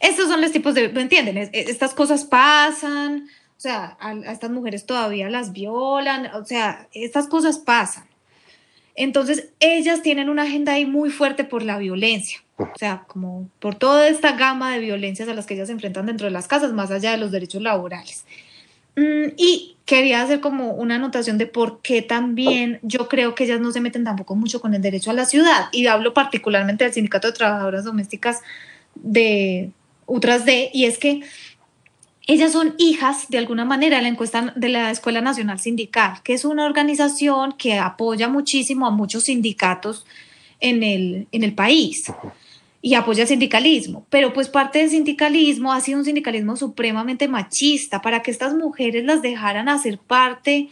Estos 0.00 0.28
son 0.28 0.40
los 0.40 0.52
tipos 0.52 0.74
de, 0.74 0.88
¿me 0.88 1.02
entienden? 1.02 1.36
Estas 1.52 1.92
cosas 1.92 2.24
pasan, 2.24 3.28
o 3.56 3.60
sea, 3.60 3.98
a, 4.00 4.14
estas 4.32 4.50
mujeres 4.50 4.86
todavía 4.86 5.28
las 5.28 5.52
violan, 5.52 6.34
o 6.34 6.44
sea, 6.46 6.88
estas 6.92 7.28
cosas 7.28 7.58
pasan. 7.58 8.06
Entonces, 8.94 9.50
ellas 9.60 10.00
tienen 10.00 10.30
una 10.30 10.44
agenda 10.44 10.72
ahí 10.72 10.86
muy 10.86 11.10
fuerte 11.10 11.44
por 11.44 11.62
la 11.62 11.76
violencia, 11.76 12.40
o 12.56 12.78
sea, 12.78 13.04
como 13.06 13.50
por 13.60 13.74
toda 13.74 14.08
esta 14.08 14.32
gama 14.32 14.72
de 14.72 14.80
violencias 14.80 15.28
a 15.28 15.34
las 15.34 15.44
que 15.44 15.52
ellas 15.52 15.66
se 15.66 15.74
enfrentan 15.74 16.06
dentro 16.06 16.24
de 16.24 16.30
las 16.30 16.48
casas, 16.48 16.72
más 16.72 16.90
allá 16.90 17.10
de 17.10 17.18
los 17.18 17.30
derechos 17.30 17.60
laborales. 17.60 18.24
Mm, 18.96 19.34
y 19.36 19.76
quería 19.84 20.22
hacer 20.22 20.40
como 20.40 20.72
una 20.72 20.96
anotación 20.96 21.38
de 21.38 21.46
por 21.46 21.80
qué 21.80 22.02
también 22.02 22.80
yo 22.82 23.08
creo 23.08 23.34
que 23.34 23.44
ellas 23.44 23.60
no 23.60 23.70
se 23.70 23.80
meten 23.80 24.04
tampoco 24.04 24.34
mucho 24.34 24.60
con 24.60 24.74
el 24.74 24.82
derecho 24.82 25.10
a 25.10 25.14
la 25.14 25.26
ciudad. 25.26 25.68
Y 25.70 25.86
hablo 25.86 26.14
particularmente 26.14 26.84
del 26.84 26.92
Sindicato 26.92 27.28
de 27.28 27.34
Trabajadoras 27.34 27.84
Domésticas 27.84 28.40
de 28.94 29.70
Utras 30.06 30.44
D, 30.44 30.70
y 30.72 30.86
es 30.86 30.98
que 30.98 31.22
ellas 32.26 32.52
son 32.52 32.74
hijas, 32.78 33.28
de 33.28 33.38
alguna 33.38 33.64
manera, 33.64 33.98
de 33.98 34.02
la 34.02 34.08
encuesta 34.08 34.52
de 34.56 34.68
la 34.68 34.90
Escuela 34.90 35.20
Nacional 35.20 35.60
Sindical, 35.60 36.22
que 36.24 36.34
es 36.34 36.44
una 36.44 36.64
organización 36.64 37.52
que 37.52 37.78
apoya 37.78 38.28
muchísimo 38.28 38.86
a 38.86 38.90
muchos 38.90 39.24
sindicatos 39.24 40.06
en 40.58 40.82
el, 40.82 41.28
en 41.30 41.44
el 41.44 41.54
país 41.54 42.10
y 42.86 42.94
apoya 42.94 43.22
el 43.22 43.28
sindicalismo, 43.28 44.06
pero 44.10 44.32
pues 44.32 44.48
parte 44.48 44.78
del 44.78 44.90
sindicalismo 44.90 45.72
ha 45.72 45.80
sido 45.80 45.98
un 45.98 46.04
sindicalismo 46.04 46.54
supremamente 46.54 47.26
machista 47.26 48.00
para 48.00 48.22
que 48.22 48.30
estas 48.30 48.54
mujeres 48.54 49.04
las 49.04 49.22
dejaran 49.22 49.68
hacer 49.68 49.98
parte 49.98 50.68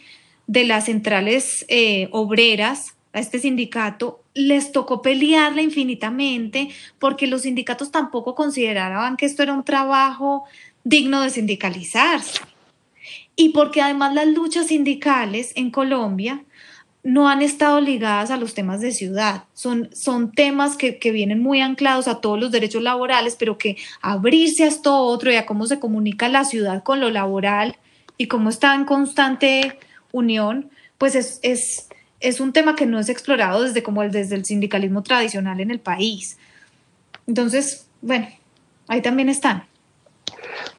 de 0.46 0.62
las 0.62 0.84
centrales 0.84 1.64
eh, 1.66 2.06
obreras 2.12 2.94
a 3.12 3.18
este 3.18 3.40
sindicato, 3.40 4.22
les 4.32 4.70
tocó 4.70 5.02
pelearla 5.02 5.60
infinitamente 5.60 6.68
porque 7.00 7.26
los 7.26 7.42
sindicatos 7.42 7.90
tampoco 7.90 8.36
consideraban 8.36 9.16
que 9.16 9.26
esto 9.26 9.42
era 9.42 9.52
un 9.52 9.64
trabajo 9.64 10.44
digno 10.84 11.20
de 11.20 11.30
sindicalizarse. 11.30 12.42
Y 13.34 13.48
porque 13.48 13.82
además 13.82 14.14
las 14.14 14.28
luchas 14.28 14.68
sindicales 14.68 15.50
en 15.56 15.72
Colombia 15.72 16.44
no 17.04 17.28
han 17.28 17.42
estado 17.42 17.82
ligadas 17.82 18.30
a 18.30 18.38
los 18.38 18.54
temas 18.54 18.80
de 18.80 18.90
ciudad. 18.90 19.44
Son, 19.52 19.90
son 19.94 20.32
temas 20.32 20.76
que, 20.76 20.98
vienen 21.12 21.42
muy 21.42 21.60
anclados 21.60 22.08
a 22.08 22.22
todos 22.22 22.40
los 22.40 22.50
derechos 22.50 22.82
laborales, 22.82 23.36
pero 23.38 23.58
que 23.58 23.76
abrirse 24.00 24.64
a 24.64 24.68
esto 24.68 24.96
otro 24.96 25.30
y 25.30 25.36
a 25.36 25.44
cómo 25.44 25.66
se 25.66 25.78
comunica 25.78 26.28
la 26.28 26.44
ciudad 26.44 26.82
con 26.82 27.00
lo 27.00 27.10
laboral 27.10 27.76
y 28.16 28.26
cómo 28.26 28.48
está 28.48 28.74
en 28.74 28.86
constante 28.86 29.78
unión, 30.12 30.70
pues 30.96 31.14
es, 31.14 31.40
es, 31.42 31.88
es 32.20 32.40
un 32.40 32.54
tema 32.54 32.74
que 32.74 32.86
no 32.86 32.98
es 32.98 33.10
explorado 33.10 33.62
desde, 33.62 33.82
como 33.82 34.02
el, 34.02 34.10
desde 34.10 34.36
el 34.36 34.46
sindicalismo 34.46 35.02
tradicional 35.02 35.60
en 35.60 35.70
el 35.70 35.80
país. 35.80 36.38
Entonces, 37.26 37.86
bueno, 38.00 38.28
ahí 38.88 39.02
también 39.02 39.28
están. 39.28 39.64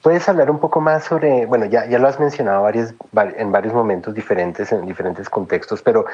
¿Puedes 0.01 0.27
hablar 0.29 0.51
un 0.51 0.59
poco 0.59 0.81
más 0.81 1.03
sobre, 1.03 1.45
bueno, 1.45 1.65
ya, 1.65 1.85
ya 1.87 1.99
lo 1.99 2.07
has 2.07 2.19
mencionado 2.19 2.67
en 2.69 3.51
varios 3.51 3.73
momentos 3.73 4.13
diferentes, 4.13 4.71
en 4.71 4.85
diferentes 4.85 5.29
contextos, 5.29 5.81
pero 5.81 6.05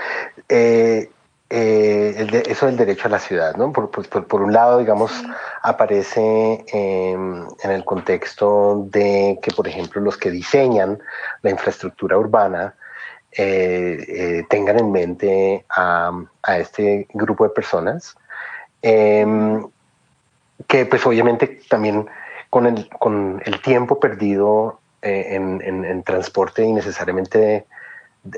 eh, 0.47 1.09
eh, 1.53 2.43
eso 2.47 2.65
del 2.67 2.77
derecho 2.77 3.09
a 3.09 3.11
la 3.11 3.19
ciudad, 3.19 3.55
¿no? 3.57 3.73
Por, 3.73 3.89
por, 3.89 4.41
un 4.41 4.53
lado, 4.53 4.79
digamos, 4.79 5.11
aparece 5.61 6.63
em, 6.71 7.45
en 7.61 7.71
el 7.71 7.83
contexto 7.83 8.85
de 8.89 9.37
que, 9.41 9.51
por 9.51 9.67
ejemplo, 9.67 9.99
los 9.99 10.15
que 10.17 10.31
diseñan 10.31 10.99
la 11.41 11.49
infraestructura 11.49 12.17
urbana 12.17 12.75
eh, 13.33 14.43
tengan 14.49 14.79
en 14.79 14.91
mente 14.93 15.65
a, 15.69 16.11
a, 16.41 16.57
este 16.57 17.07
grupo 17.13 17.43
de 17.43 17.49
personas, 17.49 18.15
em, 18.81 19.67
que 20.67 20.85
pues 20.85 21.05
obviamente 21.05 21.59
también 21.69 22.07
con 22.51 22.67
el, 22.67 22.89
con 22.99 23.41
el 23.45 23.61
tiempo 23.61 23.99
perdido 23.99 24.81
eh, 25.01 25.35
en, 25.35 26.03
transporte 26.03 26.63
innecesariamente 26.63 27.65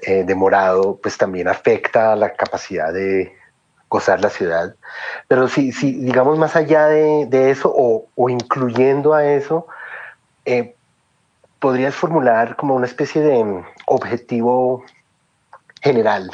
eh, 0.04 0.24
demorado, 0.24 1.00
pues 1.02 1.18
también 1.18 1.48
afecta 1.48 2.16
la 2.16 2.34
capacidad 2.34 2.94
de 2.94 3.36
gozar 3.90 4.22
la 4.22 4.30
ciudad. 4.30 4.76
Pero 5.28 5.48
si, 5.48 5.72
si 5.72 5.94
digamos 5.94 6.38
más 6.38 6.56
allá 6.56 6.86
de, 6.88 7.50
eso 7.50 7.74
o, 7.76 8.30
incluyendo 8.30 9.16
a 9.16 9.26
eso, 9.26 9.66
eh, 10.46 10.76
podrías 11.60 11.96
formular 11.96 12.56
como 12.56 12.76
una 12.76 12.86
especie 12.86 13.22
de 13.22 13.64
objetivo 13.88 14.86
general 15.82 16.30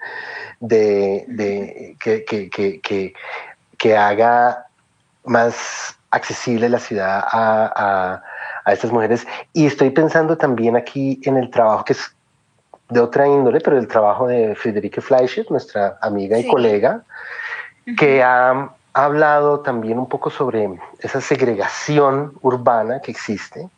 de, 0.60 1.96
que, 1.98 2.24
que, 2.24 3.14
que 3.78 3.96
haga 3.96 4.66
más 5.24 5.95
accesible 6.10 6.68
la 6.68 6.78
ciudad 6.78 7.24
a, 7.26 8.22
estas 8.66 8.90
mujeres. 8.90 9.26
Y 9.52 9.66
estoy 9.66 9.90
pensando 9.90 10.36
también 10.36 10.76
aquí 10.76 11.20
en 11.24 11.36
el 11.36 11.50
trabajo 11.50 11.84
que 11.84 11.92
es 11.92 12.14
de 12.88 13.00
otra 13.00 13.26
índole, 13.26 13.60
pero 13.60 13.78
el 13.78 13.86
trabajo 13.86 14.26
de 14.26 14.54
Friederike 14.54 15.00
Fleischer, 15.00 15.46
nuestra 15.50 15.98
amiga 16.00 16.38
y 16.38 16.46
colega, 16.46 17.02
que 17.96 18.22
ha, 18.22 18.70
hablado 18.96 19.60
también 19.60 19.98
un 19.98 20.08
poco 20.08 20.30
sobre 20.30 20.70
esa 21.00 21.20
segregación 21.20 22.32
urbana 22.40 23.00
que 23.00 23.10
existe, 23.10 23.68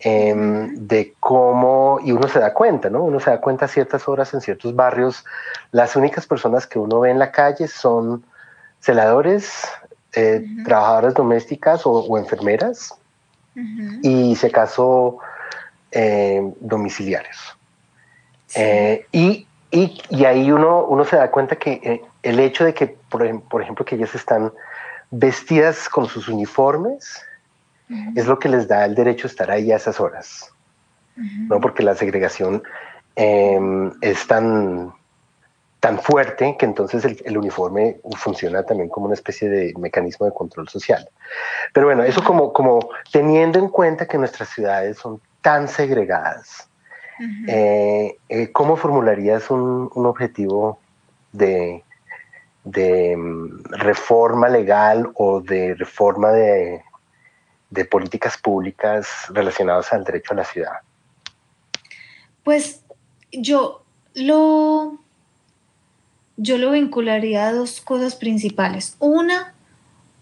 em, 0.00 0.74
de 0.74 1.14
cómo, 1.20 1.98
y 2.02 2.12
uno 2.12 2.26
se 2.28 2.38
da 2.38 2.54
cuenta, 2.54 2.88
¿no? 2.88 3.02
Uno 3.02 3.20
se 3.20 3.28
da 3.28 3.42
cuenta 3.42 3.66
a 3.66 3.68
ciertas 3.68 4.08
horas 4.08 4.32
en 4.32 4.40
ciertos 4.40 4.74
barrios, 4.74 5.22
las 5.70 5.96
únicas 5.96 6.26
personas 6.26 6.66
que 6.66 6.78
uno 6.78 7.00
ve 7.00 7.10
en 7.10 7.18
la 7.18 7.30
calle 7.30 7.68
son 7.68 8.24
celadores, 8.80 9.68
eh, 10.14 10.44
trabajadoras 10.64 11.14
domésticas 11.14 11.82
o, 11.84 12.16
enfermeras 12.18 12.94
y 14.02 14.36
si 14.36 14.46
acaso 14.46 15.18
eh, 15.90 16.52
domiciliarios. 16.60 17.56
Eh, 18.54 19.06
y, 19.12 19.46
y, 19.70 20.24
ahí 20.24 20.50
uno, 20.50 20.84
uno 20.84 21.04
se 21.04 21.16
da 21.16 21.30
cuenta 21.30 21.56
que 21.56 22.02
el 22.22 22.40
hecho 22.40 22.64
de 22.64 22.72
que, 22.72 22.86
por, 22.86 23.42
por, 23.42 23.62
ejemplo, 23.62 23.84
que 23.84 23.96
ellas 23.96 24.14
están 24.14 24.52
vestidas 25.10 25.88
con 25.88 26.06
sus 26.06 26.28
uniformes, 26.28 27.22
es 28.14 28.26
lo 28.26 28.38
que 28.38 28.48
les 28.48 28.68
da 28.68 28.84
el 28.84 28.94
derecho 28.94 29.26
a 29.26 29.30
estar 29.30 29.50
ahí 29.50 29.72
a 29.72 29.76
esas 29.76 29.98
horas, 29.98 30.52
¿no? 31.16 31.58
Porque 31.60 31.82
la 31.82 31.94
segregación 31.94 32.62
em, 33.16 33.92
es 34.02 34.26
tan, 34.26 34.92
tan 35.80 35.98
fuerte 36.00 36.56
que 36.58 36.66
entonces 36.66 37.04
el, 37.24 37.38
uniforme 37.38 38.00
funciona 38.16 38.64
también 38.64 38.88
como 38.88 39.06
una 39.06 39.14
especie 39.14 39.48
de 39.48 39.74
mecanismo 39.78 40.26
de 40.26 40.32
control 40.32 40.68
social. 40.68 41.08
Pero 41.72 41.86
bueno, 41.86 42.02
eso 42.02 42.22
como, 42.24 42.52
como 42.52 42.80
teniendo 43.12 43.58
en 43.58 43.68
cuenta 43.68 44.06
que 44.06 44.18
nuestras 44.18 44.48
ciudades 44.48 44.98
son 44.98 45.20
tan 45.40 45.68
segregadas, 45.68 46.68
eh, 47.48 48.16
eh, 48.28 48.52
¿cómo 48.52 48.76
formularías 48.76 49.50
un, 49.50 49.90
objetivo 49.94 50.80
de, 51.32 51.82
de, 52.64 53.16
mm, 53.16 53.64
reforma 53.70 54.48
legal 54.48 55.10
o 55.14 55.40
de 55.40 55.74
reforma 55.74 56.30
de, 56.30 56.82
de 57.70 57.84
políticas 57.84 58.38
públicas 58.38 59.26
relacionadas 59.30 59.92
al 59.92 60.04
derecho 60.04 60.32
a 60.32 60.36
la 60.36 60.44
ciudad? 60.44 60.72
Pues 62.44 62.84
yo 63.30 63.84
lo 64.14 64.98
yo 66.38 66.56
lo 66.56 66.70
vincularía 66.70 67.48
a 67.48 67.52
dos 67.52 67.80
cosas 67.80 68.14
principales. 68.14 68.96
Una, 69.00 69.52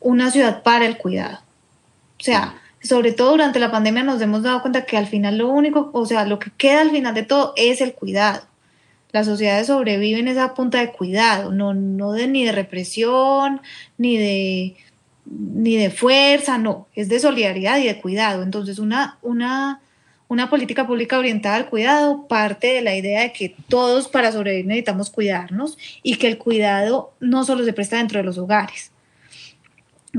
una 0.01 0.31
ciudad 0.31 0.63
para 0.63 0.87
el 0.87 0.97
cuidado. 0.97 1.39
O 2.19 2.25
sea, 2.25 2.55
sobre 2.83 3.13
todo 3.13 3.33
durante 3.33 3.61
la 3.61 3.71
pandemia 3.71 4.03
nos 4.03 4.21
hemos 4.23 4.43
dado 4.43 4.63
cuenta 4.63 4.87
que 4.87 4.97
al 4.97 5.07
final 5.07 5.39
lo 5.39 5.49
único, 5.49 5.91
o 5.93 6.07
sea, 6.07 6.25
lo 6.25 6.39
que 6.39 6.51
queda 6.57 6.81
al 6.81 6.91
final 6.91 7.15
de 7.15 7.23
todo 7.23 7.53
es 7.57 7.81
el 7.83 7.93
cuidado. 7.93 8.43
Las 9.13 9.27
sociedades 9.27 9.67
sobreviven 9.67 10.27
esa 10.27 10.55
punta 10.55 10.81
de 10.81 10.91
cuidado, 10.91 11.53
no, 11.53 11.75
no 11.75 12.13
de 12.13 12.27
ni 12.27 12.45
de 12.45 12.53
represión, 12.53 13.61
ni 13.99 14.17
de, 14.17 14.77
ni 15.27 15.77
de 15.77 15.91
fuerza, 15.91 16.57
no, 16.57 16.87
es 16.95 17.09
de 17.09 17.21
solidaridad 17.21 17.79
y 17.79 17.87
de 17.87 18.01
cuidado. 18.01 18.43
Entonces, 18.43 18.79
una, 18.79 19.19
una 19.21 19.81
una 20.29 20.51
política 20.51 20.87
pública 20.87 21.19
orientada 21.19 21.57
al 21.57 21.69
cuidado 21.69 22.27
parte 22.27 22.69
de 22.69 22.83
la 22.83 22.97
idea 22.97 23.23
de 23.23 23.33
que 23.33 23.55
todos 23.69 24.09
para 24.09 24.33
sobrevivir 24.33 24.67
necesitamos 24.67 25.11
cuidarnos 25.11 25.79
y 26.03 26.17
que 26.17 26.27
el 26.27 26.39
cuidado 26.39 27.13
no 27.21 27.45
solo 27.45 27.65
se 27.65 27.73
presta 27.73 27.99
dentro 27.99 28.19
de 28.19 28.25
los 28.25 28.37
hogares, 28.39 28.91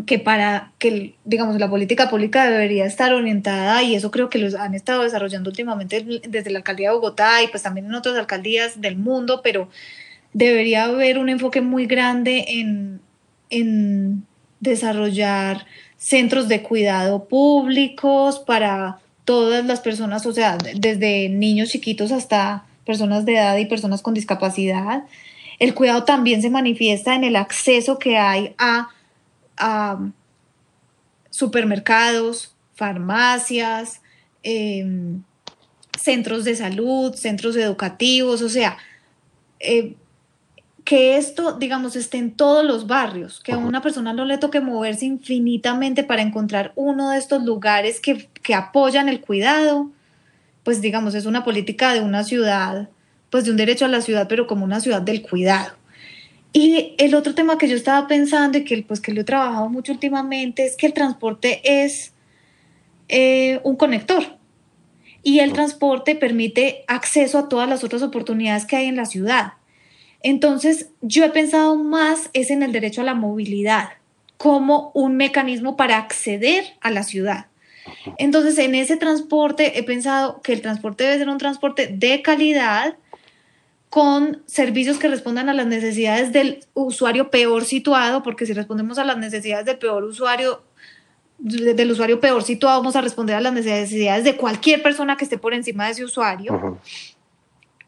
que 0.05 0.17
para 0.19 0.71
que, 0.79 1.15
digamos, 1.25 1.59
la 1.59 1.69
política 1.69 2.09
pública 2.09 2.49
debería 2.49 2.85
estar 2.85 3.13
orientada, 3.13 3.83
y 3.83 3.95
eso 3.95 4.11
creo 4.11 4.29
que 4.29 4.37
los 4.37 4.55
han 4.55 4.75
estado 4.75 5.03
desarrollando 5.03 5.49
últimamente 5.49 6.05
desde 6.27 6.51
la 6.51 6.59
alcaldía 6.59 6.89
de 6.89 6.95
Bogotá 6.95 7.43
y 7.43 7.47
pues 7.47 7.63
también 7.63 7.87
en 7.87 7.95
otras 7.95 8.15
alcaldías 8.15 8.79
del 8.79 8.95
mundo, 8.95 9.41
pero 9.43 9.69
debería 10.33 10.85
haber 10.85 11.17
un 11.17 11.29
enfoque 11.29 11.61
muy 11.61 11.85
grande 11.85 12.45
en, 12.47 13.01
en 13.49 14.25
desarrollar 14.59 15.65
centros 15.97 16.47
de 16.47 16.61
cuidado 16.61 17.25
públicos 17.25 18.39
para 18.39 18.99
todas 19.27 19.65
las 19.65 19.81
personas, 19.81 20.25
o 20.25 20.31
sea, 20.31 20.57
desde 20.57 21.27
niños 21.27 21.67
chiquitos 21.67 22.13
hasta 22.13 22.65
personas 22.85 23.25
de 23.25 23.33
edad 23.33 23.57
y 23.57 23.65
personas 23.65 24.01
con 24.01 24.13
discapacidad. 24.13 25.03
El 25.59 25.73
cuidado 25.73 26.05
también 26.05 26.41
se 26.41 26.49
manifiesta 26.49 27.13
en 27.13 27.25
el 27.25 27.35
acceso 27.35 27.99
que 27.99 28.17
hay 28.17 28.55
a, 28.57 28.87
supermercados, 31.29 32.55
farmacias, 32.73 34.01
em, 34.43 35.23
centros 35.99 36.45
de 36.45 36.55
salud, 36.55 37.13
centros 37.13 37.57
educativos, 37.57 38.41
o 38.41 38.49
sea, 38.49 38.77
eh, 39.59 39.95
que 40.87 41.17
esto, 41.17 41.51
digamos, 41.51 41.97
esté 41.97 42.17
en 42.17 42.31
todos 42.31 42.63
los 42.63 42.87
barrios, 42.87 43.41
que 43.41 43.51
a 43.51 43.57
una 43.57 43.81
persona 43.81 44.13
no 44.13 44.23
le 44.23 44.37
toque 44.37 44.61
moverse 44.61 45.05
infinitamente 45.05 46.05
para 46.05 46.21
encontrar 46.21 46.71
uno 46.77 47.09
de 47.09 47.17
estos 47.17 47.43
lugares 47.43 47.99
que, 47.99 48.29
que 48.41 48.55
apoyan 48.55 49.09
el 49.09 49.19
cuidado, 49.19 49.91
pues 50.63 50.79
digamos, 50.79 51.13
es 51.13 51.25
una 51.25 51.43
política 51.43 51.93
de 51.93 51.99
una 51.99 52.23
ciudad 52.23 52.87
pues 53.29 53.43
de 53.43 53.51
un 53.51 53.57
derecho 53.57 53.83
a 53.83 53.89
la 53.89 53.99
ciudad, 53.99 54.29
pero 54.29 54.47
como 54.47 54.63
una 54.63 54.79
ciudad 54.79 55.01
del 55.01 55.23
cuidado. 55.23 55.73
Y 56.53 56.95
el 56.97 57.15
otro 57.15 57.35
tema 57.35 57.57
que 57.57 57.67
yo 57.67 57.75
estaba 57.75 58.07
pensando 58.07 58.57
y 58.57 58.63
que, 58.63 58.81
pues, 58.81 59.01
que 59.01 59.11
lo 59.11 59.19
he 59.19 59.25
trabajado 59.25 59.67
mucho 59.67 59.91
últimamente 59.91 60.65
es 60.65 60.77
que 60.77 60.87
el 60.87 60.93
transporte 60.93 61.83
es 61.83 62.13
eh, 63.09 63.59
un 63.65 63.75
conector 63.75 64.23
y 65.21 65.39
el 65.39 65.51
transporte 65.51 66.15
permite 66.15 66.85
acceso 66.87 67.39
a 67.39 67.49
todas 67.49 67.67
las 67.67 67.83
otras 67.83 68.03
oportunidades 68.03 68.65
que 68.65 68.77
hay 68.77 68.85
en 68.85 68.95
la 68.95 69.05
ciudad. 69.05 69.55
Entonces, 70.23 70.89
yo 71.01 71.23
he 71.23 71.29
pensado 71.29 71.75
más 71.75 72.29
es 72.33 72.51
en 72.51 72.63
el 72.63 72.71
derecho 72.71 73.01
a 73.01 73.05
la 73.05 73.13
movilidad 73.13 73.89
como 74.37 74.91
un 74.93 75.17
mecanismo 75.17 75.75
para 75.77 75.97
acceder 75.97 76.63
a 76.81 76.91
la 76.91 77.03
ciudad. 77.03 77.47
Entonces, 78.17 78.57
en 78.57 78.75
ese 78.75 78.97
transporte 78.97 79.79
he 79.79 79.83
pensado 79.83 80.41
que 80.41 80.53
el 80.53 80.61
transporte 80.61 81.05
debe 81.05 81.17
ser 81.17 81.29
un 81.29 81.37
transporte 81.37 81.87
de 81.87 82.21
calidad, 82.21 82.95
con 83.89 84.43
servicios 84.45 84.97
que 84.97 85.07
respondan 85.07 85.49
a 85.49 85.53
las 85.53 85.65
necesidades 85.65 86.33
del 86.33 86.59
usuario 86.73 87.31
peor 87.31 87.63
situado, 87.63 88.21
porque 88.21 88.45
si 88.45 88.53
respondemos 88.53 88.97
a 88.97 89.05
las 89.05 89.17
necesidades 89.17 89.65
del 89.65 89.77
peor 89.77 90.03
usuario, 90.03 90.61
del 91.39 91.91
usuario 91.91 92.19
peor 92.19 92.43
situado, 92.43 92.79
vamos 92.79 92.95
a 92.95 93.01
responder 93.01 93.35
a 93.35 93.41
las 93.41 93.53
necesidades 93.53 94.23
de 94.23 94.35
cualquier 94.35 94.83
persona 94.83 95.15
que 95.15 95.23
esté 95.23 95.37
por 95.37 95.53
encima 95.53 95.85
de 95.85 95.91
ese 95.91 96.03
usuario. 96.03 96.79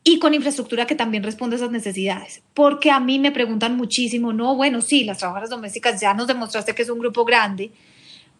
Y 0.03 0.19
con 0.19 0.33
infraestructura 0.33 0.87
que 0.87 0.95
también 0.95 1.23
responda 1.23 1.55
a 1.55 1.57
esas 1.57 1.71
necesidades. 1.71 2.41
Porque 2.53 2.89
a 2.89 2.99
mí 2.99 3.19
me 3.19 3.31
preguntan 3.31 3.75
muchísimo, 3.75 4.33
no, 4.33 4.55
bueno, 4.55 4.81
sí, 4.81 5.03
las 5.03 5.17
trabajadoras 5.17 5.49
domésticas 5.49 5.99
ya 5.99 6.13
nos 6.13 6.27
demostraste 6.27 6.73
que 6.73 6.83
es 6.83 6.89
un 6.89 6.99
grupo 6.99 7.25
grande, 7.25 7.71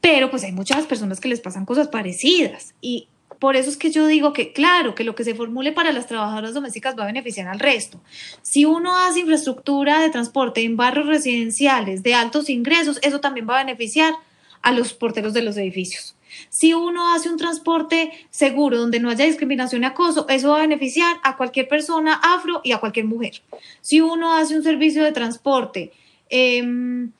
pero 0.01 0.29
pues 0.29 0.43
hay 0.43 0.51
muchas 0.51 0.85
personas 0.85 1.19
que 1.19 1.27
les 1.27 1.41
pasan 1.41 1.65
cosas 1.65 1.89
parecidas. 1.89 2.73
Y 2.81 3.07
por 3.39 3.55
eso 3.55 3.69
es 3.69 3.77
que 3.77 3.91
yo 3.91 4.05
digo 4.07 4.33
que, 4.33 4.51
claro, 4.51 4.95
que 4.95 5.03
lo 5.03 5.15
que 5.15 5.23
se 5.23 5.35
formule 5.35 5.71
para 5.71 5.91
las 5.91 6.07
trabajadoras 6.07 6.53
domésticas 6.53 6.97
va 6.97 7.03
a 7.03 7.07
beneficiar 7.07 7.47
al 7.47 7.59
resto. 7.59 8.01
Si 8.41 8.65
uno 8.65 8.97
hace 8.97 9.21
infraestructura 9.21 10.01
de 10.01 10.09
transporte 10.09 10.63
en 10.63 10.75
barrios 10.75 11.07
residenciales 11.07 12.03
de 12.03 12.13
altos 12.13 12.49
ingresos, 12.49 12.99
eso 13.01 13.19
también 13.19 13.47
va 13.49 13.59
a 13.59 13.63
beneficiar 13.63 14.13
a 14.61 14.73
los 14.73 14.93
porteros 14.93 15.33
de 15.33 15.41
los 15.41 15.55
edificios. 15.57 16.15
Si 16.49 16.73
uno 16.73 17.13
hace 17.13 17.29
un 17.29 17.37
transporte 17.37 18.11
seguro 18.29 18.77
donde 18.77 18.99
no 18.99 19.09
haya 19.09 19.25
discriminación 19.25 19.83
y 19.83 19.85
acoso, 19.85 20.27
eso 20.29 20.49
va 20.49 20.57
a 20.57 20.61
beneficiar 20.61 21.17
a 21.23 21.37
cualquier 21.37 21.67
persona 21.67 22.19
afro 22.23 22.61
y 22.63 22.71
a 22.71 22.79
cualquier 22.79 23.05
mujer. 23.05 23.41
Si 23.81 24.01
uno 24.01 24.33
hace 24.33 24.55
un 24.55 24.63
servicio 24.63 25.03
de 25.03 25.11
transporte 25.11 25.91
em, 26.29 27.11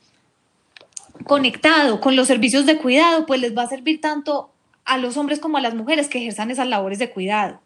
conectado 1.26 2.00
con 2.00 2.16
los 2.16 2.28
servicios 2.28 2.66
de 2.66 2.78
cuidado, 2.78 3.26
pues 3.26 3.42
les 3.42 3.56
va 3.58 3.64
a 3.64 3.68
servir 3.68 4.02
tanto 4.02 4.52
a 4.86 4.98
los 4.98 5.18
hombres 5.18 5.40
como 5.40 5.58
a 5.58 5.62
las 5.62 5.76
mujeres 5.76 6.10
que 6.10 6.18
ejerzan 6.18 6.50
esas 6.50 6.68
labores 6.68 6.98
de 6.98 7.12
cuidado. 7.12 7.60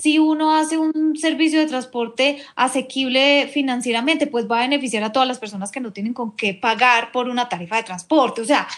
Si 0.00 0.18
uno 0.18 0.56
hace 0.56 0.78
un 0.78 1.16
servicio 1.16 1.58
de 1.58 1.66
transporte 1.66 2.42
asequible 2.54 3.48
financieramente, 3.52 4.26
pues 4.26 4.48
va 4.50 4.58
a 4.58 4.62
beneficiar 4.62 5.02
a 5.02 5.12
todas 5.12 5.26
las 5.26 5.38
personas 5.38 5.72
que 5.72 5.80
no 5.80 5.92
tienen 5.92 6.14
con 6.14 6.36
qué 6.36 6.54
pagar 6.54 7.12
por 7.12 7.28
una 7.28 7.48
tarifa 7.48 7.76
de 7.76 7.82
transporte. 7.82 8.40
O 8.40 8.44
sea, 8.44 8.68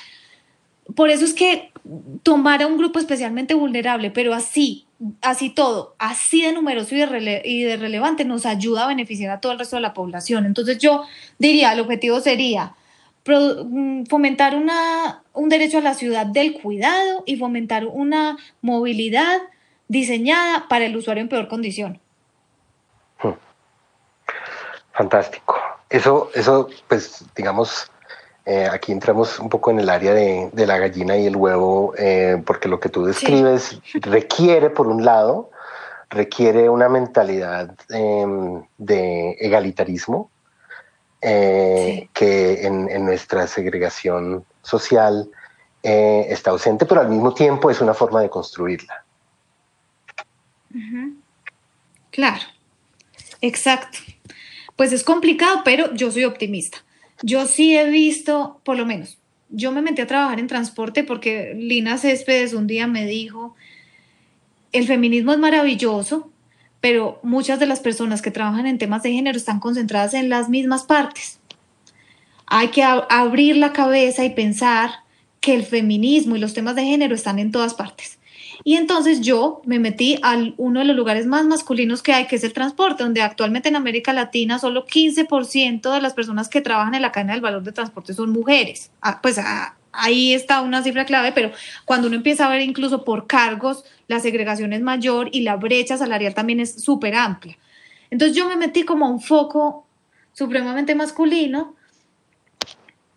por 0.95 1.11
eso 1.11 1.25
es 1.25 1.35
que 1.35 1.73
tomar 2.23 2.63
a 2.63 2.67
un 2.67 2.79
grupo 2.79 2.99
especialmente 2.99 3.55
vulnerable, 3.55 4.11
pero 4.11 4.35
así, 4.35 4.87
así 5.21 5.51
todo, 5.51 5.95
así 5.99 6.43
de 6.43 6.53
numeroso 6.53 6.95
y 6.95 6.99
de, 6.99 7.43
y 7.45 7.63
de 7.63 7.77
relevante, 7.77 8.25
nos 8.25 8.47
ayuda 8.47 8.85
a 8.85 8.89
beneficiar 8.89 9.31
a 9.31 9.41
todo 9.41 9.53
el 9.53 9.59
resto 9.59 9.77
de 9.77 9.83
la 9.83 9.95
población. 9.95 10.47
Entonces 10.47 10.79
yo 10.79 11.05
diría, 11.39 11.73
el 11.73 11.81
objetivo 11.81 12.21
sería 12.21 12.75
Mm, 13.27 14.05
fomentar 14.05 14.55
una, 14.55 15.23
un 15.33 15.49
derecho 15.49 15.79
a 15.79 15.81
la 15.81 15.95
ciudad 15.95 16.27
del 16.27 16.61
cuidado 16.61 17.25
y 17.27 17.37
fomentar 17.37 17.87
una 17.87 18.37
movilidad 18.61 19.39
diseñada 19.89 20.69
para 20.69 20.87
el 20.87 20.97
usuario 20.97 21.23
en 21.23 21.29
peor 21.29 21.49
condición. 21.49 22.01
Hmm. 23.21 23.33
Fantástico. 24.93 25.57
Eso, 25.91 26.31
eso 26.35 26.69
pues 26.89 27.25
digamos, 27.35 27.91
eh, 28.49 28.69
aquí 28.71 28.93
entramos 28.93 29.41
un 29.41 29.49
poco 29.49 29.73
en 29.73 29.81
el 29.81 29.89
área 29.91 30.15
de, 30.15 30.51
la 30.55 30.79
gallina 30.79 31.17
y 31.17 31.27
el 31.27 31.35
huevo, 31.35 31.95
eh, 31.99 32.41
porque 32.47 32.69
lo 32.69 32.79
que 32.79 32.89
tú 32.89 33.05
describes 33.05 33.81
requiere, 33.95 34.71
por 34.71 34.87
un 34.87 35.05
lado, 35.05 35.51
requiere 36.11 36.69
una 36.69 36.89
mentalidad 36.89 37.75
em, 37.89 38.63
de 38.79 39.33
egalitarismo, 39.41 40.31
eh, 41.21 42.09
que 42.13 42.65
en, 42.65 43.05
nuestra 43.05 43.49
segregación 43.49 44.45
social 44.63 45.29
está 45.83 46.51
ausente, 46.51 46.85
pero 46.85 47.01
al 47.01 47.09
mismo 47.09 47.33
tiempo 47.33 47.71
es 47.71 47.81
una 47.81 47.95
forma 47.95 48.21
de 48.21 48.29
construirla. 48.29 49.05
Claro, 52.11 52.43
exacto. 53.41 53.99
Pues 54.75 54.93
es 54.93 55.03
complicado, 55.03 55.63
pero 55.65 55.93
yo 55.95 56.11
soy 56.11 56.25
optimista. 56.25 56.86
Yo 57.23 57.47
sí 57.47 57.77
he 57.77 57.89
visto, 57.89 58.61
por 58.65 58.77
lo 58.77 58.85
menos, 58.85 59.19
yo 59.49 59.73
me 59.73 59.83
metí 59.83 60.03
a 60.03 60.07
trabajar 60.07 60.41
en 60.41 60.49
transporte 60.49 61.05
porque 61.05 61.55
Lina 61.57 61.99
Céspedes 61.99 62.53
un 62.53 62.67
día 62.67 62.87
me 62.87 63.07
dijo, 63.07 63.55
el 64.73 64.87
feminismo 64.87 65.33
es 65.33 65.39
maravilloso, 65.39 66.31
pero 66.81 67.19
muchas 67.23 67.59
de 67.59 67.67
las 67.67 67.81
personas 67.81 68.23
que 68.23 68.31
trabajan 68.31 68.67
en 68.67 68.79
temas 68.79 69.03
de 69.03 69.13
género 69.13 69.37
están 69.37 69.61
concentradas 69.61 70.15
en 70.15 70.29
las 70.29 70.49
mismas 70.49 70.85
partes. 70.85 71.39
Hay 72.47 72.69
que 72.69 72.83
abrir 72.83 73.57
la 73.57 73.73
cabeza 73.73 74.25
y 74.25 74.31
pensar 74.31 74.91
que 75.41 75.55
el 75.55 75.65
feminismo 75.65 76.37
y 76.37 76.39
los 76.39 76.55
temas 76.55 76.77
de 76.77 76.85
género 76.85 77.15
están 77.15 77.39
en 77.39 77.51
todas 77.51 77.75
partes. 77.75 78.19
Y 78.67 78.75
entonces 78.75 79.21
yo 79.21 79.63
me 79.65 79.79
metí 79.79 80.19
a 80.25 80.37
uno 80.57 80.81
de 80.81 80.87
los 80.87 80.97
lugares 80.97 81.25
más 81.25 81.47
masculinos 81.47 82.03
que 82.03 82.13
hay, 82.13 82.27
que 82.27 82.35
es 82.35 82.43
el 82.43 82.53
transporte, 82.53 83.05
donde 83.05 83.23
actualmente 83.23 83.69
en 83.69 83.77
América 83.77 84.13
Latina 84.13 84.59
solo 84.59 84.85
15% 84.85 85.95
de 85.95 86.01
las 86.01 86.15
personas 86.15 86.49
que 86.49 86.61
trabajan 86.61 86.97
en 86.97 87.03
la 87.03 87.13
cadena 87.13 87.35
del 87.35 87.43
valor 87.43 87.63
de 87.63 87.71
transporte 87.71 88.13
son 88.13 88.33
mujeres. 88.33 88.91
Ah, 89.01 89.21
pues 89.23 89.39
ah, 89.39 89.77
ahí 89.93 90.35
está 90.35 90.63
una 90.63 90.83
cifra 90.83 91.05
clave, 91.05 91.31
pero 91.31 91.53
cuando 91.85 92.09
uno 92.09 92.17
empieza 92.17 92.45
a 92.45 92.49
ver 92.51 92.61
incluso 92.61 93.05
por 93.05 93.29
cargos, 93.29 93.85
la 94.09 94.19
segregación 94.19 94.73
es 94.73 94.83
mayor 94.83 95.29
y 95.31 95.43
la 95.43 95.55
brecha 95.55 95.97
salarial 95.97 96.35
también 96.35 96.59
es 96.59 96.83
súper 96.83 97.15
amplia. 97.15 97.57
Entonces 98.11 98.37
yo 98.37 98.49
me 98.49 98.57
metí 98.57 98.83
como 98.83 99.07
a 99.07 99.11
un 99.11 99.21
foco 99.21 99.87
supremamente 100.33 100.97
masculino 100.97 101.77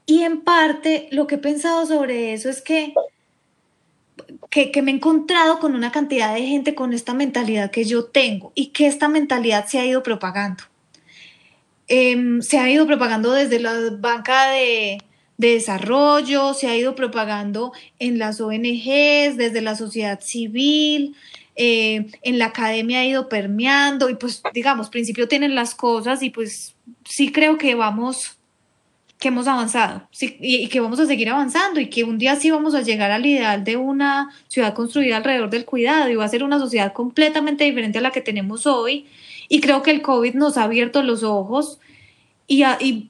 y 0.05 0.21
en 0.21 0.41
parte 0.41 1.07
lo 1.09 1.25
que 1.25 1.35
he 1.35 1.39
pensado 1.39 1.87
sobre 1.87 2.33
eso 2.33 2.51
es 2.51 2.61
que, 2.61 2.93
que, 4.49 4.81
me 4.81 4.91
he 4.91 4.95
encontrado 4.95 5.59
con 5.59 5.75
una 5.75 5.91
cantidad 5.91 6.33
de 6.33 6.45
gente 6.45 6.75
con 6.75 6.93
esta 6.93 7.13
mentalidad 7.13 7.71
que 7.71 7.85
yo 7.85 8.05
tengo 8.05 8.51
y 8.55 8.67
que 8.67 8.87
esta 8.87 9.07
mentalidad 9.09 9.67
se 9.67 9.79
ha 9.79 9.85
ido 9.85 10.03
propagando. 10.03 10.63
Em, 11.87 12.41
se 12.41 12.59
ha 12.59 12.69
ido 12.69 12.85
propagando 12.85 13.31
desde 13.31 13.59
la 13.59 13.73
banca 13.97 14.51
de, 14.51 14.99
de 15.37 15.53
desarrollo, 15.53 16.53
se 16.53 16.67
ha 16.67 16.77
ido 16.77 16.95
propagando 16.95 17.71
en 17.97 18.19
las 18.19 18.41
ONGs, 18.41 19.37
desde 19.37 19.61
la 19.61 19.75
sociedad 19.75 20.19
civil, 20.21 21.15
eh, 21.61 22.07
en 22.21 22.39
la 22.39 22.45
academia 22.45 23.01
ha 23.01 23.05
ido 23.05 23.27
permeando 23.27 24.09
y 24.09 24.15
pues 24.15 24.41
digamos, 24.53 24.89
principio 24.89 25.27
tienen 25.27 25.55
las 25.55 25.75
cosas 25.75 26.23
y 26.23 26.29
pues 26.29 26.73
sí 27.03 27.33
creo 27.33 27.57
que 27.57 27.75
vamos, 27.75 28.38
que 29.19 29.27
hemos 29.27 29.47
avanzado 29.47 30.07
y, 30.17 30.69
que 30.69 30.79
vamos 30.79 30.99
a 31.01 31.05
seguir 31.05 31.29
avanzando 31.29 31.81
y 31.81 31.89
que 31.89 32.05
un 32.05 32.17
día 32.17 32.37
sí 32.37 32.51
vamos 32.51 32.73
a 32.73 32.81
llegar 32.81 33.11
al 33.11 33.25
ideal 33.25 33.65
de 33.65 33.75
una 33.75 34.29
ciudad 34.47 34.73
construida 34.73 35.17
alrededor 35.17 35.49
del 35.49 35.65
cuidado 35.65 36.09
y 36.09 36.15
va 36.15 36.23
a 36.23 36.29
ser 36.29 36.41
una 36.41 36.57
sociedad 36.57 36.93
completamente 36.93 37.65
diferente 37.65 37.97
a 37.97 38.01
la 38.01 38.11
que 38.11 38.21
tenemos 38.21 38.65
hoy. 38.65 39.07
Y 39.49 39.59
creo 39.59 39.83
que 39.83 39.91
el 39.91 40.01
COVID 40.01 40.35
nos 40.35 40.57
ha 40.57 40.63
abierto 40.63 41.03
los 41.03 41.23
ojos 41.23 41.79
y, 42.47 42.63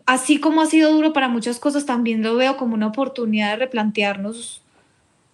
así 0.06 0.40
como 0.40 0.62
ha 0.62 0.66
sido 0.66 0.92
duro 0.92 1.14
para 1.14 1.30
muchas 1.30 1.60
cosas, 1.60 1.86
también 1.86 2.24
lo 2.24 2.36
veo 2.36 2.58
como 2.58 2.74
una 2.74 2.88
oportunidad 2.88 3.52
de 3.52 3.58
replantearnos 3.58 4.62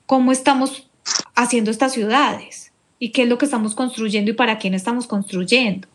cómo 0.05 0.31
estamos 0.31 0.87
haciendo 1.35 1.71
estas 1.71 1.93
ciudades 1.93 2.73
y 2.99 3.09
qué 3.09 3.23
es 3.23 3.29
lo 3.29 3.37
que 3.37 3.45
estamos 3.45 3.75
construyendo 3.75 4.29
y 4.29 4.33
para 4.35 4.59
quién 4.59 4.73
estamos 4.73 5.07
construyendo. 5.07 5.87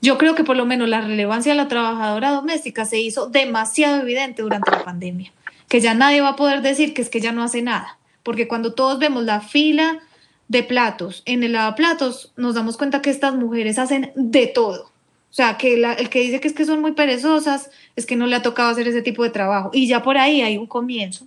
Yo 0.00 0.18
creo 0.18 0.34
que 0.34 0.44
por 0.44 0.56
lo 0.56 0.64
menos 0.64 0.88
la 0.88 1.00
relevancia 1.00 1.52
de 1.52 1.56
la 1.56 1.68
trabajadora 1.68 2.30
doméstica 2.30 2.84
se 2.84 3.00
hizo 3.00 3.26
demasiado 3.26 4.00
evidente 4.00 4.42
durante 4.42 4.70
la 4.70 4.84
pandemia, 4.84 5.32
que 5.68 5.80
ya 5.80 5.94
nadie 5.94 6.20
va 6.20 6.30
a 6.30 6.36
poder 6.36 6.62
decir 6.62 6.94
que 6.94 7.02
es 7.02 7.10
que 7.10 7.18
ella 7.18 7.32
no 7.32 7.42
hace 7.42 7.62
nada, 7.62 7.98
porque 8.22 8.48
cuando 8.48 8.74
todos 8.74 8.98
vemos 8.98 9.24
la 9.24 9.40
fila 9.40 9.98
de 10.48 10.62
platos 10.62 11.22
en 11.26 11.42
el 11.42 11.52
lavaplatos, 11.52 12.32
nos 12.36 12.54
damos 12.54 12.76
cuenta 12.76 13.02
que 13.02 13.10
estas 13.10 13.34
mujeres 13.34 13.78
hacen 13.78 14.12
de 14.16 14.46
todo. 14.46 14.84
O 15.30 15.32
sea, 15.32 15.56
que 15.58 15.74
el 15.74 16.10
que 16.10 16.20
dice 16.20 16.40
que 16.40 16.48
es 16.48 16.54
que 16.54 16.64
son 16.64 16.80
muy 16.80 16.92
perezosas 16.92 17.70
es 17.94 18.04
que 18.04 18.16
no 18.16 18.26
le 18.26 18.34
ha 18.34 18.42
tocado 18.42 18.68
hacer 18.68 18.88
ese 18.88 19.00
tipo 19.00 19.22
de 19.22 19.30
trabajo. 19.30 19.70
Y 19.72 19.86
ya 19.86 20.02
por 20.02 20.18
ahí 20.18 20.42
hay 20.42 20.58
un 20.58 20.66
comienzo. 20.66 21.26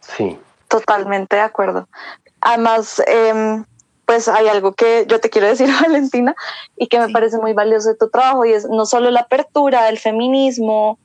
Sí. 0.00 0.38
Totalmente 0.72 1.36
de 1.36 1.42
acuerdo. 1.42 1.86
Además, 2.40 3.02
em, 3.06 3.62
pues 4.06 4.28
hay 4.28 4.48
algo 4.48 4.72
que 4.72 5.06
yo 5.08 5.20
te 5.20 5.30
quiero 5.30 5.48
decir, 5.48 5.68
Valentina, 5.80 6.34
y 6.76 6.88
que 6.88 6.98
me 6.98 7.08
parece 7.08 7.38
muy 7.38 7.52
valioso 7.52 7.90
de 7.90 7.96
tu 7.96 8.08
trabajo, 8.08 8.44
y 8.44 8.52
es 8.52 8.68
no 8.68 8.86
solo 8.86 9.10
la 9.10 9.20
apertura 9.20 9.84
del 9.84 9.98
feminismo 9.98 10.98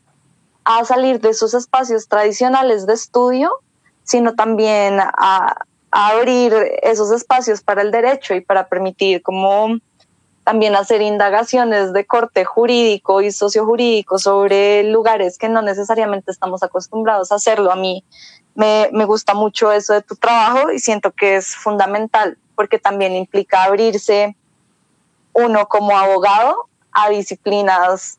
a 0.63 0.83
salir 0.83 1.21
de 1.21 1.29
esos 1.29 1.53
espacios 1.53 2.07
tradicionales 2.07 2.85
de 2.85 2.93
estudio, 2.93 3.51
sino 4.03 4.35
también 4.35 4.99
a, 4.99 5.55
a 5.91 6.07
abrir 6.09 6.53
esos 6.81 7.11
espacios 7.11 7.61
para 7.61 7.81
el 7.81 7.91
derecho 7.91 8.35
y 8.35 8.41
para 8.41 8.67
permitir 8.67 9.21
como 9.21 9.79
también 10.43 10.75
hacer 10.75 11.01
indagaciones 11.01 11.91
de 11.91 12.05
corte 12.05 12.45
jurídico 12.45 13.21
y 13.21 13.31
sociojurídico 13.31 14.17
sobre 14.17 14.83
lugares 14.83 15.37
que 15.37 15.49
no 15.49 15.61
necesariamente 15.61 16.31
estamos 16.31 16.63
acostumbrados 16.63 17.31
a 17.31 17.35
hacerlo. 17.35 17.69
A 17.69 17.75
mí 17.75 18.03
me, 18.55 18.89
me, 18.93 19.03
gusta 19.03 19.33
mucho 19.33 19.73
eso 19.73 19.93
de 19.93 20.01
tu 20.01 20.15
trabajo 20.15 20.71
y 20.71 20.79
siento 20.79 21.11
que 21.11 21.35
es 21.35 21.53
fundamental 21.53 22.37
porque 22.57 22.79
también 22.79 23.15
implica 23.15 23.63
abrirse 23.63 24.35
uno 25.31 25.67
como 25.67 25.95
abogado 25.95 26.67
a 26.91 27.09
disciplinas 27.09 28.17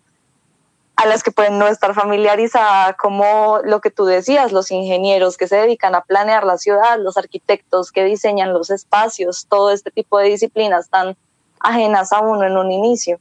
a 0.95 1.07
las 1.07 1.23
que 1.23 1.33
pueden 1.33 1.59
no 1.59 1.67
estar 1.67 1.95
familiarizadas, 1.95 2.97
como 2.97 3.59
lo 3.65 3.81
que 3.81 3.91
tú 3.91 4.05
decías, 4.05 4.53
los 4.53 4.71
ingenieros 4.71 5.37
que 5.37 5.49
se 5.49 5.57
dedican 5.57 5.95
a 5.95 6.03
planear 6.03 6.45
la 6.45 6.59
ciudad, 6.59 6.99
los 6.99 7.17
arquitectos 7.17 7.93
que 7.93 8.05
diseñan 8.05 8.53
los 8.53 8.71
espacios, 8.71 9.47
todo 9.49 9.71
este 9.71 9.91
tipo 9.91 10.19
de 10.19 10.29
disciplinas 10.29 10.89
tan 10.89 11.17
ajenas 11.61 12.13
a 12.13 12.21
uno 12.21 12.45
en 12.45 12.57
un 12.57 12.73
inicio. 12.73 13.21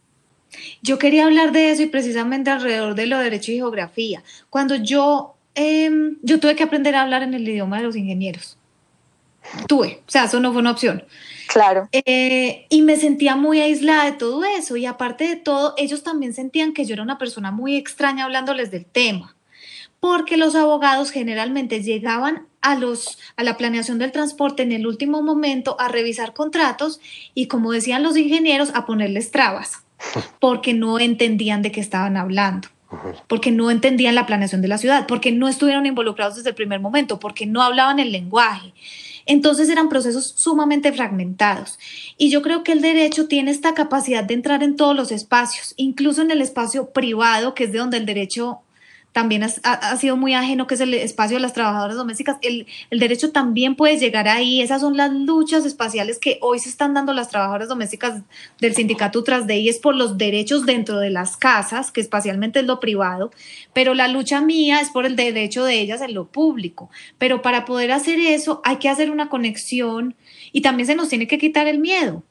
Yo 0.81 0.97
quería 0.97 1.25
hablar 1.25 1.51
de 1.51 1.71
eso 1.71 1.83
y 1.83 1.87
precisamente 1.87 2.49
alrededor 2.49 2.95
de 2.95 3.05
lo 3.07 3.17
de 3.17 3.25
derecho 3.25 3.51
y 3.51 3.57
geografía. 3.57 4.23
Cuando 4.49 4.75
yo, 4.75 5.35
em, 5.55 6.17
yo 6.21 6.39
tuve 6.39 6.55
que 6.55 6.63
aprender 6.63 6.95
a 6.95 7.01
hablar 7.01 7.23
en 7.23 7.33
el 7.33 7.47
idioma 7.47 7.77
de 7.77 7.83
los 7.83 7.95
ingenieros. 7.95 8.56
Tuve, 9.67 10.01
o 10.07 10.11
sea, 10.11 10.25
eso 10.25 10.39
no 10.39 10.51
fue 10.51 10.61
una 10.61 10.71
opción. 10.71 11.03
Claro. 11.47 11.87
Eh, 11.91 12.65
y 12.69 12.81
me 12.81 12.97
sentía 12.97 13.35
muy 13.35 13.59
aislada 13.61 14.05
de 14.05 14.11
todo 14.11 14.43
eso. 14.43 14.75
Y 14.75 14.85
aparte 14.85 15.27
de 15.27 15.35
todo, 15.37 15.73
ellos 15.77 16.03
también 16.03 16.33
sentían 16.33 16.73
que 16.73 16.85
yo 16.85 16.93
era 16.93 17.03
una 17.03 17.17
persona 17.17 17.51
muy 17.51 17.75
extraña 17.75 18.25
hablándoles 18.25 18.69
del 18.69 18.85
tema. 18.85 19.35
Porque 19.99 20.37
los 20.37 20.55
abogados 20.55 21.09
generalmente 21.11 21.81
llegaban 21.81 22.45
a, 22.61 22.75
los, 22.75 23.17
a 23.35 23.43
la 23.43 23.57
planeación 23.57 23.97
del 23.97 24.11
transporte 24.11 24.61
en 24.61 24.71
el 24.71 24.85
último 24.85 25.23
momento 25.23 25.75
a 25.79 25.87
revisar 25.87 26.33
contratos 26.33 26.99
y, 27.33 27.47
como 27.47 27.71
decían 27.71 28.03
los 28.03 28.17
ingenieros, 28.17 28.71
a 28.75 28.85
ponerles 28.85 29.31
trabas, 29.31 29.83
porque 30.39 30.73
no 30.73 30.99
entendían 30.99 31.61
de 31.61 31.71
qué 31.71 31.79
estaban 31.79 32.17
hablando 32.17 32.67
porque 33.27 33.51
no 33.51 33.69
entendían 33.69 34.15
la 34.15 34.25
planeación 34.25 34.61
de 34.61 34.69
la 34.69 34.77
ciudad, 34.77 35.07
porque 35.07 35.33
no 35.33 35.49
estuvieron 35.49 35.85
involucrados 35.85 36.37
desde 36.37 36.49
el 36.49 36.55
primer 36.55 36.79
momento, 36.79 37.19
porque 37.19 37.45
no 37.45 37.61
hablaban 37.61 37.99
el 37.99 38.13
lenguaje. 38.13 38.73
Entonces 39.27 39.69
eran 39.69 39.89
procesos 39.89 40.33
sumamente 40.35 40.91
fragmentados. 40.93 41.77
Y 42.17 42.29
yo 42.29 42.41
creo 42.41 42.63
que 42.63 42.71
el 42.71 42.81
derecho 42.81 43.27
tiene 43.27 43.51
esta 43.51 43.73
capacidad 43.73 44.23
de 44.23 44.33
entrar 44.33 44.63
en 44.63 44.75
todos 44.75 44.95
los 44.95 45.11
espacios, 45.11 45.73
incluso 45.77 46.21
en 46.21 46.31
el 46.31 46.41
espacio 46.41 46.91
privado, 46.91 47.53
que 47.53 47.65
es 47.65 47.71
de 47.71 47.79
donde 47.79 47.97
el 47.97 48.05
derecho 48.05 48.61
también 49.17 49.41
ha, 49.41 49.97
sido 49.97 50.15
muy 50.15 50.35
ajeno, 50.35 50.67
que 50.67 50.75
es 50.75 50.79
el 50.79 50.93
espacio 50.93 51.37
de 51.37 51.41
las 51.41 51.53
trabajadoras 51.53 51.97
domésticas. 51.97 52.37
El, 52.43 52.67
derecho 52.91 53.31
también 53.31 53.73
puede 53.73 53.97
llegar 53.97 54.27
ahí. 54.27 54.61
Esas 54.61 54.81
son 54.81 54.95
las 54.95 55.11
luchas 55.11 55.65
espaciales 55.65 56.19
que 56.19 56.37
hoy 56.39 56.59
se 56.59 56.69
están 56.69 56.93
dando 56.93 57.13
las 57.13 57.27
trabajadoras 57.27 57.67
domésticas 57.67 58.21
del 58.61 58.75
sindicato 58.75 59.23
tras 59.23 59.47
de 59.47 59.69
es 59.69 59.79
por 59.79 59.95
los 59.95 60.19
derechos 60.19 60.67
dentro 60.67 60.99
de 60.99 61.09
las 61.09 61.35
casas, 61.35 61.91
que 61.91 61.99
espacialmente 61.99 62.59
es 62.59 62.67
lo 62.67 62.79
privado, 62.79 63.31
pero 63.73 63.95
la 63.95 64.07
lucha 64.07 64.39
mía 64.39 64.81
es 64.81 64.91
por 64.91 65.07
el 65.07 65.15
derecho 65.15 65.63
de 65.63 65.79
ellas 65.79 66.01
en 66.01 66.13
lo 66.13 66.25
público. 66.25 66.91
Pero 67.17 67.41
para 67.41 67.65
poder 67.65 67.93
hacer 67.93 68.19
eso 68.19 68.61
hay 68.63 68.75
que 68.75 68.87
hacer 68.87 69.09
una 69.09 69.29
conexión 69.29 70.13
y 70.51 70.61
también 70.61 70.85
se 70.85 70.95
nos 70.95 71.09
tiene 71.09 71.25
que 71.25 71.39
quitar 71.39 71.65
el 71.65 71.79
miedo. 71.79 72.21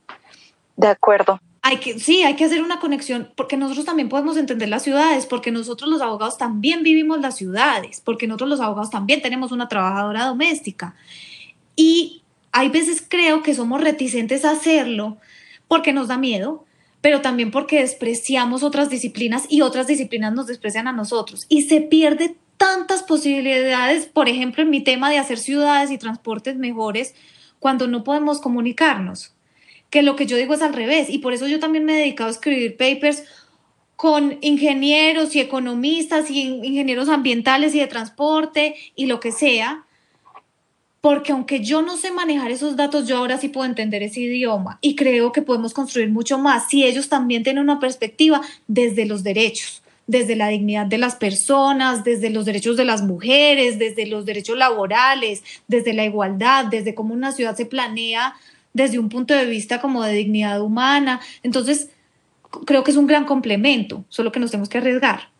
De 0.76 0.86
acuerdo 0.86 1.40
hay 1.66 1.78
que, 1.78 1.98
sí, 1.98 2.22
hay 2.22 2.36
que 2.36 2.44
hacer 2.44 2.62
una 2.62 2.78
conexión, 2.78 3.28
porque 3.34 3.56
nosotros 3.56 3.84
también 3.84 4.08
podemos 4.08 4.36
entender 4.36 4.68
las 4.68 4.84
ciudades, 4.84 5.26
porque 5.26 5.50
nosotros 5.50 5.90
los 5.90 6.00
abogados 6.00 6.38
también 6.38 6.84
vivimos 6.84 7.20
las 7.20 7.36
ciudades, 7.36 8.00
porque 8.04 8.28
nosotros 8.28 8.50
los 8.50 8.60
abogados 8.60 8.90
también 8.90 9.20
tenemos 9.20 9.50
una 9.50 9.66
trabajadora 9.66 10.26
doméstica. 10.26 10.94
Y 11.74 12.22
hay 12.52 12.68
veces 12.68 13.04
creo 13.08 13.42
que 13.42 13.52
somos 13.52 13.80
reticentes 13.80 14.44
a 14.44 14.52
hacerlo 14.52 15.16
porque 15.66 15.92
nos 15.92 16.06
da 16.06 16.16
miedo, 16.18 16.64
pero 17.00 17.20
también 17.20 17.50
porque 17.50 17.80
despreciamos 17.80 18.62
otras 18.62 18.88
disciplinas 18.88 19.46
y 19.48 19.62
otras 19.62 19.88
disciplinas 19.88 20.32
nos 20.34 20.46
desprecian 20.46 20.86
a 20.86 20.92
nosotros. 20.92 21.46
Y 21.48 21.62
se 21.62 21.80
pierde 21.80 22.36
tantas 22.58 23.02
posibilidades, 23.02 24.06
por 24.06 24.28
ejemplo, 24.28 24.62
en 24.62 24.70
mi 24.70 24.84
tema 24.84 25.10
de 25.10 25.18
hacer 25.18 25.38
ciudades 25.38 25.90
y 25.90 25.98
transportes 25.98 26.56
mejores, 26.58 27.16
cuando 27.58 27.88
no 27.88 28.04
podemos 28.04 28.40
comunicarnos 28.40 29.35
que 29.90 30.02
lo 30.02 30.16
que 30.16 30.26
yo 30.26 30.36
digo 30.36 30.54
es 30.54 30.62
al 30.62 30.74
revés. 30.74 31.08
Y 31.10 31.18
por 31.18 31.32
eso 31.32 31.46
yo 31.46 31.60
también 31.60 31.84
me 31.84 31.94
he 31.94 32.00
dedicado 32.00 32.28
a 32.28 32.32
escribir 32.32 32.76
papers 32.76 33.24
con 33.96 34.38
ingenieros 34.42 35.34
y 35.34 35.40
economistas 35.40 36.30
y 36.30 36.42
ingenieros 36.42 37.08
ambientales 37.08 37.74
y 37.74 37.80
de 37.80 37.86
transporte 37.86 38.76
y 38.94 39.06
lo 39.06 39.20
que 39.20 39.32
sea, 39.32 39.84
porque 41.00 41.32
aunque 41.32 41.64
yo 41.64 41.82
no 41.82 41.96
sé 41.96 42.10
manejar 42.10 42.50
esos 42.50 42.76
datos, 42.76 43.08
yo 43.08 43.16
ahora 43.16 43.38
sí 43.38 43.48
puedo 43.48 43.66
entender 43.66 44.02
ese 44.02 44.20
idioma 44.20 44.78
y 44.82 44.96
creo 44.96 45.32
que 45.32 45.40
podemos 45.40 45.72
construir 45.72 46.10
mucho 46.10 46.38
más 46.38 46.68
si 46.68 46.84
ellos 46.84 47.08
también 47.08 47.42
tienen 47.42 47.62
una 47.62 47.80
perspectiva 47.80 48.42
desde 48.66 49.06
los 49.06 49.22
derechos, 49.22 49.82
desde 50.06 50.36
la 50.36 50.48
dignidad 50.48 50.86
de 50.86 50.98
las 50.98 51.14
personas, 51.14 52.04
desde 52.04 52.28
los 52.28 52.44
derechos 52.44 52.76
de 52.76 52.84
las 52.84 53.02
mujeres, 53.02 53.78
desde 53.78 54.04
los 54.06 54.26
derechos 54.26 54.58
laborales, 54.58 55.42
desde 55.68 55.94
la 55.94 56.04
igualdad, 56.04 56.66
desde 56.66 56.94
cómo 56.94 57.14
una 57.14 57.32
ciudad 57.32 57.56
se 57.56 57.64
planea 57.64 58.34
desde 58.76 58.98
un 58.98 59.08
punto 59.08 59.34
de 59.34 59.46
vista 59.46 59.80
como 59.80 60.04
de 60.04 60.12
dignidad 60.12 60.60
humana. 60.60 61.20
Entonces, 61.42 61.88
creo 62.66 62.84
que 62.84 62.90
es 62.90 62.96
un 62.98 63.06
gran 63.06 63.24
complemento, 63.24 64.04
solo 64.08 64.30
que 64.30 64.38
nos 64.38 64.50
tenemos 64.50 64.68
que 64.68 64.78
arriesgar. 64.78 65.30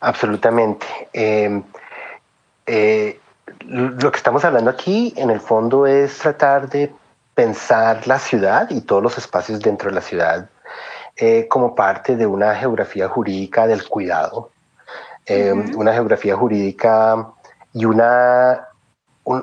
Absolutamente. 0.00 0.86
Em, 1.14 1.62
eh, 2.66 3.18
lo 3.66 4.10
que 4.10 4.18
estamos 4.18 4.44
hablando 4.44 4.70
aquí, 4.70 5.14
en 5.16 5.30
el 5.30 5.40
fondo, 5.40 5.86
es 5.86 6.18
tratar 6.18 6.68
de 6.68 6.92
pensar 7.34 8.06
la 8.06 8.18
ciudad 8.18 8.68
y 8.70 8.82
todos 8.82 9.02
los 9.02 9.16
espacios 9.16 9.58
dentro 9.60 9.88
de 9.88 9.94
la 9.94 10.02
ciudad 10.02 10.50
eh, 11.16 11.48
como 11.48 11.74
parte 11.74 12.16
de 12.16 12.26
una 12.26 12.54
geografía 12.54 13.08
jurídica 13.08 13.66
del 13.66 13.88
cuidado, 13.88 14.50
una 15.74 15.92
geografía 15.92 16.36
jurídica 16.36 17.28
y 17.72 17.84
una 17.86 18.68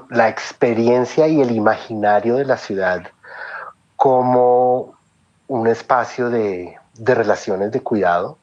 la 0.09 0.27
experiencia 0.27 1.27
y 1.27 1.41
el 1.41 1.51
imaginario 1.51 2.35
de 2.35 2.45
la 2.45 2.57
ciudad 2.57 3.03
como 3.95 4.93
un 5.47 5.67
espacio 5.67 6.29
de, 6.29 6.77
relaciones 6.95 7.71
de 7.71 7.81
cuidado. 7.81 8.37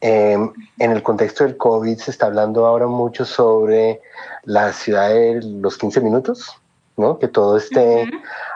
Em, 0.00 0.52
en 0.78 0.92
el 0.92 1.02
contexto 1.02 1.44
del 1.44 1.56
COVID 1.56 1.98
se 1.98 2.10
está 2.10 2.26
hablando 2.26 2.64
ahora 2.66 2.86
mucho 2.86 3.24
sobre 3.24 4.00
la 4.44 4.72
ciudad 4.72 5.08
de 5.08 5.40
los 5.42 5.76
15 5.76 6.00
minutos, 6.00 6.56
¿no? 6.96 7.18
que 7.18 7.28
todo 7.28 7.56
esté 7.56 8.08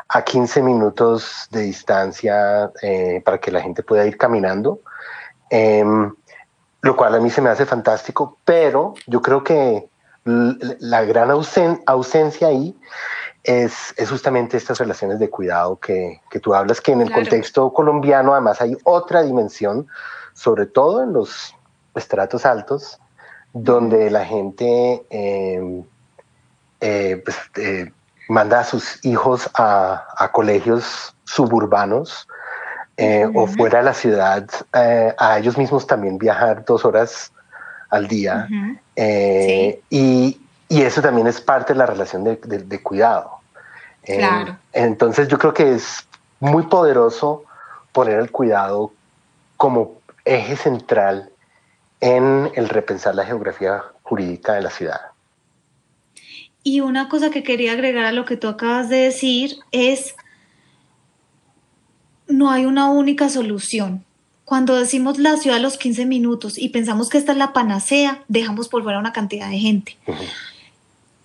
a 0.09 0.23
15 0.23 0.63
minutos 0.63 1.49
de 1.51 1.63
distancia 1.63 2.71
eh, 2.83 3.21
para 3.25 3.39
que 3.39 3.51
la 3.51 3.61
gente 3.61 3.83
pueda 3.83 4.07
ir 4.07 4.17
caminando, 4.17 4.81
em, 5.51 6.15
lo 6.83 6.97
cual 6.97 7.15
a 7.15 7.21
mí 7.21 7.31
se 7.31 7.41
me 7.41 7.51
hace 7.51 7.67
fantástico, 7.67 8.39
pero 8.45 8.95
yo 9.07 9.21
creo 9.21 9.43
que 9.43 9.89
la 10.25 11.03
gran 11.05 11.31
ausencia 11.31 12.49
ahí 12.49 12.77
es, 13.43 13.95
justamente 14.09 14.57
estas 14.57 14.79
relaciones 14.79 15.19
de 15.19 15.29
cuidado 15.29 15.79
que, 15.79 16.21
tú 16.41 16.55
hablas, 16.55 16.81
que 16.81 16.93
en 16.93 17.01
el 17.01 17.13
contexto 17.13 17.73
colombiano 17.73 18.33
además 18.33 18.61
hay 18.61 18.77
otra 18.85 19.23
dimensión, 19.23 19.87
sobre 20.33 20.67
todo 20.67 21.03
en 21.03 21.13
los 21.13 21.55
estratos 21.95 22.47
altos, 22.47 23.01
donde 23.53 24.11
la 24.11 24.25
gente 24.25 25.05
em, 25.11 25.85
eh, 26.81 27.21
pues, 27.25 27.37
eh, 27.57 27.93
manda 28.29 28.61
a 28.61 28.65
sus 28.65 29.05
hijos 29.05 29.51
a, 29.55 30.31
colegios 30.33 31.15
suburbanos 31.25 32.27
eh, 32.97 33.29
o 33.35 33.47
fuera 33.47 33.79
de 33.79 33.85
la 33.85 33.95
ciudad, 33.95 34.49
a 34.73 35.39
ellos 35.39 35.59
mismos 35.59 35.87
también 35.87 36.17
viajar 36.19 36.65
dos 36.65 36.85
horas 36.85 37.33
al 37.93 38.09
día. 38.09 38.49
Eh, 38.97 39.81
y, 39.91 40.39
eso 40.69 41.03
también 41.03 41.27
es 41.27 41.39
parte 41.41 41.75
de 41.75 41.79
la 41.79 41.87
relación 41.87 42.25
de, 42.25 42.83
cuidado. 42.83 43.41
Eh, 44.05 44.27
entonces 44.73 45.29
yo 45.29 45.39
creo 45.39 45.53
que 45.53 45.75
es 45.75 46.09
muy 46.41 46.63
poderoso 46.65 47.45
poner 47.93 48.19
el 48.19 48.31
cuidado 48.31 48.93
como 49.59 49.99
eje 50.25 50.57
central 50.57 51.31
en 52.01 52.51
el 52.55 52.71
repensar 52.71 53.15
la 53.15 53.27
geografía 53.27 53.83
jurídica 54.03 54.55
de 54.55 54.63
la 54.63 54.71
ciudad. 54.71 55.01
Y 56.65 56.81
una 56.81 57.11
cosa 57.11 57.31
que 57.31 57.43
quería 57.43 57.73
agregar 57.73 58.07
a 58.07 58.13
lo 58.13 58.25
que 58.25 58.39
tú 58.39 58.49
acabas 58.49 58.89
de 58.89 58.97
decir 58.97 59.57
es, 59.73 60.15
no 62.29 62.51
hay 62.51 62.65
una 62.65 62.91
única 62.91 63.29
solución. 63.29 64.07
Cuando 64.53 64.77
decimos 64.77 65.19
la 65.19 65.39
ciudad 65.39 65.57
a 65.57 65.63
los 65.63 65.79
15 65.79 66.05
minutos 66.05 66.59
y 66.59 66.69
pensamos 66.69 67.09
que 67.09 67.17
esta 67.17 67.33
es 67.33 67.39
la 67.39 67.55
panacea, 67.55 68.23
dejamos 68.29 68.69
por 68.69 68.83
fuera 68.83 68.99
una 68.99 69.15
cantidad 69.15 69.49
de 69.49 69.59
gente. 69.59 69.97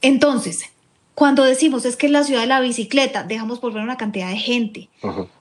Entonces, 0.01 0.61
cuando 1.13 1.43
decimos 1.43 1.83
es 1.83 1.97
que 1.97 2.05
es 2.05 2.13
la 2.13 2.23
ciudad 2.23 2.39
de 2.39 2.47
la 2.47 2.61
bicicleta, 2.61 3.23
dejamos 3.23 3.59
por 3.59 3.73
fuera 3.73 3.83
una 3.83 3.97
cantidad 3.97 4.29
de 4.29 4.37
gente. 4.37 4.87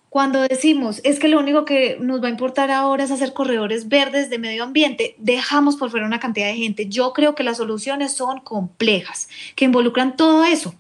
Cuando 0.08 0.40
decimos 0.40 1.00
es 1.04 1.20
que 1.20 1.28
lo 1.28 1.38
único 1.38 1.64
que 1.64 1.96
nos 2.00 2.20
va 2.20 2.26
a 2.26 2.30
importar 2.32 2.72
ahora 2.72 3.04
es 3.04 3.12
hacer 3.12 3.32
corredores 3.32 3.88
verdes 3.88 4.30
de 4.30 4.38
medio 4.38 4.64
ambiente, 4.64 5.14
dejamos 5.18 5.76
por 5.76 5.92
fuera 5.92 6.06
una 6.06 6.18
cantidad 6.18 6.48
de 6.48 6.56
gente. 6.56 6.88
Yo 6.88 7.12
creo 7.12 7.36
que 7.36 7.44
las 7.44 7.58
soluciones 7.58 8.10
son 8.10 8.40
complejas, 8.40 9.28
que 9.54 9.64
involucran 9.64 10.16
todo 10.16 10.44
eso, 10.44 10.74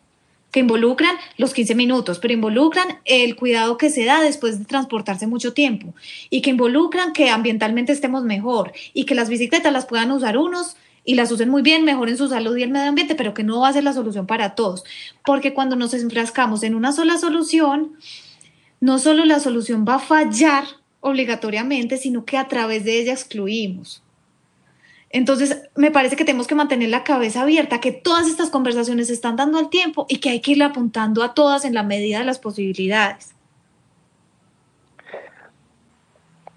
que 0.50 0.60
involucran 0.60 1.16
los 1.36 1.52
15 1.52 1.74
minutos, 1.74 2.18
pero 2.18 2.34
involucran 2.34 2.98
el 3.04 3.36
cuidado 3.36 3.76
que 3.76 3.90
se 3.90 4.04
da 4.04 4.20
después 4.20 4.58
de 4.58 4.64
transportarse 4.64 5.26
mucho 5.26 5.52
tiempo 5.52 5.94
y 6.30 6.40
que 6.40 6.50
involucran 6.50 7.12
que 7.12 7.30
ambientalmente 7.30 7.92
estemos 7.92 8.24
mejor 8.24 8.72
y 8.94 9.04
que 9.04 9.14
las 9.14 9.28
bicicletas 9.28 9.72
las 9.72 9.86
puedan 9.86 10.12
usar 10.12 10.38
unos 10.38 10.76
y 11.04 11.14
las 11.14 11.30
usen 11.30 11.48
muy 11.48 11.62
bien, 11.62 11.84
mejoren 11.84 12.16
su 12.16 12.28
salud 12.28 12.56
y 12.56 12.62
el 12.62 12.70
medio 12.70 12.88
ambiente, 12.88 13.14
pero 13.14 13.32
que 13.32 13.44
no 13.44 13.60
va 13.60 13.68
a 13.68 13.72
ser 13.72 13.84
la 13.84 13.92
solución 13.92 14.26
para 14.26 14.54
todos, 14.54 14.84
porque 15.24 15.54
cuando 15.54 15.76
nos 15.76 15.94
enfrascamos 15.94 16.62
en 16.64 16.74
una 16.74 16.92
sola 16.92 17.16
solución, 17.16 17.92
no 18.80 18.98
solo 18.98 19.24
la 19.24 19.40
solución 19.40 19.84
va 19.88 19.94
a 19.94 20.00
fallar 20.00 20.64
obligatoriamente, 21.00 21.96
sino 21.96 22.24
que 22.24 22.36
a 22.36 22.48
través 22.48 22.84
de 22.84 23.00
ella 23.00 23.12
excluimos. 23.12 24.02
Entonces, 25.16 25.62
me 25.76 25.90
parece 25.90 26.14
que 26.14 26.26
tenemos 26.26 26.46
que 26.46 26.54
mantener 26.54 26.90
la 26.90 27.02
cabeza 27.02 27.40
abierta, 27.40 27.80
que 27.80 27.90
todas 27.90 28.26
estas 28.28 28.50
conversaciones 28.50 29.06
se 29.06 29.14
están 29.14 29.34
dando 29.34 29.58
al 29.58 29.70
tiempo 29.70 30.04
y 30.10 30.18
que 30.18 30.28
hay 30.28 30.42
que 30.42 30.50
ir 30.50 30.62
apuntando 30.62 31.22
a 31.22 31.32
todas 31.32 31.64
en 31.64 31.72
la 31.72 31.82
medida 31.82 32.18
de 32.18 32.26
las 32.26 32.38
posibilidades. 32.38 33.34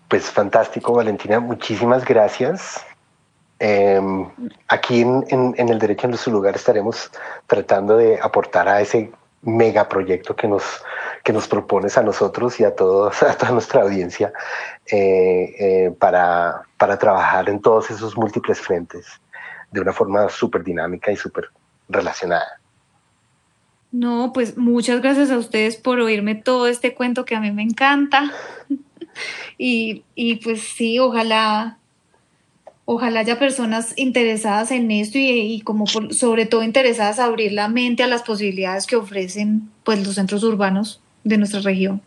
Pues 0.10 0.26
fantástico, 0.26 0.92
Valentina. 0.92 1.40
Muchísimas 1.40 2.04
gracias. 2.04 2.86
Em, 3.60 4.28
aquí 4.68 5.04
en, 5.04 5.24
en, 5.30 5.70
el 5.70 5.80
Derecho 5.80 6.08
en 6.08 6.18
su 6.18 6.30
lugar 6.30 6.58
estaremos 6.58 7.10
tratando 7.48 7.96
de 7.96 8.20
aportar 8.22 8.68
a 8.68 8.82
ese 8.82 9.10
megaproyecto 9.42 10.36
que 10.36 10.50
nos, 10.50 10.84
que 11.24 11.34
nos 11.34 11.48
propones 11.48 11.98
a 11.98 12.04
nosotros 12.04 12.60
y 12.60 12.64
a, 12.64 12.68
a 12.70 12.72
toda 12.72 13.52
nuestra 13.52 13.82
audiencia 13.82 14.34
eh, 14.92 15.56
eh, 15.60 15.92
para, 15.98 16.64
trabajar 16.78 17.50
en 17.50 17.62
todos 17.62 17.92
esos 17.92 18.18
múltiples 18.18 18.60
frentes 18.60 19.06
de 19.72 19.82
una 19.82 19.94
forma 19.94 20.30
súper 20.30 20.64
dinámica 20.64 21.12
y 21.12 21.16
súper 21.16 21.50
relacionada. 21.88 22.60
No, 23.92 24.32
pues 24.34 24.58
muchas 24.58 25.02
gracias 25.02 25.32
a 25.32 25.38
ustedes 25.38 25.76
por 25.76 26.00
oírme 26.00 26.36
todo 26.36 26.68
este 26.68 26.94
cuento 26.94 27.26
que 27.26 27.36
a 27.36 27.40
mí 27.40 27.52
me 27.52 27.64
encanta. 27.64 28.32
y, 29.58 30.04
y 30.16 30.36
pues 30.38 30.62
sí, 30.62 31.00
ojalá 31.00 31.80
ojalá 32.92 33.20
haya 33.20 33.38
personas 33.38 33.94
interesadas 33.98 34.72
en 34.72 34.90
esto 34.90 35.20
y, 35.20 35.62
como 35.62 35.86
sobre 35.86 36.48
todo 36.48 36.64
interesadas 36.64 37.20
a 37.20 37.26
abrir 37.26 37.52
la 37.52 37.68
mente 37.68 38.02
a 38.02 38.08
las 38.08 38.24
posibilidades 38.24 38.88
que 38.88 38.96
ofrecen 38.96 39.70
pues 39.84 40.04
los 40.04 40.16
centros 40.16 40.44
urbanos 40.44 41.00
de 41.24 41.38
nuestra 41.38 41.62
región. 41.62 42.02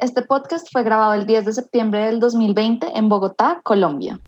Este 0.00 0.22
podcast 0.22 0.68
fue 0.70 0.84
grabado 0.84 1.14
el 1.14 1.26
10 1.26 1.44
de 1.44 1.52
septiembre 1.52 2.06
del 2.06 2.20
2020 2.20 2.96
en 2.96 3.08
Bogotá, 3.08 3.60
Colombia. 3.64 4.20